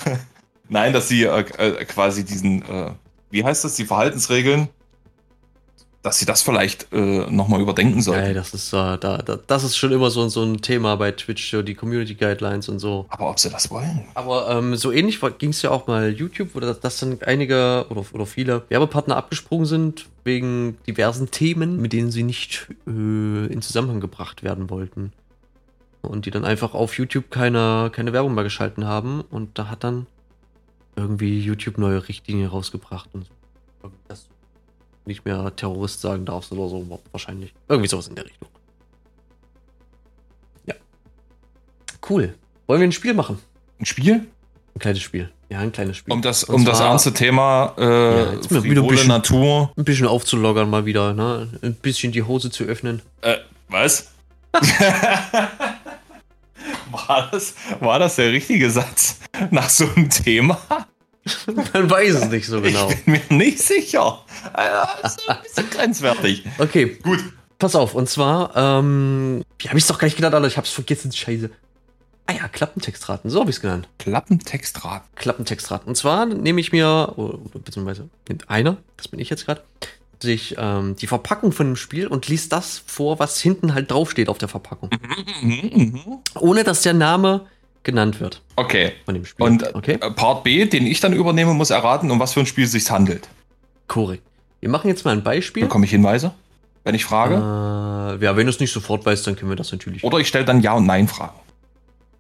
Nein, 0.70 0.94
dass 0.94 1.08
sie 1.08 1.24
äh, 1.24 1.40
äh, 1.58 1.86
quasi 1.86 2.24
diesen, 2.24 2.62
äh, 2.64 2.92
wie 3.32 3.44
heißt 3.44 3.64
das, 3.64 3.76
die 3.76 3.86
Verhaltensregeln 3.86 4.70
dass 6.04 6.20
sie 6.20 6.26
das 6.26 6.42
vielleicht 6.42 6.92
äh, 6.92 7.32
nochmal 7.32 7.62
überdenken 7.62 8.02
sollten. 8.02 8.26
Ey, 8.26 8.34
das 8.34 8.54
ist, 8.54 8.74
äh, 8.74 8.98
da, 8.98 9.18
da, 9.18 9.40
das 9.48 9.64
ist 9.64 9.78
schon 9.78 9.94
immer 9.94 10.12
so, 10.12 10.28
so 10.28 10.44
ein 10.44 10.62
Thema 10.62 10.98
bei 10.98 11.12
Twitch, 11.14 11.50
so 11.50 11.62
die 11.62 11.76
Community 11.76 12.14
Guidelines 12.14 12.68
und 12.68 12.80
so. 12.80 13.06
Aber 13.08 13.30
ob 13.30 13.40
sie 13.40 13.50
das 13.50 13.72
wollen? 13.72 14.04
Aber 14.14 14.50
ähm, 14.50 14.76
so 14.76 14.92
ähnlich 14.92 15.22
ging 15.40 15.52
es 15.52 15.62
ja 15.62 15.72
auch 15.72 15.88
mal 15.88 16.12
YouTube, 16.12 16.50
wo 16.54 16.60
das, 16.60 16.82
das 16.82 17.00
dann 17.00 17.18
einige 17.26 17.86
oder, 17.90 18.04
oder 18.12 18.26
viele 18.26 18.64
Werbepartner 18.68 19.16
abgesprungen 19.16 19.66
sind 19.66 20.06
wegen 20.26 20.78
diversen 20.86 21.32
Themen, 21.32 21.82
mit 21.82 21.94
denen 21.94 22.12
sie 22.12 22.24
nicht 22.24 22.68
äh, 22.86 22.92
in 22.92 23.62
Zusammenhang 23.62 24.02
gebracht 24.02 24.44
werden 24.44 24.70
wollten. 24.70 25.14
Und 26.02 26.26
die 26.26 26.32
dann 26.32 26.44
einfach 26.44 26.74
auf 26.74 26.98
YouTube 26.98 27.32
keine, 27.32 27.90
keine 27.94 28.12
Werbung 28.12 28.36
mehr 28.36 28.44
geschalten 28.44 28.86
haben. 28.86 29.22
Und 29.22 29.58
da 29.58 29.70
hat 29.70 29.86
dann 29.86 30.06
irgendwie 30.98 31.40
YouTube 31.40 31.78
neue 31.78 32.06
Richtlinien 32.10 32.50
rausgebracht 32.50 33.10
und 33.14 33.24
so. 33.24 33.92
Das 34.10 34.28
nicht 35.06 35.26
mehr 35.26 35.56
Terrorist 35.56 36.02
sagen 36.02 36.26
darfst 36.26 36.52
oder 36.52 36.70
so, 36.70 37.00
wahrscheinlich. 37.12 37.54
Irgendwie 37.68 37.90
sowas 37.90 38.08
in 38.08 38.16
der 38.16 38.26
Richtung. 38.26 38.50
Ja. 40.66 40.76
Cool. 42.10 42.36
Wollen 42.68 42.82
wir 42.82 42.88
ein 42.88 42.92
Spiel 42.92 43.14
machen? 43.14 43.40
Ein 43.80 43.86
Spiel? 43.86 44.26
Ein 44.76 44.80
kleines 44.80 45.02
Spiel. 45.02 45.32
Ja, 45.50 45.60
ein 45.60 45.72
kleines 45.72 45.98
Spiel. 45.98 46.14
Um 46.14 46.22
das, 46.22 46.44
um 46.46 46.66
das 46.66 46.80
ernste 46.80 47.14
Thema 47.14 47.76
äh, 47.78 48.34
ja, 48.34 48.40
bisschen, 48.40 49.08
Natur. 49.08 49.72
Ein 49.78 49.84
bisschen 49.84 50.08
aufzuloggern 50.08 50.70
mal 50.70 50.86
wieder, 50.86 51.14
ne? 51.14 51.48
Ein 51.62 51.76
bisschen 51.76 52.12
die 52.12 52.24
Hose 52.24 52.50
zu 52.50 52.64
öffnen. 52.64 53.04
Äh, 53.22 53.38
was? 53.68 54.12
war, 56.92 57.30
das, 57.32 57.54
war 57.80 58.00
das 58.00 58.16
der 58.16 58.32
richtige 58.32 58.72
Satz 58.72 59.20
nach 59.52 59.70
so 59.70 59.86
einem 59.96 60.10
Thema? 60.10 60.60
Man 61.74 61.90
weiß 61.90 62.16
es 62.16 62.30
nicht 62.30 62.48
so 62.48 62.62
genau. 62.62 62.90
Ich 62.90 63.06
bin 63.06 63.14
mir 63.14 63.38
nicht 63.38 63.60
sicher. 63.60 64.24
Das 64.54 65.16
ist 65.16 65.30
ein 65.30 65.42
bisschen 65.42 65.70
grenzwertig. 65.70 66.44
Okay. 66.58 66.98
Gut. 67.02 67.20
Pass 67.60 67.76
auf, 67.76 67.96
und 67.96 68.10
zwar, 68.10 68.52
ähm, 68.58 69.44
wie 69.58 69.70
habe 69.70 69.78
ich 69.78 69.86
es 69.86 69.88
doch 69.88 69.98
gar 69.98 70.08
nicht 70.08 70.18
gedacht, 70.18 70.34
Alter? 70.34 70.48
Ich 70.48 70.58
hab's 70.58 70.72
vergessen, 70.72 71.14
scheiße. 71.14 71.50
Ah 72.26 72.34
ja, 72.34 72.48
Klappentextraten, 72.48 73.30
so 73.30 73.40
habe 73.40 73.50
ich 73.50 73.58
es 73.58 73.62
genannt. 73.62 73.88
Klappentextraten. 74.00 75.08
Klappentextraten. 75.16 75.88
Und 75.88 75.96
zwar 75.96 76.26
nehme 76.26 76.60
ich 76.60 76.72
mir, 76.72 77.14
oder, 77.16 77.38
beziehungsweise 77.60 78.10
einer, 78.48 78.78
das 78.98 79.08
bin 79.08 79.20
ich 79.20 79.30
jetzt 79.30 79.46
gerade, 79.46 79.62
sich 80.22 80.56
ähm, 80.58 80.96
die 80.96 81.08
Verpackung 81.08 81.52
von 81.52 81.68
dem 81.68 81.76
Spiel 81.76 82.08
und 82.08 82.28
liest 82.28 82.52
das 82.52 82.82
vor, 82.86 83.20
was 83.20 83.40
hinten 83.40 83.74
halt 83.74 83.92
draufsteht 83.92 84.30
auf 84.30 84.38
der 84.38 84.48
Verpackung. 84.48 84.90
Mhm, 85.42 85.72
mhm. 85.74 86.20
Ohne 86.40 86.64
dass 86.64 86.82
der 86.82 86.94
Name 86.94 87.46
genannt 87.84 88.20
wird 88.20 88.42
Okay. 88.56 88.94
von 89.06 89.14
dem 89.14 89.26
Spiel. 89.26 89.46
Und 89.46 89.76
okay? 89.76 89.94
äh, 90.02 90.12
Part 90.12 90.44
B, 90.44 90.66
den 90.66 90.86
ich 90.88 91.00
dann 91.00 91.14
übernehme, 91.14 91.54
muss 91.54 91.70
erraten, 91.70 92.10
um 92.12 92.20
was 92.20 92.34
für 92.34 92.40
ein 92.42 92.46
Spiel 92.46 92.66
es 92.66 92.72
sich 92.72 92.90
handelt. 92.90 93.28
Korrekt. 93.88 94.24
Wir 94.60 94.70
machen 94.70 94.88
jetzt 94.88 95.04
mal 95.06 95.12
ein 95.12 95.24
Beispiel. 95.24 95.64
Bekomme 95.64 95.86
ich 95.86 95.92
Hinweise, 95.92 96.34
wenn 96.84 96.96
ich 96.96 97.04
frage? 97.06 97.36
Äh, 97.36 98.24
ja, 98.24 98.38
wenn 98.38 98.46
du 98.46 98.50
es 98.50 98.60
nicht 98.60 98.72
sofort 98.72 99.06
weißt, 99.06 99.28
dann 99.28 99.36
können 99.36 99.52
wir 99.52 99.56
das 99.58 99.72
natürlich. 99.72 100.04
Oder 100.04 100.20
ich 100.20 100.28
stelle 100.28 100.46
dann 100.46 100.62
Ja 100.62 100.74
und 100.74 100.86
Nein 100.86 101.08
Fragen. 101.08 101.38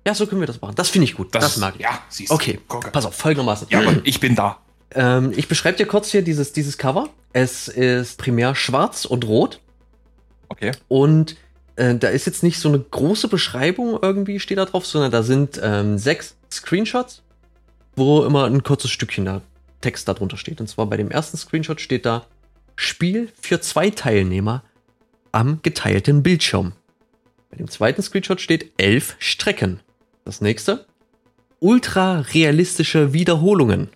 Ja, 0.05 0.14
so 0.14 0.28
können 0.28 0.41
wir 0.41 0.47
das 0.47 0.59
machen. 0.59 0.76
Das 0.76 0.89
finde 0.89 1.05
ich 1.05 1.16
gut. 1.16 1.34
Das, 1.34 1.55
mag 1.57 1.76
ich. 1.78 1.82
Ja, 1.82 1.99
siehst 2.09 2.30
du. 2.30 2.36
Okay, 2.36 2.59
Gucke. 2.68 2.91
pass 2.91 3.05
auf, 3.05 3.16
folgendermaßen. 3.16 3.68
Ja, 3.70 3.80
aber 3.80 3.95
ich 4.03 4.20
bin 4.20 4.36
da. 4.36 4.57
Ähm, 4.93 5.32
ich 5.36 5.47
beschreibe 5.47 5.78
dir 5.78 5.86
kurz 5.86 6.11
hier 6.11 6.22
dieses, 6.22 6.51
dieses 6.51 6.78
Cover. 6.78 7.07
Es 7.32 7.70
ist 7.70 8.18
primär 8.18 8.53
schwarz 8.55 9.05
und 9.05 9.26
rot. 9.26 9.59
Okay. 10.49 10.72
Und 10.89 11.38
äh, 11.76 11.95
da 11.95 12.09
ist 12.09 12.26
jetzt 12.26 12.43
nicht 12.43 12.59
so 12.59 12.69
eine 12.69 12.80
große 12.80 13.28
Beschreibung 13.28 13.97
irgendwie 14.01 14.39
steht 14.39 14.57
da 14.57 14.65
drauf, 14.65 14.86
sondern 14.86 15.11
da 15.11 15.24
sind 15.24 15.59
ähm, 15.61 15.97
sechs 15.97 16.36
Screenshots, 16.51 17.24
wo 17.95 18.24
immer 18.24 18.45
ein 18.45 18.63
kurzes 18.63 18.91
Stückchen 18.91 19.26
da 19.26 19.41
Text 19.82 20.07
darunter 20.07 20.38
steht. 20.38 20.61
Und 20.61 20.67
zwar 20.67 20.88
bei 20.88 20.97
dem 20.97 21.11
ersten 21.11 21.38
Screenshot 21.38 21.82
steht 21.82 22.05
da 22.05 22.26
Spiel 22.76 23.32
für 23.39 23.61
zwei 23.61 23.89
Teilnehmer 23.91 24.63
am 25.32 25.59
geteilten 25.61 26.24
Bildschirm. 26.24 26.74
Bei 27.51 27.57
dem 27.57 27.69
zweiten 27.69 28.01
Screenshot 28.01 28.41
steht 28.41 28.71
elf 28.78 29.15
Strecken. 29.19 29.80
Das 30.26 30.41
nächste 30.41 30.86
ultra 31.59 32.19
realistische 32.19 33.13
Wiederholungen. 33.13 33.89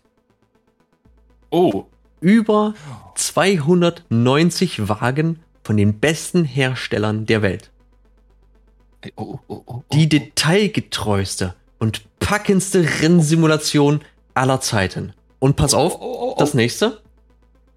Oh. 1.50 1.86
Über 2.22 2.74
290 3.16 4.88
Wagen 4.88 5.40
von 5.68 5.76
den 5.76 6.00
besten 6.00 6.46
Herstellern 6.46 7.26
der 7.26 7.42
Welt. 7.42 7.72
Oh, 9.18 9.38
oh, 9.38 9.40
oh, 9.50 9.64
oh, 9.66 9.84
Die 9.92 10.08
detailgetreueste 10.08 11.56
und 11.78 12.04
packendste 12.20 12.88
Rennsimulation 13.02 14.00
aller 14.34 14.62
Zeiten. 14.62 15.12
Und 15.40 15.58
pass 15.58 15.74
auf, 15.74 15.96
Oh, 15.96 16.00
oh, 16.00 16.32
oh, 16.32 16.36
das 16.40 16.54
nächste. 16.54 17.02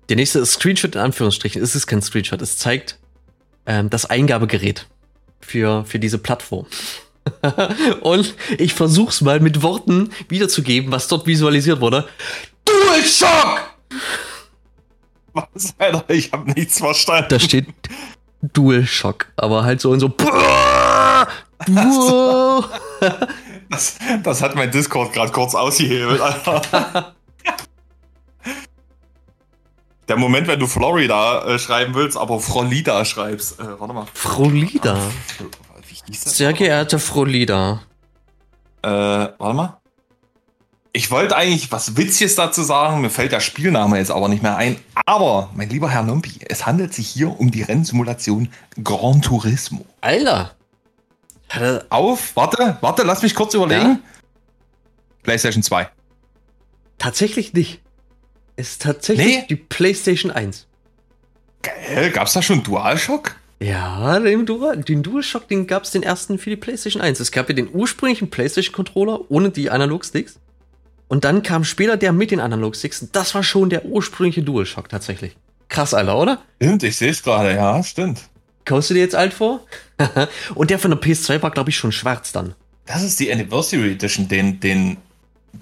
Der 0.09 0.15
nächste 0.15 0.39
ist 0.39 0.53
Screenshot 0.53 0.95
in 0.95 1.01
Anführungsstrichen. 1.01 1.61
Es 1.61 1.75
ist 1.75 1.89
kein 1.89 2.01
Screenshot. 2.01 2.41
Es 2.41 2.59
zeigt 2.59 2.97
ähm, 3.67 3.91
das 3.91 4.07
Eingabegerät 4.07 4.87
für, 5.41 5.85
für 5.85 5.99
diese 5.99 6.19
Plattform. 6.19 6.67
und 8.03 8.37
ich 8.57 8.73
versuch's 8.75 9.21
mal 9.21 9.41
mit 9.41 9.63
Worten 9.63 10.11
wiederzugeben, 10.29 10.93
was 10.93 11.09
dort 11.09 11.27
visualisiert 11.27 11.81
wurde. 11.81 12.09
DualShock! 12.65 13.75
Was, 15.33 15.75
Alter? 15.79 16.05
Ich 16.09 16.33
habe 16.33 16.51
nichts 16.51 16.79
verstanden. 16.79 17.29
Da 17.31 17.39
steht 17.39 17.67
DualShock, 18.43 19.27
aber 19.37 19.65
halt 19.65 19.81
so 19.81 19.95
in 19.95 20.01
so. 20.01 20.13
Das, 23.71 23.99
das 24.25 24.43
hat 24.43 24.57
mein 24.57 24.73
Discord 24.73 25.13
gerade 25.13 25.31
kurz 25.31 25.55
ausgehebelt, 25.55 26.21
Alter. 26.21 27.15
Der 30.09 30.17
Moment, 30.17 30.49
wenn 30.49 30.59
du 30.59 30.67
Florida 30.67 31.47
äh, 31.47 31.57
schreiben 31.57 31.95
willst, 31.95 32.17
aber 32.17 32.41
Frolida 32.41 33.05
schreibst. 33.05 33.61
Äh, 33.61 33.79
warte 33.79 33.95
mal. 33.95 34.07
Frolida. 34.13 34.99
Sehr 36.11 36.53
geehrte 36.53 36.99
Frolida. 36.99 37.83
Äh, 38.83 38.89
warte 38.89 39.55
mal. 39.55 39.80
Ich 40.93 41.11
wollte 41.13 41.37
eigentlich 41.37 41.71
was 41.71 41.97
Witziges 41.97 42.35
dazu 42.35 42.63
sagen, 42.63 43.01
mir 43.01 43.11
fällt 43.11 43.31
der 43.33 43.39
Spielname 43.41 43.99
jetzt 43.99 44.11
aber 44.11 44.29
nicht 44.29 44.43
mehr 44.43 44.57
ein. 44.57 44.77
Aber, 45.07 45.51
mein 45.55 45.69
lieber 45.69 45.89
Herr 45.89 46.03
Nompi, 46.03 46.33
es 46.49 46.67
handelt 46.67 46.93
sich 46.95 47.09
hier 47.09 47.39
um 47.39 47.51
die 47.53 47.63
Rennsimulation 47.63 48.49
Gran 48.83 49.23
Turismo. 49.23 49.85
Alter. 50.01 50.53
Er- 51.49 51.85
Auf, 51.91 52.35
warte, 52.35 52.77
warte, 52.81 53.03
lass 53.05 53.23
mich 53.23 53.35
kurz 53.37 53.55
überlegen. 53.55 53.83
Ja? 53.83 53.99
PlayStation 55.23 55.63
2. 55.63 55.89
Tatsächlich 56.99 57.53
nicht. 57.53 57.81
Ist 58.57 58.83
tatsächlich 58.83 59.27
Nee? 59.27 59.47
die 59.49 59.57
PlayStation 59.57 60.31
1. 60.33 60.67
Geil, 61.63 62.11
gab's 62.11 62.33
da 62.33 62.43
schon 62.43 62.63
DualShock? 62.63 63.37
Ja, 63.63 64.19
den, 64.19 64.47
Dual, 64.47 64.79
den 64.79 65.03
DualShock, 65.03 65.47
den 65.47 65.67
gab 65.67 65.85
es 65.85 65.91
den 65.91 66.03
ersten 66.03 66.39
für 66.39 66.51
die 66.51 66.57
PlayStation 66.57 67.03
1. 67.03 67.21
Es 67.21 67.31
gab 67.31 67.49
ja 67.49 67.55
den 67.55 67.69
ursprünglichen 67.73 68.31
PlayStation-Controller 68.31 69.31
ohne 69.31 69.51
die 69.51 69.71
Analogsticks. 69.71 70.39
Und 71.11 71.25
dann 71.25 71.43
kam 71.43 71.65
später 71.65 71.97
der 71.97 72.13
mit 72.13 72.31
den 72.31 72.39
Analogsticks. 72.39 73.03
Und 73.03 73.17
das 73.17 73.35
war 73.35 73.43
schon 73.43 73.69
der 73.69 73.85
ursprüngliche 73.85 74.43
DualShock 74.45 74.89
tatsächlich. 74.89 75.37
Krass, 75.69 75.93
Alter, 75.93 76.17
oder? 76.17 76.39
Stimmt, 76.63 76.85
ich 76.85 76.97
sehe 76.97 77.11
es 77.11 77.23
gerade, 77.23 77.53
ja, 77.55 77.83
stimmt. 77.83 78.21
Kommst 78.65 78.91
du 78.91 78.95
dir 78.95 79.01
jetzt 79.01 79.17
alt 79.17 79.35
vor? 79.35 79.61
Und 80.55 80.71
der 80.71 80.79
von 80.79 80.93
der 80.93 81.01
PS2 81.01 81.43
war, 81.43 81.51
glaube 81.51 81.71
ich, 81.71 81.77
schon 81.77 81.91
schwarz 81.91 82.31
dann. 82.31 82.55
Das 82.87 83.03
ist 83.03 83.19
die 83.19 83.33
Anniversary 83.33 83.91
Edition. 83.93 84.29
Den, 84.29 84.61
den 84.61 84.99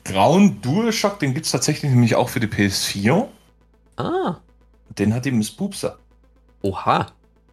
grauen 0.04 0.60
DualShock, 0.60 1.18
den 1.18 1.32
gibt's 1.32 1.50
tatsächlich 1.50 1.90
nämlich 1.90 2.14
auch 2.14 2.28
für 2.28 2.40
die 2.40 2.46
PS4. 2.46 3.26
Ah, 3.96 4.36
Den 4.98 5.14
hat 5.14 5.24
die 5.24 5.30
Miss 5.30 5.50
Pupser. 5.50 5.98
oha. 6.62 7.06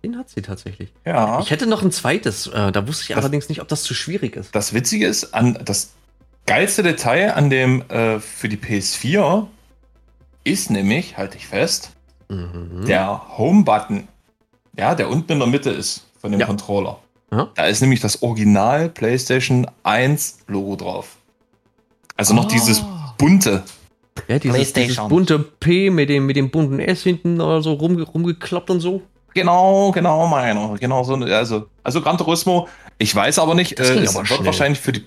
Den 0.04 0.18
hat 0.20 0.30
sie 0.30 0.42
tatsächlich. 0.44 0.92
Ja. 1.04 1.40
Ich 1.40 1.50
hätte 1.50 1.66
noch 1.66 1.82
ein 1.82 1.92
zweites. 1.92 2.46
Äh, 2.46 2.72
da 2.72 2.88
wusste 2.88 3.04
ich 3.04 3.08
Das- 3.08 3.18
allerdings 3.18 3.50
nicht, 3.50 3.62
ob 3.62 3.68
das 3.70 3.82
zu 3.82 3.96
schwierig 3.96 4.36
ist. 4.36 4.54
Das 4.54 4.74
Witzige 4.74 5.08
ist, 5.08 5.34
an 5.34 5.58
das 5.66 5.94
geilste 6.46 6.84
Detail 6.84 7.34
an 7.36 7.50
dem 7.50 7.84
äh, 7.90 8.20
für 8.20 8.50
die 8.50 8.58
PS4 8.58 9.48
ist 10.44 10.70
nämlich, 10.70 11.18
halte 11.18 11.38
ich 11.38 11.48
fest, 11.48 11.92
Mhm. 12.30 12.86
der 12.88 13.38
Home-Button. 13.38 14.08
Ja, 14.78 14.96
der 14.96 15.10
unten 15.10 15.32
in 15.34 15.40
der 15.40 15.48
Mitte 15.48 15.70
ist 15.70 16.08
von 16.20 16.32
dem 16.32 16.40
Ja. 16.40 16.48
Controller. 16.48 16.98
Ja. 17.32 17.50
Da 17.56 17.66
ist 17.66 17.82
nämlich 17.82 18.00
das 18.00 18.22
Original 18.24 18.90
PlayStation 18.90 19.68
1 19.84 20.40
Logo 20.48 20.76
drauf. 20.76 21.18
Also 22.18 22.34
noch 22.34 22.46
Ah. 22.46 22.50
dieses 22.52 22.84
bunte. 23.18 23.64
Ja, 24.28 24.40
dieses, 24.40 24.56
dieses 24.58 24.74
PlayStation. 24.74 25.10
bunte 25.10 25.40
P 25.40 25.90
mit 25.90 26.10
dem, 26.10 26.26
mit 26.26 26.36
dem 26.36 26.50
bunten 26.50 26.80
S 26.80 27.04
hinten 27.04 27.42
oder 27.42 27.62
so 27.62 27.74
rumge 27.74 28.04
rumgeklappt 28.04 28.70
und 28.70 28.80
so. 28.80 29.02
Genau, 29.34 29.92
genau, 29.92 30.26
meiner. 30.28 30.76
Genau 30.80 31.04
so. 31.04 31.14
Also, 31.16 31.68
also 31.84 32.02
Gran 32.02 32.18
Turismo. 32.18 32.68
Ich 32.98 33.14
weiß 33.14 33.38
aber 33.40 33.54
nicht, 33.54 33.78
Das 33.78 33.90
äh, 33.90 34.00
es 34.00 34.10
aber 34.16 34.20
wird 34.20 34.28
schnell. 34.30 34.46
wahrscheinlich 34.46 34.80
für 34.80 34.94
die 34.94 35.02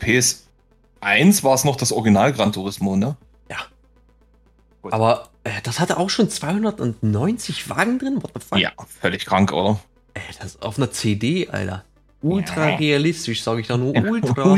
PS1 1.03 1.43
war 1.45 1.55
es 1.55 1.65
noch 1.65 1.77
das 1.77 1.93
Original 1.93 2.33
Gran 2.33 2.53
Turismo, 2.53 2.97
ne? 2.97 3.17
Gut. 4.81 4.93
Aber 4.93 5.29
äh, 5.43 5.51
das 5.65 5.81
hatte 5.81 5.97
auch 5.99 6.09
schon 6.09 6.31
290 6.31 7.69
Wagen 7.69 7.99
drin? 7.99 8.23
What 8.23 8.31
the 8.35 8.41
fuck? 8.49 8.59
Ja, 8.59 8.71
völlig 9.01 9.27
krank, 9.27 9.53
oder? 9.53 9.81
Ey, 10.15 10.23
das 10.39 10.55
ist 10.55 10.63
auf 10.63 10.77
einer 10.79 10.93
CD, 10.93 11.49
Alter. 11.49 11.85
Ultra 12.23 12.71
Ja. 12.71 12.77
realistisch, 12.77 13.43
sage 13.43 13.61
ich 13.61 13.67
da 13.67 13.77
nur. 13.77 13.93
Ultra. 13.97 14.57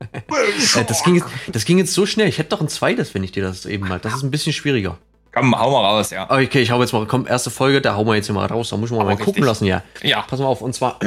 Äh, 0.00 0.84
das, 0.86 1.02
ging 1.04 1.14
jetzt, 1.16 1.26
das 1.50 1.64
ging 1.64 1.78
jetzt 1.78 1.94
so 1.94 2.04
schnell. 2.04 2.28
Ich 2.28 2.36
hätte 2.38 2.50
doch 2.50 2.60
ein 2.60 2.68
zweites, 2.68 3.14
wenn 3.14 3.24
ich 3.24 3.32
dir 3.32 3.42
das 3.42 3.64
eben 3.64 3.88
mal. 3.88 3.98
Das 3.98 4.14
ist 4.14 4.22
ein 4.22 4.30
bisschen 4.30 4.52
schwieriger. 4.52 4.98
Komm, 5.32 5.58
hau 5.58 5.70
mal 5.70 5.84
raus, 5.86 6.10
ja. 6.10 6.30
Okay, 6.30 6.60
ich 6.60 6.70
hau 6.70 6.80
jetzt 6.80 6.92
mal, 6.92 7.06
komm, 7.06 7.26
erste 7.26 7.50
Folge, 7.50 7.80
da 7.80 7.94
hauen 7.96 8.06
wir 8.06 8.14
jetzt 8.14 8.26
hier 8.26 8.34
mal 8.34 8.46
raus. 8.46 8.68
Da 8.68 8.76
muss 8.76 8.90
man 8.90 9.06
mal 9.06 9.12
Aber 9.12 9.24
gucken 9.24 9.42
lassen, 9.42 9.64
ja. 9.64 9.82
Ja. 10.02 10.22
Pass 10.22 10.38
mal 10.38 10.46
auf, 10.46 10.60
und 10.60 10.74
zwar, 10.74 10.98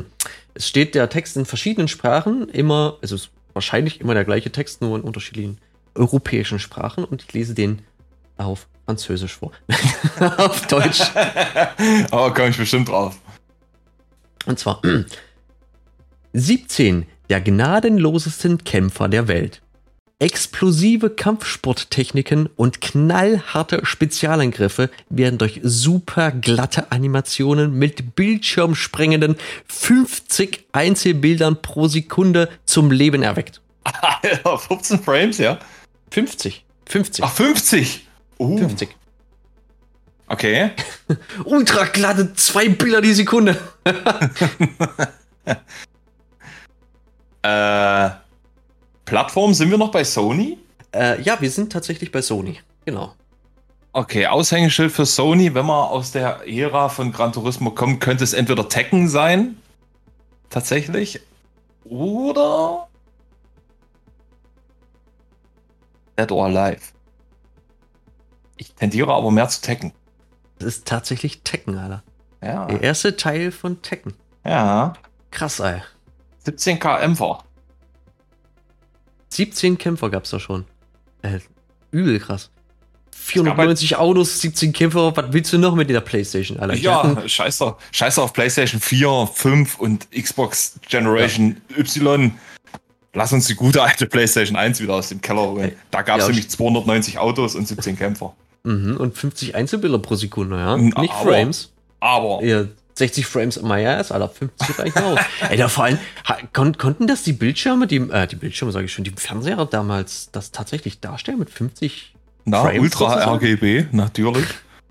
es 0.54 0.68
steht 0.68 0.94
der 0.94 1.08
Text 1.08 1.36
in 1.36 1.46
verschiedenen 1.46 1.88
Sprachen, 1.88 2.48
immer, 2.50 2.98
es 3.00 3.12
ist 3.12 3.30
wahrscheinlich 3.56 4.00
immer 4.00 4.14
der 4.14 4.24
gleiche 4.24 4.52
Text, 4.52 4.82
nur 4.82 4.96
in 4.96 5.02
unterschiedlichen 5.02 5.58
europäischen 5.96 6.60
Sprachen 6.60 7.04
und 7.04 7.22
ich 7.22 7.32
lese 7.32 7.54
den 7.54 7.82
auf 8.36 8.68
Französisch 8.84 9.34
vor. 9.34 9.50
auf 10.36 10.66
Deutsch. 10.68 11.00
Aber 12.10 12.32
komme 12.34 12.50
ich 12.50 12.58
bestimmt 12.58 12.88
drauf. 12.88 13.18
Und 14.44 14.58
zwar 14.58 14.80
17 16.34 17.06
der 17.30 17.40
gnadenlosesten 17.40 18.62
Kämpfer 18.62 19.08
der 19.08 19.26
Welt. 19.26 19.62
Explosive 20.18 21.10
Kampfsporttechniken 21.10 22.48
und 22.56 22.80
knallharte 22.80 23.84
Spezialangriffe 23.84 24.88
werden 25.10 25.36
durch 25.36 25.60
super 25.62 26.30
glatte 26.30 26.90
Animationen 26.90 27.78
mit 27.78 28.16
bildschirmsprengenden 28.16 29.36
50 29.66 30.68
Einzelbildern 30.72 31.60
pro 31.60 31.88
Sekunde 31.88 32.48
zum 32.64 32.90
Leben 32.90 33.22
erweckt. 33.22 33.60
Alter, 34.22 34.58
15 34.58 35.02
Frames, 35.02 35.36
ja? 35.36 35.58
50. 36.10 36.64
50. 36.86 37.22
Ach, 37.22 37.32
50! 37.32 38.08
Uh, 38.38 38.56
50. 38.56 38.88
Okay. 40.28 40.70
Ultra 41.44 41.84
glatte 41.84 42.32
zwei 42.32 42.70
Bilder 42.70 43.02
die 43.02 43.12
Sekunde. 43.12 43.58
Äh, 47.42 48.10
Plattform, 49.06 49.54
sind 49.54 49.70
wir 49.70 49.78
noch 49.78 49.90
bei 49.90 50.04
Sony? 50.04 50.58
Äh, 50.92 51.22
ja, 51.22 51.40
wir 51.40 51.50
sind 51.50 51.72
tatsächlich 51.72 52.12
bei 52.12 52.20
Sony. 52.20 52.58
Genau. 52.84 53.14
Okay, 53.92 54.26
Aushängeschild 54.26 54.92
für 54.92 55.06
Sony, 55.06 55.54
wenn 55.54 55.64
man 55.64 55.88
aus 55.88 56.12
der 56.12 56.46
Ära 56.46 56.90
von 56.90 57.12
Gran 57.12 57.32
Turismo 57.32 57.70
kommt, 57.70 58.00
könnte 58.00 58.24
es 58.24 58.34
entweder 58.34 58.68
Tekken 58.68 59.08
sein, 59.08 59.56
tatsächlich, 60.50 61.20
oder 61.84 62.88
Dead 66.18 66.30
or 66.32 66.46
Alive. 66.46 66.82
Ich 68.56 68.74
tendiere 68.74 69.14
aber 69.14 69.30
mehr 69.30 69.48
zu 69.48 69.62
Tekken. 69.62 69.92
Das 70.58 70.68
ist 70.68 70.86
tatsächlich 70.86 71.42
Tekken, 71.42 71.78
Alter. 71.78 72.02
Ja. 72.42 72.66
Der 72.66 72.82
erste 72.82 73.16
Teil 73.16 73.52
von 73.52 73.82
Tekken. 73.82 74.14
Ja. 74.44 74.94
Krass, 75.30 75.60
ey. 75.60 75.82
17 76.44 76.78
km. 76.78 77.36
17 79.28 79.78
Kämpfer 79.78 80.10
gab's 80.10 80.30
da 80.30 80.40
schon. 80.40 80.64
Äh, 81.22 81.40
übel 81.90 82.18
krass. 82.18 82.50
490 83.12 83.96
Autos, 83.96 84.40
17 84.40 84.72
Kämpfer, 84.72 85.16
was 85.16 85.24
willst 85.32 85.52
du 85.52 85.58
noch 85.58 85.74
mit 85.74 85.90
der 85.90 86.00
Playstation, 86.00 86.60
Alter? 86.60 86.74
Ja, 86.76 87.16
scheiße. 87.26 87.74
Scheiße 87.90 88.22
auf 88.22 88.32
PlayStation 88.32 88.80
4, 88.80 89.28
5 89.34 89.78
und 89.80 90.06
Xbox 90.12 90.78
Generation 90.88 91.56
Y. 91.76 92.32
Lass 93.14 93.32
uns 93.32 93.46
die 93.46 93.54
gute 93.54 93.82
alte 93.82 94.06
PlayStation 94.06 94.56
1 94.56 94.80
wieder 94.80 94.94
aus 94.94 95.08
dem 95.08 95.20
Keller 95.20 95.40
holen. 95.42 95.72
Da 95.90 96.02
gab 96.02 96.18
es 96.18 96.24
Ja, 96.24 96.28
nämlich 96.28 96.50
290 96.50 97.18
Autos 97.18 97.54
und 97.56 97.66
17 97.66 97.96
Kämpfer. 97.96 98.34
Mhm, 98.62 98.96
und 98.98 99.16
50 99.16 99.54
Einzelbilder 99.54 99.98
pro 99.98 100.14
Sekunde, 100.16 100.56
ja. 100.58 100.76
Nicht 100.76 100.96
aber- 100.96 101.08
Frames. 101.08 101.72
Aber 101.98 102.44
Ja, 102.44 102.66
60 102.96 103.26
Frames 103.26 103.56
im 103.58 103.70
IS, 103.70 104.10
Alter, 104.10 104.28
50 104.28 104.78
reichen 104.78 104.98
aus. 105.02 105.18
Ey, 105.50 105.56
da 105.56 105.68
vor 105.68 105.84
allem, 105.84 105.98
kon 106.52 106.76
konnten 106.78 107.06
das 107.06 107.22
die 107.22 107.34
Bildschirme, 107.34 107.86
die, 107.86 107.96
äh, 107.96 108.26
die 108.26 108.36
Bildschirme 108.36 108.72
sage 108.72 108.86
ich 108.86 108.92
schon, 108.92 109.04
die 109.04 109.10
Fernseher 109.10 109.64
damals 109.66 110.30
das 110.32 110.50
tatsächlich 110.50 111.00
darstellen 111.00 111.38
mit 111.38 111.50
50? 111.50 112.14
na, 112.46 112.62
Frames 112.62 112.80
Ultra 112.80 113.10
sozusagen? 113.10 113.44
RGB, 113.44 113.86
natürlich. 113.92 114.46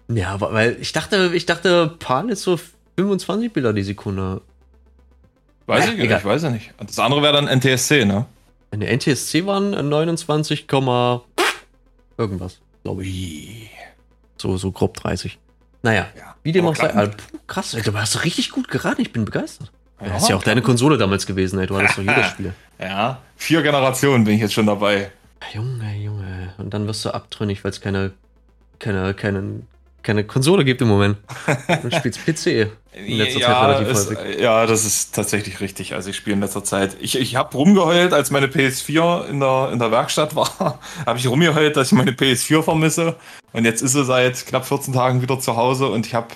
Ja, 0.07 0.29
aber- 0.33 0.53
weil 0.53 0.77
ich 0.79 0.91
dachte, 0.91 1.31
ich 1.33 1.45
dachte, 1.45 1.95
PAL 1.99 2.29
ist 2.29 2.43
so 2.43 2.59
25 2.97 3.51
Bilder 3.51 3.73
die 3.73 3.83
Sekunde. 3.83 4.41
Weiß 5.65 5.85
Ja, 5.85 5.91
ich 5.93 5.97
nicht, 5.97 6.11
ich 6.11 6.25
weiß 6.25 6.43
ja 6.43 6.51
nicht. 6.51 6.73
Das 6.77 6.99
andere 6.99 7.23
wäre 7.23 7.33
dann 7.33 7.47
NTSC, 7.47 8.05
ne? 8.05 8.27
In 8.71 8.81
der 8.81 8.91
NTSC 8.91 9.45
waren 9.47 9.71
29, 9.71 10.67
irgendwas, 12.17 12.59
glaube 12.83 13.03
ich. 13.03 13.69
So, 14.37 14.57
so 14.57 14.71
grob 14.71 14.95
30. 14.97 15.39
Naja, 15.85 16.07
Ja. 16.17 16.35
wie 16.43 16.51
dem 16.51 16.65
auch 16.65 16.75
sei. 16.75 16.87
puh, 16.89 17.37
krass, 17.47 17.73
ey, 17.75 17.83
du 17.83 17.93
hast 17.93 18.23
richtig 18.23 18.49
gut 18.49 18.67
geraten, 18.69 19.01
ich 19.01 19.13
bin 19.13 19.23
begeistert. 19.23 19.71
das 19.99 20.23
ist 20.23 20.29
ja 20.29 20.35
auch 20.35 20.43
deine 20.43 20.61
Konsole 20.63 20.97
damals 20.97 21.25
gewesen, 21.27 21.59
ey, 21.59 21.67
du 21.67 21.77
hattest 21.77 21.97
doch 21.99 22.03
jedes 22.03 22.25
Spiel. 22.31 22.53
Ja, 22.79 23.19
vier 23.37 23.61
Generationen 23.61 24.23
bin 24.23 24.33
ich 24.33 24.41
jetzt 24.41 24.53
schon 24.55 24.65
dabei. 24.65 25.11
Junge, 25.53 25.95
Junge. 25.95 26.53
Und 26.57 26.73
dann 26.73 26.87
wirst 26.87 27.05
du 27.05 27.11
abtrünnig, 27.11 27.63
weil 27.63 27.69
es 27.71 27.81
keine, 27.81 28.13
keine, 28.79 29.13
keine, 29.13 29.61
keine 30.01 30.23
Konsole 30.23 30.65
gibt 30.65 30.81
im 30.81 30.87
Moment. 30.87 31.17
Du 31.83 31.91
spielst 31.91 32.25
PC 32.25 32.71
in 32.93 33.17
letzter 33.17 33.41
Zeit 33.41 33.49
ja, 33.49 33.65
relativ 33.67 33.87
es, 33.89 34.09
häufig. 34.09 34.39
ja, 34.39 34.65
das 34.65 34.85
ist 34.85 35.13
tatsächlich 35.13 35.59
richtig. 35.59 35.93
Also 35.93 36.09
ich 36.09 36.15
spiele 36.15 36.35
in 36.35 36.41
letzter 36.41 36.63
Zeit. 36.63 36.95
Ich, 36.99 37.19
ich 37.19 37.35
habe 37.35 37.55
rumgeheult, 37.55 38.11
als 38.13 38.31
meine 38.31 38.47
PS4 38.47 39.27
in 39.27 39.39
der, 39.39 39.69
in 39.73 39.79
der 39.79 39.91
Werkstatt 39.91 40.35
war. 40.35 40.79
habe 41.05 41.19
ich 41.19 41.27
rumgeheult, 41.27 41.75
dass 41.77 41.87
ich 41.91 41.93
meine 41.93 42.11
PS4 42.11 42.63
vermisse. 42.63 43.15
Und 43.55 43.63
jetzt 43.63 43.81
ist 43.81 43.93
sie 43.93 44.03
seit 44.03 44.45
knapp 44.45 44.65
14 44.65 44.93
Tagen 44.93 45.21
wieder 45.21 45.39
zu 45.39 45.55
Hause 45.55 45.87
und 45.87 46.05
ich 46.05 46.13
habe 46.13 46.27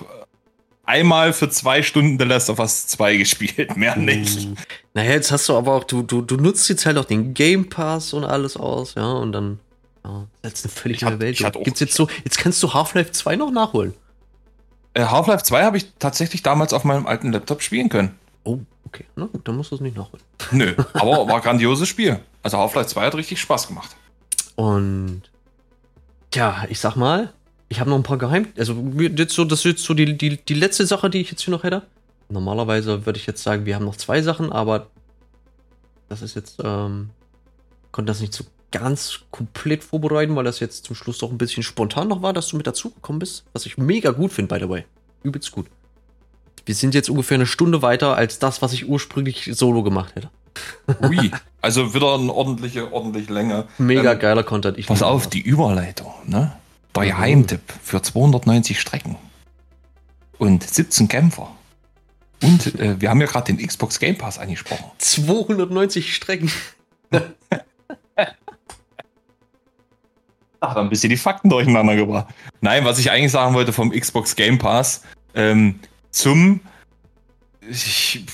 einmal 0.84 1.34
für 1.34 1.50
zwei 1.50 1.82
Stunden 1.82 2.18
The 2.18 2.24
Last 2.24 2.48
of 2.48 2.58
Us 2.58 2.86
2 2.86 3.16
gespielt, 3.18 3.76
mehr 3.76 3.96
nicht. 3.96 4.48
Mm. 4.48 4.54
Naja, 4.94 5.12
jetzt 5.12 5.30
hast 5.30 5.48
du 5.48 5.56
aber 5.56 5.74
auch, 5.74 5.84
du, 5.84 6.02
du, 6.02 6.22
du 6.22 6.36
nutzt 6.36 6.68
jetzt 6.70 6.86
halt 6.86 6.96
auch 6.96 7.04
den 7.04 7.34
Game 7.34 7.68
Pass 7.68 8.14
und 8.14 8.24
alles 8.24 8.56
aus, 8.56 8.94
ja, 8.94 9.12
und 9.12 9.32
dann 9.32 9.60
ja, 10.02 10.26
setzt 10.42 10.64
eine 10.64 10.72
völlig 10.72 11.02
neue 11.02 11.20
Welt. 11.20 11.38
Gibt's 11.62 11.80
jetzt 11.80 11.94
so, 11.94 12.08
jetzt 12.24 12.38
kannst 12.38 12.62
du 12.62 12.72
Half-Life 12.72 13.12
2 13.12 13.36
noch 13.36 13.50
nachholen. 13.50 13.92
Äh, 14.94 15.04
Half-Life 15.04 15.44
2 15.44 15.62
habe 15.62 15.76
ich 15.76 15.92
tatsächlich 15.98 16.42
damals 16.42 16.72
auf 16.72 16.84
meinem 16.84 17.06
alten 17.06 17.32
Laptop 17.32 17.62
spielen 17.62 17.90
können. 17.90 18.14
Oh, 18.44 18.58
okay. 18.86 19.04
Na 19.14 19.26
gut, 19.26 19.46
dann 19.46 19.56
musst 19.56 19.70
du 19.70 19.76
es 19.76 19.80
nicht 19.82 19.96
nachholen. 19.96 20.24
Nö, 20.50 20.74
aber 20.94 21.28
war 21.28 21.36
ein 21.36 21.42
grandioses 21.42 21.86
Spiel. 21.88 22.18
Also 22.42 22.56
Half-Life 22.56 22.88
2 22.88 23.06
hat 23.06 23.14
richtig 23.14 23.40
Spaß 23.40 23.68
gemacht. 23.68 23.94
Und 24.56 25.29
ja, 26.34 26.64
ich 26.68 26.80
sag 26.80 26.96
mal, 26.96 27.32
ich 27.68 27.80
habe 27.80 27.90
noch 27.90 27.96
ein 27.96 28.02
paar 28.02 28.18
Geheim. 28.18 28.48
Also 28.58 28.74
jetzt 28.96 29.34
so, 29.34 29.44
das 29.44 29.60
ist 29.60 29.64
jetzt 29.64 29.84
so 29.84 29.94
die, 29.94 30.16
die, 30.16 30.36
die 30.36 30.54
letzte 30.54 30.86
Sache, 30.86 31.10
die 31.10 31.20
ich 31.20 31.30
jetzt 31.30 31.42
hier 31.42 31.52
noch 31.52 31.62
hätte. 31.62 31.82
Normalerweise 32.28 33.06
würde 33.06 33.18
ich 33.18 33.26
jetzt 33.26 33.42
sagen, 33.42 33.66
wir 33.66 33.74
haben 33.74 33.84
noch 33.84 33.96
zwei 33.96 34.22
Sachen, 34.22 34.52
aber 34.52 34.88
das 36.08 36.22
ist 36.22 36.36
jetzt, 36.36 36.60
ähm, 36.62 37.10
konnte 37.92 38.10
das 38.10 38.20
nicht 38.20 38.34
so 38.34 38.44
ganz 38.70 39.20
komplett 39.30 39.82
vorbereiten, 39.82 40.36
weil 40.36 40.44
das 40.44 40.60
jetzt 40.60 40.84
zum 40.84 40.94
Schluss 40.94 41.18
doch 41.18 41.30
ein 41.30 41.38
bisschen 41.38 41.62
spontan 41.62 42.08
noch 42.08 42.22
war, 42.22 42.32
dass 42.32 42.48
du 42.48 42.56
mit 42.56 42.66
dazugekommen 42.66 43.18
bist. 43.18 43.44
Was 43.52 43.66
ich 43.66 43.78
mega 43.78 44.10
gut 44.10 44.32
finde, 44.32 44.54
by 44.54 44.60
the 44.60 44.68
way. 44.68 44.84
Übelst 45.22 45.50
gut. 45.50 45.66
Wir 46.66 46.74
sind 46.74 46.94
jetzt 46.94 47.10
ungefähr 47.10 47.36
eine 47.36 47.46
Stunde 47.46 47.82
weiter 47.82 48.16
als 48.16 48.38
das, 48.38 48.62
was 48.62 48.72
ich 48.72 48.88
ursprünglich 48.88 49.50
solo 49.54 49.82
gemacht 49.82 50.14
hätte. 50.14 50.30
Ui, 51.02 51.30
also 51.60 51.94
wieder 51.94 52.14
eine 52.14 52.32
ordentliche, 52.32 52.92
ordentliche 52.92 53.32
Länge. 53.32 53.66
Mega 53.78 54.12
Ähm, 54.12 54.18
geiler 54.18 54.42
Content. 54.42 54.78
Ich 54.78 54.86
Pass 54.86 55.02
auf, 55.02 55.24
das. 55.24 55.30
die 55.30 55.40
Überleitung, 55.40 56.12
ne? 56.26 56.52
Der 56.94 57.02
Mhm. 57.04 57.06
Geheimtipp 57.08 57.60
für 57.82 58.02
290 58.02 58.80
Strecken 58.80 59.16
und 60.38 60.62
17 60.64 61.06
Kämpfer. 61.08 61.50
Und 62.42 62.74
äh, 62.80 63.00
wir 63.00 63.10
haben 63.10 63.20
ja 63.20 63.26
gerade 63.26 63.52
den 63.52 63.64
Xbox 63.64 63.98
Game 64.00 64.16
Pass 64.18 64.38
angesprochen. 64.38 64.84
290 64.98 66.14
Strecken. 66.14 66.50
Ach, 70.62 70.74
dann 70.74 70.90
bist 70.90 71.02
du 71.04 71.08
die 71.08 71.16
Fakten 71.16 71.48
durcheinander 71.48 71.96
gebracht. 71.96 72.26
Nein, 72.60 72.84
was 72.84 72.98
ich 72.98 73.10
eigentlich 73.10 73.32
sagen 73.32 73.54
wollte 73.54 73.72
vom 73.72 73.90
Xbox 73.92 74.36
Game 74.36 74.58
Pass 74.58 75.02
ähm, 75.34 75.80
zum 76.10 76.60
ich, 77.68 78.24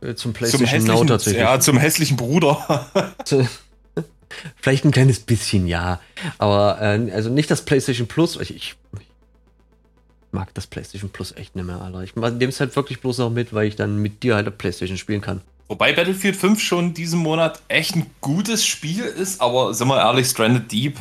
Äh, 0.00 0.14
Zum 0.14 0.16
zum 0.16 0.32
PlayStation 0.32 0.68
Now 0.68 0.76
hässlichen, 0.92 1.06
tatsächlich. 1.06 1.40
ja, 1.42 1.60
zum 1.60 1.78
hässlichen 1.78 2.16
Bruder. 2.16 2.86
Vielleicht 4.56 4.84
ein 4.84 4.90
kleines 4.90 5.20
bisschen, 5.20 5.66
ja. 5.66 6.00
Aber 6.38 6.80
äh, 6.80 7.10
also 7.12 7.30
nicht 7.30 7.50
das 7.50 7.64
PlayStation 7.64 8.06
Plus. 8.06 8.38
Ich, 8.40 8.54
ich 8.54 8.74
mag 10.30 10.52
das 10.54 10.66
PlayStation 10.66 11.10
Plus 11.10 11.32
echt 11.32 11.56
nicht 11.56 11.64
mehr, 11.64 11.80
Alter. 11.80 12.02
Ich 12.02 12.14
nehme 12.14 12.46
es 12.46 12.60
halt 12.60 12.76
wirklich 12.76 13.00
bloß 13.00 13.18
noch 13.18 13.30
mit, 13.30 13.52
weil 13.52 13.66
ich 13.66 13.76
dann 13.76 13.98
mit 13.98 14.22
dir 14.22 14.34
halt 14.36 14.46
auf 14.46 14.58
PlayStation 14.58 14.98
spielen 14.98 15.20
kann. 15.20 15.40
Wobei 15.68 15.92
Battlefield 15.92 16.36
5 16.36 16.60
schon 16.60 16.94
diesen 16.94 17.18
Monat 17.18 17.60
echt 17.68 17.94
ein 17.94 18.06
gutes 18.20 18.64
Spiel 18.64 19.04
ist, 19.04 19.40
aber 19.40 19.74
sind 19.74 19.88
wir 19.88 19.98
ehrlich, 19.98 20.26
Stranded 20.26 20.70
Deep 20.72 20.96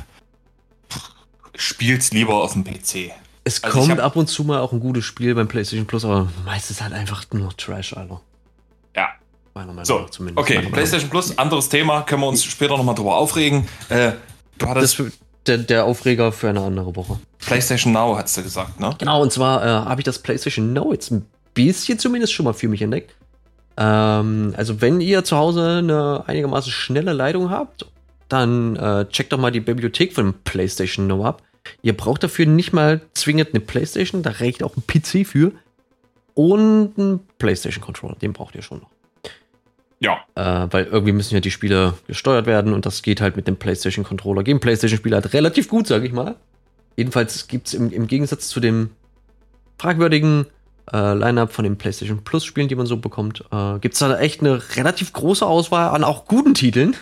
pff, 0.92 1.12
spielt's 1.56 2.12
lieber 2.12 2.36
auf 2.44 2.54
dem 2.54 2.64
PC. 2.66 3.12
Es 3.46 3.64
Also 3.64 3.80
kommt 3.80 4.00
ab 4.02 4.18
und 4.18 4.28
zu 4.28 4.44
mal 4.44 4.60
auch 4.60 4.74
ein 4.74 4.82
gutes 4.82 5.06
Spiel 5.06 5.36
beim 5.36 5.48
PlayStation 5.48 5.88
Plus, 5.88 6.04
aber 6.04 6.30
meistens 6.44 6.82
halt 6.82 6.92
einfach 6.92 7.24
nur 7.32 7.56
Trash, 7.56 7.94
Alter. 7.94 8.20
Ja. 8.98 9.10
Meiner 9.54 9.68
Meinung 9.68 9.86
So, 9.86 10.06
zumindest. 10.10 10.38
okay, 10.40 10.60
PlayStation 10.72 11.10
Plus, 11.10 11.38
anderes 11.38 11.70
Thema, 11.70 12.02
können 12.04 12.22
wir 12.22 12.28
uns 12.28 12.44
später 12.44 12.78
nochmal 12.78 12.96
drüber 12.96 13.16
aufregen. 13.16 13.68
Äh, 13.90 14.12
du 14.58 14.68
hattest 14.68 15.00
Das 15.00 15.08
der, 15.46 15.58
der 15.60 15.86
Aufreger 15.86 16.32
für 16.32 16.50
eine 16.50 16.62
andere 16.62 16.96
Woche. 16.96 17.20
PlayStation 17.40 17.94
Now, 17.94 18.18
hast 18.18 18.36
du 18.38 18.44
gesagt, 18.44 18.80
ne? 18.80 18.94
Genau, 19.00 19.22
und 19.22 19.32
zwar 19.32 19.64
äh, 19.64 19.68
habe 19.68 20.02
ich 20.02 20.06
das 20.06 20.20
PlayStation 20.20 20.74
Now 20.74 20.92
jetzt 20.92 21.12
ein 21.12 21.26
bisschen 21.54 21.98
zumindest 22.00 22.34
schon 22.34 22.44
mal 22.44 22.54
für 22.54 22.68
mich 22.68 22.82
entdeckt. 22.82 23.16
Ähm, 23.78 24.54
also, 24.58 24.82
wenn 24.82 25.00
ihr 25.02 25.24
zu 25.24 25.38
Hause 25.38 25.78
eine 25.78 26.24
einigermaßen 26.28 26.72
schnelle 26.72 27.14
Leitung 27.14 27.50
habt, 27.50 27.86
dann 28.28 28.76
äh, 28.76 29.06
checkt 29.10 29.32
doch 29.32 29.38
mal 29.38 29.52
die 29.52 29.62
Bibliothek 29.62 30.14
von 30.14 30.34
PlayStation 30.44 31.08
Now 31.08 31.24
ab. 31.26 31.42
Ihr 31.82 31.96
braucht 31.96 32.24
dafür 32.24 32.46
nicht 32.46 32.74
mal 32.74 33.02
zwingend 33.14 33.50
eine 33.54 33.60
PlayStation, 33.62 34.24
da 34.24 34.32
reicht 34.32 34.64
auch 34.64 34.76
ein 34.76 34.84
PC 34.86 35.26
für. 35.26 35.52
Und 36.38 36.94
einen 37.00 37.20
PlayStation-Controller, 37.40 38.16
den 38.22 38.32
braucht 38.32 38.54
ihr 38.54 38.62
schon 38.62 38.82
noch. 38.82 38.92
Ja. 40.00 40.20
Äh, 40.36 40.72
weil 40.72 40.86
irgendwie 40.86 41.12
müssen 41.12 41.34
ja 41.34 41.40
die 41.40 41.50
Spiele 41.50 41.96
gesteuert 42.06 42.46
werden 42.46 42.74
und 42.74 42.86
das 42.86 43.02
geht 43.02 43.22
halt 43.22 43.36
mit 43.36 43.48
dem 43.48 43.58
PlayStation-Controller. 43.58 44.44
Gehen 44.44 44.60
PlayStation-Spiele 44.60 45.16
halt 45.16 45.34
relativ 45.34 45.68
gut, 45.68 45.88
sag 45.88 46.04
ich 46.04 46.14
mal. 46.14 46.36
Jedenfalls 46.96 47.48
gibt 47.48 47.70
es 47.70 47.74
im, 47.74 47.92
im 47.92 48.06
Gegensatz 48.06 48.50
zu 48.50 48.60
dem 48.60 48.92
fragwürdigen 49.80 50.46
äh, 50.94 51.16
Line-Up 51.16 51.52
von 51.52 51.64
den 51.64 51.76
PlayStation 51.76 52.24
Plus-Spielen, 52.24 52.68
die 52.68 52.76
man 52.76 52.86
so 52.86 52.98
bekommt, 52.98 53.44
äh, 53.52 53.80
gibt 53.80 53.96
es 53.96 54.00
da 54.00 54.16
echt 54.20 54.42
eine 54.42 54.62
relativ 54.76 55.14
große 55.14 55.44
Auswahl 55.44 55.90
an 55.90 56.04
auch 56.04 56.26
guten 56.26 56.54
Titeln. 56.54 56.96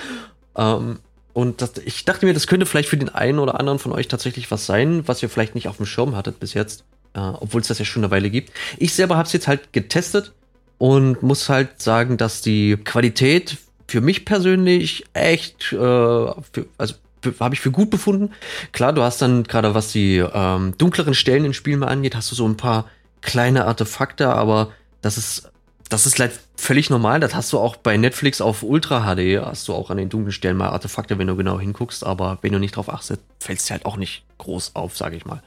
ähm, 0.56 1.00
und 1.34 1.60
das, 1.60 1.76
ich 1.84 2.06
dachte 2.06 2.24
mir, 2.24 2.32
das 2.32 2.46
könnte 2.46 2.64
vielleicht 2.64 2.88
für 2.88 2.96
den 2.96 3.10
einen 3.10 3.38
oder 3.38 3.60
anderen 3.60 3.78
von 3.78 3.92
euch 3.92 4.08
tatsächlich 4.08 4.50
was 4.50 4.64
sein, 4.64 5.06
was 5.06 5.22
ihr 5.22 5.28
vielleicht 5.28 5.54
nicht 5.54 5.68
auf 5.68 5.76
dem 5.76 5.84
Schirm 5.84 6.16
hattet 6.16 6.40
bis 6.40 6.54
jetzt. 6.54 6.84
Äh, 7.14 7.20
Obwohl 7.20 7.60
es 7.60 7.68
das 7.68 7.78
ja 7.78 7.84
schon 7.84 8.04
eine 8.04 8.10
Weile 8.10 8.30
gibt. 8.30 8.52
Ich 8.78 8.94
selber 8.94 9.16
habe 9.16 9.26
es 9.26 9.32
jetzt 9.32 9.48
halt 9.48 9.72
getestet 9.72 10.32
und 10.78 11.22
muss 11.22 11.48
halt 11.48 11.82
sagen, 11.82 12.16
dass 12.16 12.40
die 12.40 12.76
Qualität 12.76 13.56
für 13.86 14.00
mich 14.00 14.24
persönlich 14.24 15.04
echt, 15.14 15.72
äh, 15.72 15.76
für, 15.76 16.66
also 16.76 16.94
habe 17.40 17.54
ich 17.54 17.60
für 17.60 17.70
gut 17.70 17.90
befunden. 17.90 18.32
Klar, 18.72 18.92
du 18.92 19.02
hast 19.02 19.20
dann 19.22 19.42
gerade 19.42 19.74
was 19.74 19.90
die 19.92 20.18
ähm, 20.18 20.74
dunkleren 20.78 21.14
Stellen 21.14 21.44
in 21.44 21.54
Spielen 21.54 21.80
mal 21.80 21.88
angeht, 21.88 22.14
hast 22.14 22.30
du 22.30 22.36
so 22.36 22.46
ein 22.46 22.56
paar 22.56 22.86
kleine 23.22 23.64
Artefakte, 23.64 24.28
aber 24.28 24.70
das 25.02 25.18
ist 25.18 25.50
das 25.88 26.06
ist 26.06 26.18
halt 26.20 26.38
völlig 26.56 26.90
normal. 26.90 27.20
Das 27.20 27.34
hast 27.34 27.52
du 27.52 27.58
auch 27.58 27.76
bei 27.76 27.96
Netflix 27.96 28.40
auf 28.40 28.62
Ultra 28.62 29.02
HD, 29.02 29.40
hast 29.40 29.68
du 29.68 29.74
auch 29.74 29.90
an 29.90 29.96
den 29.96 30.08
dunklen 30.08 30.32
Stellen 30.32 30.56
mal 30.56 30.68
Artefakte, 30.68 31.18
wenn 31.18 31.26
du 31.26 31.36
genau 31.36 31.58
hinguckst, 31.58 32.04
aber 32.04 32.38
wenn 32.42 32.52
du 32.52 32.58
nicht 32.58 32.76
drauf 32.76 32.92
achtest, 32.92 33.22
fällt 33.40 33.60
es 33.60 33.70
halt 33.70 33.86
auch 33.86 33.96
nicht 33.96 34.24
groß 34.38 34.74
auf, 34.74 34.96
sage 34.96 35.16
ich 35.16 35.24
mal. 35.24 35.42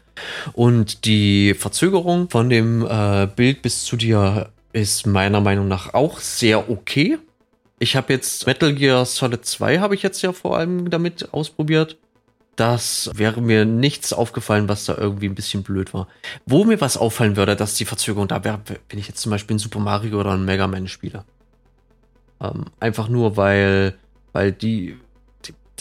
Und 0.54 1.06
die 1.06 1.54
Verzögerung 1.54 2.30
von 2.30 2.50
dem 2.50 2.86
äh, 2.86 3.28
Bild 3.36 3.62
bis 3.62 3.84
zu 3.84 3.96
dir 3.96 4.50
ist 4.74 5.06
meiner 5.06 5.42
Meinung 5.42 5.68
nach 5.68 5.94
auch 5.94 6.20
sehr 6.20 6.70
okay. 6.70 7.18
Ich 7.80 7.96
habe 7.96 8.14
jetzt 8.14 8.46
Metal 8.48 8.74
Gear 8.74 9.06
Solid 9.06 9.46
2 9.46 9.80
habe 9.80 9.96
ich 9.96 10.04
jetzt 10.04 10.22
ja 10.22 10.34
vor 10.34 10.58
allem 10.58 10.90
damit 10.90 11.34
ausprobiert. 11.34 11.98
Das 12.56 13.10
wäre 13.16 13.42
mir 13.42 13.66
nichts 13.66 14.14
aufgefallen, 14.14 14.70
was 14.70 14.86
da 14.86 14.96
irgendwie 14.96 15.28
ein 15.28 15.36
bisschen 15.36 15.64
blöd 15.64 15.94
war. 15.94 16.08
Wo 16.46 16.64
mir 16.64 16.80
was 16.80 16.98
auffallen 16.98 17.38
würde, 17.38 17.56
dass 17.56 17.76
die 17.76 17.86
Verzögerung 17.86 18.28
da 18.28 18.44
wäre, 18.44 18.60
wenn 18.90 19.00
ich 19.00 19.08
jetzt 19.08 19.22
zum 19.22 19.32
Beispiel 19.32 19.56
ein 19.56 19.60
Super 19.60 19.80
Mario 19.80 20.20
oder 20.20 20.34
ein 20.34 20.46
Mega 20.46 20.68
Man 20.68 20.88
spiele. 20.88 21.24
Ähm, 22.42 22.66
einfach 22.80 23.08
nur, 23.08 23.38
weil, 23.38 23.96
weil 24.34 24.52
die, 24.52 24.98
die, 25.00 25.01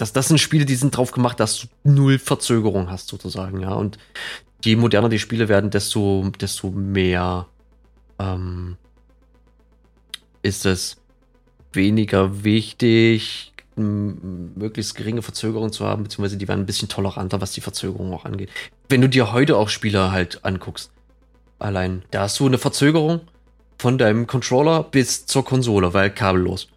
das, 0.01 0.13
das 0.13 0.29
sind 0.29 0.39
Spiele, 0.39 0.65
die 0.65 0.77
sind 0.77 0.97
drauf 0.97 1.13
gemacht, 1.13 1.41
dass 1.41 1.61
du 1.61 1.67
null 1.85 2.19
Verzögerung 2.19 2.91
hast, 2.91 3.09
sozusagen, 3.09 3.61
ja. 3.61 3.73
Und 3.73 3.99
je 4.65 4.77
moderner 4.77 5.09
die 5.09 5.19
Spiele 5.19 5.49
werden, 5.49 5.71
desto, 5.71 6.31
desto 6.41 6.71
mehr 6.71 7.47
ähm, 8.19 8.77
ist 10.43 10.67
es 10.67 10.97
weniger 11.73 12.45
wichtig, 12.45 13.53
möglichst 13.77 14.95
geringe 14.95 15.23
Verzögerung 15.23 15.73
zu 15.73 15.87
haben, 15.87 16.03
beziehungsweise 16.03 16.37
die 16.37 16.49
werden 16.49 16.61
ein 16.61 16.67
bisschen 16.67 16.89
toleranter, 16.89 17.41
was 17.41 17.53
die 17.53 17.61
Verzögerung 17.61 18.13
auch 18.13 18.25
angeht. 18.25 18.51
Wenn 18.89 19.01
du 19.01 19.09
dir 19.09 19.33
heute 19.33 19.57
auch 19.57 19.69
Spiele 19.69 20.11
halt 20.11 20.45
anguckst, 20.45 20.91
allein, 21.59 22.03
da 22.11 22.23
hast 22.23 22.39
du 22.41 22.47
eine 22.47 22.59
Verzögerung 22.59 23.23
von 23.79 23.97
deinem 23.97 24.27
Controller 24.27 24.83
bis 24.83 25.27
zur 25.27 25.45
Konsole, 25.45 25.95
weil 25.95 26.11
kabellos. 26.11 26.69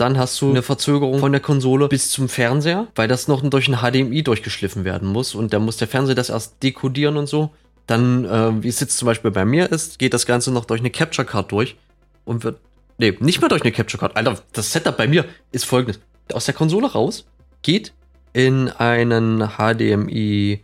Dann 0.00 0.16
hast 0.16 0.40
du 0.40 0.48
eine 0.48 0.62
Verzögerung 0.62 1.18
von 1.18 1.30
der 1.30 1.42
Konsole 1.42 1.86
bis 1.88 2.10
zum 2.10 2.30
Fernseher, 2.30 2.86
weil 2.94 3.06
das 3.06 3.28
noch 3.28 3.42
durch 3.42 3.68
ein 3.68 3.76
HDMI 3.76 4.22
durchgeschliffen 4.22 4.86
werden 4.86 5.06
muss 5.06 5.34
und 5.34 5.52
da 5.52 5.58
muss 5.58 5.76
der 5.76 5.88
Fernseher 5.88 6.14
das 6.14 6.30
erst 6.30 6.62
dekodieren 6.62 7.18
und 7.18 7.26
so. 7.26 7.50
Dann, 7.86 8.24
äh, 8.24 8.62
wie 8.62 8.68
es 8.68 8.80
jetzt 8.80 8.96
zum 8.96 9.04
Beispiel 9.04 9.30
bei 9.30 9.44
mir 9.44 9.70
ist, 9.70 9.98
geht 9.98 10.14
das 10.14 10.24
Ganze 10.24 10.52
noch 10.52 10.64
durch 10.64 10.80
eine 10.80 10.88
Capture 10.88 11.26
Card 11.26 11.52
durch 11.52 11.76
und 12.24 12.44
wird. 12.44 12.60
Nee, 12.96 13.14
nicht 13.20 13.42
mal 13.42 13.48
durch 13.48 13.60
eine 13.60 13.72
Capture 13.72 14.00
Card. 14.00 14.16
Alter, 14.16 14.38
das 14.54 14.72
Setup 14.72 14.96
bei 14.96 15.06
mir 15.06 15.26
ist 15.52 15.66
folgendes 15.66 16.00
aus 16.32 16.46
der 16.46 16.54
Konsole 16.54 16.90
raus, 16.90 17.26
geht 17.60 17.92
in 18.32 18.68
einen 18.70 19.50
HDMI-Splitter 19.58 20.62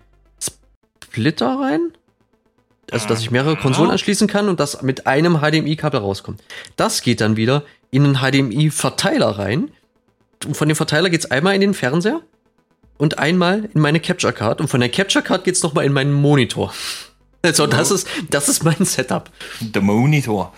rein. 1.61 1.93
Also, 2.91 3.09
dass 3.09 3.21
ich 3.21 3.31
mehrere 3.31 3.57
Konsolen 3.57 3.91
anschließen 3.91 4.29
kann 4.29 4.49
und 4.49 4.61
das 4.61 4.81
mit 4.83 5.07
einem 5.07 5.41
HDMI-Kabel 5.41 6.01
rauskommt. 6.01 6.43
Das 6.77 7.03
geht 7.03 7.21
dann 7.21 7.37
wieder 7.37 7.65
in 7.97 8.05
einen 8.05 8.17
HDMI-Verteiler 8.17 9.39
rein. 9.39 9.71
Und 10.45 10.57
von 10.57 10.69
dem 10.69 10.77
Verteiler 10.77 11.11
geht 11.11 11.21
es 11.21 11.31
einmal 11.31 11.55
in 11.55 11.63
den 11.63 11.75
Fernseher 11.75 12.21
und 12.99 13.19
einmal 13.19 13.69
in 13.73 13.81
meine 13.81 14.01
Capture 14.01 14.33
Card. 14.33 14.61
Und 14.61 14.69
von 14.69 14.81
der 14.81 14.91
Capture 14.91 15.25
Card 15.25 15.45
geht 15.45 15.55
es 15.55 15.63
nochmal 15.63 15.85
in 15.85 15.93
meinen 15.93 16.13
Monitor. 16.13 16.73
Also, 17.43 17.69
das 17.69 17.93
ist, 17.93 18.09
das 18.29 18.49
ist 18.49 18.65
mein 18.65 18.85
Setup. 18.85 19.31
Der 19.61 19.81
Monitor. 19.81 20.53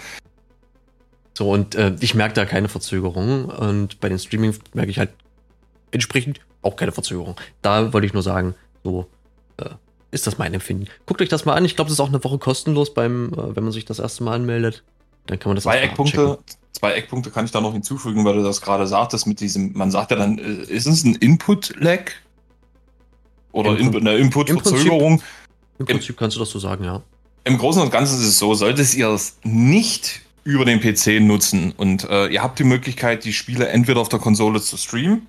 So, 1.36 1.50
und 1.50 1.74
äh, 1.74 1.94
ich 2.00 2.14
merke 2.14 2.32
da 2.32 2.46
keine 2.46 2.70
Verzögerung. 2.70 3.44
Und 3.44 4.00
bei 4.00 4.08
den 4.08 4.18
Streaming 4.18 4.56
merke 4.72 4.90
ich 4.90 4.98
halt 4.98 5.10
entsprechend 5.90 6.40
auch 6.62 6.76
keine 6.76 6.92
Verzögerung. 6.92 7.36
Da 7.60 7.92
wollte 7.92 8.06
ich 8.06 8.14
nur 8.14 8.22
sagen, 8.22 8.54
so 8.84 9.06
äh, 9.58 9.68
ist 10.12 10.26
das 10.26 10.38
mein 10.38 10.54
Empfinden. 10.54 10.86
Guckt 11.04 11.20
euch 11.20 11.28
das 11.28 11.44
mal 11.44 11.56
an. 11.56 11.64
Ich 11.66 11.76
glaube, 11.76 11.88
das 11.90 11.96
ist 11.96 12.00
auch 12.00 12.08
eine 12.08 12.24
Woche 12.24 12.38
kostenlos, 12.38 12.94
beim, 12.94 13.34
äh, 13.34 13.54
wenn 13.54 13.64
man 13.64 13.72
sich 13.72 13.84
das 13.84 13.98
erste 13.98 14.24
Mal 14.24 14.36
anmeldet. 14.36 14.82
Dann 15.26 15.38
kann 15.38 15.50
man 15.50 15.56
das 15.56 15.64
zwei 15.64 15.80
Eckpunkte, 15.80 16.38
zwei 16.78 16.92
Eckpunkte 16.92 17.30
kann 17.30 17.44
ich 17.44 17.50
da 17.50 17.60
noch 17.60 17.72
hinzufügen, 17.72 18.24
weil 18.24 18.36
du 18.36 18.42
das 18.42 18.60
gerade 18.60 18.86
sagtest 18.86 19.26
mit 19.26 19.40
diesem, 19.40 19.72
man 19.74 19.90
sagt 19.90 20.12
ja 20.12 20.16
dann, 20.16 20.38
äh, 20.38 20.72
ist 20.72 20.86
es 20.86 21.04
ein 21.04 21.16
Input-Lag? 21.16 22.12
Oder 23.50 23.76
Input, 23.76 24.02
eine 24.02 24.16
Input-Verzögerung? 24.16 25.22
Im 25.78 25.86
Prinzip 25.86 26.16
kannst 26.16 26.36
du 26.36 26.40
das 26.40 26.50
so 26.50 26.58
sagen, 26.58 26.84
ja. 26.84 27.02
Im 27.44 27.58
Großen 27.58 27.82
und 27.82 27.90
Ganzen 27.90 28.20
ist 28.20 28.26
es 28.26 28.38
so, 28.38 28.54
solltet 28.54 28.94
ihr 28.94 29.08
es 29.08 29.38
nicht 29.42 30.20
über 30.44 30.64
den 30.64 30.80
PC 30.80 31.20
nutzen. 31.20 31.72
Und 31.76 32.08
äh, 32.08 32.28
ihr 32.28 32.42
habt 32.42 32.58
die 32.58 32.64
Möglichkeit, 32.64 33.24
die 33.24 33.32
Spiele 33.32 33.68
entweder 33.68 34.00
auf 34.00 34.08
der 34.08 34.18
Konsole 34.18 34.60
zu 34.60 34.76
streamen. 34.76 35.26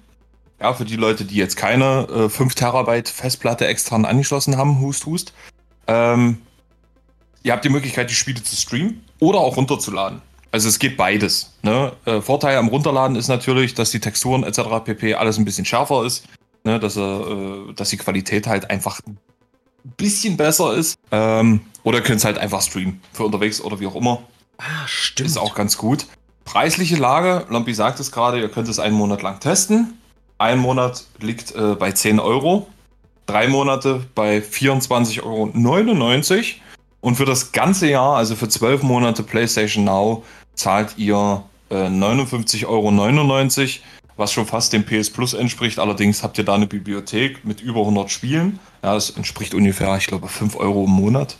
Ja, 0.61 0.73
für 0.73 0.85
die 0.85 0.97
Leute, 0.97 1.25
die 1.25 1.35
jetzt 1.35 1.55
keine 1.55 2.07
äh, 2.09 2.29
5 2.29 2.53
Terabyte 2.53 3.09
Festplatte 3.09 3.65
extra 3.65 3.95
angeschlossen 3.95 4.57
haben, 4.57 4.81
hust, 4.81 5.05
hust. 5.05 5.33
Ähm, 5.87 6.39
ihr 7.41 7.53
habt 7.53 7.65
die 7.65 7.69
Möglichkeit, 7.69 8.09
die 8.09 8.15
Spiele 8.15 8.43
zu 8.43 8.55
streamen 8.55 9.03
oder 9.19 9.39
auch 9.39 9.57
runterzuladen. 9.57 10.21
Also 10.51 10.67
es 10.67 10.79
geht 10.79 10.97
beides. 10.97 11.53
Ne? 11.61 11.91
Äh, 12.05 12.21
Vorteil 12.21 12.57
am 12.57 12.69
Runterladen 12.69 13.15
ist 13.15 13.27
natürlich, 13.27 13.75
dass 13.75 13.91
die 13.91 13.99
Texturen 13.99 14.43
etc. 14.43 14.61
pp. 14.83 15.15
alles 15.15 15.37
ein 15.37 15.45
bisschen 15.45 15.65
schärfer 15.65 16.05
ist. 16.05 16.25
Ne? 16.63 16.79
Dass, 16.79 16.97
äh, 16.97 17.73
dass 17.75 17.89
die 17.89 17.97
Qualität 17.97 18.47
halt 18.47 18.69
einfach 18.69 18.99
ein 19.05 19.17
bisschen 19.97 20.37
besser 20.37 20.73
ist. 20.73 20.97
Ähm, 21.11 21.61
oder 21.83 22.01
könnt 22.01 22.19
es 22.19 22.25
halt 22.25 22.37
einfach 22.37 22.61
streamen. 22.61 23.01
Für 23.13 23.23
unterwegs 23.25 23.61
oder 23.61 23.79
wie 23.79 23.87
auch 23.87 23.95
immer. 23.95 24.23
Ah, 24.57 24.87
stimmt. 24.87 25.29
Ist 25.29 25.37
auch 25.37 25.55
ganz 25.55 25.77
gut. 25.77 26.07
Preisliche 26.45 26.95
Lage, 26.95 27.45
Lompi 27.49 27.73
sagt 27.73 27.99
es 27.99 28.11
gerade, 28.11 28.39
ihr 28.39 28.49
könnt 28.49 28.67
es 28.67 28.79
einen 28.79 28.95
Monat 28.95 29.21
lang 29.21 29.39
testen. 29.39 29.99
Ein 30.39 30.57
Monat 30.57 31.05
liegt 31.19 31.53
äh, 31.53 31.75
bei 31.75 31.91
10 31.91 32.19
Euro, 32.19 32.67
drei 33.25 33.47
Monate 33.47 34.05
bei 34.15 34.39
24,99 34.39 35.21
Euro. 35.23 36.43
Und 37.01 37.15
für 37.15 37.25
das 37.25 37.51
ganze 37.51 37.87
Jahr, 37.87 38.17
also 38.17 38.35
für 38.35 38.49
zwölf 38.49 38.81
Monate 38.81 39.23
PlayStation 39.23 39.85
Now, 39.85 40.23
zahlt 40.59 40.97
ihr 40.97 41.43
äh, 41.69 41.75
59,99 41.75 42.67
Euro, 42.67 42.91
was 44.17 44.33
schon 44.33 44.45
fast 44.45 44.73
dem 44.73 44.85
PS 44.85 45.09
Plus 45.09 45.33
entspricht. 45.33 45.79
Allerdings 45.79 46.21
habt 46.21 46.37
ihr 46.37 46.43
da 46.43 46.55
eine 46.55 46.67
Bibliothek 46.67 47.45
mit 47.45 47.61
über 47.61 47.79
100 47.81 48.11
Spielen. 48.11 48.59
Ja, 48.83 48.93
das 48.93 49.11
entspricht 49.11 49.53
ungefähr, 49.53 49.95
ich 49.97 50.07
glaube, 50.07 50.27
5 50.27 50.57
Euro 50.57 50.83
im 50.83 50.91
Monat. 50.91 51.37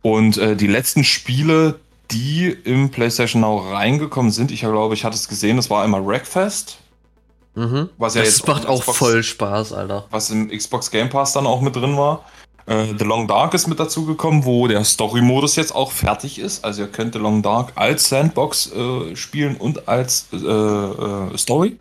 Und 0.00 0.38
äh, 0.38 0.56
die 0.56 0.66
letzten 0.66 1.04
Spiele, 1.04 1.78
die 2.10 2.46
im 2.64 2.90
PlayStation 2.90 3.42
Now 3.42 3.58
reingekommen 3.58 4.32
sind. 4.32 4.50
Ich 4.50 4.60
glaube, 4.60 4.94
ich 4.94 5.04
hatte 5.04 5.16
es 5.16 5.28
gesehen, 5.28 5.56
das 5.56 5.68
war 5.70 5.84
einmal 5.84 6.04
Wreckfest. 6.04 6.78
Mhm. 7.54 7.90
Was 7.98 8.14
ja 8.14 8.22
das 8.22 8.30
jetzt 8.30 8.46
macht 8.46 8.66
auch 8.66 8.80
Xbox, 8.80 8.98
voll 8.98 9.22
Spaß, 9.22 9.74
Alter. 9.74 10.06
Was 10.10 10.30
im 10.30 10.48
Xbox 10.48 10.90
Game 10.90 11.10
Pass 11.10 11.34
dann 11.34 11.46
auch 11.46 11.60
mit 11.60 11.76
drin 11.76 11.96
war. 11.98 12.24
Äh, 12.66 12.94
The 12.98 13.04
Long 13.04 13.26
Dark 13.26 13.54
ist 13.54 13.66
mit 13.66 13.80
dazu 13.80 14.06
gekommen, 14.06 14.44
wo 14.44 14.66
der 14.68 14.84
Story-Modus 14.84 15.56
jetzt 15.56 15.74
auch 15.74 15.92
fertig 15.92 16.38
ist. 16.38 16.64
Also 16.64 16.82
ihr 16.82 16.88
könnt 16.88 17.14
The 17.14 17.18
Long 17.18 17.42
Dark 17.42 17.72
als 17.74 18.08
Sandbox 18.08 18.72
äh, 18.72 19.16
spielen 19.16 19.56
und 19.56 19.88
als 19.88 20.26
äh, 20.32 20.36
äh 20.36 21.36
Story. 21.38 21.78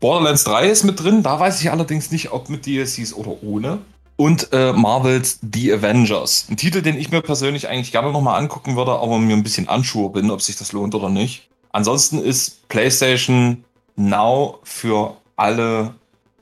Borderlands 0.00 0.44
3 0.44 0.68
ist 0.68 0.84
mit 0.84 1.02
drin, 1.02 1.22
da 1.22 1.40
weiß 1.40 1.60
ich 1.60 1.70
allerdings 1.70 2.10
nicht, 2.10 2.32
ob 2.32 2.50
mit 2.50 2.66
DLCs 2.66 3.14
oder 3.14 3.42
ohne 3.42 3.78
und 4.16 4.52
äh, 4.52 4.72
Marvels 4.72 5.38
The 5.42 5.74
Avengers. 5.74 6.46
Ein 6.50 6.56
Titel, 6.56 6.82
den 6.82 6.98
ich 6.98 7.10
mir 7.10 7.20
persönlich 7.20 7.68
eigentlich 7.68 7.92
gerne 7.92 8.12
nochmal 8.12 8.40
angucken 8.40 8.76
würde, 8.76 8.92
aber 8.92 9.18
mir 9.18 9.34
ein 9.34 9.42
bisschen 9.42 9.68
anschuhe 9.68 10.10
bin, 10.10 10.30
ob 10.30 10.42
sich 10.42 10.56
das 10.56 10.72
lohnt 10.72 10.94
oder 10.94 11.08
nicht. 11.08 11.48
Ansonsten 11.70 12.18
ist 12.18 12.66
PlayStation 12.68 13.64
Now 13.96 14.58
für 14.62 15.16
alle 15.36 15.94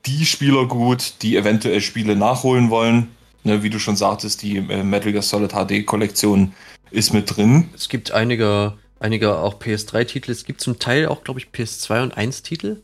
die 0.07 0.25
Spieler 0.25 0.67
gut, 0.67 1.15
die 1.23 1.37
eventuell 1.37 1.81
Spiele 1.81 2.15
nachholen 2.15 2.71
wollen. 2.71 3.14
Ne, 3.45 3.63
wie 3.63 3.71
du 3.71 3.79
schon 3.79 3.97
sagtest, 3.97 4.43
die 4.43 4.57
äh, 4.57 4.83
Metal 4.83 5.13
Gear 5.13 5.23
Solid 5.23 5.53
HD 5.53 5.85
Kollektion 5.85 6.55
ist 6.91 7.13
mit 7.13 7.37
drin. 7.37 7.69
Es 7.75 7.91
gibt 7.91 8.13
einige, 8.13 8.73
einige 9.01 9.37
auch 9.37 9.61
PS3-Titel. 9.61 10.33
Es 10.33 10.45
gibt 10.45 10.63
zum 10.63 10.79
Teil 10.79 11.07
auch, 11.07 11.25
glaube 11.25 11.41
ich, 11.41 11.49
PS2 11.49 12.03
und 12.03 12.17
1-Titel. 12.17 12.83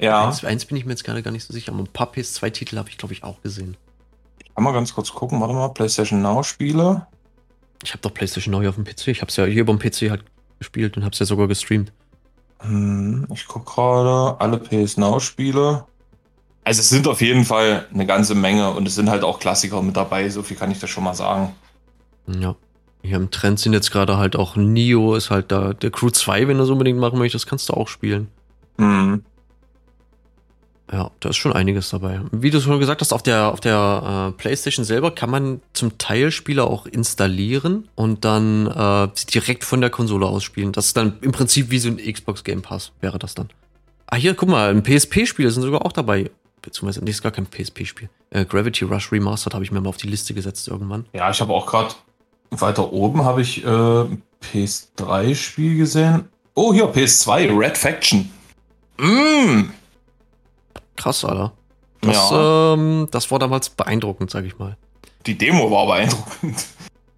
Ja. 0.00 0.26
1, 0.26 0.44
1 0.44 0.64
bin 0.64 0.76
ich 0.76 0.84
mir 0.84 0.92
jetzt 0.92 1.04
gerade 1.04 1.22
gar 1.22 1.30
nicht 1.30 1.44
so 1.44 1.52
sicher, 1.52 1.72
aber 1.72 1.82
ein 1.82 1.86
paar 1.86 2.10
PS2-Titel 2.10 2.76
habe 2.76 2.88
ich, 2.88 2.98
glaube 2.98 3.14
ich, 3.14 3.22
auch 3.22 3.40
gesehen. 3.42 3.76
Kann 4.54 4.64
mal 4.64 4.72
ganz 4.72 4.94
kurz 4.94 5.12
gucken, 5.12 5.40
warte 5.40 5.54
mal, 5.54 5.68
PlayStation 5.68 6.22
Now 6.22 6.42
Spiele. 6.42 7.06
Ich 7.84 7.92
habe 7.92 8.02
doch 8.02 8.12
PlayStation 8.12 8.52
Now 8.52 8.60
hier 8.60 8.70
auf 8.70 8.74
dem 8.74 8.84
PC. 8.84 9.08
Ich 9.08 9.20
habe 9.20 9.30
es 9.30 9.36
ja 9.36 9.44
hier 9.44 9.64
beim 9.64 9.78
PC 9.78 10.10
halt 10.10 10.24
gespielt 10.58 10.96
und 10.96 11.04
habe 11.04 11.12
es 11.12 11.18
ja 11.18 11.26
sogar 11.26 11.48
gestreamt. 11.48 11.92
Hm, 12.60 13.26
ich 13.32 13.46
gucke 13.46 13.72
gerade 13.72 14.40
alle 14.40 14.58
PS 14.58 14.96
Now 14.96 15.20
Spiele. 15.20 15.84
Also 16.64 16.80
es 16.80 16.88
sind 16.88 17.08
auf 17.08 17.20
jeden 17.20 17.44
Fall 17.44 17.86
eine 17.92 18.06
ganze 18.06 18.34
Menge 18.34 18.70
und 18.70 18.86
es 18.86 18.94
sind 18.94 19.08
halt 19.08 19.24
auch 19.24 19.38
Klassiker 19.38 19.82
mit 19.82 19.96
dabei, 19.96 20.28
so 20.28 20.42
viel 20.42 20.56
kann 20.56 20.70
ich 20.70 20.78
da 20.78 20.86
schon 20.86 21.04
mal 21.04 21.14
sagen. 21.14 21.54
Ja. 22.26 22.54
Hier 23.02 23.16
im 23.16 23.30
Trend 23.30 23.58
sind 23.58 23.72
jetzt 23.72 23.90
gerade 23.90 24.18
halt 24.18 24.36
auch 24.36 24.56
Nio, 24.56 25.14
ist 25.14 25.30
halt 25.30 25.50
da 25.50 25.72
der 25.72 25.90
Crew 25.90 26.10
2, 26.10 26.48
wenn 26.48 26.58
du 26.58 26.64
es 26.64 26.70
unbedingt 26.70 26.98
machen 26.98 27.18
möchtest, 27.18 27.46
kannst 27.46 27.68
du 27.70 27.72
auch 27.72 27.88
spielen. 27.88 28.28
Mhm. 28.76 29.24
Ja, 30.92 31.10
da 31.20 31.28
ist 31.28 31.36
schon 31.36 31.52
einiges 31.52 31.90
dabei. 31.90 32.20
Wie 32.32 32.50
du 32.50 32.60
schon 32.60 32.80
gesagt 32.80 33.00
hast, 33.00 33.12
auf 33.12 33.22
der, 33.22 33.52
auf 33.52 33.60
der 33.60 34.32
äh, 34.34 34.36
PlayStation 34.36 34.84
selber 34.84 35.12
kann 35.12 35.30
man 35.30 35.60
zum 35.72 35.98
Teil 35.98 36.32
Spiele 36.32 36.64
auch 36.64 36.84
installieren 36.86 37.88
und 37.94 38.24
dann 38.24 38.66
äh, 38.66 39.08
direkt 39.32 39.62
von 39.62 39.80
der 39.80 39.90
Konsole 39.90 40.26
aus 40.26 40.42
spielen. 40.42 40.72
Das 40.72 40.86
ist 40.86 40.96
dann 40.96 41.18
im 41.20 41.30
Prinzip 41.30 41.70
wie 41.70 41.78
so 41.78 41.88
ein 41.88 41.96
Xbox 41.96 42.42
Game 42.42 42.62
Pass, 42.62 42.90
wäre 43.00 43.20
das 43.20 43.34
dann. 43.34 43.50
Ah, 44.06 44.16
hier, 44.16 44.34
guck 44.34 44.48
mal, 44.48 44.70
ein 44.70 44.82
PSP-Spiel 44.82 45.48
sind 45.50 45.62
sogar 45.62 45.86
auch 45.86 45.92
dabei. 45.92 46.30
Beziehungsweise, 46.70 47.04
nee, 47.04 47.10
ist 47.10 47.22
gar 47.22 47.32
kein 47.32 47.46
PSP-Spiel. 47.46 48.08
Äh, 48.30 48.44
Gravity 48.44 48.84
Rush 48.84 49.10
Remastered 49.10 49.54
habe 49.54 49.64
ich 49.64 49.72
mir 49.72 49.80
mal 49.80 49.88
auf 49.88 49.96
die 49.96 50.06
Liste 50.06 50.34
gesetzt 50.34 50.68
irgendwann. 50.68 51.04
Ja, 51.12 51.28
ich 51.30 51.40
habe 51.40 51.52
auch 51.52 51.66
gerade 51.66 51.94
weiter 52.50 52.92
oben 52.92 53.24
habe 53.24 53.42
ich 53.42 53.64
äh, 53.64 54.06
PS3-Spiel 54.42 55.76
gesehen. 55.76 56.28
Oh, 56.54 56.72
hier, 56.72 56.92
PS2, 56.92 57.58
Red 57.58 57.76
Faction. 57.76 58.30
Mmh. 58.98 59.70
Krass, 60.96 61.24
Alter. 61.24 61.52
Das, 62.02 62.30
ja. 62.30 62.74
ähm, 62.74 63.08
das 63.10 63.30
war 63.32 63.40
damals 63.40 63.70
beeindruckend, 63.70 64.30
sag 64.30 64.44
ich 64.44 64.58
mal. 64.58 64.76
Die 65.26 65.36
Demo 65.36 65.70
war 65.70 65.86
beeindruckend. 65.86 66.66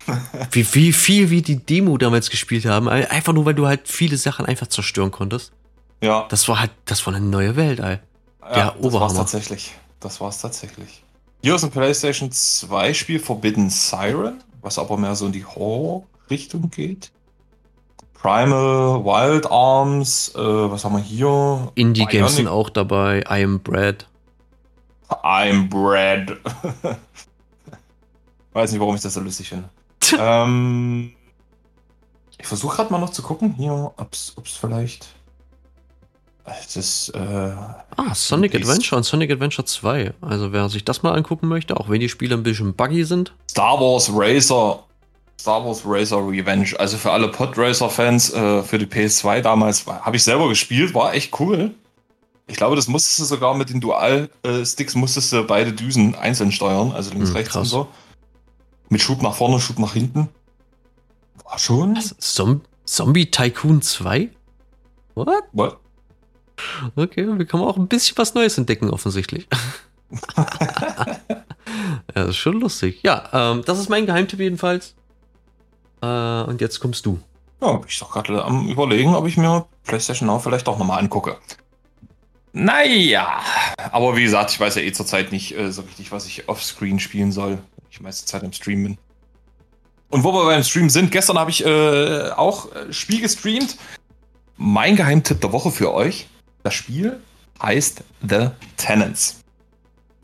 wie, 0.51 0.75
wie 0.75 0.93
viel 0.93 1.29
wir 1.29 1.43
die 1.43 1.57
Demo 1.57 1.99
damals 1.99 2.31
gespielt 2.31 2.65
haben. 2.65 2.89
Einfach 2.89 3.35
nur, 3.35 3.45
weil 3.45 3.55
du 3.55 3.67
halt 3.67 3.87
viele 3.87 4.17
Sachen 4.17 4.47
einfach 4.47 4.69
zerstören 4.69 5.11
konntest. 5.11 5.53
Ja. 6.01 6.27
Das 6.31 6.49
war 6.49 6.59
halt, 6.59 6.71
das 6.87 7.07
war 7.07 7.15
eine 7.15 7.25
neue 7.25 7.55
Welt, 7.57 7.81
ey. 7.81 7.99
Ja, 8.43 8.71
Der 8.71 8.75
das 8.81 8.93
war's 8.93 9.15
tatsächlich. 9.15 9.73
Das 10.01 10.21
war's 10.21 10.41
tatsächlich. 10.41 11.03
Hier 11.43 11.55
ist 11.55 11.65
ein 11.65 11.71
PlayStation 11.71 12.31
2 12.31 12.95
Spiel 12.95 13.19
Forbidden 13.19 13.71
Siren, 13.71 14.43
was 14.61 14.79
aber 14.79 14.97
mehr 14.97 15.15
so 15.15 15.27
in 15.27 15.33
die 15.33 15.45
Horror-Richtung 15.45 16.71
geht. 16.71 17.11
Primal, 18.15 19.05
Wild 19.05 19.51
Arms, 19.51 20.33
äh, 20.37 20.39
was 20.39 20.85
haben 20.85 20.95
wir 20.95 21.03
hier? 21.03 21.73
Indie-Games 21.75 22.37
sind 22.37 22.47
auch 22.47 22.71
dabei, 22.71 23.25
I 23.29 23.43
Am 23.43 23.59
Bread. 23.61 24.07
I'm 25.09 25.69
Bread. 25.69 26.39
Weiß 28.53 28.71
nicht, 28.71 28.81
warum 28.81 28.95
ich 28.95 29.01
das 29.03 29.15
so 29.15 29.21
lustig 29.21 29.49
finde. 29.49 29.69
ähm, 30.19 31.13
ich 32.39 32.47
versuche 32.47 32.77
gerade 32.77 32.93
mal 32.93 32.99
noch 32.99 33.11
zu 33.11 33.23
gucken, 33.23 33.55
hier, 33.55 33.93
ob 33.97 34.13
es 34.13 34.35
vielleicht. 34.61 35.09
Das, 36.45 37.09
äh, 37.11 37.19
ah, 37.19 38.15
Sonic 38.15 38.55
Adventure 38.55 38.97
und 38.97 39.05
Sonic 39.05 39.31
Adventure 39.31 39.65
2. 39.65 40.15
Also 40.21 40.53
wer 40.53 40.69
sich 40.69 40.85
das 40.85 41.03
mal 41.03 41.13
angucken 41.13 41.47
möchte, 41.47 41.77
auch 41.77 41.89
wenn 41.89 42.01
die 42.01 42.09
Spiele 42.09 42.35
ein 42.35 42.43
bisschen 42.43 42.75
buggy 42.75 43.05
sind. 43.05 43.33
Star 43.51 43.79
Wars 43.79 44.11
Racer. 44.13 44.83
Star 45.41 45.65
Wars 45.65 45.83
Racer 45.85 46.19
Revenge. 46.19 46.75
Also 46.79 46.97
für 46.97 47.13
alle 47.13 47.29
Podracer-Fans, 47.29 48.33
äh, 48.33 48.63
für 48.63 48.79
die 48.79 48.87
PS2 48.87 49.41
damals, 49.41 49.87
habe 49.87 50.17
ich 50.17 50.25
selber 50.25 50.49
gespielt, 50.49 50.95
war 50.95 51.15
echt 51.15 51.39
cool. 51.41 51.75
Ich 52.49 52.57
glaube, 52.57 52.77
das 52.77 52.89
musstest 52.89 53.21
du 53.21 53.25
sogar 53.25 53.55
mit 53.57 53.71
den 53.71 53.81
Dual-Sticks, 53.81 54.95
musstest 54.95 55.33
du 55.33 55.45
beide 55.45 55.73
Düsen 55.73 56.15
einzeln 56.15 56.51
steuern, 56.51 56.93
also 56.93 57.11
links, 57.11 57.29
hm, 57.29 57.37
rechts 57.37 57.53
krass. 57.53 57.63
und 57.63 57.69
so. 57.69 57.89
Mit 58.89 59.01
Schub 59.01 59.23
nach 59.23 59.35
vorne, 59.35 59.61
Schub 59.61 59.79
nach 59.79 59.95
hinten. 59.95 60.29
War 61.45 61.59
schon. 61.59 61.97
Was? 61.97 62.15
Zom 62.19 62.63
Zombie 62.85 63.31
Tycoon 63.31 63.81
2? 63.81 64.29
What? 65.15 65.29
What? 65.53 65.82
Okay, 66.97 67.27
wir 67.27 67.47
können 67.47 67.63
auch 67.63 67.77
ein 67.77 67.89
bisschen 67.89 68.17
was 68.19 68.35
Neues 68.35 68.59
entdecken, 68.59 68.91
offensichtlich. 68.91 69.49
ja, 70.37 70.47
das 72.15 72.31
ist 72.31 72.37
schon 72.37 72.61
lustig. 72.61 73.01
Ja, 73.03 73.29
ähm, 73.33 73.63
das 73.65 73.79
ist 73.79 73.89
mein 73.89 74.07
Geheimtipp 74.07 74.41
jedenfalls. 74.41 74.95
Äh, 76.03 76.07
und 76.07 76.61
jetzt 76.61 76.81
kommst 76.81 77.07
du. 77.07 77.21
Ja, 77.61 77.81
ich 77.87 77.99
doch 77.99 78.11
gerade 78.11 78.45
am 78.45 78.69
überlegen, 78.69 79.15
ob 79.15 79.27
ich 79.27 79.37
mir 79.37 79.67
PlayStation 79.85 80.27
Now 80.27 80.39
vielleicht 80.39 80.69
auch 80.69 80.79
nochmal 80.79 80.99
angucke. 80.99 81.37
Naja, 82.53 83.41
aber 83.93 84.17
wie 84.17 84.25
gesagt, 84.25 84.51
ich 84.51 84.61
weiß 84.61 84.75
ja 84.75 84.83
eh 84.83 84.93
zurzeit 84.93 85.33
nicht 85.33 85.57
äh, 85.57 85.73
so 85.73 85.83
richtig, 85.83 86.13
was 86.13 86.27
ich 86.27 86.49
offscreen 86.49 86.99
spielen 86.99 87.33
soll. 87.33 87.59
Ich 87.91 88.01
meiste 88.01 88.27
Zeit 88.27 88.43
im 88.43 88.53
Stream 88.53 88.83
bin. 88.83 88.99
Und 90.11 90.25
wo 90.25 90.33
wir 90.33 90.45
beim 90.45 90.63
Stream 90.63 90.91
sind, 90.91 91.11
gestern 91.11 91.39
habe 91.39 91.51
ich 91.51 91.65
äh, 91.65 92.31
auch 92.31 92.71
äh, 92.73 92.93
Spiel 92.93 93.23
gestreamt. 93.23 93.79
Mein 94.59 94.97
Geheimtipp 94.97 95.41
der 95.41 95.53
Woche 95.53 95.71
für 95.71 95.95
euch. 95.95 96.27
Das 96.63 96.75
Spiel 96.75 97.21
heißt 97.61 98.03
The 98.29 98.49
Tenants. 98.77 99.41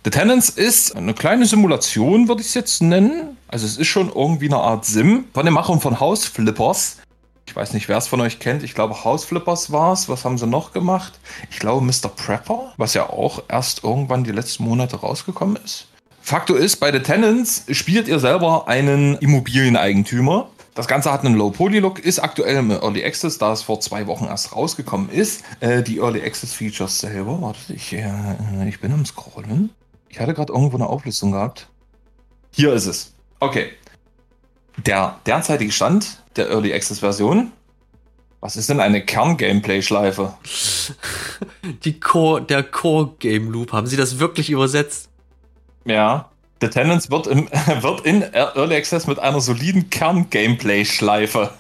The 0.05 0.11
Tenants 0.11 0.49
ist 0.49 0.95
eine 0.97 1.13
kleine 1.15 1.47
Simulation, 1.47 2.29
würde 2.29 2.41
ich 2.41 2.49
es 2.49 2.55
jetzt 2.55 2.81
nennen. 2.81 3.37
Also 3.49 3.67
es 3.67 3.77
ist 3.77 3.89
schon 3.89 4.09
irgendwie 4.09 4.47
eine 4.47 4.59
Art 4.59 4.85
Sim 4.85 5.25
von 5.35 5.45
den 5.45 5.55
Machern 5.55 5.81
von 5.81 5.99
House 5.99 6.25
Flippers. 6.25 6.99
Ich 7.47 7.57
weiß 7.57 7.73
nicht, 7.73 7.89
wer 7.89 7.97
es 7.97 8.07
von 8.07 8.21
euch 8.21 8.39
kennt. 8.39 8.63
Ich 8.63 8.75
glaube, 8.75 9.05
House 9.05 9.25
Flippers 9.25 9.73
war 9.73 9.93
es. 9.93 10.09
Was 10.09 10.25
haben 10.25 10.39
sie 10.39 10.47
noch 10.47 10.73
gemacht? 10.73 11.19
Ich 11.51 11.59
glaube, 11.59 11.85
Mr. 11.85 12.09
Prepper, 12.09 12.73
was 12.77 12.95
ja 12.95 13.09
auch 13.09 13.43
erst 13.49 13.83
irgendwann 13.83 14.23
die 14.23 14.33
letzten 14.33 14.65
Monate 14.65 14.97
rausgekommen 14.97 15.59
ist. 15.65 15.87
Faktor 16.21 16.59
ist, 16.59 16.77
bei 16.77 16.93
The 16.93 17.01
Tenants 17.01 17.65
spielt 17.71 18.07
ihr 18.07 18.21
selber 18.21 18.69
einen 18.69 19.17
Immobilieneigentümer, 19.17 20.51
das 20.79 20.87
Ganze 20.87 21.11
hat 21.11 21.25
einen 21.25 21.35
Low-Poly-Look, 21.35 21.99
ist 21.99 22.21
aktuell 22.21 22.55
im 22.55 22.71
Early 22.71 23.05
Access, 23.05 23.37
da 23.37 23.53
es 23.53 23.63
vor 23.63 23.81
zwei 23.81 24.07
Wochen 24.07 24.27
erst 24.27 24.55
rausgekommen 24.55 25.11
ist. 25.11 25.43
Äh, 25.59 25.83
die 25.83 25.99
Early 25.99 26.23
Access-Features 26.23 27.01
selber, 27.01 27.43
warte, 27.43 27.73
ich, 27.73 27.93
äh, 27.95 28.69
ich 28.69 28.79
bin 28.79 28.93
am 28.93 29.05
Scrollen. 29.05 29.71
Ich 30.09 30.21
hatte 30.21 30.35
gerade 30.35 30.53
irgendwo 30.53 30.77
eine 30.77 30.87
Auflistung 30.87 31.33
gehabt. 31.33 31.67
Hier 32.53 32.73
ist 32.75 32.87
es. 32.87 33.13
Okay. 33.41 33.73
Der 34.87 35.19
derzeitige 35.27 35.73
Stand 35.73 36.23
der 36.37 36.49
Early 36.49 36.73
Access-Version. 36.73 37.51
Was 38.39 38.55
ist 38.55 38.71
denn 38.71 38.79
eine 38.79 39.05
Kern-Gameplay-Schleife? 39.05 40.35
Die 41.83 41.99
Core, 41.99 42.43
der 42.43 42.63
Core-Game-Loop. 42.63 43.73
Haben 43.73 43.89
Sie 43.89 43.97
das 43.97 44.21
wirklich 44.21 44.49
übersetzt? 44.49 45.09
Ja. 45.85 46.31
The 46.61 46.69
Tenants 46.69 47.11
wird, 47.11 47.27
im, 47.27 47.49
wird 47.81 48.07
in 48.07 48.23
Early 48.33 48.77
Access 48.77 49.07
mit 49.07 49.19
einer 49.19 49.41
soliden 49.41 49.91
Kern-Gameplay-Schleife. 49.91 51.51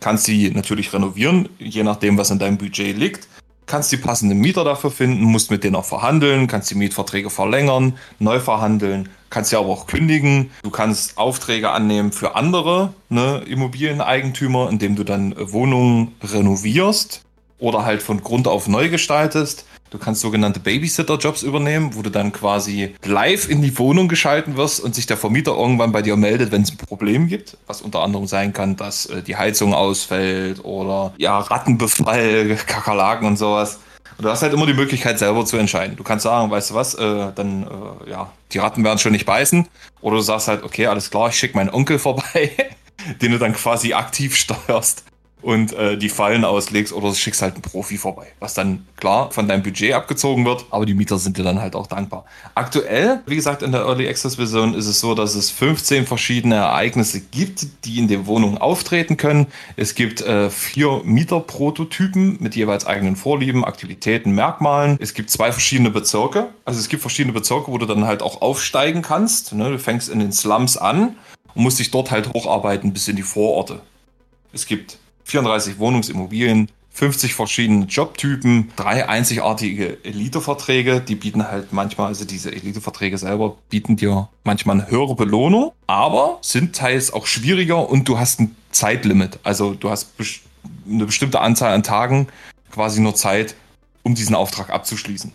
kannst 0.00 0.24
sie 0.24 0.50
natürlich 0.50 0.92
renovieren, 0.92 1.48
je 1.58 1.82
nachdem, 1.82 2.16
was 2.16 2.30
in 2.30 2.38
deinem 2.38 2.58
Budget 2.58 2.96
liegt 2.96 3.28
kannst 3.66 3.92
die 3.92 3.96
passenden 3.96 4.38
Mieter 4.38 4.64
dafür 4.64 4.90
finden, 4.90 5.24
musst 5.24 5.50
mit 5.50 5.64
denen 5.64 5.76
auch 5.76 5.84
verhandeln, 5.84 6.46
kannst 6.46 6.70
die 6.70 6.74
Mietverträge 6.74 7.30
verlängern, 7.30 7.94
neu 8.18 8.40
verhandeln, 8.40 9.08
kannst 9.30 9.52
ja 9.52 9.58
aber 9.58 9.68
auch 9.68 9.86
kündigen. 9.86 10.50
Du 10.62 10.70
kannst 10.70 11.18
Aufträge 11.18 11.70
annehmen 11.70 12.12
für 12.12 12.36
andere 12.36 12.92
ne, 13.08 13.42
Immobilieneigentümer, 13.46 14.68
indem 14.70 14.96
du 14.96 15.04
dann 15.04 15.34
Wohnungen 15.36 16.14
renovierst 16.22 17.22
oder 17.58 17.84
halt 17.84 18.02
von 18.02 18.22
Grund 18.22 18.46
auf 18.46 18.68
neu 18.68 18.88
gestaltest. 18.88 19.64
Du 19.90 19.98
kannst 19.98 20.22
sogenannte 20.22 20.58
Babysitter-Jobs 20.58 21.44
übernehmen, 21.44 21.94
wo 21.94 22.02
du 22.02 22.10
dann 22.10 22.32
quasi 22.32 22.94
live 23.04 23.48
in 23.48 23.62
die 23.62 23.78
Wohnung 23.78 24.08
geschalten 24.08 24.56
wirst 24.56 24.80
und 24.80 24.94
sich 24.94 25.06
der 25.06 25.16
Vermieter 25.16 25.52
irgendwann 25.52 25.92
bei 25.92 26.02
dir 26.02 26.16
meldet, 26.16 26.50
wenn 26.50 26.62
es 26.62 26.72
ein 26.72 26.76
Problem 26.76 27.28
gibt. 27.28 27.56
Was 27.68 27.80
unter 27.80 28.00
anderem 28.00 28.26
sein 28.26 28.52
kann, 28.52 28.76
dass 28.76 29.06
äh, 29.06 29.22
die 29.22 29.36
Heizung 29.36 29.72
ausfällt 29.72 30.64
oder 30.64 31.14
ja, 31.16 31.38
Rattenbefall, 31.38 32.56
Kakerlaken 32.66 33.26
und 33.26 33.36
sowas. 33.36 33.78
Und 34.18 34.24
du 34.24 34.30
hast 34.30 34.42
halt 34.42 34.52
immer 34.52 34.66
die 34.66 34.74
Möglichkeit, 34.74 35.18
selber 35.18 35.44
zu 35.44 35.56
entscheiden. 35.56 35.96
Du 35.96 36.04
kannst 36.04 36.24
sagen, 36.24 36.50
weißt 36.50 36.70
du 36.70 36.74
was, 36.74 36.94
äh, 36.94 37.32
dann, 37.34 37.64
äh, 37.64 38.10
ja, 38.10 38.32
die 38.52 38.58
Ratten 38.58 38.84
werden 38.84 38.98
schon 38.98 39.12
nicht 39.12 39.26
beißen. 39.26 39.66
Oder 40.00 40.16
du 40.16 40.22
sagst 40.22 40.48
halt, 40.48 40.62
okay, 40.62 40.86
alles 40.86 41.10
klar, 41.10 41.28
ich 41.28 41.36
schicke 41.36 41.56
meinen 41.56 41.70
Onkel 41.70 41.98
vorbei, 41.98 42.50
den 43.22 43.32
du 43.32 43.38
dann 43.38 43.52
quasi 43.54 43.92
aktiv 43.92 44.36
steuerst 44.36 45.04
und 45.44 45.74
äh, 45.74 45.96
die 45.98 46.08
Fallen 46.08 46.44
auslegst 46.44 46.92
oder 46.92 47.14
schickst 47.14 47.42
halt 47.42 47.54
einen 47.54 47.62
Profi 47.62 47.98
vorbei. 47.98 48.28
Was 48.40 48.54
dann 48.54 48.86
klar 48.96 49.30
von 49.30 49.46
deinem 49.46 49.62
Budget 49.62 49.92
abgezogen 49.92 50.44
wird, 50.44 50.64
aber 50.70 50.86
die 50.86 50.94
Mieter 50.94 51.18
sind 51.18 51.36
dir 51.36 51.42
dann 51.42 51.60
halt 51.60 51.76
auch 51.76 51.86
dankbar. 51.86 52.24
Aktuell, 52.54 53.20
wie 53.26 53.36
gesagt, 53.36 53.62
in 53.62 53.72
der 53.72 53.82
Early 53.82 54.08
Access 54.08 54.36
Version 54.36 54.74
ist 54.74 54.86
es 54.86 55.00
so, 55.00 55.14
dass 55.14 55.34
es 55.34 55.50
15 55.50 56.06
verschiedene 56.06 56.56
Ereignisse 56.56 57.20
gibt, 57.20 57.66
die 57.84 57.98
in 57.98 58.08
den 58.08 58.26
Wohnungen 58.26 58.58
auftreten 58.58 59.16
können. 59.16 59.46
Es 59.76 59.94
gibt 59.94 60.22
äh, 60.22 60.48
vier 60.48 61.02
Mieterprototypen 61.04 62.38
mit 62.40 62.56
jeweils 62.56 62.86
eigenen 62.86 63.16
Vorlieben, 63.16 63.64
Aktivitäten, 63.64 64.32
Merkmalen. 64.32 64.96
Es 65.00 65.12
gibt 65.12 65.30
zwei 65.30 65.52
verschiedene 65.52 65.90
Bezirke. 65.90 66.48
Also 66.64 66.80
es 66.80 66.88
gibt 66.88 67.02
verschiedene 67.02 67.34
Bezirke, 67.34 67.70
wo 67.70 67.76
du 67.76 67.86
dann 67.86 68.06
halt 68.06 68.22
auch 68.22 68.40
aufsteigen 68.40 69.02
kannst. 69.02 69.52
Ne? 69.52 69.70
Du 69.70 69.78
fängst 69.78 70.08
in 70.08 70.20
den 70.20 70.32
Slums 70.32 70.78
an 70.78 71.16
und 71.54 71.62
musst 71.62 71.78
dich 71.78 71.90
dort 71.90 72.10
halt 72.10 72.32
hocharbeiten 72.32 72.94
bis 72.94 73.08
in 73.08 73.16
die 73.16 73.22
Vororte. 73.22 73.80
Es 74.52 74.66
gibt 74.66 74.98
34 75.24 75.78
Wohnungsimmobilien, 75.78 76.68
50 76.94 77.34
verschiedene 77.34 77.86
Jobtypen, 77.86 78.70
drei 78.76 79.08
einzigartige 79.08 79.98
Eliteverträge. 80.04 81.00
Die 81.00 81.16
bieten 81.16 81.48
halt 81.48 81.72
manchmal, 81.72 82.06
also 82.06 82.24
diese 82.24 82.52
Eliteverträge 82.52 83.18
selber 83.18 83.56
bieten 83.68 83.96
dir 83.96 84.28
manchmal 84.44 84.80
eine 84.80 84.90
höhere 84.90 85.16
Belohnung, 85.16 85.72
aber 85.88 86.38
sind 86.40 86.76
teils 86.76 87.12
auch 87.12 87.26
schwieriger 87.26 87.88
und 87.88 88.08
du 88.08 88.18
hast 88.18 88.40
ein 88.40 88.54
Zeitlimit. 88.70 89.40
Also 89.42 89.74
du 89.74 89.90
hast 89.90 90.12
eine 90.88 91.06
bestimmte 91.06 91.40
Anzahl 91.40 91.72
an 91.72 91.82
Tagen 91.82 92.28
quasi 92.70 93.00
nur 93.00 93.16
Zeit, 93.16 93.56
um 94.04 94.14
diesen 94.14 94.36
Auftrag 94.36 94.70
abzuschließen. 94.70 95.32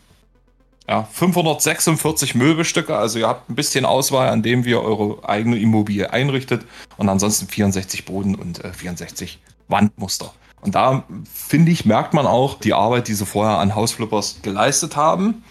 Ja, 0.88 1.03
546 1.11 2.36
Möbelstücke, 2.36 2.95
also 2.95 3.20
ihr 3.20 3.28
habt 3.28 3.49
ein 3.49 3.56
bisschen 3.56 3.86
Auswahl, 3.86 4.30
an 4.30 4.41
dem 4.41 4.64
ihr 4.66 4.82
eure 4.82 5.28
eigene 5.28 5.60
Immobilie 5.60 6.11
einrichtet 6.11 6.66
und 6.98 7.10
ansonsten 7.10 7.48
64 7.48 8.06
Boden 8.06 8.34
und 8.36 8.64
äh, 8.64 8.74
64 8.74 9.40
Wandmuster. 9.70 10.34
Und 10.62 10.76
da, 10.76 11.04
finde 11.32 11.72
ich, 11.72 11.86
merkt 11.86 12.14
man 12.14 12.28
auch 12.28 12.60
die 12.60 12.74
Arbeit, 12.74 13.08
die 13.08 13.14
sie 13.14 13.26
vorher 13.26 13.60
an 13.60 13.76
Hausflippers 13.76 14.41
geleistet 14.41 14.98
haben. 14.98 15.44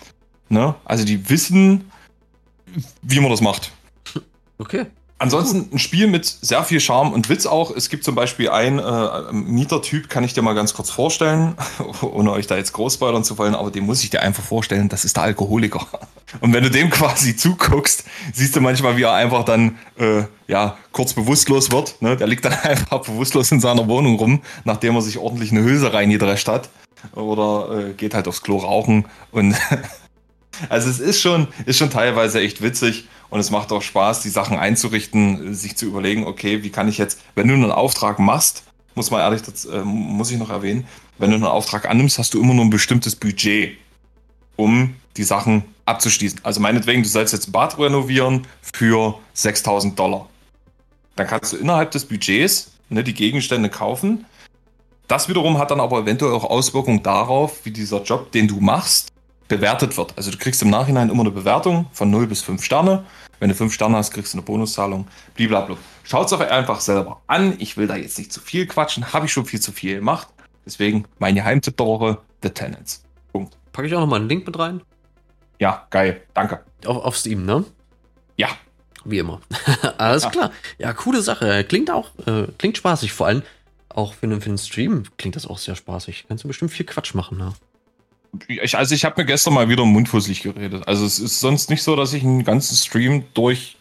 Ne? 0.51 0.74
Also 0.85 1.05
die 1.05 1.31
wissen, 1.31 1.90
wie 3.03 3.20
man 3.20 3.31
das 3.31 3.40
macht. 3.40 3.73
Okay. 4.59 4.86
Ansonsten 5.20 5.69
ein 5.73 5.78
Spiel 5.81 6.07
mit 6.07 6.27
sehr 6.27 6.62
viel 6.62 6.78
Charme 6.78 7.12
und 7.12 7.28
Witz 7.28 7.45
auch. 7.45 7.74
Es 7.74 7.89
gibt 7.89 8.05
zum 8.05 8.15
Beispiel 8.15 8.51
einen 8.51 8.78
äh, 8.78 9.32
Mietertyp, 9.32 10.09
kann 10.09 10.23
ich 10.23 10.32
dir 10.32 10.43
mal 10.43 10.55
ganz 10.55 10.74
kurz 10.74 10.90
vorstellen, 10.90 11.57
ohne 12.03 12.31
euch 12.31 12.47
da 12.47 12.57
jetzt 12.57 12.73
groß 12.73 12.95
spoilern 12.95 13.24
zu 13.24 13.36
wollen, 13.36 13.57
aber 13.57 13.73
den 13.73 13.85
muss 13.85 14.05
ich 14.05 14.11
dir 14.11 14.23
einfach 14.23 14.45
vorstellen, 14.45 14.89
das 14.89 15.05
ist 15.05 15.16
der 15.16 15.24
Alkoholiker. 15.24 15.85
Und 16.40 16.53
wenn 16.53 16.62
du 16.62 16.70
dem 16.70 16.90
quasi 16.90 17.35
zuguckst, 17.35 18.05
siehst 18.32 18.55
du 18.55 18.61
manchmal, 18.61 18.97
wie 18.97 19.03
er 19.03 19.15
einfach 19.15 19.45
dann 19.45 19.78
äh, 19.99 20.23
ja, 20.47 20.77
kurz 20.93 21.15
bewusstlos 21.15 21.73
wird. 21.73 22.01
Ne? 22.01 22.16
Der 22.16 22.28
liegt 22.28 22.45
dann 22.45 22.53
einfach 22.62 23.01
bewusstlos 23.01 23.51
in 23.51 23.61
seiner 23.61 23.89
Wohnung 23.89 24.16
rum, 24.16 24.43
nachdem 24.65 24.95
er 24.95 25.03
sich 25.03 25.19
ordentlich 25.19 25.51
eine 25.51 25.65
Hülse 25.65 25.93
reingedrescht 25.93 26.47
hat. 26.47 26.69
Oder 27.15 27.89
äh, 27.89 27.93
geht 27.95 28.15
halt 28.15 28.28
aufs 28.28 28.43
Klo 28.43 28.59
rauchen. 28.59 29.07
Und 29.32 29.57
also 30.68 30.90
es 30.90 31.01
ist 31.01 31.20
schon, 31.20 31.48
ist 31.66 31.78
schon 31.78 31.90
teilweise 31.90 32.40
echt 32.40 32.62
witzig. 32.62 33.09
Und 33.30 33.40
es 33.40 33.51
macht 33.51 33.72
auch 33.72 33.82
Spaß, 33.82 34.22
die 34.22 34.30
Sachen 34.30 34.59
einzurichten, 34.59 35.55
sich 35.55 35.76
zu 35.76 35.86
überlegen, 35.86 36.26
okay, 36.26 36.62
wie 36.62 36.70
kann 36.70 36.89
ich 36.89 36.97
jetzt, 36.97 37.20
wenn 37.35 37.48
du 37.48 37.55
einen 37.55 37.70
Auftrag 37.70 38.18
machst, 38.18 38.64
muss 38.94 39.10
man 39.10 39.20
ehrlich, 39.20 39.43
das 39.43 39.66
äh, 39.66 39.82
muss 39.85 40.30
ich 40.30 40.39
noch 40.39 40.51
erwähnen, 40.51 40.86
wenn 41.18 41.30
du 41.30 41.36
einen 41.36 41.44
Auftrag 41.44 41.89
annimmst, 41.89 42.18
hast 42.18 42.35
du 42.35 42.40
immer 42.40 42.55
nur 42.55 42.64
ein 42.64 42.70
bestimmtes 42.70 43.16
Budget, 43.16 43.76
um 44.56 44.94
die 45.16 45.24
Sachen 45.24 45.64
abzuschließen. 45.85 46.40
Also 46.43 46.60
meinetwegen, 46.60 47.02
du 47.02 47.09
sollst 47.09 47.32
jetzt 47.32 47.48
ein 47.48 47.52
Bad 47.52 47.78
renovieren 47.78 48.47
für 48.62 49.18
6000 49.35 49.98
Dollar. 49.98 50.28
Dann 51.16 51.26
kannst 51.26 51.52
du 51.52 51.56
innerhalb 51.56 51.90
des 51.90 52.05
Budgets 52.05 52.70
ne, 52.89 53.05
die 53.05 53.14
Gegenstände 53.14 53.68
kaufen. 53.68 54.24
Das 55.09 55.28
wiederum 55.28 55.59
hat 55.59 55.70
dann 55.70 55.80
aber 55.80 56.01
eventuell 56.01 56.32
auch 56.32 56.44
Auswirkungen 56.44 57.02
darauf, 57.02 57.64
wie 57.64 57.70
dieser 57.70 58.02
Job, 58.02 58.30
den 58.32 58.47
du 58.47 58.60
machst, 58.60 59.09
bewertet 59.49 59.97
wird. 59.97 60.12
Also 60.16 60.31
du 60.31 60.39
kriegst 60.39 60.62
im 60.62 60.70
Nachhinein 60.70 61.11
immer 61.11 61.23
eine 61.23 61.31
Bewertung 61.31 61.87
von 61.93 62.11
0 62.11 62.27
bis 62.27 62.43
5 62.43 62.62
Sterne. 62.62 63.05
Wenn 63.41 63.49
du 63.49 63.55
5 63.55 63.73
Sterne 63.73 63.97
hast, 63.97 64.12
kriegst 64.12 64.35
du 64.35 64.39
eine 64.39 64.45
Bonuszahlung. 64.45 65.09
Blablabla. 65.35 65.77
Schaut 66.05 66.27
es 66.27 66.33
euch 66.33 66.51
einfach 66.51 66.81
selber 66.81 67.23
an. 67.27 67.55
Ich 67.59 67.77
will 67.77 67.87
da 67.87 67.97
jetzt 67.97 68.19
nicht 68.19 68.33
zu 68.33 68.41
viel 68.41 68.66
quatschen. 68.66 69.12
Habe 69.12 69.27
ich 69.27 69.33
schon 69.33 69.47
viel 69.47 69.61
zu 69.61 69.73
viel 69.73 69.97
gemacht. 69.97 70.29
Deswegen 70.66 71.07
mein 71.19 71.35
Geheimtipp 71.35 71.77
der 71.77 71.87
Woche, 71.87 72.19
The 72.43 72.51
Tenants. 72.51 73.03
Punkt. 73.33 73.57
Packe 73.73 73.89
ich 73.89 73.95
auch 73.95 74.01
nochmal 74.01 74.20
einen 74.20 74.29
Link 74.29 74.47
mit 74.47 74.59
rein? 74.59 74.83
Ja, 75.59 75.87
geil. 75.91 76.23
Danke. 76.35 76.65
Auf, 76.85 77.05
auf 77.05 77.16
Steam, 77.16 77.45
ne? 77.45 77.65
Ja. 78.37 78.49
Wie 79.05 79.19
immer. 79.19 79.41
Alles 79.99 80.25
ja. 80.25 80.31
klar. 80.31 80.51
Ja, 80.79 80.93
coole 80.93 81.23
Sache. 81.23 81.65
Klingt 81.65 81.91
auch, 81.91 82.11
äh, 82.27 82.49
klingt 82.59 82.77
spaßig. 82.77 83.12
Vor 83.12 83.27
allem 83.27 83.43
auch 83.89 84.15
für 84.15 84.27
einen, 84.27 84.41
für 84.41 84.51
einen 84.51 84.59
Stream 84.59 85.05
klingt 85.16 85.37
das 85.37 85.47
auch 85.47 85.59
sehr 85.59 85.75
spaßig. 85.75 86.27
Kannst 86.29 86.45
du 86.45 86.49
bestimmt 86.49 86.70
viel 86.70 86.87
Quatsch 86.87 87.15
machen, 87.15 87.39
ne? 87.39 87.53
Ich, 88.46 88.76
also 88.76 88.94
ich 88.94 89.05
habe 89.05 89.20
mir 89.20 89.26
gestern 89.26 89.55
mal 89.55 89.68
wieder 89.68 89.84
mundfusselig 89.84 90.42
geredet. 90.42 90.86
Also 90.86 91.05
es 91.05 91.18
ist 91.18 91.40
sonst 91.40 91.70
nicht 91.70 91.82
so, 91.82 91.96
dass 91.96 92.12
ich 92.12 92.22
einen 92.22 92.44
ganzen 92.44 92.76
Stream 92.76 93.24
durch 93.34 93.76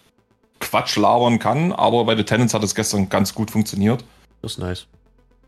Quatsch 0.60 0.96
labern 0.96 1.40
kann, 1.40 1.72
aber 1.72 2.06
bei 2.06 2.16
The 2.16 2.24
Tenants 2.24 2.54
hat 2.54 2.64
es 2.64 2.74
gestern 2.74 3.10
ganz 3.10 3.34
gut 3.34 3.52
funktioniert. 3.52 4.04
Das 4.42 4.54
ist 4.54 4.58
nice. 4.60 4.88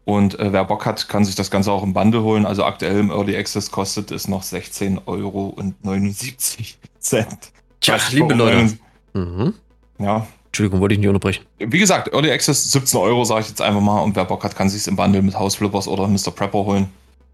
Und 0.05 0.39
äh, 0.39 0.51
wer 0.51 0.65
Bock 0.65 0.85
hat, 0.85 1.07
kann 1.07 1.23
sich 1.23 1.35
das 1.35 1.51
Ganze 1.51 1.71
auch 1.71 1.83
im 1.83 1.93
Bundle 1.93 2.23
holen. 2.23 2.45
Also 2.45 2.63
aktuell 2.63 2.99
im 2.99 3.11
Early 3.11 3.37
Access 3.37 3.69
kostet 3.69 4.11
es 4.11 4.27
noch 4.27 4.43
16,79 4.43 4.97
Euro. 5.05 5.55
Tja, 7.79 7.97
liebe 8.11 8.33
Leute. 8.33 8.77
Mhm. 9.13 9.53
Ja. 9.99 10.25
Entschuldigung, 10.47 10.81
wollte 10.81 10.93
ich 10.95 10.99
nicht 10.99 11.07
unterbrechen. 11.07 11.45
Wie 11.59 11.77
gesagt, 11.77 12.11
Early 12.11 12.31
Access 12.31 12.71
17 12.71 12.99
Euro, 12.99 13.23
sage 13.23 13.41
ich 13.41 13.49
jetzt 13.49 13.61
einfach 13.61 13.81
mal. 13.81 14.01
Und 14.01 14.15
wer 14.15 14.25
Bock 14.25 14.43
hat, 14.43 14.55
kann 14.55 14.67
sich 14.67 14.81
es 14.81 14.87
im 14.87 14.95
Bundle 14.95 15.21
mit 15.21 15.37
Hausflippers 15.37 15.87
oder 15.87 16.07
Mr. 16.07 16.31
Prepper 16.31 16.65
holen. 16.65 16.89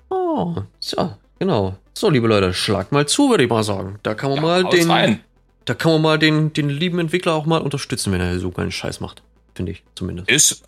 Oh, 0.09 0.55
so, 0.79 1.11
Genau. 1.39 1.75
So, 1.93 2.09
liebe 2.09 2.27
Leute, 2.27 2.53
schlagt 2.53 2.91
mal 2.91 3.07
zu, 3.07 3.29
würde 3.29 3.43
ich 3.43 3.49
mal 3.49 3.63
sagen. 3.63 3.99
Da 4.03 4.13
kann 4.13 4.29
man 4.29 4.37
ja, 4.37 4.41
mal 4.41 4.63
den. 4.65 4.91
Rein. 4.91 5.21
Da 5.65 5.73
kann 5.73 5.93
man 5.93 6.01
mal 6.01 6.19
den, 6.19 6.53
den 6.53 6.69
lieben 6.69 6.99
Entwickler 6.99 7.33
auch 7.33 7.45
mal 7.45 7.61
unterstützen, 7.61 8.11
wenn 8.11 8.21
er 8.21 8.37
so 8.39 8.51
keinen 8.51 8.71
Scheiß 8.71 8.99
macht. 8.99 9.23
Finde 9.55 9.71
ich 9.71 9.83
zumindest. 9.95 10.29
Ist 10.29 10.63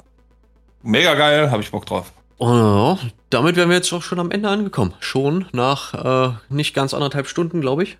mega 0.82 1.14
geil, 1.16 1.52
habe 1.52 1.62
ich 1.62 1.72
Bock 1.72 1.86
drauf. 1.86 2.12
Oh, 2.40 2.98
damit 3.30 3.56
wären 3.56 3.70
wir 3.70 3.78
jetzt 3.78 3.92
auch 3.94 4.02
schon 4.02 4.20
am 4.20 4.32
Ende 4.32 4.50
angekommen. 4.50 4.94
Schon 5.00 5.46
nach 5.52 5.94
äh, 5.94 6.34
nicht 6.50 6.74
ganz 6.74 6.94
anderthalb 6.94 7.28
Stunden, 7.28 7.62
glaube 7.62 7.84
ich, 7.84 7.98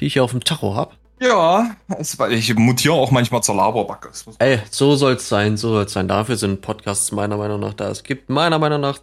die 0.00 0.06
ich 0.06 0.14
hier 0.14 0.24
auf 0.24 0.32
dem 0.32 0.42
Tacho 0.44 0.74
habe. 0.74 0.94
Ja, 1.20 1.76
es, 1.98 2.18
ich 2.30 2.54
mutiere 2.56 2.94
auch 2.94 3.10
manchmal 3.10 3.42
zur 3.42 3.54
Laberbacke. 3.54 4.10
Ey, 4.38 4.60
so 4.70 4.96
soll 4.96 5.14
es 5.14 5.28
sein, 5.28 5.56
so 5.56 5.70
soll 5.70 5.84
es 5.84 5.92
sein. 5.92 6.08
Dafür 6.08 6.36
sind 6.36 6.60
Podcasts 6.60 7.10
meiner 7.10 7.38
Meinung 7.38 7.60
nach 7.60 7.74
da. 7.74 7.88
Es 7.88 8.02
gibt 8.02 8.28
meiner 8.28 8.58
Meinung 8.58 8.82
nach 8.82 8.98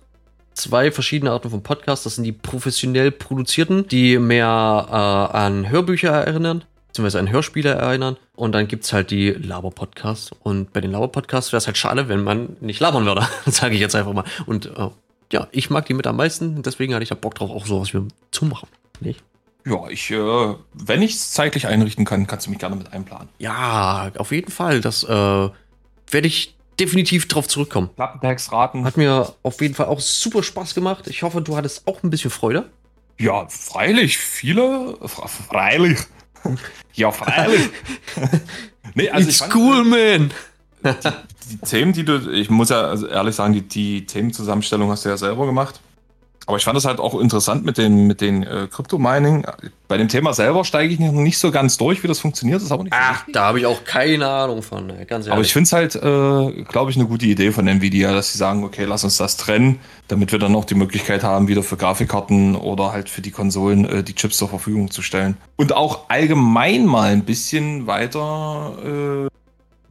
zwei 0.54 0.92
verschiedene 0.92 1.32
Arten 1.32 1.50
von 1.50 1.64
Podcasts. 1.64 2.04
Das 2.04 2.16
sind 2.16 2.24
die 2.24 2.32
professionell 2.32 3.12
produzierten, 3.12 3.88
die 3.88 4.18
mehr 4.18 4.88
äh, 4.90 5.38
an 5.38 5.70
Hörbücher 5.70 6.12
erinnern, 6.12 6.64
beziehungsweise 6.88 7.20
an 7.20 7.32
Hörspiele 7.32 7.72
erinnern. 7.72 8.18
Und 8.36 8.54
dann 8.54 8.68
gibt 8.68 8.86
es 8.86 8.94
halt 8.94 9.12
die 9.12 9.32
Laber-Podcasts. 9.32 10.32
Und 10.44 10.74
bei 10.74 10.82
den 10.82 10.92
Laber-Podcasts 10.92 11.52
wäre 11.52 11.60
es 11.60 11.68
halt 11.68 11.78
schade, 11.78 12.10
wenn 12.10 12.24
man 12.24 12.58
nicht 12.62 12.80
labern 12.80 13.06
würde. 13.06 13.28
sage 13.46 13.76
ich 13.76 13.82
jetzt 13.82 13.96
einfach 13.96 14.14
mal. 14.14 14.26
Und 14.46 14.68
äh, 14.68 14.90
ja, 15.32 15.48
ich 15.52 15.70
mag 15.70 15.86
die 15.86 15.94
mit 15.94 16.08
am 16.08 16.18
meisten. 16.18 16.62
Deswegen 16.62 16.94
hatte 16.94 17.04
ich 17.04 17.10
ja 17.10 17.16
Bock 17.16 17.36
drauf, 17.36 17.50
auch 17.50 17.66
sowas 17.66 17.94
wie 17.94 18.08
zu 18.32 18.46
machen. 18.46 18.68
Nicht? 19.00 19.24
Ja, 19.66 19.88
ich, 19.90 20.12
äh, 20.12 20.56
wenn 20.74 21.02
ich 21.02 21.14
es 21.14 21.32
zeitlich 21.32 21.68
einrichten 21.68 22.06
kann, 22.06 22.28
kannst 22.28 22.48
du 22.48 22.50
mich 22.52 22.60
gerne 22.60 22.76
mit 22.76 22.92
einplanen. 22.92 23.30
Ja, 23.40 24.12
auf 24.18 24.32
jeden 24.32 24.52
Fall. 24.52 24.82
Das 24.82 25.04
äh, 25.04 25.08
werde 25.08 26.28
ich 26.28 26.56
definitiv 26.80 27.28
drauf 27.28 27.48
zurückkommen. 27.48 27.90
Klappentext 27.96 28.52
raten. 28.52 28.86
Hat 28.86 28.98
mir 28.98 29.34
auf 29.44 29.62
jeden 29.62 29.76
Fall 29.76 29.88
auch 29.88 30.00
super 30.00 30.44
Spaß 30.44 30.76
gemacht. 30.76 31.08
Ich 31.08 31.24
hoffe, 31.24 31.42
du 31.42 31.56
hattest 31.56 31.88
auch 31.88 32.04
ein 32.04 32.10
bisschen 32.10 32.32
Freude. 32.32 32.70
Ja, 33.20 33.48
freilich, 33.48 34.18
viele. 34.18 34.98
Freilich. 35.06 36.00
ja, 36.94 37.12
freilich. 37.12 37.70
nee, 38.96 39.10
also 39.10 39.30
It's 39.30 39.44
cool, 39.54 39.84
man. 39.84 40.32
Die, 40.84 41.50
die, 41.50 41.58
Themen, 41.60 41.94
die 41.94 42.04
du, 42.04 42.32
ich 42.32 42.50
muss 42.50 42.70
ja 42.70 42.82
also 42.82 43.08
ehrlich 43.08 43.36
sagen, 43.36 43.54
die, 43.54 43.62
die 43.62 44.06
Themenzusammenstellung 44.06 44.90
hast 44.90 45.06
du 45.06 45.10
ja 45.10 45.18
selber 45.18 45.46
gemacht. 45.46 45.80
Aber 46.46 46.58
ich 46.58 46.66
fand 46.66 46.78
es 46.78 46.86
halt 46.86 47.00
auch 47.00 47.20
interessant 47.20 47.64
mit 47.64 47.78
den, 47.78 48.06
mit 48.06 48.20
den 48.20 48.44
äh, 48.44 48.68
Crypto-Mining. 48.70 49.46
Bei 49.88 49.98
dem 49.98 50.10
Thema 50.10 50.34
selber 50.34 50.66
steige 50.66 50.94
ich 50.94 51.00
noch 51.00 51.14
nicht 51.14 51.38
so 51.38 51.52
ganz 51.52 51.78
durch, 51.78 52.04
wie 52.04 52.08
das 52.08 52.20
funktioniert. 52.20 52.58
Das 52.58 52.64
ist 52.64 52.72
aber 52.72 52.84
nicht 52.84 52.94
Ach, 52.94 53.26
da 53.32 53.46
habe 53.46 53.60
ich 53.60 53.66
auch 53.66 53.86
keine 53.86 54.28
Ahnung 54.28 54.62
von, 54.62 54.90
ganz 55.08 55.26
ehrlich. 55.26 55.32
Aber 55.32 55.42
ich 55.42 55.54
finde 55.54 55.68
es 55.68 55.74
halt, 55.74 55.96
äh, 55.96 56.64
glaube 56.64 56.92
ich, 56.92 56.98
eine 56.98 57.06
gute 57.06 57.26
Idee 57.26 57.52
von 57.52 57.66
Nvidia, 57.68 58.12
dass 58.12 58.34
sie 58.34 58.38
sagen, 58.38 58.64
okay, 58.66 58.84
lass 58.84 59.06
uns 59.06 59.18
das 59.18 59.38
trennen, 59.38 59.80
damit 60.10 60.34
wir 60.34 60.40
dann 60.40 60.52
noch 60.52 60.66
die 60.66 60.76
Möglichkeit 60.76 61.24
haben, 61.24 61.48
wieder 61.48 61.64
für 61.64 61.78
Grafikkarten 61.78 62.56
oder 62.56 62.92
halt 62.92 63.10
für 63.10 63.22
die 63.22 63.32
Konsolen 63.32 63.86
äh, 63.86 64.04
die 64.04 64.14
Chips 64.14 64.38
zur 64.38 64.50
Verfügung 64.50 64.92
zu 64.92 65.02
stellen. 65.02 65.38
Und 65.56 65.74
auch 65.74 66.10
allgemein 66.10 66.86
mal 66.86 67.12
ein 67.12 67.24
bisschen 67.24 67.88
weiter 67.88 69.28
äh, 69.28 69.30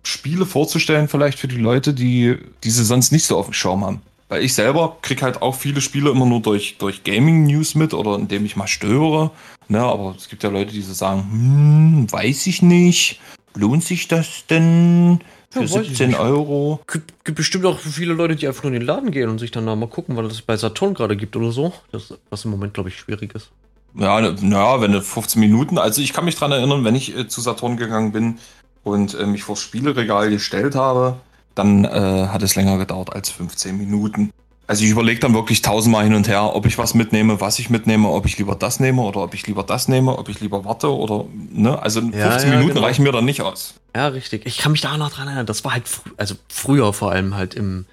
Spiele 0.02 0.44
vorzustellen, 0.44 1.08
vielleicht 1.08 1.38
für 1.38 1.48
die 1.48 1.56
Leute, 1.56 1.94
die 1.94 2.36
diese 2.62 2.84
sonst 2.84 3.10
nicht 3.10 3.24
so 3.24 3.38
auf 3.38 3.46
dem 3.46 3.54
Schirm 3.54 3.84
haben. 3.84 4.02
Weil 4.32 4.44
ich 4.44 4.54
selber 4.54 4.96
kriege 5.02 5.20
halt 5.20 5.42
auch 5.42 5.54
viele 5.54 5.82
Spiele 5.82 6.08
immer 6.08 6.24
nur 6.24 6.40
durch, 6.40 6.78
durch 6.78 7.04
Gaming-News 7.04 7.74
mit 7.74 7.92
oder 7.92 8.14
indem 8.14 8.46
ich 8.46 8.56
mal 8.56 8.66
störe. 8.66 9.30
Ne, 9.68 9.78
aber 9.78 10.14
es 10.16 10.30
gibt 10.30 10.42
ja 10.42 10.48
Leute, 10.48 10.72
die 10.72 10.80
so 10.80 10.94
sagen, 10.94 11.28
hm, 11.30 12.10
weiß 12.10 12.46
ich 12.46 12.62
nicht, 12.62 13.20
lohnt 13.54 13.84
sich 13.84 14.08
das 14.08 14.46
denn? 14.46 15.20
Für 15.50 15.60
ja, 15.60 15.66
17 15.66 16.14
Euro. 16.14 16.80
Gibt, 16.90 17.26
gibt 17.26 17.36
bestimmt 17.36 17.66
auch 17.66 17.78
viele 17.78 18.14
Leute, 18.14 18.34
die 18.34 18.48
einfach 18.48 18.62
nur 18.62 18.72
in 18.72 18.80
den 18.80 18.86
Laden 18.86 19.10
gehen 19.10 19.28
und 19.28 19.38
sich 19.38 19.50
dann 19.50 19.66
da 19.66 19.76
mal 19.76 19.86
gucken, 19.86 20.16
weil 20.16 20.26
das 20.26 20.40
bei 20.40 20.56
Saturn 20.56 20.94
gerade 20.94 21.14
gibt 21.14 21.36
oder 21.36 21.52
so. 21.52 21.74
Das, 21.90 22.14
was 22.30 22.46
im 22.46 22.52
Moment, 22.52 22.72
glaube 22.72 22.88
ich, 22.88 22.96
schwierig 22.96 23.34
ist. 23.34 23.50
Ja, 23.94 24.18
naja, 24.18 24.80
wenn 24.80 24.92
du 24.92 25.02
15 25.02 25.40
Minuten, 25.40 25.76
also 25.76 26.00
ich 26.00 26.14
kann 26.14 26.24
mich 26.24 26.36
dran 26.36 26.52
erinnern, 26.52 26.84
wenn 26.84 26.94
ich 26.94 27.14
äh, 27.14 27.28
zu 27.28 27.42
Saturn 27.42 27.76
gegangen 27.76 28.12
bin 28.12 28.38
und 28.82 29.12
äh, 29.12 29.26
mich 29.26 29.42
vors 29.42 29.60
Spieleregal 29.60 30.30
gestellt 30.30 30.74
habe, 30.74 31.18
dann 31.54 31.84
äh, 31.84 31.88
hat 31.88 32.42
es 32.42 32.54
länger 32.54 32.78
gedauert 32.78 33.12
als 33.12 33.30
15 33.30 33.76
Minuten. 33.76 34.32
Also 34.66 34.84
ich 34.84 34.90
überlege 34.90 35.20
dann 35.20 35.34
wirklich 35.34 35.60
tausendmal 35.60 36.04
hin 36.04 36.14
und 36.14 36.28
her, 36.28 36.54
ob 36.54 36.66
ich 36.66 36.78
was 36.78 36.94
mitnehme, 36.94 37.40
was 37.40 37.58
ich 37.58 37.68
mitnehme, 37.68 38.08
ob 38.08 38.26
ich 38.26 38.38
lieber 38.38 38.54
das 38.54 38.80
nehme 38.80 39.02
oder 39.02 39.20
ob 39.20 39.34
ich 39.34 39.46
lieber 39.46 39.64
das 39.64 39.88
nehme, 39.88 40.16
ob 40.16 40.28
ich 40.28 40.40
lieber 40.40 40.64
warte 40.64 40.94
oder, 40.94 41.26
ne? 41.50 41.78
Also 41.82 42.00
15 42.00 42.18
ja, 42.18 42.38
ja, 42.38 42.46
Minuten 42.46 42.74
genau. 42.74 42.86
reichen 42.86 43.02
mir 43.02 43.12
dann 43.12 43.24
nicht 43.24 43.42
aus. 43.42 43.74
Ja, 43.94 44.08
richtig. 44.08 44.46
Ich 44.46 44.58
kann 44.58 44.72
mich 44.72 44.80
da 44.80 44.92
auch 44.92 44.98
noch 44.98 45.10
dran 45.10 45.26
erinnern. 45.26 45.46
Das 45.46 45.64
war 45.64 45.74
halt, 45.74 45.88
fr 45.88 46.02
also 46.16 46.36
früher 46.48 46.92
vor 46.92 47.10
allem 47.10 47.34
halt 47.34 47.54
im, 47.54 47.86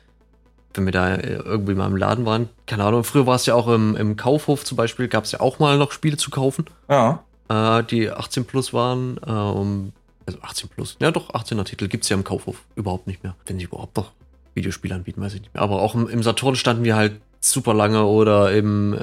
wenn 0.73 0.85
wir 0.85 0.91
da 0.91 1.15
äh, 1.15 1.33
irgendwie 1.33 1.73
mal 1.73 1.87
im 1.87 1.97
Laden 1.97 2.25
waren. 2.25 2.49
Keine 2.67 2.83
Ahnung, 2.85 3.03
früher 3.03 3.25
war 3.25 3.35
es 3.35 3.45
ja 3.45 3.55
auch 3.55 3.67
im, 3.67 3.95
im 3.95 4.15
Kaufhof 4.15 4.63
zum 4.63 4.77
Beispiel, 4.77 5.07
gab 5.07 5.23
es 5.25 5.31
ja 5.31 5.39
auch 5.41 5.59
mal 5.59 5.77
noch 5.77 5.91
Spiele 5.91 6.17
zu 6.17 6.29
kaufen. 6.29 6.65
Ja. 6.87 7.23
Äh, 7.49 7.83
die 7.83 8.11
18 8.11 8.45
plus 8.45 8.73
waren, 8.73 9.19
äh, 9.25 9.31
um 9.31 9.91
also 10.29 10.41
18 10.41 10.69
plus. 10.69 10.97
Ja, 10.99 11.11
doch, 11.11 11.33
18er 11.33 11.63
Titel 11.63 11.87
gibt 11.87 12.03
es 12.03 12.09
ja 12.09 12.17
im 12.17 12.23
Kaufhof 12.23 12.63
überhaupt 12.75 13.07
nicht 13.07 13.23
mehr. 13.23 13.35
Wenn 13.45 13.57
sie 13.57 13.65
überhaupt 13.65 13.97
noch 13.97 14.11
Videospiele 14.53 14.95
anbieten, 14.95 15.21
weiß 15.21 15.33
ich 15.35 15.41
nicht 15.41 15.53
mehr. 15.53 15.63
Aber 15.63 15.81
auch 15.81 15.95
im, 15.95 16.07
im 16.07 16.23
Saturn 16.23 16.55
standen 16.55 16.83
wir 16.83 16.95
halt 16.95 17.19
super 17.39 17.73
lange 17.73 18.05
oder 18.05 18.51
im, 18.51 18.93
äh, 18.93 18.97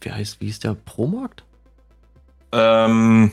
wie 0.00 0.12
heißt, 0.12 0.40
wie 0.40 0.48
ist 0.48 0.64
der 0.64 0.74
Promarkt? 0.74 1.44
Ähm. 2.52 3.32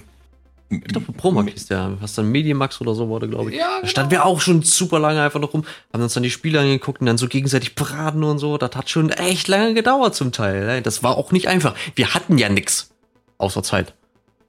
Ich 0.70 0.86
glaube, 0.86 1.12
Promarkt 1.12 1.50
hieß 1.52 1.68
der. 1.68 1.98
Was 2.00 2.16
dann 2.16 2.32
Medimax 2.32 2.80
oder 2.80 2.96
so 2.96 3.10
wurde, 3.10 3.28
glaube 3.28 3.52
ich. 3.52 3.58
Ja, 3.58 3.68
genau. 3.68 3.82
Da 3.82 3.88
standen 3.90 4.12
wir 4.12 4.26
auch 4.26 4.40
schon 4.40 4.62
super 4.62 5.00
lange 5.00 5.22
einfach 5.22 5.42
noch 5.42 5.54
rum, 5.54 5.66
haben 5.92 6.02
uns 6.02 6.14
dann 6.14 6.24
die 6.24 6.32
Spiele 6.32 6.62
angeguckt 6.62 7.02
und 7.02 7.08
dann 7.08 7.18
so 7.18 7.28
gegenseitig 7.28 7.76
braten 7.76 8.24
und 8.24 8.40
so. 8.40 8.58
Das 8.58 8.74
hat 8.76 8.90
schon 8.90 9.10
echt 9.10 9.50
lange 9.50 9.74
gedauert 9.74 10.16
zum 10.16 10.32
Teil. 10.32 10.82
Das 10.82 11.04
war 11.04 11.18
auch 11.18 11.34
nicht 11.34 11.50
einfach. 11.50 11.76
Wir 11.96 12.14
hatten 12.14 12.38
ja 12.38 12.48
nichts 12.48 12.92
außer 13.38 13.64
Zeit. 13.64 13.94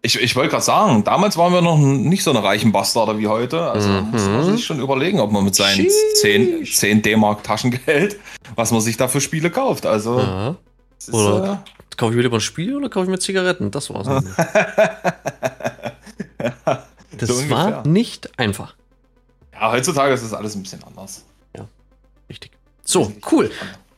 Ich, 0.05 0.21
ich 0.21 0.35
wollte 0.35 0.51
gerade 0.51 0.65
sagen, 0.65 1.05
damals 1.05 1.37
waren 1.37 1.53
wir 1.53 1.63
noch 1.63 1.79
nicht 1.79 2.25
so 2.25 2.31
eine 2.31 2.43
reichen 2.43 2.73
Bastarde 2.73 3.19
wie 3.19 3.29
heute. 3.29 3.71
Also 3.71 3.89
mhm. 3.89 4.11
muss 4.11 4.27
man 4.27 4.57
sich 4.57 4.65
schon 4.65 4.81
überlegen, 4.81 5.21
ob 5.21 5.31
man 5.31 5.45
mit 5.45 5.55
seinen 5.55 5.87
10, 6.21 6.67
10 6.67 7.03
D-Mark 7.03 7.45
Taschengeld, 7.45 8.19
was 8.57 8.73
man 8.73 8.81
sich 8.81 8.97
da 8.97 9.07
für 9.07 9.21
Spiele 9.21 9.49
kauft. 9.51 9.87
Also. 9.87 10.19
Ja. 10.19 10.57
Oder 11.13 11.63
äh, 11.65 11.97
kaufe 11.97 12.13
ich 12.13 12.17
mir 12.17 12.23
lieber 12.23 12.39
ein 12.39 12.41
Spiel 12.41 12.77
oder 12.77 12.89
kaufe 12.89 13.05
ich 13.05 13.11
mir 13.11 13.21
Zigaretten? 13.21 13.71
Das 13.71 13.91
war's. 13.91 14.09
das 17.19 17.29
so 17.29 17.51
war 17.51 17.87
nicht 17.87 18.37
einfach. 18.41 18.75
Ja, 19.53 19.71
heutzutage 19.71 20.15
ist 20.15 20.25
das 20.25 20.35
alles 20.35 20.57
ein 20.57 20.63
bisschen 20.63 20.83
anders. 20.83 21.25
Ja, 21.57 21.69
richtig. 22.29 22.51
So, 22.85 23.13
cool. 23.31 23.53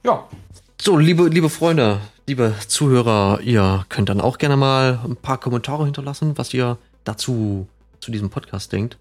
Ja. 0.05 0.29
So, 0.79 0.99
liebe, 0.99 1.29
liebe 1.29 1.49
Freunde, 1.49 2.01
liebe 2.27 2.55
Zuhörer, 2.67 3.41
ihr 3.43 3.85
könnt 3.89 4.09
dann 4.09 4.21
auch 4.21 4.39
gerne 4.39 4.57
mal 4.57 5.01
ein 5.05 5.17
paar 5.17 5.39
Kommentare 5.39 5.85
hinterlassen, 5.85 6.37
was 6.37 6.55
ihr 6.55 6.79
dazu 7.05 7.69
zu 8.01 8.11
diesem 8.11 8.31
Podcast 8.31 8.73
denkt. 8.73 8.97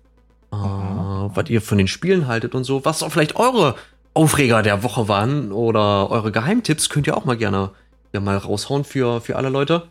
Äh, 0.52 0.56
was 0.56 1.50
ihr 1.50 1.62
von 1.62 1.78
den 1.78 1.88
Spielen 1.88 2.28
haltet 2.28 2.54
und 2.56 2.64
so. 2.64 2.86
Was 2.86 3.02
auch 3.02 3.12
vielleicht 3.12 3.36
eure 3.36 3.76
Aufreger 4.14 4.62
der 4.62 4.84
Woche 4.84 5.08
waren 5.08 5.52
oder 5.52 6.10
eure 6.12 6.32
Geheimtipps 6.32 6.90
könnt 6.90 7.08
ihr 7.08 7.18
auch 7.18 7.26
mal 7.26 7.38
gerne 7.38 7.72
ja, 8.14 8.20
mal 8.20 8.38
raushauen 8.38 8.84
für, 8.84 9.22
für 9.22 9.36
alle 9.36 9.50
Leute. 9.50 9.88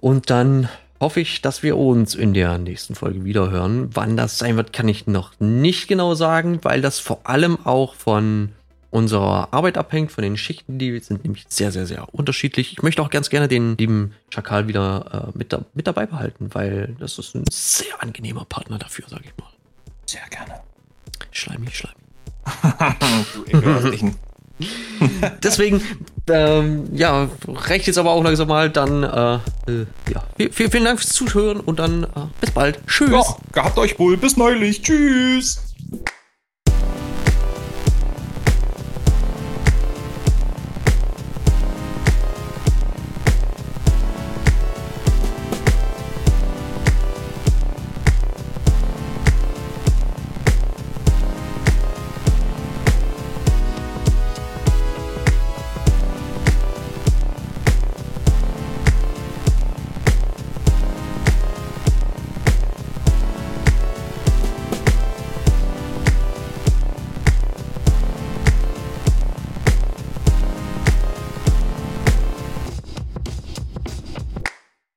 Und 0.00 0.28
dann 0.28 0.68
hoffe 1.00 1.20
ich, 1.20 1.42
dass 1.42 1.62
wir 1.62 1.76
uns 1.76 2.14
in 2.14 2.34
der 2.34 2.58
nächsten 2.58 2.94
Folge 2.94 3.24
wiederhören. 3.24 3.90
Wann 3.94 4.16
das 4.16 4.38
sein 4.38 4.56
wird, 4.56 4.72
kann 4.72 4.88
ich 4.88 5.06
noch 5.06 5.32
nicht 5.38 5.88
genau 5.88 6.14
sagen, 6.14 6.60
weil 6.62 6.82
das 6.82 6.98
vor 6.98 7.20
allem 7.24 7.58
auch 7.64 7.94
von 7.94 8.52
unserer 8.96 9.52
Arbeit 9.52 9.76
abhängt, 9.76 10.10
von 10.10 10.22
den 10.22 10.38
Schichten, 10.38 10.78
die 10.78 10.98
sind 11.00 11.22
nämlich 11.24 11.44
sehr, 11.48 11.70
sehr, 11.70 11.86
sehr 11.86 12.14
unterschiedlich. 12.14 12.72
Ich 12.72 12.82
möchte 12.82 13.02
auch 13.02 13.10
ganz 13.10 13.28
gerne 13.28 13.46
den 13.46 13.76
lieben 13.76 14.14
Schakal 14.30 14.68
wieder 14.68 15.30
äh, 15.34 15.38
mit, 15.38 15.52
da, 15.52 15.66
mit 15.74 15.86
dabei 15.86 16.06
behalten, 16.06 16.48
weil 16.54 16.96
das 16.98 17.18
ist 17.18 17.34
ein 17.34 17.44
sehr 17.50 18.02
angenehmer 18.02 18.46
Partner 18.46 18.78
dafür, 18.78 19.04
sage 19.08 19.24
ich 19.26 19.36
mal. 19.36 19.50
Sehr 20.06 20.26
gerne. 20.30 20.60
Schleimig, 21.30 21.76
schleimig. 21.76 21.96
du 23.52 24.10
Deswegen, 25.42 25.82
ähm, 26.30 26.88
ja, 26.92 27.28
reicht 27.46 27.86
jetzt 27.88 27.98
aber 27.98 28.12
auch 28.12 28.24
langsam 28.24 28.48
mal. 28.48 28.70
Dann, 28.70 29.02
äh, 29.02 29.34
äh, 29.70 29.86
ja, 30.10 30.24
vielen, 30.50 30.70
vielen 30.70 30.84
Dank 30.84 31.00
fürs 31.00 31.12
Zuhören 31.12 31.60
und 31.60 31.78
dann 31.78 32.04
äh, 32.04 32.06
bis 32.40 32.50
bald. 32.52 32.80
Tschüss. 32.86 33.10
Ja, 33.10 33.22
gehabt 33.52 33.76
euch 33.76 33.98
wohl. 33.98 34.16
Bis 34.16 34.38
neulich. 34.38 34.80
Tschüss. 34.80 35.74